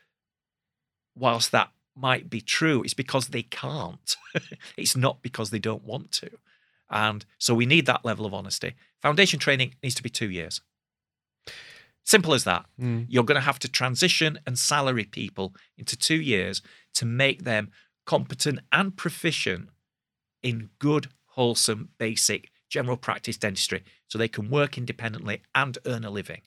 whilst 1.17 1.51
that 1.53 1.71
might 1.97 2.31
be 2.31 2.41
true, 2.41 2.83
it's 2.83 2.95
because 2.95 3.29
they 3.29 3.43
can't. 3.43 4.17
it's 4.77 4.97
not 4.97 5.23
because 5.23 5.51
they 5.51 5.59
don't 5.59 5.85
want 5.85 6.13
to. 6.13 6.31
And 6.91 7.25
so 7.39 7.55
we 7.55 7.67
need 7.67 7.87
that 7.87 8.05
level 8.05 8.27
of 8.27 8.35
honesty. 8.35 8.75
Foundation 9.01 9.39
training 9.39 9.75
needs 9.83 9.95
to 9.95 10.03
be 10.03 10.11
two 10.11 10.31
years. 10.31 10.61
Simple 12.05 12.35
as 12.35 12.45
that. 12.45 12.67
Mm. 12.81 13.07
You're 13.09 13.25
going 13.25 13.37
to 13.37 13.41
have 13.41 13.59
to 13.61 13.69
transition 13.69 14.39
and 14.47 14.59
salary 14.59 15.05
people 15.05 15.55
into 15.79 15.97
two 15.97 16.21
years 16.21 16.63
to 16.95 17.05
make 17.05 17.45
them 17.45 17.71
competent 18.07 18.61
and 18.73 18.97
proficient 18.97 19.69
in 20.43 20.71
good, 20.79 21.09
wholesome, 21.27 21.91
basic 21.99 22.51
general 22.69 22.97
practice 22.97 23.37
dentistry 23.37 23.85
so 24.09 24.19
they 24.19 24.29
can 24.29 24.51
work 24.51 24.79
independently 24.79 25.43
and 25.55 25.79
earn 25.87 26.05
a 26.05 26.11
living. 26.11 26.41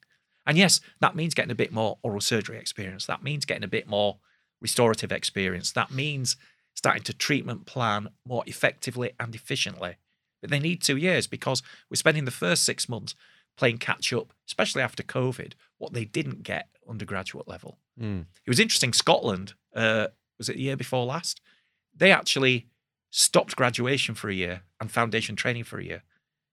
And 0.46 0.58
yes, 0.58 0.82
that 1.00 1.16
means 1.16 1.34
getting 1.34 1.52
a 1.52 1.56
bit 1.56 1.72
more 1.72 1.98
oral 2.04 2.22
surgery 2.22 2.58
experience. 2.58 3.06
That 3.06 3.24
means 3.24 3.46
getting 3.46 3.64
a 3.64 3.68
bit 3.68 3.88
more 3.88 4.18
restorative 4.60 5.12
experience. 5.12 5.72
That 5.72 5.92
means 5.92 6.36
starting 6.74 7.04
to 7.04 7.14
treatment 7.14 7.66
plan 7.66 8.10
more 8.26 8.44
effectively 8.48 9.12
and 9.20 9.36
efficiently. 9.36 9.96
But 10.44 10.50
they 10.50 10.60
need 10.60 10.82
two 10.82 10.98
years 10.98 11.26
because 11.26 11.64
we're 11.90 11.96
spending 11.96 12.26
the 12.26 12.32
first 12.32 12.66
six 12.66 12.90
months 12.90 13.16
playing 13.56 13.78
catch 13.78 14.12
up, 14.12 14.34
especially 14.46 14.82
after 14.82 15.02
COVID, 15.02 15.54
what 15.78 15.94
they 15.94 16.04
didn't 16.04 16.44
get 16.44 16.68
undergraduate 16.88 17.48
level. 17.48 17.78
Mm. 17.98 18.26
It 18.46 18.50
was 18.50 18.60
interesting. 18.60 18.92
Scotland, 18.92 19.54
uh, 19.74 20.08
was 20.38 20.50
it 20.50 20.58
the 20.58 20.64
year 20.64 20.76
before 20.76 21.06
last? 21.06 21.40
They 21.96 22.12
actually 22.12 22.68
stopped 23.10 23.56
graduation 23.56 24.16
for 24.16 24.30
a 24.30 24.34
year 24.34 24.64
and 24.82 24.92
foundation 24.92 25.38
training 25.38 25.64
for 25.64 25.80
a 25.80 25.86
year 25.86 26.04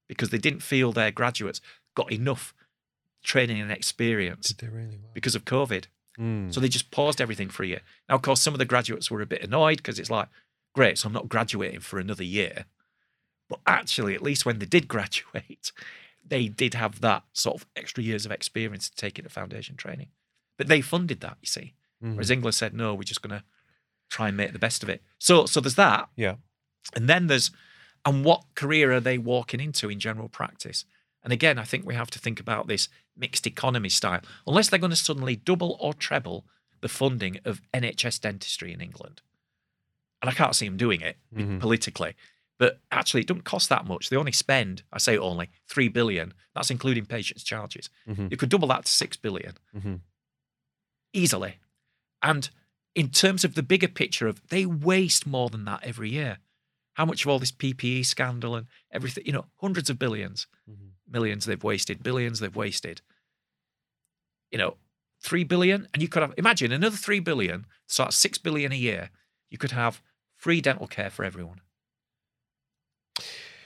because 0.08 0.30
they 0.30 0.38
didn't 0.38 0.60
feel 0.60 0.92
their 0.92 1.10
graduates 1.10 1.60
got 1.96 2.12
enough 2.12 2.54
training 3.24 3.60
and 3.60 3.72
experience 3.72 4.54
really? 4.62 5.00
Because 5.12 5.34
of 5.34 5.44
COVID. 5.44 5.86
Mm. 6.16 6.54
So 6.54 6.60
they 6.60 6.68
just 6.68 6.92
paused 6.92 7.20
everything 7.20 7.48
for 7.48 7.64
a 7.64 7.66
year. 7.66 7.80
Now, 8.08 8.14
of 8.14 8.22
course, 8.22 8.40
some 8.40 8.54
of 8.54 8.58
the 8.58 8.64
graduates 8.66 9.10
were 9.10 9.20
a 9.20 9.26
bit 9.26 9.42
annoyed 9.42 9.78
because 9.78 9.98
it's 9.98 10.10
like, 10.10 10.28
great, 10.74 10.98
so 10.98 11.08
I'm 11.08 11.12
not 11.12 11.28
graduating 11.28 11.80
for 11.80 11.98
another 11.98 12.22
year. 12.22 12.66
But 13.50 13.60
actually, 13.66 14.14
at 14.14 14.22
least 14.22 14.46
when 14.46 14.58
they 14.60 14.66
did 14.66 14.88
graduate, 14.94 15.72
they 16.26 16.48
did 16.48 16.72
have 16.74 17.00
that 17.02 17.24
sort 17.34 17.56
of 17.60 17.66
extra 17.76 18.02
years 18.02 18.24
of 18.24 18.32
experience 18.32 18.88
to 18.88 18.96
take 18.96 19.18
into 19.18 19.28
foundation 19.28 19.76
training. 19.76 20.08
But 20.56 20.68
they 20.68 20.80
funded 20.80 21.20
that, 21.20 21.36
you 21.42 21.46
see. 21.46 21.74
Mhm. 22.02 22.12
Whereas 22.14 22.30
England 22.30 22.54
said, 22.54 22.72
no, 22.72 22.94
we're 22.94 23.02
just 23.02 23.20
going 23.20 23.36
to 23.38 23.44
try 24.08 24.28
and 24.28 24.36
make 24.36 24.52
the 24.52 24.58
best 24.58 24.82
of 24.82 24.88
it. 24.88 25.02
So, 25.18 25.44
so 25.46 25.60
there's 25.60 25.74
that. 25.74 26.08
Yeah. 26.16 26.36
And 26.94 27.08
then 27.08 27.26
there's, 27.26 27.50
and 28.06 28.24
what 28.24 28.44
career 28.54 28.92
are 28.92 29.00
they 29.00 29.18
walking 29.18 29.60
into 29.60 29.90
in 29.90 30.00
general 30.00 30.28
practice? 30.28 30.84
And 31.22 31.32
again, 31.32 31.58
I 31.58 31.64
think 31.64 31.84
we 31.84 31.94
have 31.94 32.10
to 32.12 32.18
think 32.18 32.40
about 32.40 32.66
this 32.66 32.88
mixed 33.16 33.46
economy 33.46 33.90
style. 33.90 34.20
Unless 34.46 34.70
they're 34.70 34.78
going 34.78 34.90
to 34.90 34.96
suddenly 34.96 35.36
double 35.36 35.76
or 35.80 35.92
treble 35.92 36.46
the 36.80 36.88
funding 36.88 37.38
of 37.44 37.60
NHS 37.74 38.20
dentistry 38.20 38.72
in 38.72 38.80
England. 38.80 39.20
And 40.22 40.30
I 40.30 40.32
can't 40.32 40.54
see 40.54 40.66
them 40.66 40.76
doing 40.78 41.00
it 41.02 41.16
Mhm. 41.34 41.60
politically. 41.60 42.14
But 42.60 42.78
actually, 42.92 43.22
it 43.22 43.26
doesn't 43.26 43.44
cost 43.44 43.70
that 43.70 43.86
much. 43.86 44.10
They 44.10 44.16
only 44.16 44.32
spend, 44.32 44.82
I 44.92 44.98
say 44.98 45.16
only, 45.16 45.48
three 45.66 45.88
billion. 45.88 46.34
That's 46.54 46.70
including 46.70 47.06
patients' 47.06 47.42
charges. 47.42 47.88
Mhm. 48.06 48.30
You 48.30 48.36
could 48.36 48.50
double 48.50 48.68
that 48.68 48.84
to 48.84 48.92
six 48.92 49.16
billion 49.16 49.54
Mhm. 49.74 50.00
easily. 51.14 51.56
And 52.22 52.50
in 52.94 53.08
terms 53.08 53.44
of 53.44 53.54
the 53.54 53.62
bigger 53.62 53.88
picture 53.88 54.26
of 54.28 54.46
they 54.48 54.66
waste 54.66 55.26
more 55.26 55.48
than 55.48 55.64
that 55.64 55.82
every 55.82 56.10
year. 56.10 56.38
How 56.94 57.06
much 57.06 57.24
of 57.24 57.28
all 57.30 57.38
this 57.38 57.50
PPE 57.52 58.02
scandal 58.04 58.54
and 58.56 58.66
everything, 58.90 59.24
you 59.24 59.32
know, 59.32 59.46
hundreds 59.60 59.88
of 59.88 59.98
billions, 59.98 60.46
Mhm. 60.68 60.90
millions 61.08 61.46
they've 61.46 61.64
wasted, 61.64 62.02
billions 62.02 62.40
they've 62.40 62.54
wasted. 62.54 63.00
You 64.50 64.58
know, 64.58 64.76
three 65.20 65.44
billion, 65.44 65.88
and 65.94 66.02
you 66.02 66.08
could 66.08 66.20
have 66.22 66.34
imagine 66.36 66.72
another 66.72 66.96
three 66.96 67.20
billion, 67.20 67.66
so 67.86 68.02
that's 68.04 68.16
six 68.18 68.36
billion 68.36 68.70
a 68.72 68.76
year. 68.76 69.10
You 69.48 69.56
could 69.56 69.70
have 69.72 70.02
free 70.36 70.60
dental 70.60 70.86
care 70.88 71.10
for 71.10 71.24
everyone. 71.24 71.62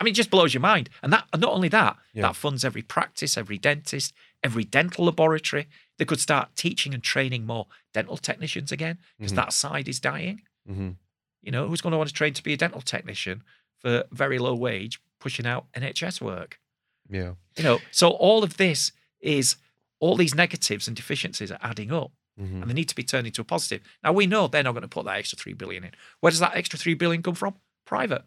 I 0.04 0.06
mean, 0.06 0.12
it 0.12 0.16
just 0.16 0.30
blows 0.30 0.52
your 0.52 0.60
mind. 0.60 0.90
And 1.02 1.10
that 1.14 1.26
and 1.32 1.40
not 1.40 1.52
only 1.54 1.68
that, 1.68 1.96
Yeah. 2.12 2.22
that 2.22 2.36
funds 2.36 2.62
every 2.64 2.82
practice, 2.82 3.38
every 3.38 3.56
dentist, 3.56 4.12
every 4.42 4.64
dental 4.64 5.06
laboratory. 5.06 5.66
They 5.96 6.04
could 6.04 6.20
start 6.20 6.54
teaching 6.56 6.92
and 6.92 7.02
training 7.02 7.46
more 7.46 7.68
dental 7.94 8.18
technicians 8.18 8.70
again, 8.70 8.98
because 9.18 9.32
Mhm. 9.32 9.36
that 9.36 9.52
side 9.54 9.88
is 9.88 9.98
dying. 10.00 10.42
Mhm. 10.68 10.96
You 11.42 11.52
know, 11.52 11.68
who's 11.68 11.80
going 11.80 11.92
to 11.92 11.96
want 11.96 12.08
to 12.08 12.14
train 12.14 12.34
to 12.34 12.42
be 12.42 12.52
a 12.52 12.56
dental 12.58 12.82
technician 12.82 13.44
for 13.80 14.04
very 14.12 14.38
low 14.38 14.54
wage, 14.54 15.00
pushing 15.20 15.46
out 15.46 15.68
NHS 15.74 16.20
work? 16.20 16.60
Yeah. 17.08 17.34
You 17.56 17.62
know, 17.64 17.80
so 17.90 18.10
all 18.10 18.44
of 18.44 18.58
this 18.58 18.92
is 19.20 19.56
all 20.00 20.16
these 20.16 20.34
negatives 20.34 20.86
and 20.86 20.94
deficiencies 20.94 21.50
are 21.50 21.58
adding 21.62 21.90
up 21.92 22.12
Mhm. 22.38 22.60
and 22.62 22.68
they 22.70 22.74
need 22.74 22.88
to 22.90 22.94
be 22.94 23.04
turned 23.04 23.26
into 23.26 23.40
a 23.40 23.44
positive. 23.44 23.82
Now 24.02 24.12
we 24.12 24.26
know 24.26 24.48
they're 24.48 24.62
not 24.62 24.72
going 24.72 24.82
to 24.82 24.88
put 24.88 25.06
that 25.06 25.16
extra 25.16 25.38
three 25.38 25.54
billion 25.54 25.84
in. 25.84 25.92
Where 26.20 26.30
does 26.30 26.40
that 26.40 26.54
extra 26.56 26.78
three 26.78 26.94
billion 26.94 27.22
come 27.22 27.34
from? 27.34 27.54
Private. 27.86 28.24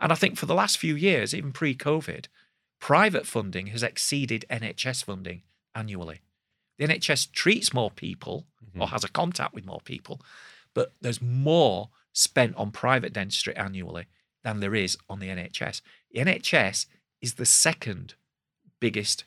And 0.00 0.10
I 0.12 0.14
think 0.14 0.36
for 0.36 0.46
the 0.46 0.54
last 0.54 0.78
few 0.78 0.94
years, 0.96 1.34
even 1.34 1.52
pre-COVID, 1.52 2.26
private 2.80 3.26
funding 3.26 3.68
has 3.68 3.82
exceeded 3.82 4.44
NHS 4.50 5.04
funding 5.04 5.42
annually. 5.74 6.20
The 6.78 6.86
NHS 6.86 7.30
treats 7.32 7.74
more 7.74 7.90
people 7.90 8.46
or 8.78 8.88
has 8.88 9.04
a 9.04 9.08
contact 9.08 9.52
with 9.52 9.66
more 9.66 9.80
people, 9.84 10.22
but 10.74 10.94
there's 11.00 11.20
more 11.20 11.90
spent 12.12 12.56
on 12.56 12.70
private 12.70 13.12
dentistry 13.12 13.54
annually 13.56 14.06
than 14.42 14.60
there 14.60 14.74
is 14.74 14.96
on 15.08 15.18
the 15.18 15.28
NHS. 15.28 15.82
The 16.12 16.20
NHS 16.20 16.86
is 17.20 17.34
the 17.34 17.44
second 17.44 18.14
biggest 18.80 19.24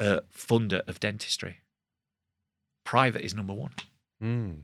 uh, 0.00 0.20
funder 0.36 0.86
of 0.88 0.98
dentistry. 0.98 1.58
Private 2.84 3.22
is 3.24 3.34
number 3.34 3.54
one. 3.54 3.72
Mm. 4.22 4.62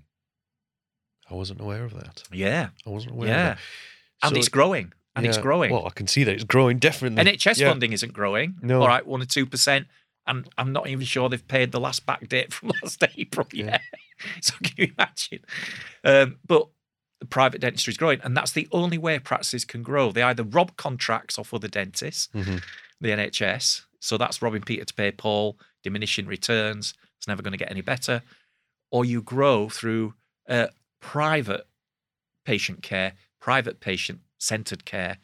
I 1.31 1.35
wasn't 1.35 1.61
aware 1.61 1.85
of 1.85 1.95
that. 1.95 2.24
Yeah, 2.33 2.70
I 2.85 2.91
wasn't 2.91 3.12
aware 3.14 3.28
yeah, 3.28 3.51
of 3.53 3.57
that. 3.57 3.62
and 4.24 4.35
So- 4.35 4.39
it's 4.39 4.49
growing, 4.49 4.93
and 5.16 5.26
it's 5.26 5.38
growing. 5.38 5.72
Well, 5.72 5.86
I 5.86 5.90
can 5.90 6.06
see 6.06 6.24
that 6.24 6.34
it's 6.34 6.44
growing 6.44 6.78
definitely. 6.78 7.22
NHS 7.24 7.58
Yeah. 7.58 7.68
funding 7.70 7.92
isn't 7.92 8.12
growing. 8.12 8.56
No. 8.62 8.80
All 8.82 8.88
right, 8.88 9.04
one 9.06 9.20
or 9.22 9.26
two 9.26 9.46
percent. 9.46 9.86
And 10.26 10.48
I'm 10.58 10.72
not 10.72 10.86
even 10.86 11.04
sure 11.06 11.28
they've 11.28 11.46
paid 11.48 11.72
the 11.72 11.80
last 11.80 12.06
back 12.06 12.28
date 12.28 12.52
from 12.52 12.70
last 12.82 13.02
April 13.16 13.46
yet. 13.52 13.80
so 14.40 14.54
can 14.62 14.74
you 14.76 14.92
imagine? 14.96 15.40
Um, 16.04 16.38
but 16.46 16.68
the 17.20 17.26
private 17.26 17.61
dentistry 17.61 17.90
is 17.92 17.96
growing, 17.96 18.20
and 18.22 18.36
that's 18.36 18.52
the 18.52 18.68
only 18.70 18.98
way 18.98 19.18
practices 19.18 19.64
can 19.64 19.82
grow. 19.82 20.12
They 20.12 20.22
either 20.22 20.44
rob 20.44 20.76
contracts 20.76 21.38
off 21.38 21.52
other 21.52 21.68
dentists, 21.68 22.28
Mhm. 22.34 22.62
the 23.00 23.08
NHS. 23.11 23.82
So 23.98 24.16
that's 24.16 24.40
robbing 24.40 24.62
Peter 24.62 24.84
to 24.84 24.94
pay 24.94 25.11
Paul, 25.11 25.58
diminishing 25.82 26.26
returns. 26.26 26.94
It's 27.18 27.26
never 27.28 27.42
going 27.42 27.52
to 27.52 27.58
get 27.58 27.70
any 27.70 27.82
better. 27.82 28.22
Or 28.90 29.04
you 29.04 29.20
grow 29.22 29.68
through 29.68 30.14
uh, 30.48 30.68
private 31.00 31.66
patient 32.44 32.82
care, 32.82 33.12
private 33.40 33.80
patient 33.80 34.20
centered 34.41 34.84
care, 34.84 35.18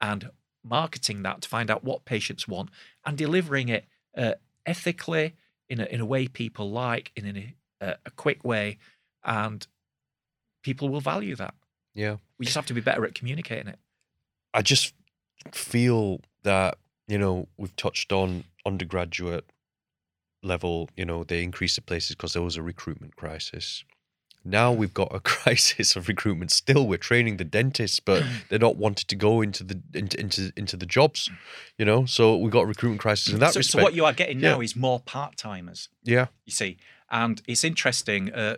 and 0.00 0.30
marketing 0.64 1.22
that 1.22 1.40
to 1.42 1.48
find 1.48 1.70
out 1.70 1.82
what 1.82 2.04
patients 2.04 2.46
want 2.46 2.70
and 3.04 3.16
delivering 3.16 3.68
it 3.68 3.86
uh, 4.16 4.34
ethically 4.66 5.34
in 5.68 5.80
a, 5.80 5.84
in 5.86 6.00
a 6.00 6.06
way 6.06 6.28
people 6.28 6.70
like, 6.70 7.10
in 7.16 7.26
a, 7.36 7.54
a, 7.80 7.96
a 8.06 8.10
quick 8.10 8.44
way, 8.44 8.78
and 9.24 9.66
people 10.62 10.88
will 10.88 11.00
value 11.00 11.34
that. 11.36 11.54
Yeah. 11.94 12.16
We 12.38 12.44
just 12.44 12.56
have 12.56 12.66
to 12.66 12.74
be 12.74 12.80
better 12.80 13.04
at 13.04 13.14
communicating 13.14 13.68
it. 13.68 13.78
I 14.54 14.62
just 14.62 14.94
feel 15.52 16.20
that 16.42 16.78
you 17.06 17.18
know 17.18 17.48
we've 17.56 17.74
touched 17.76 18.12
on 18.12 18.44
undergraduate 18.64 19.50
level. 20.42 20.88
You 20.96 21.04
know, 21.04 21.24
they 21.24 21.42
increased 21.42 21.76
the 21.76 21.82
places 21.82 22.16
because 22.16 22.32
there 22.32 22.42
was 22.42 22.56
a 22.56 22.62
recruitment 22.62 23.16
crisis. 23.16 23.84
Now 24.44 24.72
we've 24.72 24.94
got 24.94 25.14
a 25.14 25.20
crisis 25.34 25.96
of 25.96 26.08
recruitment. 26.08 26.50
Still, 26.50 26.86
we're 26.86 26.96
training 26.98 27.36
the 27.36 27.44
dentists, 27.44 28.00
but 28.00 28.22
they're 28.48 28.58
not 28.58 28.76
wanted 28.76 29.08
to 29.08 29.16
go 29.16 29.40
into 29.42 29.64
the 29.64 29.80
into 29.94 30.18
into, 30.20 30.52
into 30.56 30.76
the 30.76 30.86
jobs. 30.86 31.30
You 31.76 31.84
know, 31.84 32.06
so 32.06 32.36
we've 32.36 32.52
got 32.52 32.62
a 32.62 32.66
recruitment 32.66 33.00
crisis 33.00 33.32
in 33.32 33.40
that 33.40 33.54
so, 33.54 33.58
respect. 33.60 33.80
so 33.80 33.82
what 33.82 33.94
you 33.94 34.04
are 34.04 34.12
getting 34.12 34.40
Yeah. 34.40 34.52
now 34.52 34.60
is 34.60 34.74
more 34.76 35.00
part 35.00 35.36
timers. 35.36 35.88
yeah, 36.04 36.26
you 36.46 36.52
see. 36.52 36.78
And 37.10 37.40
it's 37.46 37.64
interesting. 37.64 38.32
Uh, 38.32 38.56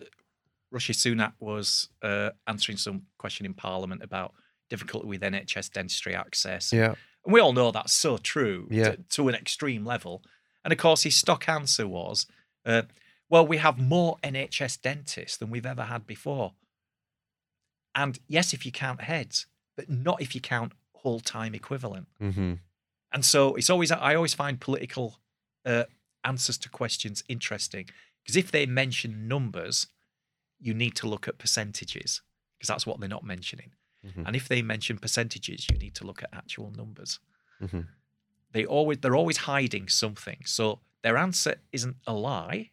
Rishi 0.73 0.93
Sunak 0.93 1.33
was 1.41 1.89
uh, 2.03 2.31
answering 2.47 2.79
some 2.79 3.03
question 3.19 3.45
in 3.47 3.55
Parliament 3.55 4.03
about 4.03 4.35
difficulty 4.69 5.07
with 5.09 5.21
NHS 5.23 5.73
dentistry 5.73 6.15
access. 6.15 6.73
yeah, 6.73 6.95
And 7.25 7.33
we 7.35 7.41
all 7.41 7.53
know 7.53 7.73
that's 7.73 7.93
so 7.93 8.19
true 8.19 8.69
Yeah. 8.71 8.91
to, 8.93 8.97
to 9.11 9.29
an 9.29 9.35
extreme 9.35 9.85
level. 9.85 10.23
And 10.65 10.73
of 10.73 10.79
course, 10.79 11.03
his 11.03 11.17
stock 11.17 11.49
answer 11.49 11.89
was, 11.89 12.27
uh, 12.65 12.83
well, 13.31 13.47
we 13.47 13.57
have 13.59 13.79
more 13.79 14.19
NHS 14.23 14.83
dentists 14.83 15.39
than 15.39 15.51
we've 15.51 15.65
ever 15.65 15.85
had 15.85 16.07
before. 16.07 16.53
And 17.95 18.19
yes, 18.29 18.53
if 18.53 18.67
you 18.67 18.73
count 18.73 19.01
heads, 19.03 19.47
but 19.77 19.89
not 19.89 20.21
if 20.21 20.35
you 20.35 20.41
count 20.41 20.73
whole 20.95 21.21
time 21.21 21.55
equivalent. 21.55 22.09
mm-hmm. 22.21 22.55
And 23.13 23.25
so 23.25 23.57
it's 23.57 23.71
always 23.71 23.91
I 23.91 24.15
always 24.15 24.35
find 24.35 24.61
political 24.61 25.17
uh, 25.65 25.85
answers 26.23 26.57
to 26.59 26.69
questions 26.69 27.25
interesting 27.29 27.87
because 28.23 28.37
if 28.37 28.53
they 28.53 28.67
mention 28.67 29.27
numbers, 29.27 29.89
you 30.61 30.75
need 30.75 30.95
to 30.97 31.09
look 31.09 31.27
at 31.27 31.39
percentages 31.39 32.23
because 32.57 32.69
that's 32.69 32.87
what 32.87 33.01
they're 33.01 33.09
not 33.09 33.25
mentioning. 33.25 33.73
Mhm. 34.07 34.27
And 34.27 34.37
if 34.37 34.47
they 34.47 34.63
mention 34.63 34.99
percentages, 34.99 35.67
you 35.71 35.79
need 35.79 35.95
to 35.97 36.05
look 36.05 36.23
at 36.23 36.29
actual 36.33 36.71
numbers. 36.71 37.19
Mhm. 37.61 37.89
They 38.53 38.65
always 38.65 38.99
they're 38.99 39.17
always 39.17 39.39
hiding 39.39 39.89
something. 39.89 40.45
So 40.45 40.81
their 41.03 41.17
answer 41.17 41.57
isn't 41.73 41.97
a 42.07 42.13
lie, 42.15 42.71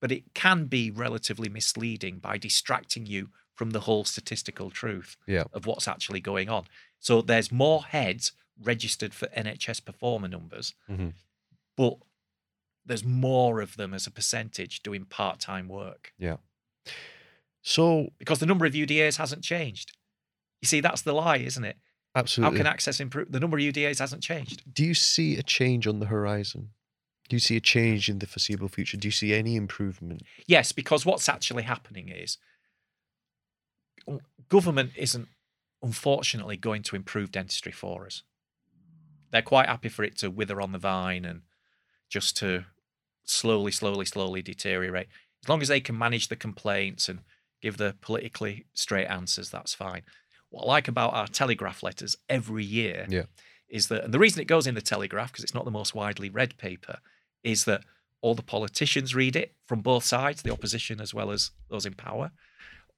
but 0.00 0.10
it 0.10 0.34
can 0.34 0.64
be 0.66 0.90
relatively 0.90 1.48
misleading 1.48 2.18
by 2.18 2.38
distracting 2.38 3.06
you 3.06 3.28
from 3.54 3.70
the 3.70 3.80
whole 3.80 4.04
statistical 4.04 4.70
truth 4.70 5.16
Yeah. 5.26 5.44
of 5.52 5.66
what's 5.66 5.86
actually 5.86 6.20
going 6.20 6.48
on. 6.48 6.66
So 6.98 7.20
there's 7.22 7.52
more 7.52 7.84
heads 7.84 8.32
registered 8.58 9.14
for 9.14 9.28
NHS 9.28 9.80
performer 9.80 10.28
numbers, 10.28 10.74
Mhm. 10.88 11.14
but 11.76 11.98
there's 12.84 13.04
more 13.04 13.60
of 13.60 13.76
them 13.76 13.92
as 13.94 14.06
a 14.06 14.10
percentage 14.10 14.82
doing 14.82 15.04
part-time 15.04 15.68
work 15.68 16.12
Yeah. 16.18 16.38
So 17.62 18.12
because 18.18 18.38
the 18.40 18.46
number 18.46 18.64
of 18.66 18.74
UDAs 18.74 19.16
hasn't 19.18 19.44
changed. 19.44 19.96
You 20.62 20.66
see, 20.66 20.80
that's 20.80 21.02
the 21.02 21.12
lie, 21.12 21.36
isn't 21.38 21.64
it? 21.64 21.78
Absolutely. 22.14 22.56
How 22.56 22.62
can 22.64 22.66
access 22.66 23.00
improve? 23.00 23.30
The 23.30 23.40
number 23.40 23.56
of 23.58 23.62
UDAs 23.62 23.98
hasn't 23.98 24.22
changed. 24.22 24.62
Do 24.72 24.84
you 24.84 24.94
see 24.94 25.36
a 25.36 25.42
change 25.42 25.86
on 25.86 26.00
the 26.00 26.06
horizon? 26.06 26.70
Do 27.30 27.36
you 27.36 27.40
see 27.40 27.54
a 27.56 27.60
change 27.60 28.08
in 28.08 28.18
the 28.18 28.26
foreseeable 28.26 28.66
future? 28.68 28.96
Do 28.96 29.06
you 29.06 29.12
see 29.12 29.32
any 29.32 29.54
improvement? 29.54 30.22
Yes, 30.48 30.72
because 30.72 31.06
what's 31.06 31.28
actually 31.28 31.62
happening 31.62 32.08
is 32.08 32.38
government 34.48 34.90
isn't 34.96 35.28
unfortunately 35.80 36.56
going 36.56 36.82
to 36.82 36.96
improve 36.96 37.30
dentistry 37.30 37.70
for 37.70 38.04
us. 38.04 38.24
They're 39.30 39.42
quite 39.42 39.68
happy 39.68 39.88
for 39.88 40.02
it 40.02 40.18
to 40.18 40.28
wither 40.28 40.60
on 40.60 40.72
the 40.72 40.78
vine 40.78 41.24
and 41.24 41.42
just 42.08 42.36
to 42.38 42.64
slowly, 43.22 43.70
slowly, 43.70 44.06
slowly 44.06 44.42
deteriorate. 44.42 45.06
As 45.44 45.48
long 45.48 45.62
as 45.62 45.68
they 45.68 45.80
can 45.80 45.96
manage 45.96 46.28
the 46.28 46.36
complaints 46.36 47.08
and 47.08 47.20
give 47.62 47.76
the 47.76 47.94
politically 48.00 48.64
straight 48.74 49.06
answers, 49.06 49.50
that's 49.50 49.72
fine. 49.72 50.02
What 50.48 50.64
I 50.64 50.66
like 50.66 50.88
about 50.88 51.14
our 51.14 51.28
telegraph 51.28 51.84
letters 51.84 52.16
every 52.28 52.64
year 52.64 53.06
Yeah. 53.08 53.26
is 53.68 53.86
that, 53.86 54.02
and 54.02 54.12
the 54.12 54.18
reason 54.18 54.40
it 54.42 54.46
goes 54.48 54.66
in 54.66 54.74
the 54.74 54.82
telegraph, 54.82 55.30
because 55.30 55.44
it's 55.44 55.54
not 55.54 55.64
the 55.64 55.70
most 55.70 55.94
widely 55.94 56.28
read 56.28 56.58
paper, 56.58 56.98
is 57.42 57.64
that 57.64 57.84
all 58.22 58.34
the 58.34 58.42
politicians 58.42 59.14
read 59.14 59.34
it 59.36 59.54
from 59.66 59.80
both 59.80 60.04
sides, 60.04 60.42
the 60.42 60.52
opposition 60.52 61.00
as 61.00 61.14
well 61.14 61.30
as 61.30 61.50
those 61.68 61.86
in 61.86 61.94
power. 61.94 62.30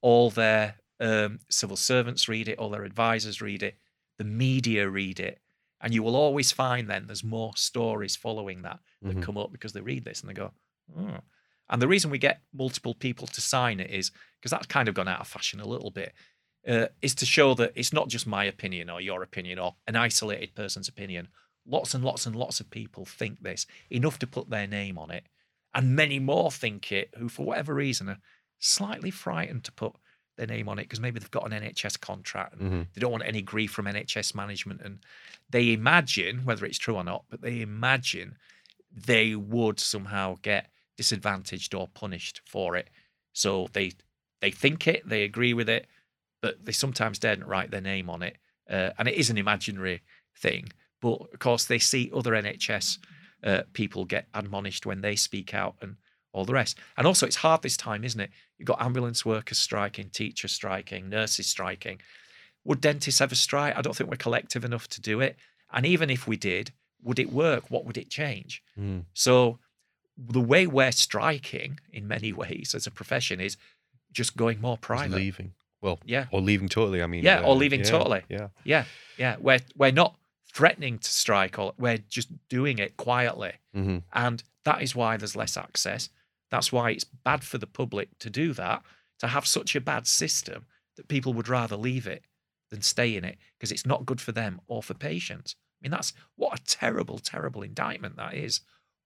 All 0.01 0.30
their 0.30 0.76
um, 1.01 1.40
civil 1.49 1.76
servants 1.76 2.28
read 2.28 2.49
it, 2.49 2.59
all 2.59 2.70
their 2.70 2.84
advisors 2.84 3.40
read 3.40 3.62
it, 3.62 3.76
the 4.18 4.24
media 4.24 4.88
read 4.88 5.20
it. 5.20 5.38
And 5.80 5.93
you 5.93 6.03
will 6.03 6.14
always 6.16 6.53
find 6.53 6.88
then 6.88 7.07
there's 7.07 7.24
more 7.24 7.53
stories 7.57 8.14
following 8.16 8.62
that 8.62 8.78
that 9.03 9.16
Mhm. 9.16 9.22
come 9.22 9.36
up 9.38 9.51
because 9.51 9.72
they 9.72 9.80
read 9.80 10.05
this 10.05 10.20
and 10.20 10.30
they 10.30 10.34
go, 10.34 10.53
oh. 10.97 11.18
And 11.68 11.80
the 11.80 11.88
reason 11.88 12.11
we 12.11 12.18
get 12.18 12.43
multiple 12.53 12.95
people 12.95 13.26
to 13.28 13.40
sign 13.40 13.80
it 13.80 13.90
is 13.90 14.11
because 14.38 14.51
that's 14.51 14.66
kind 14.66 14.88
of 14.88 14.95
gone 14.95 15.09
out 15.09 15.20
of 15.20 15.26
fashion 15.28 15.59
a 15.61 15.64
little 15.66 15.90
bit, 15.90 16.14
uh, 16.68 16.86
is 17.01 17.14
to 17.16 17.26
show 17.26 17.55
that 17.55 17.72
it's 17.74 17.93
not 17.93 18.09
just 18.09 18.26
my 18.26 18.45
opinion 18.45 18.90
or 18.90 19.01
your 19.01 19.22
opinion 19.22 19.59
or 19.59 19.74
an 19.88 19.97
isolated 19.97 20.55
person's 20.55 20.86
opinion. 20.88 21.28
Lots 21.64 21.94
and 21.94 22.04
lots 22.04 22.26
and 22.26 22.34
lots 22.34 22.60
of 22.60 22.70
people 22.70 23.04
think 23.04 23.42
this, 23.42 23.66
enough 23.90 24.18
to 24.20 24.26
put 24.26 24.50
their 24.50 24.66
name 24.66 24.98
on 24.98 25.10
it. 25.10 25.24
And 25.74 25.96
many 25.96 26.18
more 26.18 26.50
think 26.50 26.92
it 26.92 27.10
who, 27.16 27.28
for 27.28 27.46
whatever 27.46 27.74
reason, 27.74 28.08
are 28.08 28.18
slightly 28.58 29.10
frightened 29.10 29.64
to 29.64 29.72
put 29.72 29.94
their 30.36 30.46
name 30.46 30.68
on 30.68 30.78
it 30.78 30.82
because 30.84 31.00
maybe 31.00 31.20
they've 31.20 31.30
got 31.30 31.50
an 31.50 31.52
NHS 31.52 31.96
contract 32.00 32.54
and 32.54 32.72
Mhm. 32.72 32.92
they 32.94 33.00
don't 33.00 33.12
want 33.12 33.24
any 33.26 33.42
grief 33.42 33.70
from 33.70 33.86
NHS 33.86 34.34
management. 34.34 34.80
And 34.80 35.04
they 35.50 35.72
imagine, 35.72 36.44
whether 36.44 36.64
it's 36.66 36.78
true 36.78 36.96
or 36.96 37.04
not, 37.04 37.26
but 37.28 37.42
they 37.42 37.60
imagine 37.60 38.36
they 38.90 39.34
would 39.34 39.78
somehow 39.80 40.36
get 40.42 40.70
disadvantaged 40.96 41.74
or 41.74 41.88
punished 41.88 42.40
for 42.46 42.76
it. 42.76 42.90
So 43.32 43.68
they 43.72 43.92
they 44.40 44.50
think 44.50 44.88
it, 44.88 45.08
they 45.08 45.22
agree 45.22 45.54
with 45.54 45.68
it, 45.68 45.86
but 46.40 46.64
they 46.64 46.72
sometimes 46.72 47.20
daren't 47.20 47.46
write 47.46 47.70
their 47.70 47.80
name 47.80 48.10
on 48.10 48.22
it. 48.22 48.38
Uh, 48.68 48.90
and 48.98 49.06
it 49.06 49.14
is 49.14 49.30
an 49.30 49.38
imaginary 49.38 50.02
thing. 50.36 50.68
But 51.03 51.18
of 51.34 51.38
course, 51.40 51.64
they 51.66 51.78
see 51.78 52.11
other 52.14 52.30
NHS 52.32 52.96
uh, 53.44 53.62
people 53.74 54.05
get 54.07 54.28
admonished 54.32 54.86
when 54.86 55.03
they 55.03 55.16
speak 55.16 55.53
out 55.53 55.74
and 55.82 55.96
all 56.32 56.44
the 56.46 56.55
rest. 56.55 56.78
And 56.96 57.07
also, 57.07 57.26
it's 57.26 57.36
hard 57.36 57.61
this 57.61 57.76
time, 57.76 58.05
isn't 58.05 58.20
it? 58.20 58.30
You've 58.57 58.68
got 58.68 58.80
ambulance 58.80 59.26
workers 59.26 59.59
striking, 59.59 60.09
teachers 60.09 60.53
striking, 60.53 61.11
nurses 61.11 61.46
striking. 61.48 62.00
Would 62.64 62.80
dentists 62.80 63.20
ever 63.20 63.34
strike? 63.34 63.76
I 63.76 63.82
don't 63.82 63.94
think 63.94 64.09
we're 64.09 64.16
collective 64.16 64.64
enough 64.64 64.88
to 64.88 65.00
do 65.00 65.20
it. 65.20 65.36
And 65.72 65.84
even 65.84 66.09
if 66.09 66.26
we 66.28 66.36
did, 66.36 66.70
would 67.03 67.18
it 67.18 67.32
work? 67.32 67.64
What 67.70 67.84
would 67.84 67.98
it 67.98 68.09
change? 68.09 68.62
Mm. 68.78 69.07
So 69.12 69.59
the 70.16 70.40
way 70.40 70.66
we're 70.68 70.92
striking 70.92 71.80
in 71.92 72.07
many 72.07 72.32
ways 72.42 72.74
as 72.76 72.86
a 72.86 72.90
profession 72.92 73.40
is 73.40 73.57
just 74.12 74.36
going 74.36 74.61
more 74.61 74.78
private. 74.78 75.16
leaving. 75.16 75.53
Well, 75.80 75.98
Yeah. 76.07 76.26
or 76.30 76.40
leaving 76.40 76.68
totally. 76.68 77.03
I 77.03 77.09
mean, 77.09 77.24
Yeah, 77.24 77.40
or 77.40 77.55
uh, 77.55 77.55
leaving 77.55 77.80
yeah, 77.80 77.90
totally. 77.90 78.22
Yeah. 78.28 78.48
Yeah. 78.62 78.84
Yeah. 79.18 79.36
We're 79.40 79.59
we're 79.76 79.90
not 79.90 80.14
threatening 80.53 80.98
to 80.98 81.11
strike 81.11 81.59
or 81.59 81.72
we're 81.78 81.98
just 81.98 82.28
doing 82.48 82.78
it 82.78 82.96
quietly. 82.96 83.53
hmm 83.74 83.98
And 84.12 84.42
that 84.64 84.82
is 84.82 84.94
why 84.94 85.16
there's 85.16 85.36
less 85.36 85.57
access. 85.57 86.09
That's 86.50 86.70
why 86.70 86.90
it's 86.90 87.05
bad 87.05 87.42
for 87.42 87.59
the 87.59 87.66
public 87.66 88.18
to 88.18 88.30
do 88.30 88.53
that, 88.53 88.82
to 89.20 89.28
have 89.28 89.46
such 89.46 89.74
a 89.74 89.80
bad 89.80 90.07
system 90.07 90.66
that 90.96 91.09
people 91.09 91.32
would 91.32 91.48
rather 91.48 91.76
leave 91.76 92.07
it 92.07 92.24
than 92.70 92.83
stay 92.83 93.16
in 93.16 93.24
it 93.24 93.38
because 93.58 93.72
it's 93.72 93.87
not 93.87 94.07
good 94.07 94.20
for 94.20 94.33
them 94.33 94.61
or 94.66 94.83
for 94.83 94.95
patients. 94.95 95.57
I 95.80 95.84
mean, 95.84 95.91
that's 95.91 96.12
what 96.37 96.58
a 96.61 96.64
terrible, 96.64 97.18
terrible 97.18 97.62
indictment 97.62 98.16
that 98.16 98.34
is 98.34 98.61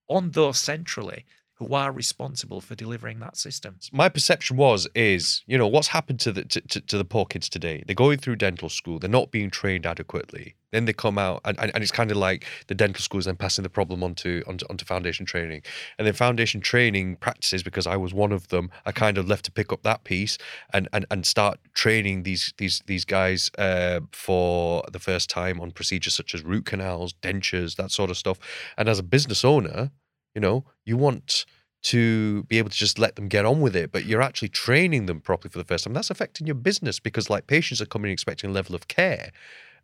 on 0.09 0.31
those 0.33 0.59
centrally 0.59 1.25
who 1.57 1.75
are 1.75 1.91
responsible 1.91 2.61
for 2.61 2.75
delivering 2.75 3.19
that 3.21 3.37
system. 3.37 3.79
My 3.91 4.09
perception 4.09 4.57
was 4.57 4.87
is 4.95 5.43
you 5.47 5.57
know 5.57 5.67
what's 5.67 5.89
happened 5.89 6.21
to 6.21 6.33
the 6.33 6.45
to, 6.45 6.61
to, 6.61 6.81
to 6.81 6.99
the 6.99 7.05
poor 7.05 7.25
kids 7.25 7.49
today. 7.49 7.83
They're 7.87 7.95
going 7.95 8.19
through 8.19 8.37
dental 8.37 8.69
school. 8.69 8.99
They're 8.99 9.11
not 9.11 9.31
being 9.31 9.51
trained 9.51 9.87
adequately. 9.87 10.55
Then 10.73 10.85
they 10.85 10.93
come 10.93 11.17
out 11.17 11.41
and, 11.45 11.59
and, 11.59 11.71
and 11.75 11.83
it's 11.83 11.93
kind 11.93 12.11
of 12.11 12.19
like 12.19 12.45
the 12.67 12.75
dental 12.75 13.01
school 13.01 13.21
is 13.21 13.25
then 13.25 13.37
passing 13.37 13.63
the 13.63 13.71
problem 13.71 14.03
onto, 14.05 14.43
onto 14.47 14.67
onto 14.69 14.85
foundation 14.85 15.25
training. 15.25 15.63
And 15.99 16.07
then 16.07 16.13
foundation 16.13 16.61
training 16.61 17.17
practices 17.17 17.63
because 17.63 17.87
I 17.87 17.97
was 17.97 18.13
one 18.13 18.33
of 18.33 18.49
them. 18.49 18.71
I 18.85 18.93
kind 18.93 19.17
of 19.17 19.27
left 19.27 19.47
to 19.47 19.53
pick 19.53 19.73
up 19.73 19.83
that 19.83 20.05
piece 20.05 20.37
and 20.75 20.89
and, 20.93 21.07
and 21.11 21.25
start 21.25 21.59
training 21.73 22.25
these 22.25 22.53
these 22.59 22.83
these 22.87 23.07
guys 23.07 23.51
uh, 23.57 24.01
for 24.13 24.85
the 24.93 24.99
first 24.99 25.31
time 25.31 25.61
on 25.61 25.71
procedures 25.71 26.15
such 26.15 26.35
as 26.35 26.43
root 26.45 26.67
canals, 26.67 27.15
dentures, 27.23 27.77
that 27.77 27.91
sort 27.91 28.11
of 28.11 28.19
stuff. 28.19 28.39
And 28.77 28.91
as 28.91 28.99
a 28.99 29.03
business 29.03 29.43
owner, 29.43 29.91
you 30.37 30.41
know, 30.43 30.65
you 30.85 30.99
want 30.99 31.47
to 31.83 32.43
be 32.45 32.59
able 32.59 32.69
to 32.69 32.77
just 32.77 32.99
let 32.99 33.17
them 33.17 33.27
get 33.27 33.47
on 33.47 33.61
with 33.61 33.75
it, 33.75 33.91
but 33.91 34.05
you're 34.05 34.23
actually 34.23 34.51
training 34.51 35.07
them 35.07 35.21
properly 35.21 35.51
for 35.51 35.59
the 35.59 35.65
first 35.65 35.85
time. 35.85 35.95
That's 35.95 36.11
affecting 36.11 36.47
your 36.47 36.55
business 36.55 37.01
because, 37.01 37.31
like, 37.31 37.47
patients 37.47 37.81
are 37.81 37.87
coming 37.87 38.11
in 38.11 38.13
expecting 38.13 38.51
a 38.51 38.53
level 38.53 38.75
of 38.75 38.87
care, 38.87 39.33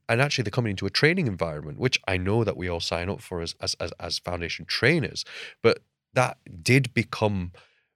and 0.08 0.20
actually 0.20 0.42
they're 0.42 0.50
coming 0.50 0.72
into 0.72 0.86
a 0.86 0.90
training 0.90 1.26
environment, 1.26 1.78
which 1.78 1.98
I 2.06 2.18
know 2.18 2.44
that 2.44 2.56
we 2.56 2.68
all 2.68 2.80
sign 2.80 3.08
up 3.08 3.22
for 3.22 3.40
as 3.40 3.54
as 3.60 3.74
as, 3.80 3.92
as 3.98 4.18
foundation 4.18 4.66
trainers, 4.66 5.24
but 5.62 5.78
that 6.12 6.36
did 6.62 6.92
become 6.92 7.52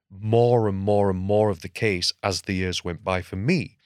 more 0.09 0.67
and 0.67 0.77
more 0.77 1.09
and 1.11 1.19
more 1.19 1.49
of 1.49 1.61
the 1.61 1.69
case 1.69 2.11
as 2.23 2.43
the 2.43 2.53
years 2.53 2.83
went 2.83 3.03
by 3.03 3.21
for 3.21 3.35
me 3.35 3.76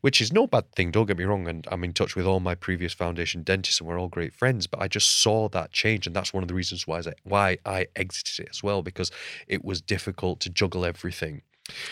which 0.00 0.20
is 0.20 0.32
no 0.32 0.46
bad 0.46 0.70
thing. 0.72 0.90
Don't 0.90 1.06
get 1.06 1.18
me 1.18 1.24
wrong. 1.24 1.48
And 1.48 1.66
I'm 1.70 1.84
in 1.84 1.92
touch 1.92 2.14
with 2.16 2.26
all 2.26 2.40
my 2.40 2.54
previous 2.54 2.92
foundation 2.92 3.42
dentists, 3.42 3.80
and 3.80 3.88
we're 3.88 3.98
all 3.98 4.08
great 4.08 4.34
friends. 4.34 4.66
But 4.66 4.80
I 4.80 4.88
just 4.88 5.20
saw 5.22 5.48
that 5.50 5.72
change, 5.72 6.06
and 6.06 6.14
that's 6.14 6.32
one 6.32 6.42
of 6.42 6.48
the 6.48 6.54
reasons 6.54 6.86
why 6.86 6.98
I, 7.00 7.12
why 7.24 7.58
I 7.66 7.86
exited 7.96 8.46
it 8.46 8.50
as 8.50 8.62
well 8.62 8.82
because 8.82 9.10
it 9.46 9.64
was 9.64 9.80
difficult 9.80 10.40
to 10.40 10.50
juggle 10.50 10.84
everything. 10.84 11.42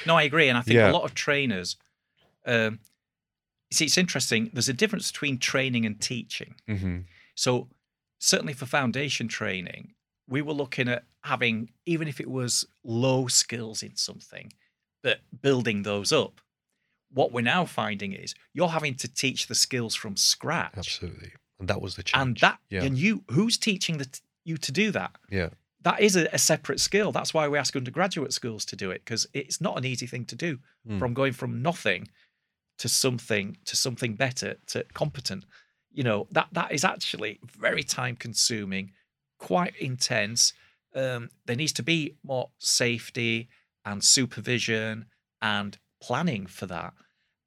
No, 0.06 0.16
I 0.16 0.22
agree, 0.22 0.48
and 0.48 0.56
I 0.56 0.62
think 0.62 0.76
Yeah. 0.76 0.90
a 0.90 0.92
lot 0.92 1.04
of 1.04 1.14
trainers, 1.14 1.76
um, 2.46 2.78
see, 3.70 3.84
it's 3.86 3.98
interesting. 3.98 4.50
There's 4.52 4.68
a 4.68 4.72
difference 4.72 5.10
between 5.10 5.38
training 5.38 5.84
and 5.84 6.00
teaching. 6.00 6.54
Mm-hmm. 6.68 7.00
So, 7.34 7.68
certainly 8.18 8.54
for 8.54 8.64
foundation 8.66 9.28
training, 9.28 9.92
we 10.28 10.40
were 10.40 10.54
looking 10.54 10.88
at 10.88 11.04
having, 11.24 11.70
even 11.84 12.08
if 12.08 12.20
it 12.20 12.30
was 12.30 12.64
low 12.84 13.26
skills 13.26 13.82
in 13.82 13.96
something, 13.96 14.52
but 15.02 15.20
building 15.42 15.82
those 15.82 16.12
up. 16.12 16.40
What 17.12 17.32
we're 17.32 17.40
now 17.42 17.64
finding 17.64 18.12
is 18.12 18.34
you're 18.52 18.68
having 18.68 18.94
to 18.96 19.08
teach 19.08 19.46
the 19.46 19.54
skills 19.54 19.94
from 19.94 20.16
scratch. 20.16 20.74
Absolutely. 20.76 21.32
And 21.58 21.68
that 21.68 21.80
was 21.80 21.96
the 21.96 22.02
change. 22.02 22.20
And 22.22 22.36
that, 22.38 22.58
yeah. 22.68 22.82
and 22.82 22.98
you, 22.98 23.24
who's 23.30 23.56
teaching 23.56 23.98
the, 23.98 24.08
you 24.44 24.56
to 24.58 24.72
do 24.72 24.90
that? 24.92 25.12
yeah. 25.30 25.50
That 25.82 26.00
is 26.00 26.16
a, 26.16 26.26
a 26.32 26.38
separate 26.38 26.80
skill. 26.80 27.12
That's 27.12 27.32
why 27.32 27.46
we 27.46 27.56
ask 27.58 27.76
undergraduate 27.76 28.32
schools 28.32 28.64
to 28.64 28.74
do 28.76 28.90
it 28.90 29.02
because 29.04 29.24
it's 29.32 29.60
not 29.60 29.78
an 29.78 29.84
easy 29.84 30.06
thing 30.08 30.24
to 30.24 30.34
do 30.34 30.58
Mm. 30.88 30.98
from 30.98 31.14
going 31.14 31.32
from 31.32 31.62
nothing 31.62 32.08
to 32.78 32.88
something 32.88 33.56
to 33.66 33.76
something 33.76 34.14
better 34.14 34.56
to 34.66 34.84
competent. 34.94 35.44
You 35.92 36.02
know 36.02 36.26
that 36.32 36.48
that 36.52 36.72
is 36.72 36.84
actually 36.84 37.38
very 37.44 37.84
time 37.84 38.16
consuming, 38.16 38.90
quite 39.38 39.76
intense. 39.76 40.52
Um, 40.92 41.30
there 41.44 41.54
needs 41.56 41.72
to 41.74 41.84
be 41.84 42.16
more 42.24 42.50
safety 42.58 43.48
and 43.84 44.02
supervision 44.02 45.06
and 45.40 45.78
planning 46.00 46.46
for 46.46 46.66
that, 46.66 46.94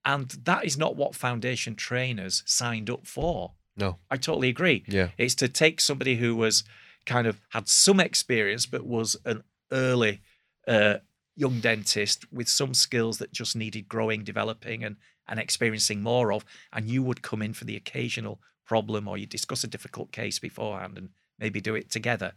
and 0.05 0.29
that 0.43 0.65
is 0.65 0.77
not 0.77 0.95
what 0.95 1.15
foundation 1.15 1.75
trainers 1.75 2.43
signed 2.45 2.89
up 2.89 3.05
for. 3.05 3.53
No. 3.75 3.97
I 4.09 4.17
totally 4.17 4.49
agree. 4.49 4.83
Yeah. 4.87 5.09
It's 5.17 5.35
to 5.35 5.47
take 5.47 5.79
somebody 5.79 6.17
who 6.17 6.35
was 6.35 6.63
kind 7.05 7.27
of 7.27 7.39
had 7.49 7.67
some 7.67 7.99
experience 7.99 8.65
but 8.65 8.85
was 8.85 9.15
an 9.25 9.43
early 9.71 10.21
uh, 10.67 10.95
young 11.35 11.59
dentist 11.59 12.25
with 12.31 12.49
some 12.49 12.73
skills 12.73 13.17
that 13.19 13.31
just 13.31 13.55
needed 13.55 13.87
growing, 13.87 14.23
developing, 14.23 14.83
and 14.83 14.97
and 15.27 15.39
experiencing 15.39 16.01
more 16.01 16.33
of. 16.33 16.43
And 16.73 16.87
you 16.87 17.03
would 17.03 17.21
come 17.21 17.41
in 17.41 17.53
for 17.53 17.65
the 17.65 17.75
occasional 17.75 18.41
problem, 18.65 19.07
or 19.07 19.17
you 19.17 19.25
discuss 19.25 19.63
a 19.63 19.67
difficult 19.67 20.11
case 20.11 20.39
beforehand 20.39 20.97
and 20.97 21.09
maybe 21.37 21.61
do 21.61 21.75
it 21.75 21.89
together. 21.89 22.33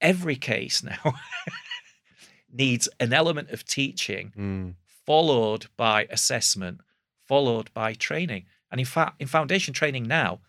Every 0.00 0.36
case 0.36 0.82
now 0.92 1.14
needs 2.52 2.88
an 3.00 3.12
element 3.12 3.50
of 3.50 3.64
teaching 3.64 4.32
Mm. 4.36 4.74
Followed 5.06 5.66
by 5.76 6.06
assessment, 6.10 6.80
followed 7.28 7.72
by 7.74 7.94
training. 7.94 8.44
And 8.70 8.80
in 8.80 8.86
fact, 8.86 9.20
in 9.20 9.26
foundation 9.26 9.74
training 9.74 10.06
now, 10.06 10.40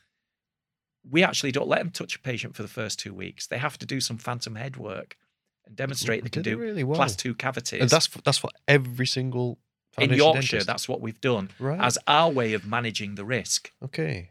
we 1.09 1.23
actually 1.23 1.51
don't 1.51 1.67
let 1.67 1.79
them 1.79 1.89
touch 1.89 2.15
a 2.15 2.19
patient 2.19 2.55
for 2.55 2.61
the 2.61 2.67
first 2.69 2.99
two 2.99 3.13
weeks. 3.13 3.47
They 3.47 3.57
have 3.57 3.77
to 3.79 3.85
do 3.85 3.99
some 3.99 4.17
phantom 4.17 4.55
head 4.55 4.77
work 4.77 5.17
and 5.65 5.75
demonstrate 5.75 6.23
they 6.23 6.29
can 6.29 6.41
do 6.41 6.57
really 6.57 6.83
well? 6.83 6.95
class 6.95 7.15
two 7.15 7.33
cavities. 7.35 7.81
And 7.81 7.89
that's 7.89 8.07
for, 8.07 8.21
that's 8.21 8.37
for 8.37 8.49
every 8.67 9.07
single 9.07 9.59
in 9.97 10.11
Yorkshire, 10.11 10.41
dentist? 10.57 10.67
that's 10.67 10.87
what 10.89 11.01
we've 11.01 11.21
done 11.21 11.51
right. 11.59 11.79
as 11.79 11.97
our 12.07 12.29
way 12.31 12.53
of 12.53 12.65
managing 12.65 13.15
the 13.15 13.25
risk. 13.25 13.71
okay. 13.83 14.29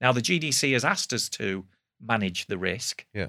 Now, 0.00 0.12
the 0.12 0.22
GDC 0.22 0.72
has 0.74 0.84
asked 0.84 1.12
us 1.12 1.28
to 1.30 1.64
manage 2.00 2.46
the 2.46 2.56
risk, 2.56 3.04
Yeah. 3.12 3.28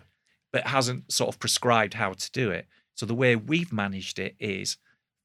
but 0.53 0.67
hasn't 0.67 1.11
sort 1.11 1.29
of 1.29 1.39
prescribed 1.39 1.95
how 1.95 2.13
to 2.13 2.31
do 2.31 2.51
it. 2.51 2.67
So 2.93 3.07
the 3.07 3.15
way 3.15 3.35
we've 3.35 3.73
managed 3.73 4.19
it 4.19 4.35
is 4.39 4.77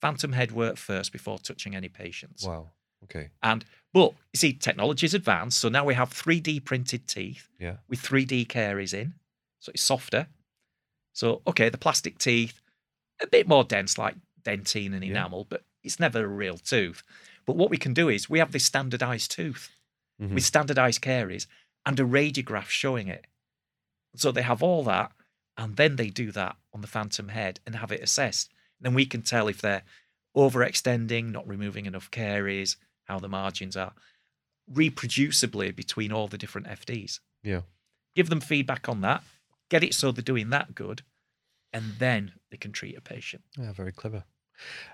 phantom 0.05 0.33
head 0.33 0.53
work 0.53 0.77
first 0.77 1.13
before 1.13 1.39
touching 1.39 1.75
any 1.75 1.89
patients. 1.89 2.47
Wow. 2.47 2.73
Okay. 3.05 3.31
And 3.43 3.65
but 3.95 4.13
you 4.33 4.39
see, 4.39 4.53
technology's 4.53 5.15
advanced, 5.15 5.59
so 5.59 5.69
now 5.71 5.85
we 5.85 5.95
have 5.95 6.11
3D 6.13 6.61
printed 6.65 7.07
teeth 7.09 7.49
Yeah. 7.59 7.77
with 7.89 8.01
3D 8.01 8.45
caries 8.49 8.93
in, 8.93 9.15
so 9.61 9.71
it's 9.73 9.83
softer. 9.83 10.27
So 11.15 11.41
okay, 11.47 11.71
the 11.71 11.79
plastic 11.79 12.19
teeth 12.19 12.61
a 13.23 13.27
bit 13.27 13.49
more 13.49 13.65
dense, 13.65 13.97
like 13.97 14.17
dentine 14.43 14.93
and 14.93 15.03
Yeah. 15.05 15.13
enamel, 15.13 15.45
but 15.49 15.65
it's 15.83 15.99
never 15.99 16.23
a 16.23 16.29
real 16.29 16.59
tooth. 16.59 17.03
But 17.47 17.57
what 17.57 17.71
we 17.71 17.79
can 17.79 17.95
do 17.95 18.09
is 18.11 18.29
we 18.29 18.41
have 18.41 18.53
this 18.53 18.65
standardized 18.67 19.31
tooth 19.31 19.71
Mhm. 20.21 20.35
with 20.35 20.45
standardized 20.45 21.01
caries 21.01 21.47
and 21.87 21.99
a 21.99 22.03
radiograph 22.05 22.69
showing 22.69 23.09
it. 23.09 23.27
So 24.17 24.33
they 24.33 24.43
have 24.43 24.63
all 24.63 24.85
that, 24.85 25.13
and 25.57 25.77
then 25.77 25.97
they 25.97 26.11
do 26.11 26.31
that 26.33 26.57
on 26.75 26.81
the 26.83 26.87
phantom 26.97 27.29
head 27.29 27.61
and 27.65 27.77
have 27.77 27.93
it 27.93 28.03
assessed. 28.03 28.51
Then 28.85 28.94
we 28.94 29.06
can 29.06 29.23
tell 29.23 29.48
if 29.48 29.61
they're 29.61 29.82
overextending, 30.36 31.31
not 31.31 31.47
removing 31.47 31.86
enough 31.86 32.11
caries, 32.11 32.77
how 33.05 33.19
the 33.19 33.28
margins 33.28 33.77
are, 33.77 33.93
reproducibly 34.73 35.74
between 35.74 36.12
all 36.12 36.28
the 36.28 36.39
different 36.39 36.66
FDs. 36.66 37.20
Yeah. 37.43 37.62
Give 38.15 38.28
them 38.28 38.40
feedback 38.40 38.89
on 38.89 39.01
that, 39.02 39.23
get 39.70 39.85
it 39.85 39.94
so 39.94 40.12
they're 40.12 40.23
doing 40.23 40.51
that 40.51 40.74
good, 40.74 41.02
and 41.73 41.94
then 41.98 42.32
they 42.51 42.56
can 42.56 42.73
treat 42.73 42.97
a 42.97 43.01
patient. 43.01 43.43
Yeah, 43.59 43.73
very 43.73 43.93
clever. 43.93 44.24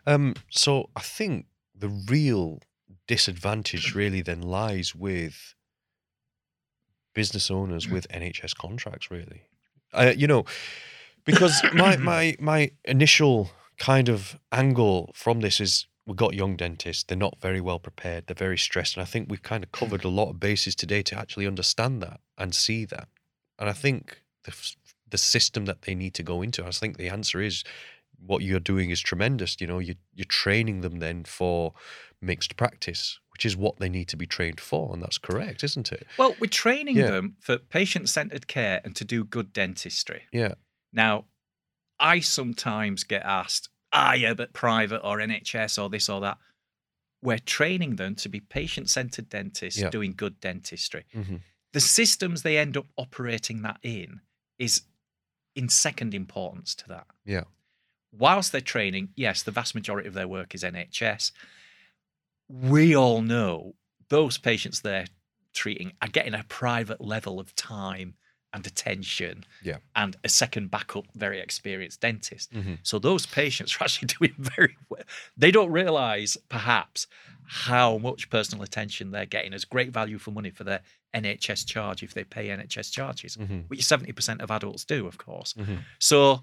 Um, 0.07 0.35
so 0.51 0.89
I 0.97 1.01
think 1.01 1.47
the 1.75 1.89
real 1.89 2.61
disadvantage 3.07 3.95
really 3.95 4.23
then 4.23 4.43
lies 4.43 4.95
with 4.95 5.55
business 7.15 7.51
owners 7.51 7.89
with 7.89 8.09
NHS 8.15 8.57
contracts, 8.57 9.11
really. 9.11 9.43
Uh, 9.93 10.13
you 10.17 10.27
know, 10.27 10.45
because 11.25 11.63
my 11.75 11.97
my 11.99 12.37
my 12.41 12.71
initial 12.85 13.51
kind 13.81 14.09
of 14.09 14.39
angle 14.53 15.11
from 15.15 15.41
this 15.41 15.59
is 15.59 15.87
we've 16.07 16.17
got 16.17 16.35
young 16.35 16.55
dentists, 16.55 17.03
they're 17.03 17.17
not 17.17 17.41
very 17.41 17.61
well 17.61 17.79
prepared, 17.79 18.27
they're 18.27 18.35
very 18.35 18.59
stressed. 18.59 18.95
And 18.97 19.03
I 19.03 19.07
think 19.07 19.29
we've 19.29 19.43
kind 19.43 19.65
of 19.65 19.71
hmm. 19.71 19.85
covered 19.85 20.05
a 20.05 20.09
lot 20.09 20.31
of 20.31 20.39
bases 20.39 20.77
today 20.77 21.03
to 21.03 21.19
actually 21.19 21.47
understand 21.47 22.03
that 22.03 22.21
and 22.39 22.55
see 22.55 22.85
that. 22.85 23.09
And 23.59 23.69
I 23.69 23.73
think 23.73 24.23
the 24.45 24.55
the 25.09 25.19
system 25.19 25.65
that 25.65 25.83
they 25.83 25.95
need 25.95 26.15
to 26.15 26.23
go 26.23 26.41
into, 26.41 26.65
I 26.65 26.71
think 26.71 26.97
the 26.97 27.09
answer 27.09 27.41
is 27.41 27.65
what 28.25 28.43
you're 28.43 28.61
doing 28.61 28.91
is 28.91 29.01
tremendous. 29.01 29.57
You 29.61 29.67
know, 29.67 29.79
you 29.79 29.95
you're 30.15 30.25
training 30.27 30.83
them 30.83 30.99
then 30.99 31.25
for 31.25 31.73
mixed 32.21 32.57
practice, 32.57 33.19
which 33.33 33.47
is 33.47 33.57
what 33.57 33.79
they 33.79 33.89
need 33.89 34.09
to 34.09 34.17
be 34.17 34.27
trained 34.27 34.61
for, 34.61 34.93
and 34.93 35.03
that's 35.03 35.19
correct, 35.19 35.65
isn't 35.65 35.91
it? 35.91 36.07
Well, 36.19 36.37
we're 36.39 36.49
training 36.49 36.97
Yeah. 36.97 37.11
them 37.11 37.37
for 37.41 37.57
patient 37.57 38.11
centered 38.11 38.47
care 38.47 38.83
and 38.85 38.95
to 38.97 39.05
do 39.05 39.25
good 39.25 39.53
dentistry. 39.53 40.25
Yeah. 40.33 40.55
Now, 40.93 41.25
I 42.01 42.21
sometimes 42.21 43.05
get 43.05 43.23
asked, 43.23 43.69
ah, 43.93 44.15
yeah, 44.15 44.35
but 44.35 44.53
private 44.53 45.01
or 45.05 45.19
NHS 45.19 45.81
or 45.83 45.89
this 45.91 46.09
or 46.09 46.21
that. 46.23 46.39
We're 47.23 47.39
training 47.39 47.97
them 47.97 48.15
to 48.17 48.29
be 48.31 48.41
patient 48.41 48.89
centered 48.89 49.29
dentists 49.29 49.79
Yeah. 49.79 49.91
doing 49.91 50.15
good 50.17 50.41
dentistry. 50.41 51.05
Mm-hmm. 51.15 51.37
The 51.73 51.81
systems 51.81 52.43
they 52.43 52.57
end 52.59 52.77
up 52.77 52.87
operating 52.97 53.63
that 53.63 53.79
in 53.83 54.21
is 54.59 54.83
in 55.55 55.69
second 55.69 56.15
importance 56.15 56.75
to 56.77 56.89
that. 56.89 57.07
Yeah. 57.25 57.45
Whilst 58.13 58.53
they're 58.53 58.61
training, 58.61 59.11
yes, 59.17 59.43
the 59.43 59.51
vast 59.51 59.75
majority 59.75 60.09
of 60.09 60.15
their 60.15 60.27
work 60.27 60.55
is 60.55 60.63
NHS. 60.65 61.33
We 62.49 62.97
all 62.97 63.21
know 63.23 63.75
those 64.09 64.39
patients 64.39 64.81
they're 64.81 65.07
treating 65.53 65.93
are 66.03 66.09
getting 66.09 66.35
a 66.35 66.45
private 66.45 67.01
level 67.01 67.39
of 67.39 67.55
time 67.55 68.15
and 68.53 68.67
attention 68.67 69.45
Yeah. 69.63 69.79
and 69.95 70.17
a 70.25 70.29
second 70.29 70.71
backup, 70.71 71.05
very 71.15 71.39
experienced 71.41 72.01
dentist. 72.01 72.53
Mm-hmm. 72.53 72.75
So 72.83 72.99
those 72.99 73.25
patients 73.27 73.77
are 73.77 73.85
actually 73.85 74.09
doing 74.09 74.35
very 74.39 74.77
well. 74.89 75.03
They 75.37 75.51
don't 75.51 75.71
realize 75.71 76.37
perhaps 76.49 77.07
how 77.47 77.99
much 77.99 78.31
personal 78.31 78.63
attention 78.65 79.11
they're 79.11 79.27
getting 79.27 79.55
as 79.55 79.65
great 79.65 79.91
value 79.93 80.19
for 80.19 80.31
money 80.31 80.51
for 80.51 80.65
their 80.65 80.81
NHS 81.15 81.67
charge 81.67 82.03
if 82.03 82.15
they 82.15 82.23
pay 82.25 82.49
NHS 82.49 82.93
charges, 82.93 83.37
Mm-hmm. 83.37 83.61
which 83.69 83.81
70% 83.81 84.41
of 84.41 84.51
adults 84.51 84.85
do, 84.85 85.07
of 85.07 85.19
course. 85.19 85.55
Mm-hmm. 85.55 85.77
So, 85.99 86.43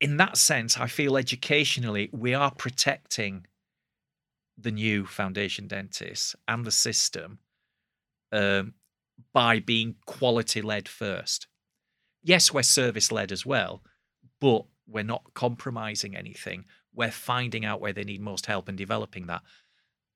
in 0.00 0.16
that 0.18 0.36
sense, 0.36 0.78
I 0.78 0.86
feel 0.86 1.16
educationally 1.16 2.10
we 2.12 2.34
are 2.34 2.50
protecting 2.50 3.46
the 4.58 4.70
new 4.70 5.06
foundation 5.06 5.66
dentists 5.66 6.36
and 6.46 6.64
the 6.64 6.70
system 6.70 7.38
um, 8.32 8.74
by 9.32 9.60
being 9.60 9.96
quality 10.06 10.62
led 10.62 10.88
first. 10.88 11.46
Yes, 12.22 12.52
we're 12.52 12.62
service 12.62 13.12
led 13.12 13.32
as 13.32 13.44
well, 13.44 13.82
but 14.40 14.64
we're 14.86 15.04
not 15.04 15.34
compromising 15.34 16.16
anything. 16.16 16.64
We're 16.94 17.10
finding 17.10 17.64
out 17.64 17.80
where 17.80 17.92
they 17.92 18.04
need 18.04 18.20
most 18.20 18.46
help 18.46 18.68
and 18.68 18.78
developing 18.78 19.26
that. 19.26 19.42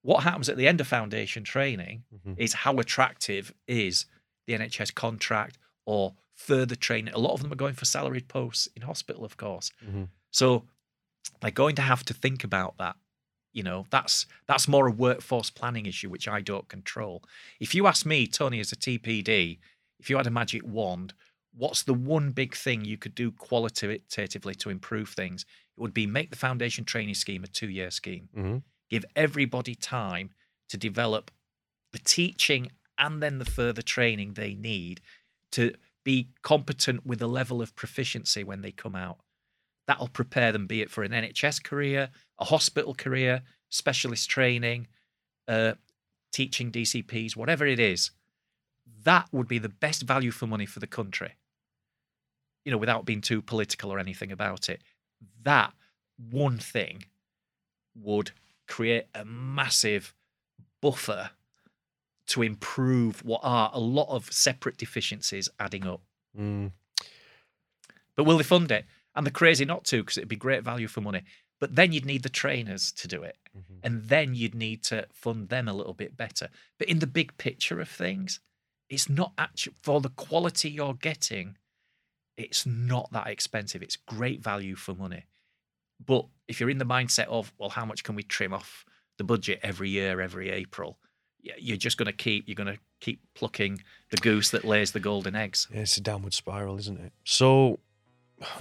What 0.03 0.23
happens 0.23 0.49
at 0.49 0.57
the 0.57 0.69
end 0.69 0.81
of 0.81 0.87
foundation 0.87 1.45
training 1.45 2.05
Mm-hmm. 2.15 2.35
is 2.37 2.53
how 2.53 2.79
attractive 2.79 3.53
is 3.67 4.07
the 4.47 4.55
NHS 4.55 4.95
contract 4.95 5.59
or 5.85 6.15
further 6.35 6.77
training. 6.77 7.13
A 7.15 7.19
lot 7.19 7.33
of 7.33 7.43
them 7.43 7.53
are 7.53 7.57
going 7.57 7.75
for 7.75 7.85
salaried 7.85 8.29
posts 8.29 8.69
in 8.77 8.83
hospital, 8.83 9.25
of 9.25 9.37
course. 9.37 9.71
Mm-hmm. 9.85 10.05
So 10.31 10.65
they're 11.41 11.51
going 11.51 11.75
to 11.77 11.83
have 11.83 12.05
to 12.05 12.15
think 12.15 12.45
about 12.45 12.77
that. 12.79 12.97
You 13.59 13.65
know, 13.65 13.87
that's 13.91 14.27
that's 14.47 14.69
more 14.69 14.87
a 14.87 14.93
workforce 14.93 15.51
planning 15.51 15.87
issue, 15.87 16.09
which 16.09 16.29
I 16.29 16.41
don't 16.41 16.69
control. 16.69 17.25
If 17.59 17.75
you 17.75 17.89
ask 17.89 18.07
me, 18.07 18.29
Tony, 18.29 18.61
as 18.61 18.71
a 18.71 18.77
TPD, 18.77 19.59
if 19.99 20.09
you 20.09 20.17
had 20.17 20.29
a 20.29 20.31
magic 20.31 20.63
wand, 20.65 21.13
what's 21.53 21.83
the 21.83 21.99
one 22.15 22.31
big 22.31 22.55
thing 22.55 22.85
you 22.85 22.97
could 22.97 23.17
do 23.17 23.33
qualitatively 23.33 24.55
to 24.55 24.71
improve 24.71 25.09
things? 25.09 25.45
It 25.77 25.81
would 25.81 25.93
be 25.93 26.07
make 26.07 26.31
the 26.31 26.37
foundation 26.37 26.85
training 26.85 27.17
scheme 27.17 27.43
a 27.43 27.49
two-year 27.49 27.91
scheme 27.91 28.29
Mm-hmm. 28.37 28.59
give 28.89 29.05
everybody 29.17 29.75
time 29.75 30.31
to 30.69 30.77
develop 30.77 31.33
the 31.93 31.99
teaching 31.99 32.71
and 32.97 33.21
then 33.21 33.39
the 33.39 33.45
further 33.45 33.83
training 33.83 34.35
they 34.35 34.55
need 34.55 35.01
to 35.51 35.75
be 36.05 36.29
competent 36.43 37.05
with 37.05 37.21
a 37.21 37.27
level 37.27 37.61
of 37.61 37.75
proficiency 37.75 38.45
when 38.45 38.61
they 38.63 38.71
come 38.71 38.95
out. 38.95 39.19
That'll 39.89 40.09
prepare 40.09 40.53
them, 40.53 40.67
be 40.67 40.83
it 40.83 40.91
for 40.91 41.03
an 41.03 41.13
NHS 41.13 41.65
career, 41.65 42.11
a 42.39 42.45
hospital 42.45 42.95
career, 42.95 43.43
specialist 43.71 44.29
training, 44.31 44.87
uh, 45.49 45.73
teaching 46.31 46.71
DCPs, 46.71 47.35
whatever 47.35 47.67
it 47.67 47.81
is, 47.81 48.11
that 49.05 49.29
would 49.33 49.49
be 49.49 49.59
the 49.59 49.71
best 49.71 50.03
value 50.03 50.31
for 50.31 50.47
money 50.47 50.67
for 50.67 50.79
the 50.79 50.87
country. 50.87 51.37
You 52.65 52.73
know, 52.73 52.79
without 52.79 53.07
being 53.07 53.23
too 53.23 53.41
political 53.41 53.91
or 53.91 53.99
anything 53.99 54.31
about 54.31 54.69
it. 54.69 54.83
That 55.43 55.73
one 56.31 56.59
thing 56.59 57.07
would 57.95 58.33
create 58.67 59.07
a 59.15 59.25
massive 59.25 60.15
buffer 60.83 61.31
to 62.27 62.43
improve 62.43 63.25
what 63.25 63.41
are 63.43 63.71
a 63.73 63.81
lot 63.81 64.09
of 64.11 64.31
separate 64.31 64.77
deficiencies 64.77 65.49
adding 65.59 65.87
up. 65.87 66.03
Mm. 66.39 66.73
But 68.15 68.25
will 68.25 68.37
they 68.37 68.45
fund 68.45 68.71
it? 68.71 68.85
And 69.19 69.27
they're 69.27 69.33
crazy 69.33 69.65
not 69.65 69.85
to 69.87 69.99
because 70.03 70.17
it'd 70.17 70.29
be 70.29 70.37
great 70.37 70.63
value 70.63 70.87
for 70.87 71.01
money. 71.01 71.25
But 71.61 71.75
then 71.75 71.91
you'd 71.93 72.07
need 72.07 72.23
the 72.23 72.29
trainers 72.29 72.93
to 72.93 73.09
do 73.09 73.25
it. 73.25 73.37
Mhm. 73.57 73.81
And 73.83 74.09
then 74.09 74.37
you'd 74.37 74.55
need 74.55 74.85
to 74.85 75.09
fund 75.13 75.49
them 75.49 75.67
a 75.67 75.73
little 75.73 75.93
bit 75.93 76.17
better. 76.17 76.51
But 76.79 76.89
in 76.89 77.01
the 77.01 77.07
big 77.09 77.37
picture 77.37 77.81
of 77.81 77.89
things, 77.89 78.39
it's 78.89 79.09
not 79.09 79.33
actually 79.37 79.75
for 79.83 80.01
the 80.01 80.11
quality 80.11 80.71
you're 80.71 80.95
getting, 80.95 81.59
it's 82.37 82.65
not 82.65 83.11
that 83.11 83.27
expensive. 83.27 83.83
It's 83.83 83.97
great 83.97 84.41
value 84.41 84.77
for 84.77 84.95
money. 84.95 85.27
But 85.99 86.27
if 86.47 86.61
you're 86.61 86.71
in 86.71 86.79
the 86.79 86.87
mindset 86.87 87.27
of, 87.27 87.53
well, 87.59 87.71
how 87.71 87.85
much 87.85 88.05
can 88.05 88.15
we 88.15 88.23
trim 88.23 88.55
off 88.55 88.85
the 89.17 89.25
budget 89.25 89.59
every 89.65 89.91
year, 89.91 90.21
every 90.21 90.51
April? 90.51 91.01
You're 91.43 91.77
just 91.77 91.97
going 91.97 92.07
to 92.07 92.13
keep, 92.13 92.47
you're 92.47 92.55
going 92.55 92.73
to 92.73 92.79
keep 93.01 93.21
plucking 93.35 93.83
the 94.11 94.17
goose 94.19 94.51
that 94.51 94.65
lays 94.65 94.93
the 94.93 95.01
golden 95.01 95.35
eggs. 95.35 95.67
Yeah, 95.73 95.81
it's 95.81 95.97
a 95.97 96.01
downward 96.01 96.35
spiral, 96.35 96.79
isn't 96.79 97.01
it? 97.01 97.13
So, 97.25 97.81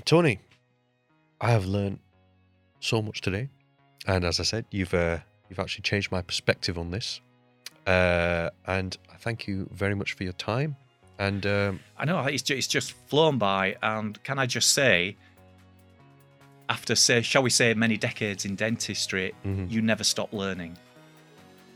Tony, 0.06 0.40
I 1.40 1.52
have 1.52 1.66
learned 1.66 2.00
so 2.80 3.02
much 3.02 3.22
today, 3.22 3.50
and 4.08 4.24
as 4.26 4.40
I 4.40 4.44
said, 4.44 4.66
you've 4.72 4.94
uh, 4.94 5.20
you've 5.50 5.60
actually 5.60 5.84
changed 5.84 6.12
my 6.12 6.22
perspective 6.22 6.78
on 6.78 6.92
this, 6.92 7.22
uh, 7.86 8.50
and 8.66 8.98
I 9.12 9.18
thank 9.18 9.48
you 9.48 9.68
very 9.72 9.96
much 9.96 10.14
for 10.14 10.24
your 10.24 10.34
time. 10.34 10.76
And 11.20 11.46
um, 11.48 11.80
I 11.98 12.06
know 12.06 12.20
it's 12.26 12.44
just, 12.44 12.58
it's 12.58 12.68
just 12.68 12.92
flown 13.10 13.38
by, 13.38 13.76
and 13.82 14.22
can 14.24 14.38
I 14.40 14.46
just 14.46 14.74
say, 14.74 15.16
after 16.70 16.96
say, 16.96 17.22
shall 17.22 17.42
we 17.44 17.50
say, 17.50 17.74
many 17.74 17.98
decades 17.98 18.46
in 18.46 18.56
dentistry, 18.56 19.34
Mhm. 19.46 19.70
you 19.72 19.82
never 19.82 20.04
stop 20.04 20.32
learning, 20.34 20.78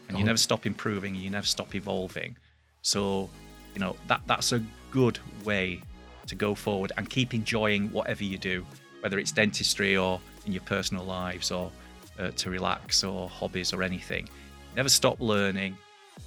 and 0.08 0.18
you 0.18 0.24
Oh. 0.24 0.28
never 0.28 0.38
stop 0.38 0.66
improving, 0.66 1.16
you 1.16 1.30
never 1.30 1.48
stop 1.48 1.74
evolving. 1.76 2.36
So, 2.84 3.30
you 3.74 3.80
know 3.80 3.96
that 4.08 4.22
that's 4.28 4.52
a 4.52 4.64
good 4.92 5.20
way 5.44 5.82
to 6.28 6.36
go 6.36 6.54
forward 6.56 6.92
and 6.98 7.10
keep 7.10 7.34
enjoying 7.34 7.92
whatever 7.92 8.24
you 8.24 8.38
do, 8.38 8.66
whether 9.02 9.20
it's 9.20 9.32
dentistry 9.32 9.98
or 9.98 10.20
in 10.46 10.54
your 10.54 10.64
personal 10.64 11.04
lives 11.04 11.52
or 11.52 11.72
uh, 12.20 12.32
to 12.32 12.50
relax 12.50 13.04
or 13.04 13.30
hobbies 13.30 13.74
or 13.74 13.84
anything. 13.84 14.28
Never 14.76 14.90
stop 14.90 15.20
learning. 15.20 15.78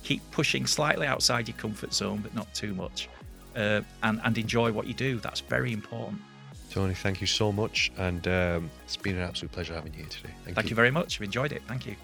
Keep 0.03 0.29
pushing 0.31 0.67
slightly 0.67 1.07
outside 1.07 1.49
your 1.49 1.57
comfort 1.57 1.95
zone, 1.95 2.21
but 2.23 2.35
not 2.35 2.53
too 2.55 2.75
much. 2.75 3.09
Uh, 3.57 3.81
and, 4.03 4.21
and 4.25 4.37
enjoy 4.37 4.73
what 4.73 4.87
you 4.87 4.95
do. 4.95 5.19
That's 5.21 5.41
very 5.41 5.73
important. 5.73 6.21
Tony, 6.71 6.95
thank 6.95 7.21
you 7.21 7.27
so 7.29 7.53
much, 7.53 7.93
and 7.99 8.27
um, 8.27 8.71
it's 8.85 8.97
been 8.97 9.15
an 9.17 9.23
absolute 9.23 9.53
pleasure 9.53 9.75
having 9.75 9.93
you 9.93 10.01
here 10.01 10.09
today. 10.09 10.31
Thank 10.39 10.49
you. 10.49 10.55
Thank 10.55 10.71
you 10.71 10.77
very 10.77 10.91
much. 10.91 11.19
I've 11.19 11.25
enjoyed 11.25 11.53
it. 11.53 11.63
Thank 11.69 11.87
you. 11.87 11.95